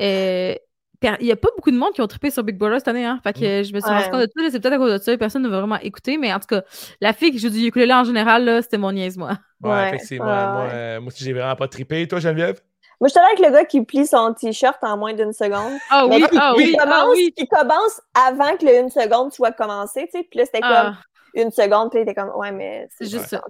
euh, 0.00 0.54
il 1.00 1.24
n'y 1.26 1.30
a 1.32 1.36
pas 1.36 1.48
beaucoup 1.56 1.70
de 1.70 1.76
monde 1.76 1.92
qui 1.92 2.00
ont 2.02 2.06
trippé 2.08 2.30
sur 2.30 2.42
Big 2.42 2.56
Brother 2.58 2.78
cette 2.78 2.88
année, 2.88 3.04
hein. 3.04 3.20
Fait 3.22 3.32
que 3.32 3.40
je 3.62 3.72
me 3.72 3.80
suis 3.80 3.88
Ouais. 3.88 3.96
rendu 3.98 4.10
compte 4.10 4.20
de 4.20 4.26
tout, 4.26 4.42
là, 4.42 4.48
c'est 4.50 4.58
peut-être 4.60 4.74
à 4.74 4.78
cause 4.78 4.92
de 4.92 4.98
ça, 4.98 5.16
personne 5.16 5.42
ne 5.42 5.48
va 5.48 5.58
vraiment 5.60 5.78
écouter, 5.80 6.18
mais 6.18 6.32
en 6.32 6.40
tout 6.40 6.46
cas, 6.48 6.62
la 7.00 7.12
fille 7.12 7.30
qui 7.30 7.38
joue 7.38 7.50
du 7.50 7.64
ukulélé 7.66 7.92
en 7.94 8.02
général, 8.04 8.44
là, 8.44 8.62
c'était 8.62 8.78
mon 8.78 8.90
niaise, 8.92 9.16
moi. 9.16 9.38
Ouais, 9.62 9.70
Ouais, 9.70 9.88
effectivement. 9.88 10.24
ouais, 10.26 10.32
moi, 10.52 10.68
euh, 10.72 11.00
moi 11.00 11.08
aussi, 11.08 11.22
j'ai 11.24 11.32
vraiment 11.32 11.54
pas 11.54 11.68
trippé. 11.68 12.06
Toi, 12.08 12.18
Geneviève? 12.18 12.60
Moi, 13.00 13.06
je 13.06 13.10
suis 13.12 13.20
allée 13.20 13.28
avec 13.28 13.46
le 13.46 13.52
gars 13.56 13.64
qui 13.64 13.80
plie 13.84 14.06
son 14.08 14.34
t-shirt 14.34 14.76
en 14.82 14.96
moins 14.96 15.14
d'une 15.14 15.32
seconde. 15.32 15.78
Ah 15.88 16.04
Mais 16.08 16.16
oui, 16.16 16.22
qui, 16.32 16.36
ah 16.40 16.54
oui, 16.56 16.74
commence, 16.76 16.94
ah 16.98 17.06
oui. 17.10 17.32
qui 17.36 17.46
commence 17.46 18.00
avant 18.14 18.56
que 18.56 18.64
le 18.66 18.80
une 18.80 18.90
seconde 18.90 19.32
soit 19.32 19.52
commencé, 19.52 20.08
tu 20.12 20.18
sais. 20.18 20.26
Puis 20.28 20.40
là, 20.40 20.44
c'était 20.46 20.58
Ah, 20.62 20.82
comme 20.84 20.96
une 21.34 21.50
seconde, 21.50 21.90
puis 21.90 22.00
il 22.00 22.02
était 22.02 22.14
comme, 22.14 22.30
ouais, 22.36 22.52
mais 22.52 22.88
C'est 22.90 23.08
juste 23.08 23.26
ça. 23.26 23.42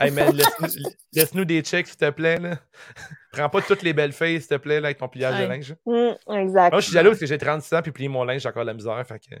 Hey, 0.00 0.10
man, 0.10 0.32
laisse-nous 0.34 0.68
laisse-nous 1.12 1.44
des 1.44 1.62
checks, 1.62 1.86
s'il 1.86 1.96
te 1.96 2.10
plaît. 2.10 2.38
Là. 2.38 2.56
Prends 3.32 3.48
pas 3.48 3.62
toutes 3.62 3.82
les 3.82 3.92
belles 3.92 4.12
filles, 4.12 4.40
s'il 4.40 4.48
te 4.48 4.56
plaît, 4.56 4.80
là, 4.80 4.88
avec 4.88 4.98
ton 4.98 5.08
pliage 5.08 5.40
de 5.40 5.46
linge. 5.46 5.74
Hum, 5.86 6.16
exact. 6.34 6.72
Moi, 6.72 6.80
je 6.80 6.86
suis 6.86 6.94
jaloux 6.94 7.10
parce 7.10 7.20
que 7.20 7.26
j'ai 7.26 7.38
36 7.38 7.74
ans, 7.74 7.82
puis 7.82 7.92
plier 7.92 8.08
mon 8.08 8.24
linge, 8.24 8.40
j'ai 8.42 8.48
encore 8.48 8.62
de 8.62 8.68
la 8.68 8.74
misère. 8.74 9.04
Fait 9.06 9.18
que... 9.18 9.36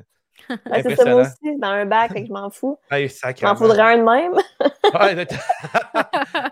Ben, 0.66 0.82
c'est 0.82 0.96
ça, 0.96 1.04
moi 1.06 1.22
aussi, 1.22 1.58
dans 1.58 1.68
un 1.68 1.86
bac, 1.86 2.12
fait 2.12 2.20
que 2.20 2.26
je 2.28 2.32
m'en 2.32 2.50
fous. 2.50 2.78
Hey, 2.90 3.08
Je 3.08 3.44
m'en 3.46 3.56
faudrait 3.56 3.94
un 3.94 3.98
de 3.98 4.02
même. 4.02 4.34
Ouais, 4.92 5.26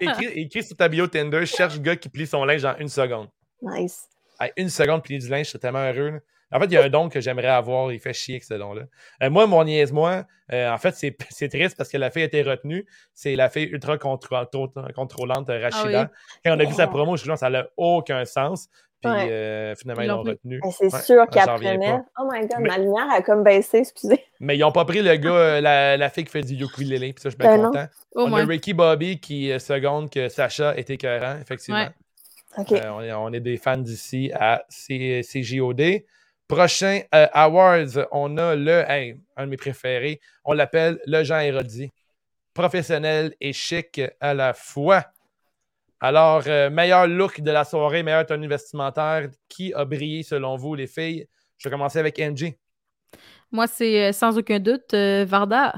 écris, 0.00 0.26
écris 0.26 0.62
sur 0.64 0.74
ta 0.76 0.88
bio 0.88 1.06
Tinder, 1.06 1.44
cherche 1.44 1.74
le 1.76 1.82
gars 1.82 1.94
qui 1.96 2.08
plie 2.08 2.26
son 2.26 2.44
linge 2.46 2.64
en 2.64 2.74
une 2.78 2.88
seconde. 2.88 3.28
Nice. 3.60 4.08
Hey, 4.40 4.52
une 4.56 4.70
seconde 4.70 5.02
plier 5.02 5.18
du 5.18 5.28
linge, 5.28 5.44
je 5.46 5.50
serais 5.50 5.58
tellement 5.60 5.84
heureux. 5.86 6.10
là. 6.12 6.18
En 6.54 6.60
fait, 6.60 6.66
il 6.66 6.72
y 6.72 6.76
a 6.76 6.84
un 6.84 6.88
don 6.88 7.08
que 7.08 7.20
j'aimerais 7.20 7.48
avoir. 7.48 7.92
Il 7.92 7.98
fait 8.00 8.12
chier 8.12 8.36
avec 8.36 8.44
ce 8.44 8.54
don-là. 8.54 8.82
Euh, 9.22 9.28
moi, 9.28 9.46
mon 9.46 9.64
niaise-moi, 9.64 10.24
euh, 10.52 10.70
en 10.70 10.78
fait, 10.78 10.94
c'est 10.94 11.16
c'est 11.30 11.48
triste 11.48 11.76
parce 11.76 11.90
que 11.90 11.98
la 11.98 12.10
fille 12.10 12.22
a 12.22 12.26
été 12.26 12.42
retenue. 12.42 12.86
C'est 13.12 13.34
la 13.36 13.48
fille 13.50 13.64
ultra 13.64 13.98
contrôlante, 13.98 14.76
euh, 14.76 15.60
Rachida. 15.60 16.10
Quand 16.44 16.56
on 16.56 16.60
a 16.60 16.64
vu 16.64 16.72
sa 16.74 16.86
promo, 16.86 17.16
je 17.16 17.22
suis 17.22 17.28
genre, 17.28 17.38
ça 17.38 17.50
n'a 17.50 17.66
aucun 17.76 18.24
sens. 18.24 18.68
Puis 19.02 19.12
Ouais. 19.12 19.28
euh, 19.30 19.74
finalement, 19.74 20.02
Ils 20.02 20.08
l'ont 20.08 20.22
retenue. 20.22 20.60
Ben, 20.62 20.70
c'est 20.70 20.90
Ouais, 20.90 21.00
sûr 21.02 21.26
qu'il 21.28 21.42
j'en 21.42 21.54
reviens 21.56 21.72
apprenait. 21.74 21.92
pas. 21.92 22.04
Oh 22.22 22.28
my 22.32 22.40
god, 22.40 22.50
Mais- 22.60 22.68
ma 22.70 22.78
lumière 22.78 23.06
a 23.10 23.20
comme 23.20 23.42
baissé, 23.44 23.78
excusez. 23.78 24.24
Mais 24.40 24.56
ils 24.56 24.60
n'ont 24.60 24.72
pas 24.72 24.86
pris 24.86 25.02
le 25.02 25.14
gars, 25.16 25.60
la, 25.60 25.98
la 25.98 26.08
fille 26.08 26.24
qui 26.24 26.30
fait 26.30 26.40
du 26.40 26.54
ukulélé. 26.54 27.12
Puis 27.12 27.20
ça, 27.20 27.28
je 27.28 27.34
suis 27.34 27.38
bien 27.38 27.54
Ben 27.58 27.66
content. 27.66 27.86
On 28.14 28.32
a 28.32 28.44
Ricky 28.46 28.72
Bobby 28.72 29.20
qui 29.20 29.52
seconde 29.60 30.08
que 30.08 30.30
Sacha 30.30 30.74
est 30.76 30.88
écœurant, 30.88 31.36
effectivement. 31.38 31.86
Euh, 32.58 32.88
on, 32.88 33.02
est, 33.02 33.12
on 33.12 33.32
est 33.34 33.40
des 33.40 33.58
fans 33.58 33.76
d'ici 33.76 34.30
à 34.34 34.64
C- 34.70 35.20
CJOD. 35.22 35.82
Prochain 36.54 37.00
euh, 37.14 37.26
Awards, 37.32 38.06
on 38.12 38.36
a 38.38 38.54
le, 38.54 38.84
hey, 38.88 39.16
un 39.36 39.46
de 39.46 39.50
mes 39.50 39.56
préférés, 39.56 40.20
on 40.44 40.52
l'appelle 40.52 41.00
le 41.04 41.24
Jean 41.24 41.40
Héroldi. 41.40 41.90
Professionnel 42.54 43.34
et 43.40 43.52
chic 43.52 44.00
à 44.20 44.34
la 44.34 44.54
fois. 44.54 45.02
Alors, 46.00 46.42
euh, 46.46 46.70
meilleur 46.70 47.08
look 47.08 47.40
de 47.40 47.50
la 47.50 47.64
soirée, 47.64 48.04
meilleure 48.04 48.24
tenue 48.26 48.46
vestimentaire. 48.46 49.28
Qui 49.48 49.74
a 49.74 49.84
brillé 49.84 50.22
selon 50.22 50.56
vous, 50.56 50.76
les 50.76 50.86
filles? 50.86 51.26
Je 51.58 51.68
vais 51.68 51.72
commencer 51.72 51.98
avec 51.98 52.20
Angie. 52.20 52.54
Moi, 53.50 53.66
c'est 53.66 54.08
euh, 54.08 54.12
sans 54.12 54.38
aucun 54.38 54.60
doute 54.60 54.94
euh, 54.94 55.24
Varda. 55.26 55.74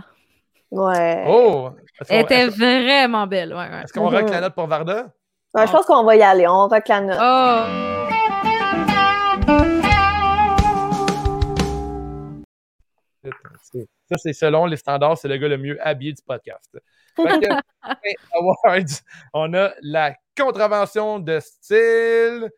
Ouais. 0.70 1.24
Oh! 1.26 1.70
Elle 2.10 2.22
était 2.24 2.48
vraiment 2.48 3.26
belle. 3.26 3.54
Ouais, 3.54 3.70
ouais. 3.70 3.82
est-ce 3.84 3.92
qu'on 3.94 4.10
Mhm. 4.10 4.16
rock 4.16 4.30
la 4.30 4.40
note 4.42 4.54
pour 4.54 4.66
Varda? 4.66 5.06
Ouais, 5.54 5.66
je 5.66 5.72
pense 5.72 5.86
qu'on 5.86 6.04
va 6.04 6.16
y 6.16 6.22
aller. 6.22 6.46
On 6.46 6.68
rock 6.68 6.86
la 6.88 7.00
note. 7.00 7.18
Oh! 7.18 7.95
Ça, 13.72 14.16
c'est 14.16 14.32
selon 14.32 14.66
les 14.66 14.76
standards, 14.76 15.18
c'est 15.18 15.28
le 15.28 15.36
gars 15.36 15.48
le 15.48 15.58
mieux 15.58 15.78
habillé 15.86 16.12
du 16.12 16.22
podcast. 16.22 16.78
Que, 17.16 17.48
Awards, 18.34 19.00
on 19.32 19.54
a 19.54 19.72
la 19.80 20.14
contravention 20.36 21.18
de 21.18 21.40
style. 21.40 22.50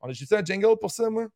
On 0.00 0.08
a 0.08 0.12
juste 0.12 0.32
un 0.32 0.42
jingle 0.44 0.76
pour 0.80 0.90
ça, 0.90 1.08
moi? 1.08 1.26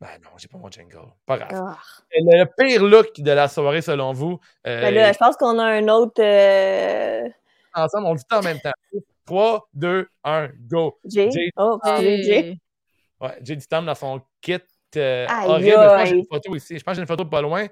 Ben 0.00 0.06
non, 0.22 0.30
j'ai 0.36 0.46
pas 0.46 0.58
mon 0.58 0.70
jingle. 0.70 1.08
Pas 1.26 1.38
grave. 1.38 1.50
Ah. 1.52 1.78
Le, 2.12 2.44
le 2.44 2.46
pire 2.56 2.84
look 2.84 3.20
de 3.20 3.32
la 3.32 3.48
soirée, 3.48 3.82
selon 3.82 4.12
vous, 4.12 4.38
euh, 4.68 4.80
Ben 4.82 4.94
là, 4.94 5.12
je 5.12 5.18
pense 5.18 5.36
qu'on 5.36 5.58
a 5.58 5.64
un 5.64 5.88
autre 5.88 6.22
euh, 6.22 7.28
ensemble, 7.74 8.06
on 8.06 8.14
dit 8.14 8.22
ça 8.30 8.38
en 8.38 8.42
même 8.42 8.60
temps. 8.60 8.72
3, 9.26 9.68
2, 9.74 10.08
1, 10.24 10.48
go. 10.70 10.98
Jay. 11.04 11.30
Jay. 11.30 11.50
Oh, 11.56 11.80
Jay. 11.84 12.56
Ouais, 13.20 13.38
Jay 13.42 13.58
dans 13.70 13.94
son 13.94 14.22
kit 14.40 14.60
euh, 14.96 15.26
horrible. 15.44 15.70
Je 15.70 15.74
pense 15.74 16.02
que 16.02 16.08
j'ai 16.08 16.16
une 16.16 16.26
photo 16.26 16.56
ici. 16.56 16.78
Je 16.78 16.84
pense 16.84 16.92
que 16.92 16.96
j'ai 16.96 17.02
une 17.02 17.08
photo 17.08 17.24
pas 17.24 17.42
loin. 17.42 17.66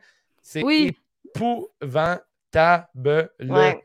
C'est 0.48 0.62
Oui. 0.62 0.96
épouvantable. 1.34 3.30
Ouais. 3.40 3.84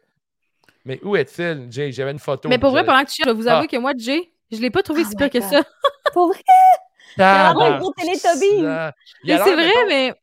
Mais 0.86 1.00
où 1.04 1.16
est-il, 1.16 1.68
Jay? 1.72 1.92
J'avais 1.92 2.12
une 2.12 2.20
photo. 2.20 2.50
Mais 2.50 2.60
pour 2.60 2.70
vrai, 2.70 2.86
pendant 2.86 3.04
que 3.04 3.10
tu 3.10 3.16
cherches, 3.16 3.28
je 3.30 3.34
vais 3.34 3.42
vous 3.42 3.48
avouer 3.48 3.66
Ah. 3.68 3.72
que 3.72 3.78
moi, 3.78 3.94
Jay, 3.98 4.32
je 4.52 4.60
l'ai 4.60 4.70
pas 4.70 4.84
trouvé 4.84 5.02
Oh 5.04 5.10
si 5.10 5.16
pire 5.16 5.32
que 5.32 5.42
ça. 5.42 5.64
Pour 6.14 6.28
vrai? 6.28 6.44
Gros. 7.18 7.94
Il 8.04 8.66
a 8.68 8.94
Mais 9.26 9.38
c'est 9.38 9.54
vrai, 9.54 9.56
mettons, 9.66 9.88
mais 9.88 10.14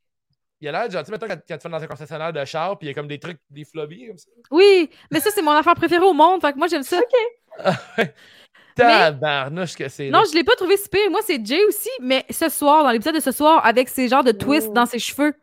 Il 0.60 0.68
a 0.68 0.86
l'air, 0.86 1.04
sais, 1.04 1.10
mettons, 1.12 1.26
quand, 1.26 1.38
quand 1.48 1.58
tu 1.58 1.68
vas 1.68 1.78
dans 1.78 1.84
un 1.84 1.86
concessionnaire 1.88 2.32
de 2.32 2.44
char, 2.44 2.78
puis 2.78 2.86
il 2.86 2.90
y 2.90 2.92
a 2.92 2.94
comme 2.94 3.08
des 3.08 3.18
trucs, 3.18 3.38
des 3.50 3.64
flobbies 3.64 4.06
comme 4.08 4.18
ça. 4.18 4.30
oui, 4.52 4.90
mais 5.10 5.18
ça, 5.20 5.30
c'est 5.32 5.42
mon 5.42 5.50
affaire 5.52 5.74
préférée 5.74 6.04
au 6.04 6.12
monde. 6.14 6.40
Fait 6.40 6.52
que 6.52 6.58
moi, 6.58 6.68
j'aime 6.68 6.82
ça. 6.84 7.00
Tabarnouche 8.76 9.74
que 9.74 9.88
c'est. 9.88 10.08
Non, 10.10 10.22
je 10.28 10.34
l'ai 10.34 10.44
pas 10.44 10.54
trouvé 10.54 10.76
si 10.76 10.88
pire. 10.88 11.10
Moi, 11.10 11.20
c'est 11.24 11.44
Jay 11.44 11.64
aussi, 11.64 11.90
mais 12.00 12.24
ce 12.30 12.48
soir, 12.48 12.84
dans 12.84 12.90
l'épisode 12.90 13.16
de 13.16 13.20
ce 13.20 13.32
soir, 13.32 13.64
avec 13.66 13.88
ces 13.88 14.08
genres 14.08 14.22
de 14.24 14.30
twists 14.32 14.68
Ouh. 14.68 14.72
dans 14.74 14.86
ses 14.86 15.00
cheveux. 15.00 15.34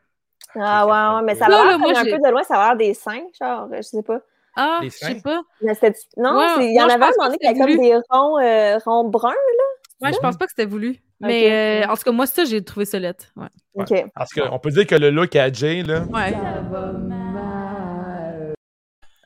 Ah 0.60 0.86
ouais, 0.86 1.16
ouais, 1.18 1.24
mais 1.24 1.36
ça 1.36 1.45
a 1.45 1.49
Là, 1.49 1.58
l'air 1.58 1.78
là, 1.78 1.99
un 1.99 2.03
peu 2.03 2.18
de 2.18 2.32
loin, 2.32 2.43
ça 2.43 2.56
a 2.62 2.68
l'air 2.68 2.78
des 2.78 2.93
seins, 2.93 3.24
genre, 3.39 3.68
je 3.76 3.82
sais 3.82 4.03
pas. 4.03 4.20
Ah, 4.56 4.80
Des 4.82 4.89
je 4.89 4.95
sais 4.97 5.22
pas. 5.22 5.41
Mais 5.62 5.74
Non, 6.18 6.38
Ouais, 6.38 6.66
il 6.68 6.76
y 6.76 6.82
en 6.82 6.86
avait 6.86 6.93
un 7.03 7.10
moment 7.18 7.26
donné 7.26 7.38
qui 7.38 7.47
avait 7.47 7.60
comme 7.60 7.78
des 7.78 7.95
ronds, 8.10 8.39
euh, 8.39 8.78
ronds 8.86 9.10
bruns. 9.10 9.34
Ouais, 10.01 10.14
je 10.14 10.20
pense 10.20 10.38
pas 10.38 10.45
que 10.45 10.51
c'était 10.51 10.66
voulu. 10.66 10.97
Mais 11.20 11.84
euh, 11.84 11.88
en 11.89 11.95
tout 11.95 12.03
cas, 12.03 12.12
moi, 12.12 12.26
ça, 12.26 12.45
j'ai 12.45 12.64
trouvé 12.64 12.86
ça 12.86 12.99
lettre. 12.99 13.26
Ouais. 13.36 13.47
Ouais. 13.74 13.84
OK. 14.03 14.12
Parce 14.16 14.32
qu'on 14.34 14.60
peut 14.60 14.70
dire 14.72 14.86
que 14.86 14.95
le 14.95 15.10
look 15.10 15.36
à 15.36 15.51
Jay, 15.51 15.84
là. 15.84 16.01
ouais. 16.03 16.34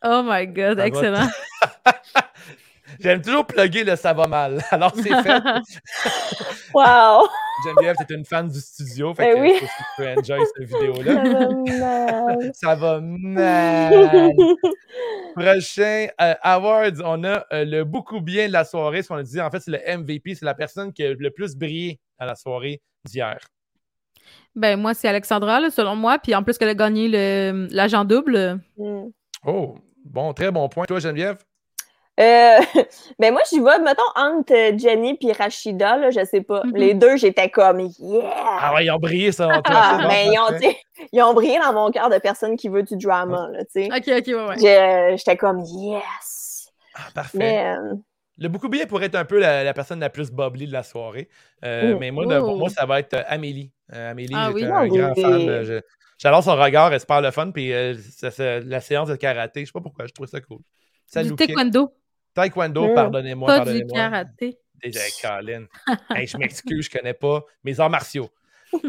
Oh 0.04 0.22
my 0.24 0.48
god, 0.48 0.78
va 0.78 0.88
excellent. 0.88 1.28
J'aime 3.00 3.22
toujours 3.22 3.46
plugger 3.46 3.84
le 3.84 3.96
ça 3.96 4.14
va 4.14 4.28
mal. 4.28 4.62
Alors 4.72 4.94
c'est 4.96 5.04
fait. 5.24 5.42
Wow! 6.74 7.28
Geneviève, 7.66 7.96
t'es 8.08 8.14
une 8.14 8.24
fan 8.26 8.48
du 8.48 8.60
studio. 8.60 9.14
Fait 9.16 9.34
Ben 9.34 9.36
que 9.36 9.42
oui. 9.42 9.54
tu 9.60 9.68
peux 9.98 10.08
enjoy 10.08 10.40
cette 10.56 10.68
vidéo-là. 10.68 11.24
mal. 11.80 12.52
Ça 12.54 12.76
va 12.76 13.00
mal. 13.02 14.30
Prochain 15.36 16.08
euh, 16.22 16.34
awards, 16.42 16.92
on 17.04 17.24
a 17.24 17.46
euh, 17.54 17.66
le 17.66 17.84
beaucoup 17.84 18.22
bien 18.22 18.48
de 18.48 18.54
la 18.54 18.64
soirée. 18.66 19.02
Ce 19.02 19.08
qu'on 19.08 19.16
a 19.16 19.24
dit, 19.24 19.42
en 19.42 19.50
fait, 19.50 19.60
c'est 19.62 19.72
le 19.72 19.98
MVP. 19.98 20.36
C'est 20.36 20.46
la 20.46 20.54
personne 20.54 20.94
qui 20.94 21.04
a 21.04 21.14
le 21.14 21.32
plus 21.32 21.56
brillé 21.56 22.00
à 22.18 22.26
la 22.26 22.36
soirée 22.36 22.82
d'hier. 23.06 23.38
ben, 24.56 24.80
moi, 24.80 24.94
c'est 24.94 25.08
Alexandra, 25.08 25.60
là, 25.60 25.70
selon 25.72 25.96
moi. 25.96 26.20
Puis 26.20 26.36
en 26.36 26.44
plus 26.44 26.58
qu'elle 26.58 26.70
a 26.70 26.76
gagné 26.76 27.08
le- 27.08 27.68
l'agent 27.72 28.06
double. 28.06 28.60
Hmm. 28.78 29.08
Oh, 29.46 29.76
bon, 30.06 30.34
très 30.34 30.52
bon 30.52 30.68
point. 30.70 30.86
Toi, 30.86 31.00
Geneviève? 31.00 31.38
Euh, 32.20 32.58
ben 33.20 33.32
moi, 33.32 33.42
j'y 33.50 33.60
vais, 33.60 33.80
mettons, 33.80 34.02
entre 34.16 34.78
Jenny 34.78 35.18
et 35.22 35.32
Rachida, 35.32 35.98
là, 35.98 36.12
je 36.12 36.24
sais 36.26 36.42
pas. 36.42 36.64
Mhm. 36.66 36.76
Les 36.76 36.94
deux, 36.94 37.16
j'étais 37.18 37.50
comme, 37.50 37.80
yeah! 38.00 38.30
Ah 38.62 38.74
ouais, 38.74 38.86
ils 38.86 38.92
ont 38.92 38.98
brillé, 39.00 39.32
ça. 39.32 39.48
toi. 39.48 39.62
Ah, 39.66 40.00
bon, 40.02 40.08
mais 40.10 40.26
ils 40.28 40.38
ont, 40.40 40.70
ils 41.14 41.22
ont 41.22 41.34
brillé 41.34 41.60
dans 41.60 41.72
mon 41.74 41.92
cœur 41.92 42.10
de 42.10 42.18
personne 42.18 42.58
qui 42.58 42.68
veut 42.68 42.84
du 42.84 42.98
drama, 42.98 43.48
là, 43.54 43.64
tu 43.66 43.84
sais. 43.84 43.86
Ok, 43.86 44.04
ok, 44.20 44.28
ouais, 44.28 44.64
ouais. 44.64 45.16
J'étais 45.18 45.38
comme, 45.38 45.64
yes! 45.66 46.68
Ah, 46.96 47.08
parfait. 47.16 47.38
Mais, 47.38 47.74
euh, 47.78 47.94
Le 48.38 48.48
beaucoup 48.50 48.68
bien 48.70 48.86
pourrait 48.86 49.06
être 49.06 49.16
un 49.16 49.26
peu 49.26 49.40
la, 49.40 49.64
la 49.64 49.74
personne 49.74 50.00
la 50.02 50.10
plus 50.10 50.32
bubbly 50.32 50.68
de 50.68 50.74
la 50.74 50.84
soirée. 50.84 51.30
Euh, 51.64 51.94
Mm. 51.96 52.00
Mais 52.00 52.12
moi, 52.12 52.26
de- 52.26 52.40
pour 52.40 52.54
Oh. 52.54 52.58
moi, 52.58 52.70
ça 52.70 52.86
va 52.86 53.00
être 53.00 53.14
euh, 53.14 53.24
Amélie. 53.28 53.72
Euh, 53.94 54.12
Amélie, 54.12 54.34
Ah 54.36 54.52
oui? 54.54 54.64
un 54.66 54.88
grand 54.88 55.14
oui. 55.16 55.22
fan. 55.22 55.64
je- 55.64 55.82
J'adore 56.18 56.44
son 56.44 56.56
regard, 56.58 56.92
elle 56.94 57.00
se 57.00 57.06
parle 57.06 57.24
le 57.24 57.32
fun. 57.32 57.52
Puis 57.52 57.72
euh, 57.74 57.96
ça- 58.18 58.30
ça- 58.32 58.60
la 58.60 58.82
séance 58.82 59.08
de 59.08 59.16
karaté, 59.16 59.62
je 59.62 59.66
sais 59.68 59.72
pas 59.72 59.80
pourquoi, 59.82 60.06
je 60.06 60.12
trouve 60.14 60.28
ça 60.28 60.42
cool. 60.42 60.60
Ça 61.06 61.24
Du 61.24 61.34
taekwondo, 61.36 61.94
Taekwondo, 62.34 62.94
pardonnez-moi. 62.94 63.48
pas 63.48 63.54
du 63.60 63.66
pardonnez-moi. 63.66 63.96
karaté. 63.98 64.60
Déjà, 64.84 65.00
Colin. 65.22 65.66
Hey, 66.16 66.26
je 66.28 66.38
m'excuse, 66.38 66.86
je 66.86 66.98
connais 66.98 67.14
pas 67.14 67.44
mes 67.64 67.80
arts 67.80 67.90
martiaux. 67.90 68.30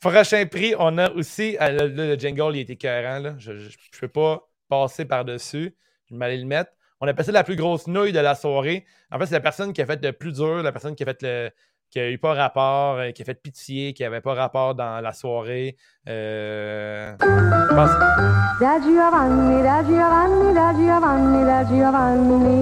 Prochain 0.00 0.44
prix, 0.46 0.74
on 0.78 0.98
a 0.98 1.10
aussi. 1.12 1.56
euh, 1.60 1.70
le, 1.70 1.88
le- 1.88 2.06
le 2.14 2.18
jingle, 2.18 2.56
il 2.56 2.60
était 2.60 2.74
écœurant. 2.74 3.18
Là. 3.20 3.34
Je 3.38 3.52
ne 3.52 3.68
peux 3.98 4.08
pas 4.08 4.46
passer 4.68 5.04
par-dessus. 5.06 5.74
Je 6.06 6.14
vais 6.14 6.18
m'aller 6.18 6.36
le 6.36 6.44
mettre. 6.44 6.72
On 7.00 7.08
a 7.08 7.14
passé 7.14 7.32
la 7.32 7.42
plus 7.44 7.56
grosse 7.56 7.86
nouille 7.86 8.12
de 8.12 8.18
la 8.20 8.34
soirée. 8.34 8.84
En 9.10 9.18
fait, 9.18 9.26
c'est 9.26 9.34
la 9.34 9.40
personne 9.40 9.72
qui 9.72 9.80
a 9.82 9.86
fait 9.86 10.02
le 10.04 10.12
plus 10.12 10.32
dur, 10.32 10.62
la 10.62 10.72
personne 10.72 10.94
qui 10.94 11.02
a 11.02 11.06
fait 11.06 11.22
le. 11.22 11.50
Qui 11.94 12.00
a 12.00 12.10
eu 12.10 12.18
pas 12.18 12.34
rapport, 12.34 12.96
euh, 12.96 13.12
qui 13.12 13.22
a 13.22 13.24
fait 13.24 13.40
pitié, 13.40 13.94
qui 13.94 14.02
avait 14.02 14.20
pas 14.20 14.34
rapport 14.34 14.74
dans 14.74 15.00
la 15.00 15.12
soirée. 15.12 15.76
Euh, 16.08 17.14
je 17.20 17.68
pense- 17.72 18.58
Da 18.58 18.80
Giovanni, 18.82 19.62
da 19.62 19.84
Giovanni, 19.84 20.54
da 20.54 20.74
Giovanni, 20.74 21.44
da 21.46 21.64
Giovanni. 21.68 22.58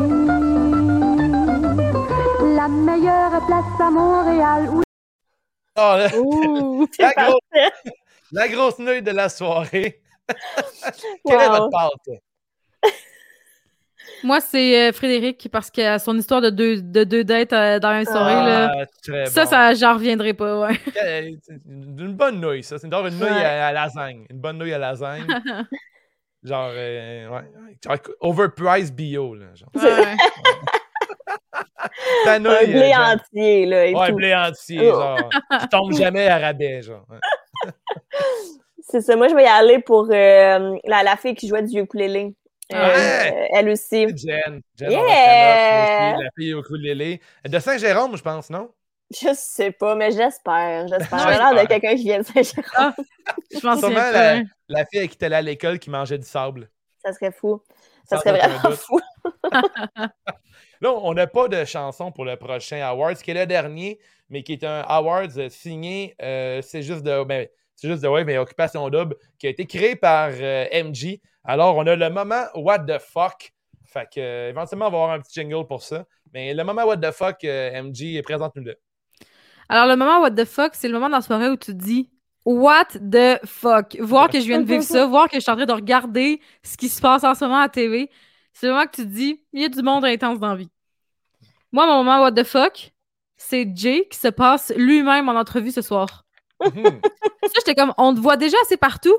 La 2.55 2.69
meilleure 2.69 3.47
place 3.47 3.81
à 3.81 3.91
Montréal. 3.91 4.69
Là, 5.77 6.09
Ouh! 6.19 6.87
la, 6.99 7.09
c'est 7.09 7.15
grosse, 7.17 7.83
la 8.33 8.49
grosse 8.49 8.79
nouille 8.81 9.01
de 9.03 9.13
la 9.13 9.31
soirée. 9.31 10.03
Quelle 11.27 11.41
est 11.41 11.49
votre 11.49 11.71
pâte? 11.71 12.19
Moi, 14.25 14.41
c'est 14.41 14.89
euh, 14.89 14.93
Frédéric, 14.93 15.49
parce 15.51 15.71
que 15.71 15.99
son 15.99 16.17
histoire 16.17 16.41
de 16.41 16.51
deux, 16.51 16.81
de 16.81 17.05
deux 17.05 17.25
dates 17.25 17.53
euh, 17.53 17.79
dans 17.79 17.99
une 17.99 18.05
soirée, 18.07 18.35
là, 18.35 18.73
Ah, 18.73 18.85
ça, 19.27 19.45
bon. 19.45 19.51
ça, 19.51 19.75
j'en 19.75 19.95
reviendrai 19.95 20.33
pas, 20.35 20.61
ouais. 20.61 20.79
Euh, 21.05 21.31
c'est 21.43 21.55
Une 21.67 22.15
bonne 22.15 22.41
nouille, 22.41 22.63
ça. 22.63 22.79
C'est 22.79 22.91
genre 22.91 23.07
une 23.07 23.19
nouille 23.19 23.29
Ouais. 23.31 23.45
à, 23.45 23.67
à 23.69 23.73
lasagne. 23.73 24.25
Une 24.31 24.39
bonne 24.39 24.59
nouille 24.59 24.73
à 24.75 24.79
lasagne. 24.79 25.27
genre, 26.45 26.71
euh, 26.73 27.29
ouais. 27.29 27.43
Genre, 27.85 27.97
overpriced 28.21 28.95
bio, 28.95 29.35
là. 29.35 29.47
Genre. 29.55 29.69
Ouais. 29.75 30.17
Ta 32.25 32.35
Un 32.35 32.39
nouille, 32.39 32.67
blé 32.67 32.93
genre- 32.93 33.09
entier, 33.15 33.67
là, 33.67 33.87
et 33.87 33.95
Ouais, 33.95 34.09
tout. 34.09 34.15
blé 34.15 34.35
entier, 34.35 34.79
Oh. 34.93 34.95
genre. 35.01 35.31
Qui 35.61 35.69
tombe 35.69 35.93
jamais 35.93 36.29
à 36.29 36.39
rabais, 36.39 36.83
genre. 36.83 37.05
Ouais. 37.11 37.19
C'est 38.89 39.01
ça. 39.01 39.17
Moi, 39.17 39.29
je 39.29 39.35
vais 39.35 39.45
y 39.45 39.47
aller 39.47 39.79
pour 39.81 40.09
euh, 40.11 40.77
la, 40.85 41.03
la 41.03 41.17
fille 41.17 41.35
qui 41.35 41.49
jouait 41.49 41.63
du 41.63 41.81
ukulélé. 41.81 42.35
Euh, 42.73 42.77
Ouais? 42.77 43.49
elle 43.53 43.69
aussi. 43.71 44.07
Jen. 44.17 44.61
Jen, 44.79 44.91
Yeah! 44.91 46.17
la 46.19 46.31
fille 46.39 46.55
au 46.55 46.61
ukulélé. 46.61 47.21
De 47.45 47.59
Saint-Jérôme, 47.59 48.17
je 48.17 48.23
pense, 48.23 48.49
non? 48.51 48.71
Je 49.11 49.35
sais 49.35 49.73
pas, 49.73 49.95
mais 49.95 50.11
j'espère. 50.11 50.89
J'espère. 50.89 51.27
Ouais, 51.27 51.33
J'ai 51.35 51.39
l'air 51.39 51.51
de 51.53 51.57
j'espère. 51.59 51.69
quelqu'un 51.69 51.97
qui 51.97 52.03
vient 52.05 52.19
de 52.21 52.25
Saint-Gérard. 52.25 52.95
Je 53.53 53.61
pense 53.61 53.79
Sûrement 53.81 53.95
que 53.97 54.13
la, 54.15 54.43
la 54.69 54.85
fille 54.87 55.07
qui 55.09 55.15
était 55.17 55.27
allée 55.27 55.35
à 55.37 55.43
l'école 55.43 55.79
qui 55.79 55.91
mangeait 55.91 56.17
du 56.19 56.25
sable. 56.27 56.71
Ça 57.05 57.13
serait 57.13 57.33
fou. 57.33 57.61
Ça 58.09 58.17
Sans 58.17 58.23
serait 58.23 58.39
vraiment 58.39 58.77
fou. 58.77 59.01
Là, 60.81 60.93
on 60.93 61.15
n'a 61.15 61.27
pas 61.27 61.49
de 61.49 61.65
chanson 61.65 62.11
pour 62.11 62.25
le 62.25 62.37
prochain 62.37 62.81
award, 62.85 63.17
ce 63.17 63.23
qui 63.23 63.31
est 63.31 63.35
le 63.35 63.47
dernier, 63.47 64.01
mais 64.31 64.43
qui 64.43 64.53
est 64.55 64.65
un 64.65 64.81
awards 64.89 65.51
signé, 65.51 66.15
euh, 66.23 66.61
c'est 66.63 66.83
juste 66.83 67.03
de. 67.03 67.23
Ben, 67.25 67.47
c'est 67.77 67.89
juste 67.89 68.03
de 68.03 68.09
Wave, 68.09 68.25
mais 68.27 68.39
Occupation 68.39 68.89
Double, 68.91 69.17
qui 69.39 69.47
a 69.47 69.51
été 69.51 69.67
créé 69.67 69.97
par 69.97 70.31
euh, 70.33 70.67
MG. 70.73 71.21
Alors, 71.45 71.77
on 71.77 71.87
a 71.87 71.97
le 71.97 72.11
moment 72.11 72.45
What 72.55 72.81
the 72.81 72.99
fuck. 72.99 73.53
Fait 73.85 74.09
que, 74.13 74.21
euh, 74.21 74.49
éventuellement, 74.51 74.87
on 74.87 74.91
va 74.91 74.97
avoir 74.99 75.11
un 75.11 75.21
petit 75.21 75.41
jingle 75.41 75.67
pour 75.67 75.83
ça. 75.83 76.05
Mais 76.33 76.55
le 76.55 76.65
moment 76.65 76.85
What 76.85 76.99
the 76.99 77.11
fuck, 77.11 77.45
euh, 77.45 77.83
MG, 77.83 78.23
présente-nous-le. 78.23 78.77
Alors, 79.69 79.87
le 79.87 79.97
moment 79.97 80.21
what 80.21 80.33
the 80.33 80.45
fuck, 80.45 80.75
c'est 80.75 80.89
le 80.89 80.95
moment 80.95 81.09
dans 81.09 81.17
la 81.17 81.23
soirée 81.23 81.49
où 81.49 81.57
tu 81.57 81.73
te 81.73 81.83
dis 81.83 82.11
What 82.45 82.87
the 83.11 83.41
fuck? 83.47 83.97
Voir 84.01 84.29
que 84.29 84.41
je 84.41 84.45
viens 84.45 84.61
de 84.61 84.67
vivre 84.67 84.83
ça, 84.83 85.07
voir 85.07 85.29
que 85.29 85.37
je 85.37 85.41
suis 85.41 85.51
en 85.51 85.57
train 85.57 85.65
de 85.65 85.73
regarder 85.73 86.41
ce 86.63 86.77
qui 86.77 86.89
se 86.89 87.01
passe 87.01 87.25
en 87.25 87.35
ce 87.35 87.45
moment 87.45 87.59
à 87.59 87.63
la 87.63 87.69
TV. 87.69 88.11
C'est 88.53 88.67
le 88.67 88.73
moment 88.73 88.85
que 88.85 88.97
tu 88.97 89.03
te 89.03 89.09
dis 89.09 89.43
Il 89.53 89.63
y 89.63 89.65
a 89.65 89.69
du 89.69 89.83
monde 89.83 90.05
intense 90.05 90.39
dans 90.39 90.49
la 90.49 90.57
vie. 90.57 90.69
Moi, 91.71 91.87
mon 91.87 92.05
moment 92.05 92.21
what 92.21 92.33
the 92.33 92.45
fuck, 92.45 92.93
c'est 93.37 93.67
Jay 93.75 94.07
qui 94.11 94.19
se 94.19 94.29
passe 94.29 94.73
lui-même 94.77 95.29
en 95.29 95.37
entrevue 95.37 95.71
ce 95.71 95.81
soir. 95.81 96.25
Mhm. 96.61 97.01
Ça, 97.43 97.53
j'étais 97.57 97.75
comme 97.75 97.95
On 97.97 98.15
te 98.15 98.21
voit 98.21 98.37
déjà 98.37 98.57
assez 98.65 98.77
partout. 98.77 99.17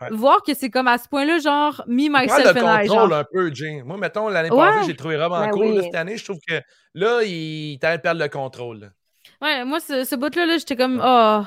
Ouais. 0.00 0.08
Voir 0.10 0.42
que 0.42 0.52
c'est 0.54 0.68
comme 0.70 0.88
à 0.88 0.98
ce 0.98 1.08
point-là, 1.08 1.38
genre, 1.38 1.82
me, 1.86 2.08
myself 2.10 2.54
le 2.54 2.62
and 2.62 2.80
I. 2.82 2.86
contrôle 2.86 3.10
Genre. 3.10 3.18
un 3.18 3.24
peu, 3.24 3.54
Jay. 3.54 3.82
Moi, 3.84 3.96
mettons, 3.96 4.28
l'année 4.28 4.50
Ouais. 4.50 4.58
passée, 4.58 4.88
j'ai 4.88 4.96
trouvé 4.96 5.16
vraiment 5.16 5.40
Ben 5.40 5.50
cool. 5.50 5.66
oui. 5.66 5.76
Là, 5.76 5.82
cette 5.84 5.94
année, 5.94 6.16
je 6.18 6.24
trouve 6.24 6.38
que 6.46 6.60
là, 6.94 7.22
il 7.24 7.78
t'arrête 7.78 8.00
de 8.00 8.02
perdre 8.02 8.20
le 8.20 8.28
contrôle. 8.28 8.78
là. 8.80 8.86
Ouais, 9.42 9.64
moi, 9.64 9.80
ce, 9.80 10.04
ce 10.04 10.14
bout-là, 10.14 10.46
là, 10.46 10.58
j'étais 10.58 10.76
comme, 10.76 11.02
oh, 11.04 11.42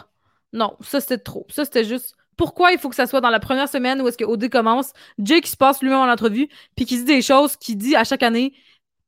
non, 0.54 0.76
ça, 0.82 1.00
c'était 1.00 1.18
trop. 1.20 1.45
Ça, 1.50 1.64
c'était 1.66 1.84
juste. 1.84 2.16
Pourquoi 2.38 2.72
il 2.72 2.80
faut 2.80 2.88
que 2.89 2.95
ça 2.95 3.06
soit 3.06 3.20
dans 3.22 3.30
la 3.30 3.39
première 3.41 3.68
semaine 3.68 4.02
où 4.02 4.08
est-ce 4.08 4.18
que 4.18 4.24
OD 4.24 4.50
commence, 4.50 4.93
Jay 5.22 5.41
qui 5.41 5.52
se 5.52 5.58
passe 5.58 5.82
lui-même 5.82 6.00
en 6.00 6.10
entrevue, 6.10 6.47
puis 6.76 6.86
qui 6.86 6.95
dit 6.97 7.04
des 7.04 7.22
choses 7.22 7.56
qu'il 7.58 7.78
dit 7.78 7.95
à 7.97 8.04
chaque 8.06 8.24
année. 8.24 8.54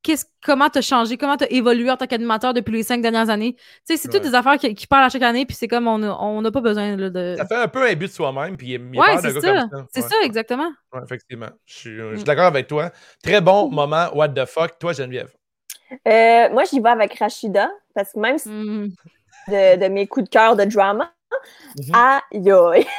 Qu'est-ce, 0.04 0.26
comment 0.44 0.68
t'as 0.70 0.82
changé, 0.82 1.16
comment 1.16 1.38
t'as 1.38 1.46
évolué 1.52 1.92
en 1.92 1.96
tant 1.98 2.08
qu'animateur 2.08 2.54
depuis 2.56 2.72
les 2.74 2.82
cinq 2.84 3.02
dernières 3.02 3.30
années? 3.30 3.54
Tu 3.56 3.62
sais, 3.86 3.98
c'est 3.98 4.08
Ouais. 4.12 4.20
toutes 4.20 4.28
des 4.30 4.34
affaires 4.36 4.58
qui, 4.58 4.74
qui 4.74 4.88
parlent 4.88 5.04
à 5.04 5.10
chaque 5.10 5.22
année, 5.22 5.46
puis 5.46 5.56
c'est 5.56 5.68
comme 5.68 5.88
on 5.88 6.42
n'a 6.42 6.52
pas 6.52 6.62
besoin 6.62 6.96
là, 6.98 7.10
de. 7.12 7.36
Ça 7.38 7.46
fait 7.46 7.56
un 7.56 7.68
peu 7.68 7.88
un 7.88 7.94
but 7.94 8.08
de 8.08 8.12
soi-même, 8.12 8.58
puis 8.58 8.68
il, 8.74 8.90
il 8.94 9.00
Ouais, 9.00 9.18
c'est 9.18 9.32
gars 9.34 9.42
ça. 9.42 9.48
comme 9.62 9.70
ça. 9.70 9.86
C'est 9.94 10.02
Ouais. 10.04 10.10
ça, 10.10 10.16
exactement. 10.24 10.72
Ouais, 10.92 11.02
effectivement. 11.04 11.50
Je 11.66 11.74
suis, 11.76 11.96
je 11.98 12.14
suis 12.16 12.22
Mm. 12.22 12.24
d'accord 12.24 12.46
avec 12.46 12.66
toi. 12.68 12.90
Très 13.24 13.42
bon 13.42 13.70
moment, 13.70 14.08
what 14.16 14.30
the 14.30 14.46
fuck. 14.46 14.80
Toi, 14.80 14.94
Geneviève? 14.94 15.32
Euh, 16.08 16.50
moi, 16.50 16.64
j'y 16.64 16.80
vais 16.80 16.90
avec 16.90 17.20
Rachida, 17.20 17.70
parce 17.94 18.14
que 18.14 18.20
même 18.20 18.38
si 18.40 18.50
Mhm. 18.50 18.90
de, 19.50 19.80
de 19.84 19.88
mes 19.88 20.08
coups 20.08 20.26
de 20.26 20.30
cœur 20.30 20.56
de 20.56 20.64
drama, 20.66 21.12
Mhm. 21.78 21.96
aïe 21.96 22.52
aïe. 22.52 22.88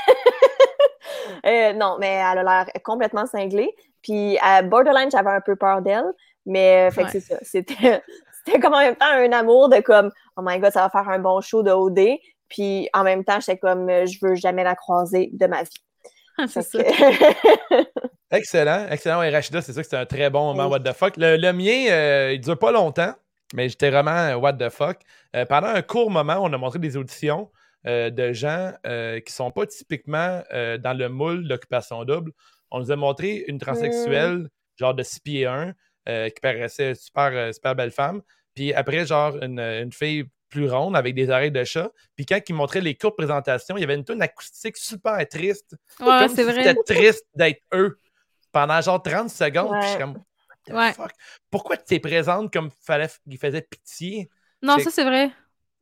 Euh, 1.45 1.73
non, 1.73 1.97
mais 1.99 2.07
elle 2.31 2.39
a 2.39 2.43
l'air 2.43 2.67
complètement 2.85 3.27
cinglée. 3.27 3.75
Puis 4.03 4.39
à 4.41 4.63
Borderline, 4.63 5.11
j'avais 5.11 5.31
un 5.31 5.41
peu 5.41 5.57
peur 5.57 5.83
d'elle, 5.83 6.05
mais 6.47 6.89
euh, 6.89 6.91
fait 6.91 7.03
que 7.03 7.07
Ouais. 7.07 7.13
c'est 7.13 7.21
ça. 7.21 7.39
C'était, 7.43 8.03
c'était 8.45 8.61
comme 8.61 8.75
en 8.75 8.79
même 8.81 8.97
temps 8.97 9.07
un 9.11 9.33
amour 9.33 9.69
de 9.69 9.81
comme, 9.81 10.11
oh 10.37 10.43
my 10.45 10.59
god, 10.59 10.73
ça 10.73 10.83
va 10.83 10.91
faire 10.91 11.09
un 11.09 11.19
bon 11.19 11.41
show 11.41 11.63
de 11.63 11.71
OD. 11.71 12.01
Puis 12.49 12.89
en 12.93 13.03
même 13.05 13.25
temps, 13.25 13.41
j'étais 13.41 13.59
comme, 13.59 13.89
euh, 13.89 14.05
je 14.07 14.19
veux 14.21 14.35
jamais 14.35 14.65
la 14.65 14.75
croiser 14.75 15.31
de 15.33 15.47
ma 15.47 15.63
vie. 15.63 15.71
c'est 16.49 16.63
ça. 16.63 16.83
Que- 16.83 17.85
Excellent. 18.31 18.87
Excellent. 18.91 19.23
Et 19.23 19.31
Rachida, 19.31 19.61
c'est 19.61 19.73
sûr 19.73 19.83
que 19.83 19.89
c'est 19.89 19.97
un 19.97 20.07
très 20.07 20.31
bon 20.31 20.55
moment, 20.55 20.65
Oui. 20.65 20.71
what 20.73 20.81
the 20.81 20.95
fuck. 20.95 21.17
Le, 21.17 21.37
le 21.37 21.53
mien, 21.53 21.91
euh, 21.91 22.33
il 22.35 22.41
dure 22.41 22.59
pas 22.59 22.73
longtemps, 22.73 23.13
mais 23.55 23.69
j'étais 23.69 23.91
vraiment 23.91 24.11
euh, 24.17 24.37
what 24.37 24.55
the 24.55 24.71
fuck. 24.71 24.99
Euh, 25.37 25.45
pendant 25.45 25.69
un 25.69 25.83
court 25.83 26.11
moment, 26.11 26.39
on 26.41 26.53
a 26.53 26.57
montré 26.59 26.79
des 26.79 26.97
auditions 26.97 27.51
euh, 27.87 28.11
de 28.11 28.33
gens 28.33 28.73
euh, 28.87 29.21
qui 29.21 29.33
sont 29.33 29.51
pas 29.51 29.67
typiquement 29.67 30.41
euh, 30.55 30.79
dans 30.79 30.97
le 30.97 31.09
moule 31.09 31.47
d'occupation 31.47 32.05
double. 32.05 32.33
On 32.71 32.79
nous 32.81 32.91
a 32.91 32.97
montré 32.97 33.45
une 33.49 33.59
transsexuelle, 33.59 34.49
genre 34.77 34.95
de 34.95 35.03
6 35.03 35.21
pieds 35.21 35.47
1, 35.47 35.73
euh, 36.09 36.29
qui 36.29 36.41
paraissait 36.41 36.95
super, 36.95 37.31
euh, 37.33 37.53
super 37.53 37.75
belle 37.75 37.91
femme. 37.91 38.23
Puis 38.55 38.73
après, 38.75 39.07
genre, 39.07 39.37
une, 39.43 39.59
une 39.61 39.93
fille 39.93 40.25
plus 40.51 40.69
ronde 40.71 40.95
avec 40.97 41.15
des 41.15 41.31
oreilles 41.31 41.51
de 41.51 41.65
chat. 41.65 41.91
Puis 42.15 42.27
quand 42.27 42.39
ils 42.47 42.55
montraient 42.55 42.81
les 42.83 42.95
courtes 42.95 43.17
présentations, 43.17 43.77
il 43.77 43.81
y 43.81 43.85
avait 43.85 43.95
une 43.95 44.05
tonne 44.05 44.21
acoustique 44.21 44.77
super 44.77 45.27
triste. 45.27 45.75
Ouais, 46.01 46.07
comme 46.07 46.29
c'est 46.29 46.45
si 46.45 46.51
vrai. 46.51 46.63
C'était 46.65 46.95
triste 46.95 47.25
d'être 47.35 47.63
eux 47.73 47.99
pendant 48.53 48.79
genre 48.83 49.03
30 49.03 49.31
secondes. 49.31 49.71
Puis 49.73 49.83
je 49.83 49.89
suis 49.89 49.99
comme, 49.99 50.13
what 50.13 50.57
the 50.67 50.73
Ouais. 50.75 50.93
fuck? 50.93 51.11
Pourquoi 51.51 51.77
tu 51.79 51.85
t'es 51.87 52.01
présente 52.01 52.53
comme 52.53 52.71
fallait 52.85 53.09
qu'il 53.29 53.39
faisait 53.39 53.63
pitié? 53.63 54.29
Non, 54.61 54.79
ça, 54.79 54.91
c'est 54.91 55.05
vrai. 55.05 55.31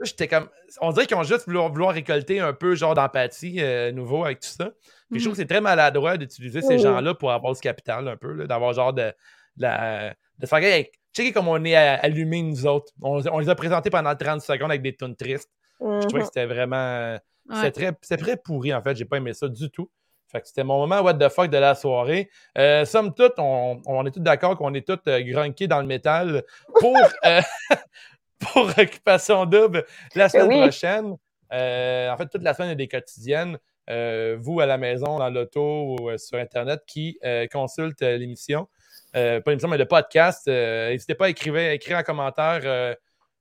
J'étais 0.03 0.29
comme. 0.29 0.49
On 0.81 0.93
dirait 0.93 1.07
qu'ils 1.07 1.17
ont 1.17 1.23
juste 1.25 1.45
vouloir, 1.47 1.69
vouloir 1.69 1.93
récolter 1.93 2.41
un 2.41 2.55
peu 2.55 2.75
genre 2.75 2.95
d'empathie 2.95 3.57
euh, 3.61 3.93
nouveau 3.93 4.25
avec 4.25 4.41
tout 4.41 4.49
ça. 4.49 4.71
Puis 5.11 5.19
je 5.21 5.25
trouve 5.25 5.27
Mhm. 5.27 5.31
que 5.33 5.37
c'est 5.37 5.47
très 5.49 5.61
maladroit 5.61 6.17
d'utiliser 6.17 6.63
ces 6.63 6.79
gens-là 6.79 7.13
pour 7.15 7.33
avoir 7.33 7.53
du 7.53 7.61
capital 7.61 8.07
un 8.09 8.17
peu, 8.17 8.33
là, 8.33 8.47
d'avoir 8.47 8.73
genre 8.73 8.93
de. 8.95 9.13
La- 9.61 10.15
de 10.39 10.47
faire 10.47 10.59
hey, 10.59 10.91
checker 11.15 11.33
comme 11.33 11.49
on 11.49 11.63
est 11.65 11.75
allumés 11.77 12.43
nous 12.43 12.67
autres. 12.67 12.93
On, 13.03 13.21
on 13.29 13.39
les 13.39 13.49
a 13.49 13.55
présentés 13.55 13.91
pendant 13.91 14.15
30 14.15 14.41
secondes 14.43 14.71
avec 14.71 14.83
des 14.83 14.95
tunes 14.97 15.17
tristes. 15.17 15.51
Je 15.81 16.07
trouvais 16.07 16.21
que 16.21 16.27
c'était 16.27 16.47
vraiment. 16.47 17.17
C'était 17.53 17.87
Ouais. 17.87 17.93
très, 17.93 18.17
très 18.19 18.37
pourri, 18.37 18.73
en 18.75 18.83
fait. 18.83 18.95
J'ai 18.97 19.05
pas 19.07 19.17
aimé 19.17 19.33
ça 19.35 19.49
du 19.49 19.71
tout. 19.71 19.91
Fait 20.31 20.41
que 20.41 20.47
c'était 20.47 20.63
mon 20.63 20.79
moment 20.79 21.01
what 21.01 21.15
the 21.15 21.29
fuck 21.29 21.51
de 21.51 21.57
la 21.59 21.75
soirée. 21.75 22.31
Euh, 22.57 22.85
somme 22.85 23.13
toute, 23.15 23.33
on, 23.39 23.81
on 23.87 24.07
est 24.07 24.13
tous 24.13 24.21
d'accord 24.21 24.57
qu'on 24.57 24.73
est 24.75 24.87
tous 24.87 24.99
euh, 25.09 25.21
grunkés 25.23 25.67
dans 25.67 25.81
le 25.81 25.87
métal 25.89 26.45
pour, 26.79 26.97
euh, 27.27 27.41
pour 28.39 28.69
Occupation 28.79 29.45
Double 29.47 29.85
la 30.15 30.29
semaine 30.29 30.49
Oui. 30.49 30.61
prochaine. 30.61 31.17
Euh, 31.53 32.11
en 32.11 32.17
fait, 32.17 32.29
toute 32.29 32.43
la 32.45 32.55
semaine, 32.55 32.69
il 32.69 32.73
y 32.73 32.75
a 32.75 32.77
des 32.77 32.89
quotidiennes. 32.89 33.59
Euh, 33.89 34.37
vous, 34.41 34.61
à 34.61 34.67
la 34.67 34.79
maison, 34.79 35.19
dans 35.19 35.31
l'auto 35.31 35.97
ou 35.99 36.11
euh, 36.11 36.19
sur 36.19 36.39
Internet, 36.39 36.83
qui 36.87 37.19
euh, 37.25 37.49
consultent 37.51 38.03
euh, 38.03 38.17
l'émission. 38.19 38.69
Euh, 39.17 39.41
pas 39.41 39.51
l'émission, 39.51 39.69
mais 39.69 39.79
le 39.79 39.87
podcast. 39.87 40.47
Euh, 40.49 40.91
N'hésitez 40.91 41.15
pas 41.15 41.27
à 41.27 41.29
écrire, 41.29 41.99
en 41.99 42.03
commentaire 42.03 42.61
euh, 42.65 42.95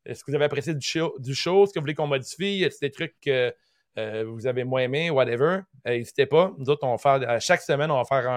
est-ce 0.05 0.23
que 0.23 0.31
vous 0.31 0.35
avez 0.35 0.45
apprécié 0.45 0.73
du 0.73 0.85
show, 0.87 1.15
du 1.19 1.35
show, 1.35 1.65
ce 1.67 1.73
que 1.73 1.79
vous 1.79 1.83
voulez 1.83 1.93
qu'on 1.93 2.07
modifie, 2.07 2.67
des 2.81 2.91
trucs 2.91 3.15
que 3.23 3.53
euh, 3.97 4.23
vous 4.27 4.47
avez 4.47 4.63
moins 4.63 4.81
aimé, 4.81 5.09
whatever. 5.09 5.59
Euh, 5.87 5.97
N'hésitez 5.97 6.25
pas. 6.25 6.53
Nous 6.57 6.69
autres, 6.69 6.85
on 6.87 6.95
va 6.95 6.97
faire, 6.97 7.29
à 7.29 7.39
chaque 7.39 7.61
semaine, 7.61 7.91
on 7.91 8.01
va 8.01 8.05
faire 8.05 8.29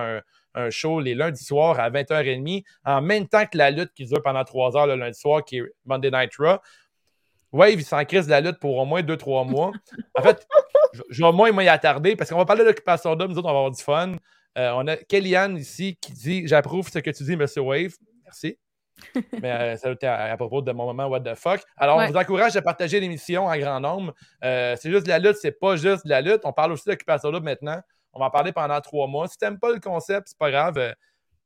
un, 0.54 0.70
show 0.70 1.00
les 1.00 1.14
lundis 1.14 1.42
soirs 1.42 1.80
à 1.80 1.88
20h30, 1.90 2.62
en 2.84 3.00
même 3.00 3.26
temps 3.26 3.46
que 3.46 3.56
la 3.56 3.70
lutte 3.70 3.92
qui 3.94 4.04
dure 4.04 4.20
pendant 4.22 4.44
3 4.44 4.76
heures 4.76 4.86
le 4.86 4.96
lundi 4.96 5.18
soir, 5.18 5.42
qui 5.44 5.58
est 5.58 5.62
Monday 5.86 6.10
Night 6.10 6.32
Raw. 6.38 6.58
Wave, 7.52 7.72
il 7.74 7.84
s'en 7.84 8.04
crise 8.04 8.26
de 8.26 8.30
la 8.30 8.40
lutte 8.42 8.58
pour 8.58 8.76
au 8.76 8.84
moins 8.84 9.02
2-3 9.02 9.48
mois. 9.48 9.72
En 10.14 10.22
fait, 10.22 10.46
je- 11.10 11.22
vais 11.24 11.32
moins 11.32 11.62
y 11.62 11.68
attarder 11.68 12.16
parce 12.16 12.28
qu'on 12.28 12.36
va 12.36 12.44
parler 12.44 12.64
de 12.64 12.68
l'occupation 12.68 13.14
d'hommes, 13.14 13.32
nous 13.32 13.38
autres, 13.38 13.48
on 13.48 13.52
va 13.52 13.58
avoir 13.58 13.70
du 13.70 13.82
fun. 13.82 14.16
Euh, 14.58 14.72
on 14.74 14.86
a 14.86 14.96
Kellyanne 14.96 15.56
ici 15.56 15.96
qui 16.00 16.12
dit 16.12 16.46
J'approuve 16.46 16.88
ce 16.90 16.98
que 16.98 17.10
tu 17.10 17.24
dis, 17.24 17.36
Monsieur 17.36 17.62
Wave. 17.62 17.94
Merci. 18.24 18.58
Mais 19.42 19.50
euh, 19.50 19.76
ça 19.76 19.90
était 19.90 20.06
à, 20.06 20.32
à 20.32 20.36
propos 20.36 20.60
de 20.62 20.70
mon 20.72 20.84
moment 20.86 21.06
What 21.06 21.20
the 21.20 21.34
fuck. 21.34 21.62
Alors, 21.76 21.96
Ouais. 21.98 22.04
on 22.08 22.12
vous 22.12 22.16
encourage 22.18 22.54
à 22.56 22.62
partager 22.62 23.00
l'émission 23.00 23.46
en 23.46 23.56
grand 23.56 23.80
nombre. 23.80 24.14
Euh, 24.44 24.76
c'est 24.78 24.90
juste 24.90 25.04
de 25.04 25.08
la 25.08 25.18
lutte, 25.18 25.36
c'est 25.40 25.58
pas 25.58 25.76
juste 25.76 26.04
de 26.04 26.10
la 26.10 26.20
lutte. 26.20 26.40
On 26.44 26.52
parle 26.52 26.72
aussi 26.72 26.84
d'occupation 26.88 27.30
double 27.30 27.44
maintenant. 27.44 27.80
On 28.12 28.20
va 28.20 28.26
en 28.26 28.30
parler 28.30 28.52
pendant 28.52 28.78
trois 28.80 29.06
mois. 29.06 29.26
Si 29.26 29.38
t'aimes 29.38 29.58
pas 29.58 29.72
le 29.72 29.80
concept, 29.80 30.28
c'est 30.28 30.38
pas 30.38 30.50
grave. 30.50 30.94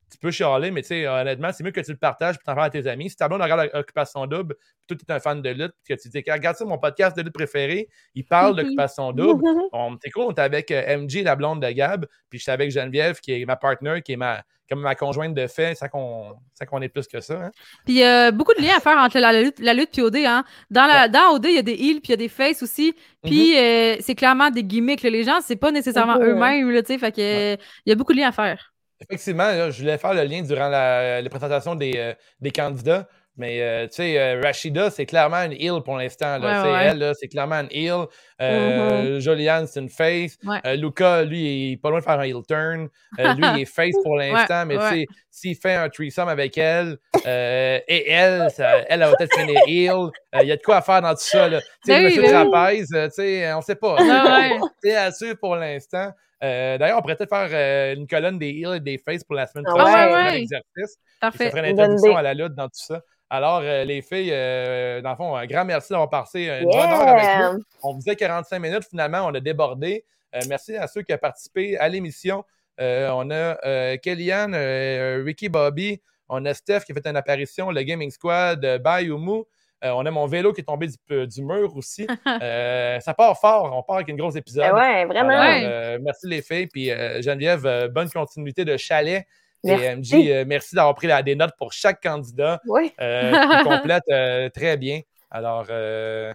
Euh, 0.09 0.13
tu 0.13 0.19
peux 0.19 0.31
chialer, 0.31 0.71
mais 0.71 0.83
tu 0.83 0.89
sais, 0.89 1.07
honnêtement, 1.07 1.51
c'est 1.53 1.65
mieux 1.65 1.71
que 1.73 1.81
tu 1.81 1.91
le 1.91 1.97
partages 1.97 2.37
et 2.37 2.39
t'en 2.45 2.55
parles 2.55 2.67
à 2.67 2.71
tes 2.71 2.87
amis. 2.87 3.11
Si 3.11 3.17
ta 3.17 3.29
blonde 3.29 3.43
regarde 3.43 3.71
Occupation 3.75 4.27
Double, 4.27 4.55
puis 4.55 4.87
toi, 4.87 4.97
tu 4.99 5.05
es 5.13 5.15
un 5.15 5.21
fan 5.21 5.43
de 5.43 5.51
lutte, 5.51 5.73
puis 5.85 5.97
que 5.97 6.01
tu 6.01 6.09
dis, 6.09 6.23
regarde 6.31 6.57
ça, 6.57 6.65
mon 6.65 6.79
podcast 6.79 7.17
de 7.17 7.23
lutte 7.23 7.35
préféré, 7.35 7.89
il 8.15 8.25
parle 8.25 8.53
Mhm. 8.53 8.63
d'Occupation 8.63 9.13
Double. 9.13 9.43
On, 9.73 9.97
t'es 9.97 10.11
cool, 10.11 10.25
on 10.25 10.33
est 10.35 10.39
avec 10.41 10.71
euh, 10.71 10.97
MJ, 10.99 11.23
la 11.23 11.35
blonde 11.37 11.61
de 11.63 11.71
Gab, 11.71 12.07
puis 12.31 12.39
je 12.39 12.43
suis 12.45 12.53
avec 12.53 12.71
Geneviève, 12.71 13.19
qui 13.21 13.33
est 13.41 13.45
ma 13.45 13.57
partner, 13.57 14.01
qui 14.03 14.13
est 14.13 14.17
ma, 14.17 14.43
comme 14.69 14.81
ma 14.81 14.95
conjointe 14.95 15.35
de 15.35 15.47
fait, 15.47 15.75
ça 15.77 15.89
qu'on 15.89 16.35
ça 16.55 16.67
qu'on 16.67 16.81
est 16.83 16.89
plus 16.89 17.07
que 17.07 17.21
ça. 17.21 17.35
hein. 17.35 17.51
Puis 17.85 17.95
il 17.95 17.99
y 17.99 18.05
a 18.05 18.31
beaucoup 18.33 18.53
de 18.55 18.61
liens 18.63 18.77
à 18.77 18.81
faire 18.81 18.97
entre 18.99 19.19
la, 19.19 19.31
la 19.33 19.43
lutte, 19.43 19.59
la 19.61 19.75
lutte 19.75 19.97
et 19.99 20.03
OD. 20.03 20.17
Hein. 20.27 20.45
Dans, 20.71 20.87
la, 20.87 21.09
dans 21.09 21.35
OD, 21.35 21.45
il 21.47 21.55
y 21.55 21.59
a 21.59 21.63
des 21.63 21.75
heels 21.75 22.01
puis 22.01 22.09
il 22.09 22.11
y 22.11 22.15
a 22.15 22.17
des 22.17 22.29
faces 22.29 22.63
aussi. 22.65 22.95
Puis 23.23 23.57
euh, 23.57 23.97
c'est 24.01 24.15
clairement 24.17 24.51
des 24.51 24.65
gimmicks. 24.65 25.03
là. 25.03 25.11
Les 25.11 25.23
gens, 25.25 25.39
c'est 25.41 25.55
pas 25.57 25.71
nécessairement 25.71 26.17
Mhm. 26.19 26.23
eux-mêmes. 26.31 26.71
là, 26.73 26.83
tu 26.83 26.93
sais, 26.95 26.99
Fait 26.99 27.13
que 27.13 27.21
euh, 27.21 27.57
il 27.85 27.91
y 27.91 27.93
a 27.93 27.95
beaucoup 27.95 28.13
de 28.13 28.19
liens 28.19 28.29
à 28.29 28.33
faire. 28.33 28.73
Effectivement, 29.01 29.47
là, 29.49 29.71
je 29.71 29.81
voulais 29.81 29.99
faire 29.99 30.15
le 30.15 30.23
lien 30.25 30.43
durant 30.43 30.69
la- 30.69 31.21
les 31.21 31.29
présentations 31.29 31.75
des, 31.75 31.93
euh, 31.97 32.15
des 32.41 32.51
candidats. 32.51 33.07
Mais 33.39 33.61
euh, 33.61 33.83
tu 33.87 33.97
sais, 33.97 34.19
euh, 34.19 34.41
Rashida, 34.43 34.89
c'est 34.89 35.05
clairement 35.05 35.37
une 35.43 35.53
heel 35.53 35.83
pour 35.85 35.99
l'instant. 35.99 36.41
Ouais, 36.41 36.73
ouais. 36.73 36.85
Elle, 36.87 37.13
c'est 37.21 37.29
clairement 37.29 37.57
une 37.61 37.69
heel. 37.71 38.07
Euh, 38.41 39.21
Joliane, 39.21 39.67
c'est 39.67 39.81
une 39.81 39.91
face. 39.91 40.39
Ouais. 40.43 40.77
Luca, 40.79 41.23
lui, 41.23 41.41
il 41.41 41.73
est 41.73 41.77
pas 41.77 41.91
loin 41.91 41.99
de 41.99 42.05
faire 42.05 42.19
un 42.19 42.23
heel 42.23 42.41
turn. 42.49 42.89
Lui, 43.19 43.45
il 43.57 43.61
est 43.61 43.65
face 43.67 43.95
pour 44.03 44.17
l'instant, 44.19 44.65
mais 44.65 44.77
tu 44.79 45.01
sais, 45.01 45.07
s'il 45.31 45.57
fait 45.57 45.75
un 45.75 45.91
threesome 45.91 46.29
avec 46.31 46.57
elle, 46.57 46.97
et 47.27 48.11
elle, 48.11 48.51
ça- 48.51 48.79
elle, 48.79 48.87
elle 48.89 49.01
va 49.01 49.13
peut-être 49.17 49.35
finir 49.39 49.61
heel. 49.67 50.09
Il 50.43 50.49
y 50.49 50.53
a 50.53 50.57
de 50.57 50.63
quoi 50.63 50.77
à 50.79 50.81
faire 50.83 51.03
dans 51.03 51.11
tout 51.13 51.21
ça. 51.21 51.51
Tu 51.51 51.57
sais, 51.57 51.63
Ben 51.89 52.05
monsieur 52.05 52.23
ben. 52.23 52.51
Trapèze, 52.51 52.89
tu 52.89 53.11
sais, 53.11 53.53
on 53.53 53.61
sait 53.61 53.77
pas. 53.77 53.97
Ouais. 53.97 54.59
C'est 54.83 54.97
à 54.97 55.13
suivre 55.13 55.37
pour 55.39 55.57
l'instant. 55.57 56.11
Euh, 56.45 56.77
D'ailleurs, 56.79 56.99
on 56.99 57.01
pourrait 57.03 57.17
peut-être 57.17 57.31
faire 57.31 57.49
euh, 57.53 57.95
une 57.95 58.07
colonne 58.07 58.39
des 58.39 58.51
heels 58.51 58.77
et 58.77 58.81
des 58.81 58.99
faces 58.99 59.25
pour 59.25 59.35
la 59.37 59.47
semaine 59.47 59.65
Ah 59.69 59.71
prochaine. 59.75 59.95
ouais, 59.95 60.01
ça 60.01 60.07
ferait 60.09 60.15
ouais. 60.25 60.29
un 60.29 60.35
exercice. 60.35 60.65
Puis 60.75 60.85
Ça 60.87 60.97
Parfait. 61.21 61.51
ferait 61.51 61.71
une 61.71 61.81
introduction 61.81 62.17
à 62.17 62.23
la 62.23 62.35
lutte 62.35 62.55
dans 62.55 62.67
tout 62.67 62.73
ça. 62.75 63.01
Alors, 63.31 63.61
euh, 63.63 63.85
les 63.85 64.03
filles, 64.03 64.31
euh, 64.33 65.01
dans 65.01 65.11
le 65.11 65.17
fond, 65.17 65.35
un 65.35 65.47
grand 65.47 65.65
merci 65.65 65.91
d'avoir 65.93 66.11
passé 66.11 66.47
une 66.49 66.65
bonne 66.71 66.77
heure 66.79 67.09
avec 67.09 67.55
nous. 67.57 67.63
On 67.83 67.93
vous 67.95 67.99
disait 67.99 68.15
45 68.17 68.59
minutes, 68.61 68.85
finalement, 68.89 69.27
on 69.27 69.35
a 69.35 69.41
débordé. 69.41 70.05
Euh, 70.35 70.41
merci 70.49 70.77
à 70.77 70.87
ceux 70.87 71.03
qui 71.03 71.13
ont 71.13 71.19
participé 71.19 71.77
à 71.79 71.89
l'émission. 71.89 72.45
Euh, 72.81 73.09
on 73.15 73.31
a 73.31 73.57
euh, 73.67 73.97
Kellyanne, 73.97 74.55
euh, 74.55 75.23
Ricky 75.25 75.49
Bobby, 75.49 76.01
on 76.29 76.45
a 76.45 76.53
Steph 76.53 76.81
qui 76.81 76.93
a 76.93 76.95
fait 76.95 77.07
une 77.07 77.17
apparition, 77.17 77.71
le 77.71 77.83
Gaming 77.83 78.11
Squad, 78.11 78.63
euh, 78.65 78.79
Bayumu, 78.79 79.45
Euh, 79.85 79.91
on 79.91 80.07
a 80.07 80.11
mon 80.11 80.27
vélo 80.27 80.53
qui 80.55 80.63
est 80.63 80.65
tombé 80.65 80.87
du, 80.89 81.27
du 81.27 81.43
mur 81.43 81.77
aussi. 81.77 82.07
Euh, 82.43 82.99
ça 83.01 83.13
part 83.15 83.39
fort. 83.39 83.71
On 83.77 83.83
part 83.83 83.97
avec 83.97 84.09
une 84.09 84.17
grosse 84.17 84.37
épisode. 84.37 84.65
Ben 84.73 84.75
ouais, 84.75 85.05
vraiment. 85.05 85.31
Alors, 85.31 85.45
Ouais. 85.45 85.65
euh, 85.65 85.99
merci 86.03 86.27
les 86.29 86.43
filles. 86.43 86.67
Puis 86.67 86.91
euh, 86.91 87.21
Geneviève, 87.23 87.67
euh, 87.67 87.89
bonne 87.89 88.09
continuité 88.11 88.65
de 88.65 88.77
chalet. 88.77 89.27
Et 89.65 89.69
Merci. 89.77 89.97
MJ, 90.17 90.29
euh, 90.31 90.45
merci 90.47 90.75
d'avoir 90.77 90.95
pris 90.95 91.07
la- 91.07 91.23
des 91.23 91.35
notes 91.35 91.55
pour 91.59 91.73
chaque 91.73 92.03
candidat. 92.03 92.61
Oui. 92.67 92.93
Euh, 93.01 93.33
qui 93.33 93.65
complète 93.65 94.03
euh, 94.11 94.49
très 94.51 94.77
bien. 94.77 95.01
Alors, 95.31 95.67
euh, 95.71 96.33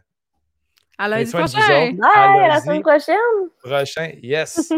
À 0.98 1.08
lundi 1.08 1.32
prochain. 1.32 1.58
Bye, 1.94 2.00
à 2.04 2.48
la 2.48 2.60
semaine 2.62 2.82
prochaine. 2.82 3.16
prochain. 3.64 4.12
Yes. 4.22 4.72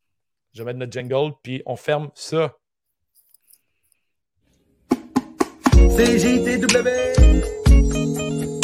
Je 0.52 0.62
vais 0.62 0.66
mettre 0.66 0.78
notre 0.78 0.92
jingle, 0.92 1.32
puis 1.42 1.62
on 1.66 1.76
ferme 1.76 2.10
ça. 2.14 2.52
CJTW 5.96 7.63
Thank 8.14 8.42
you. 8.42 8.63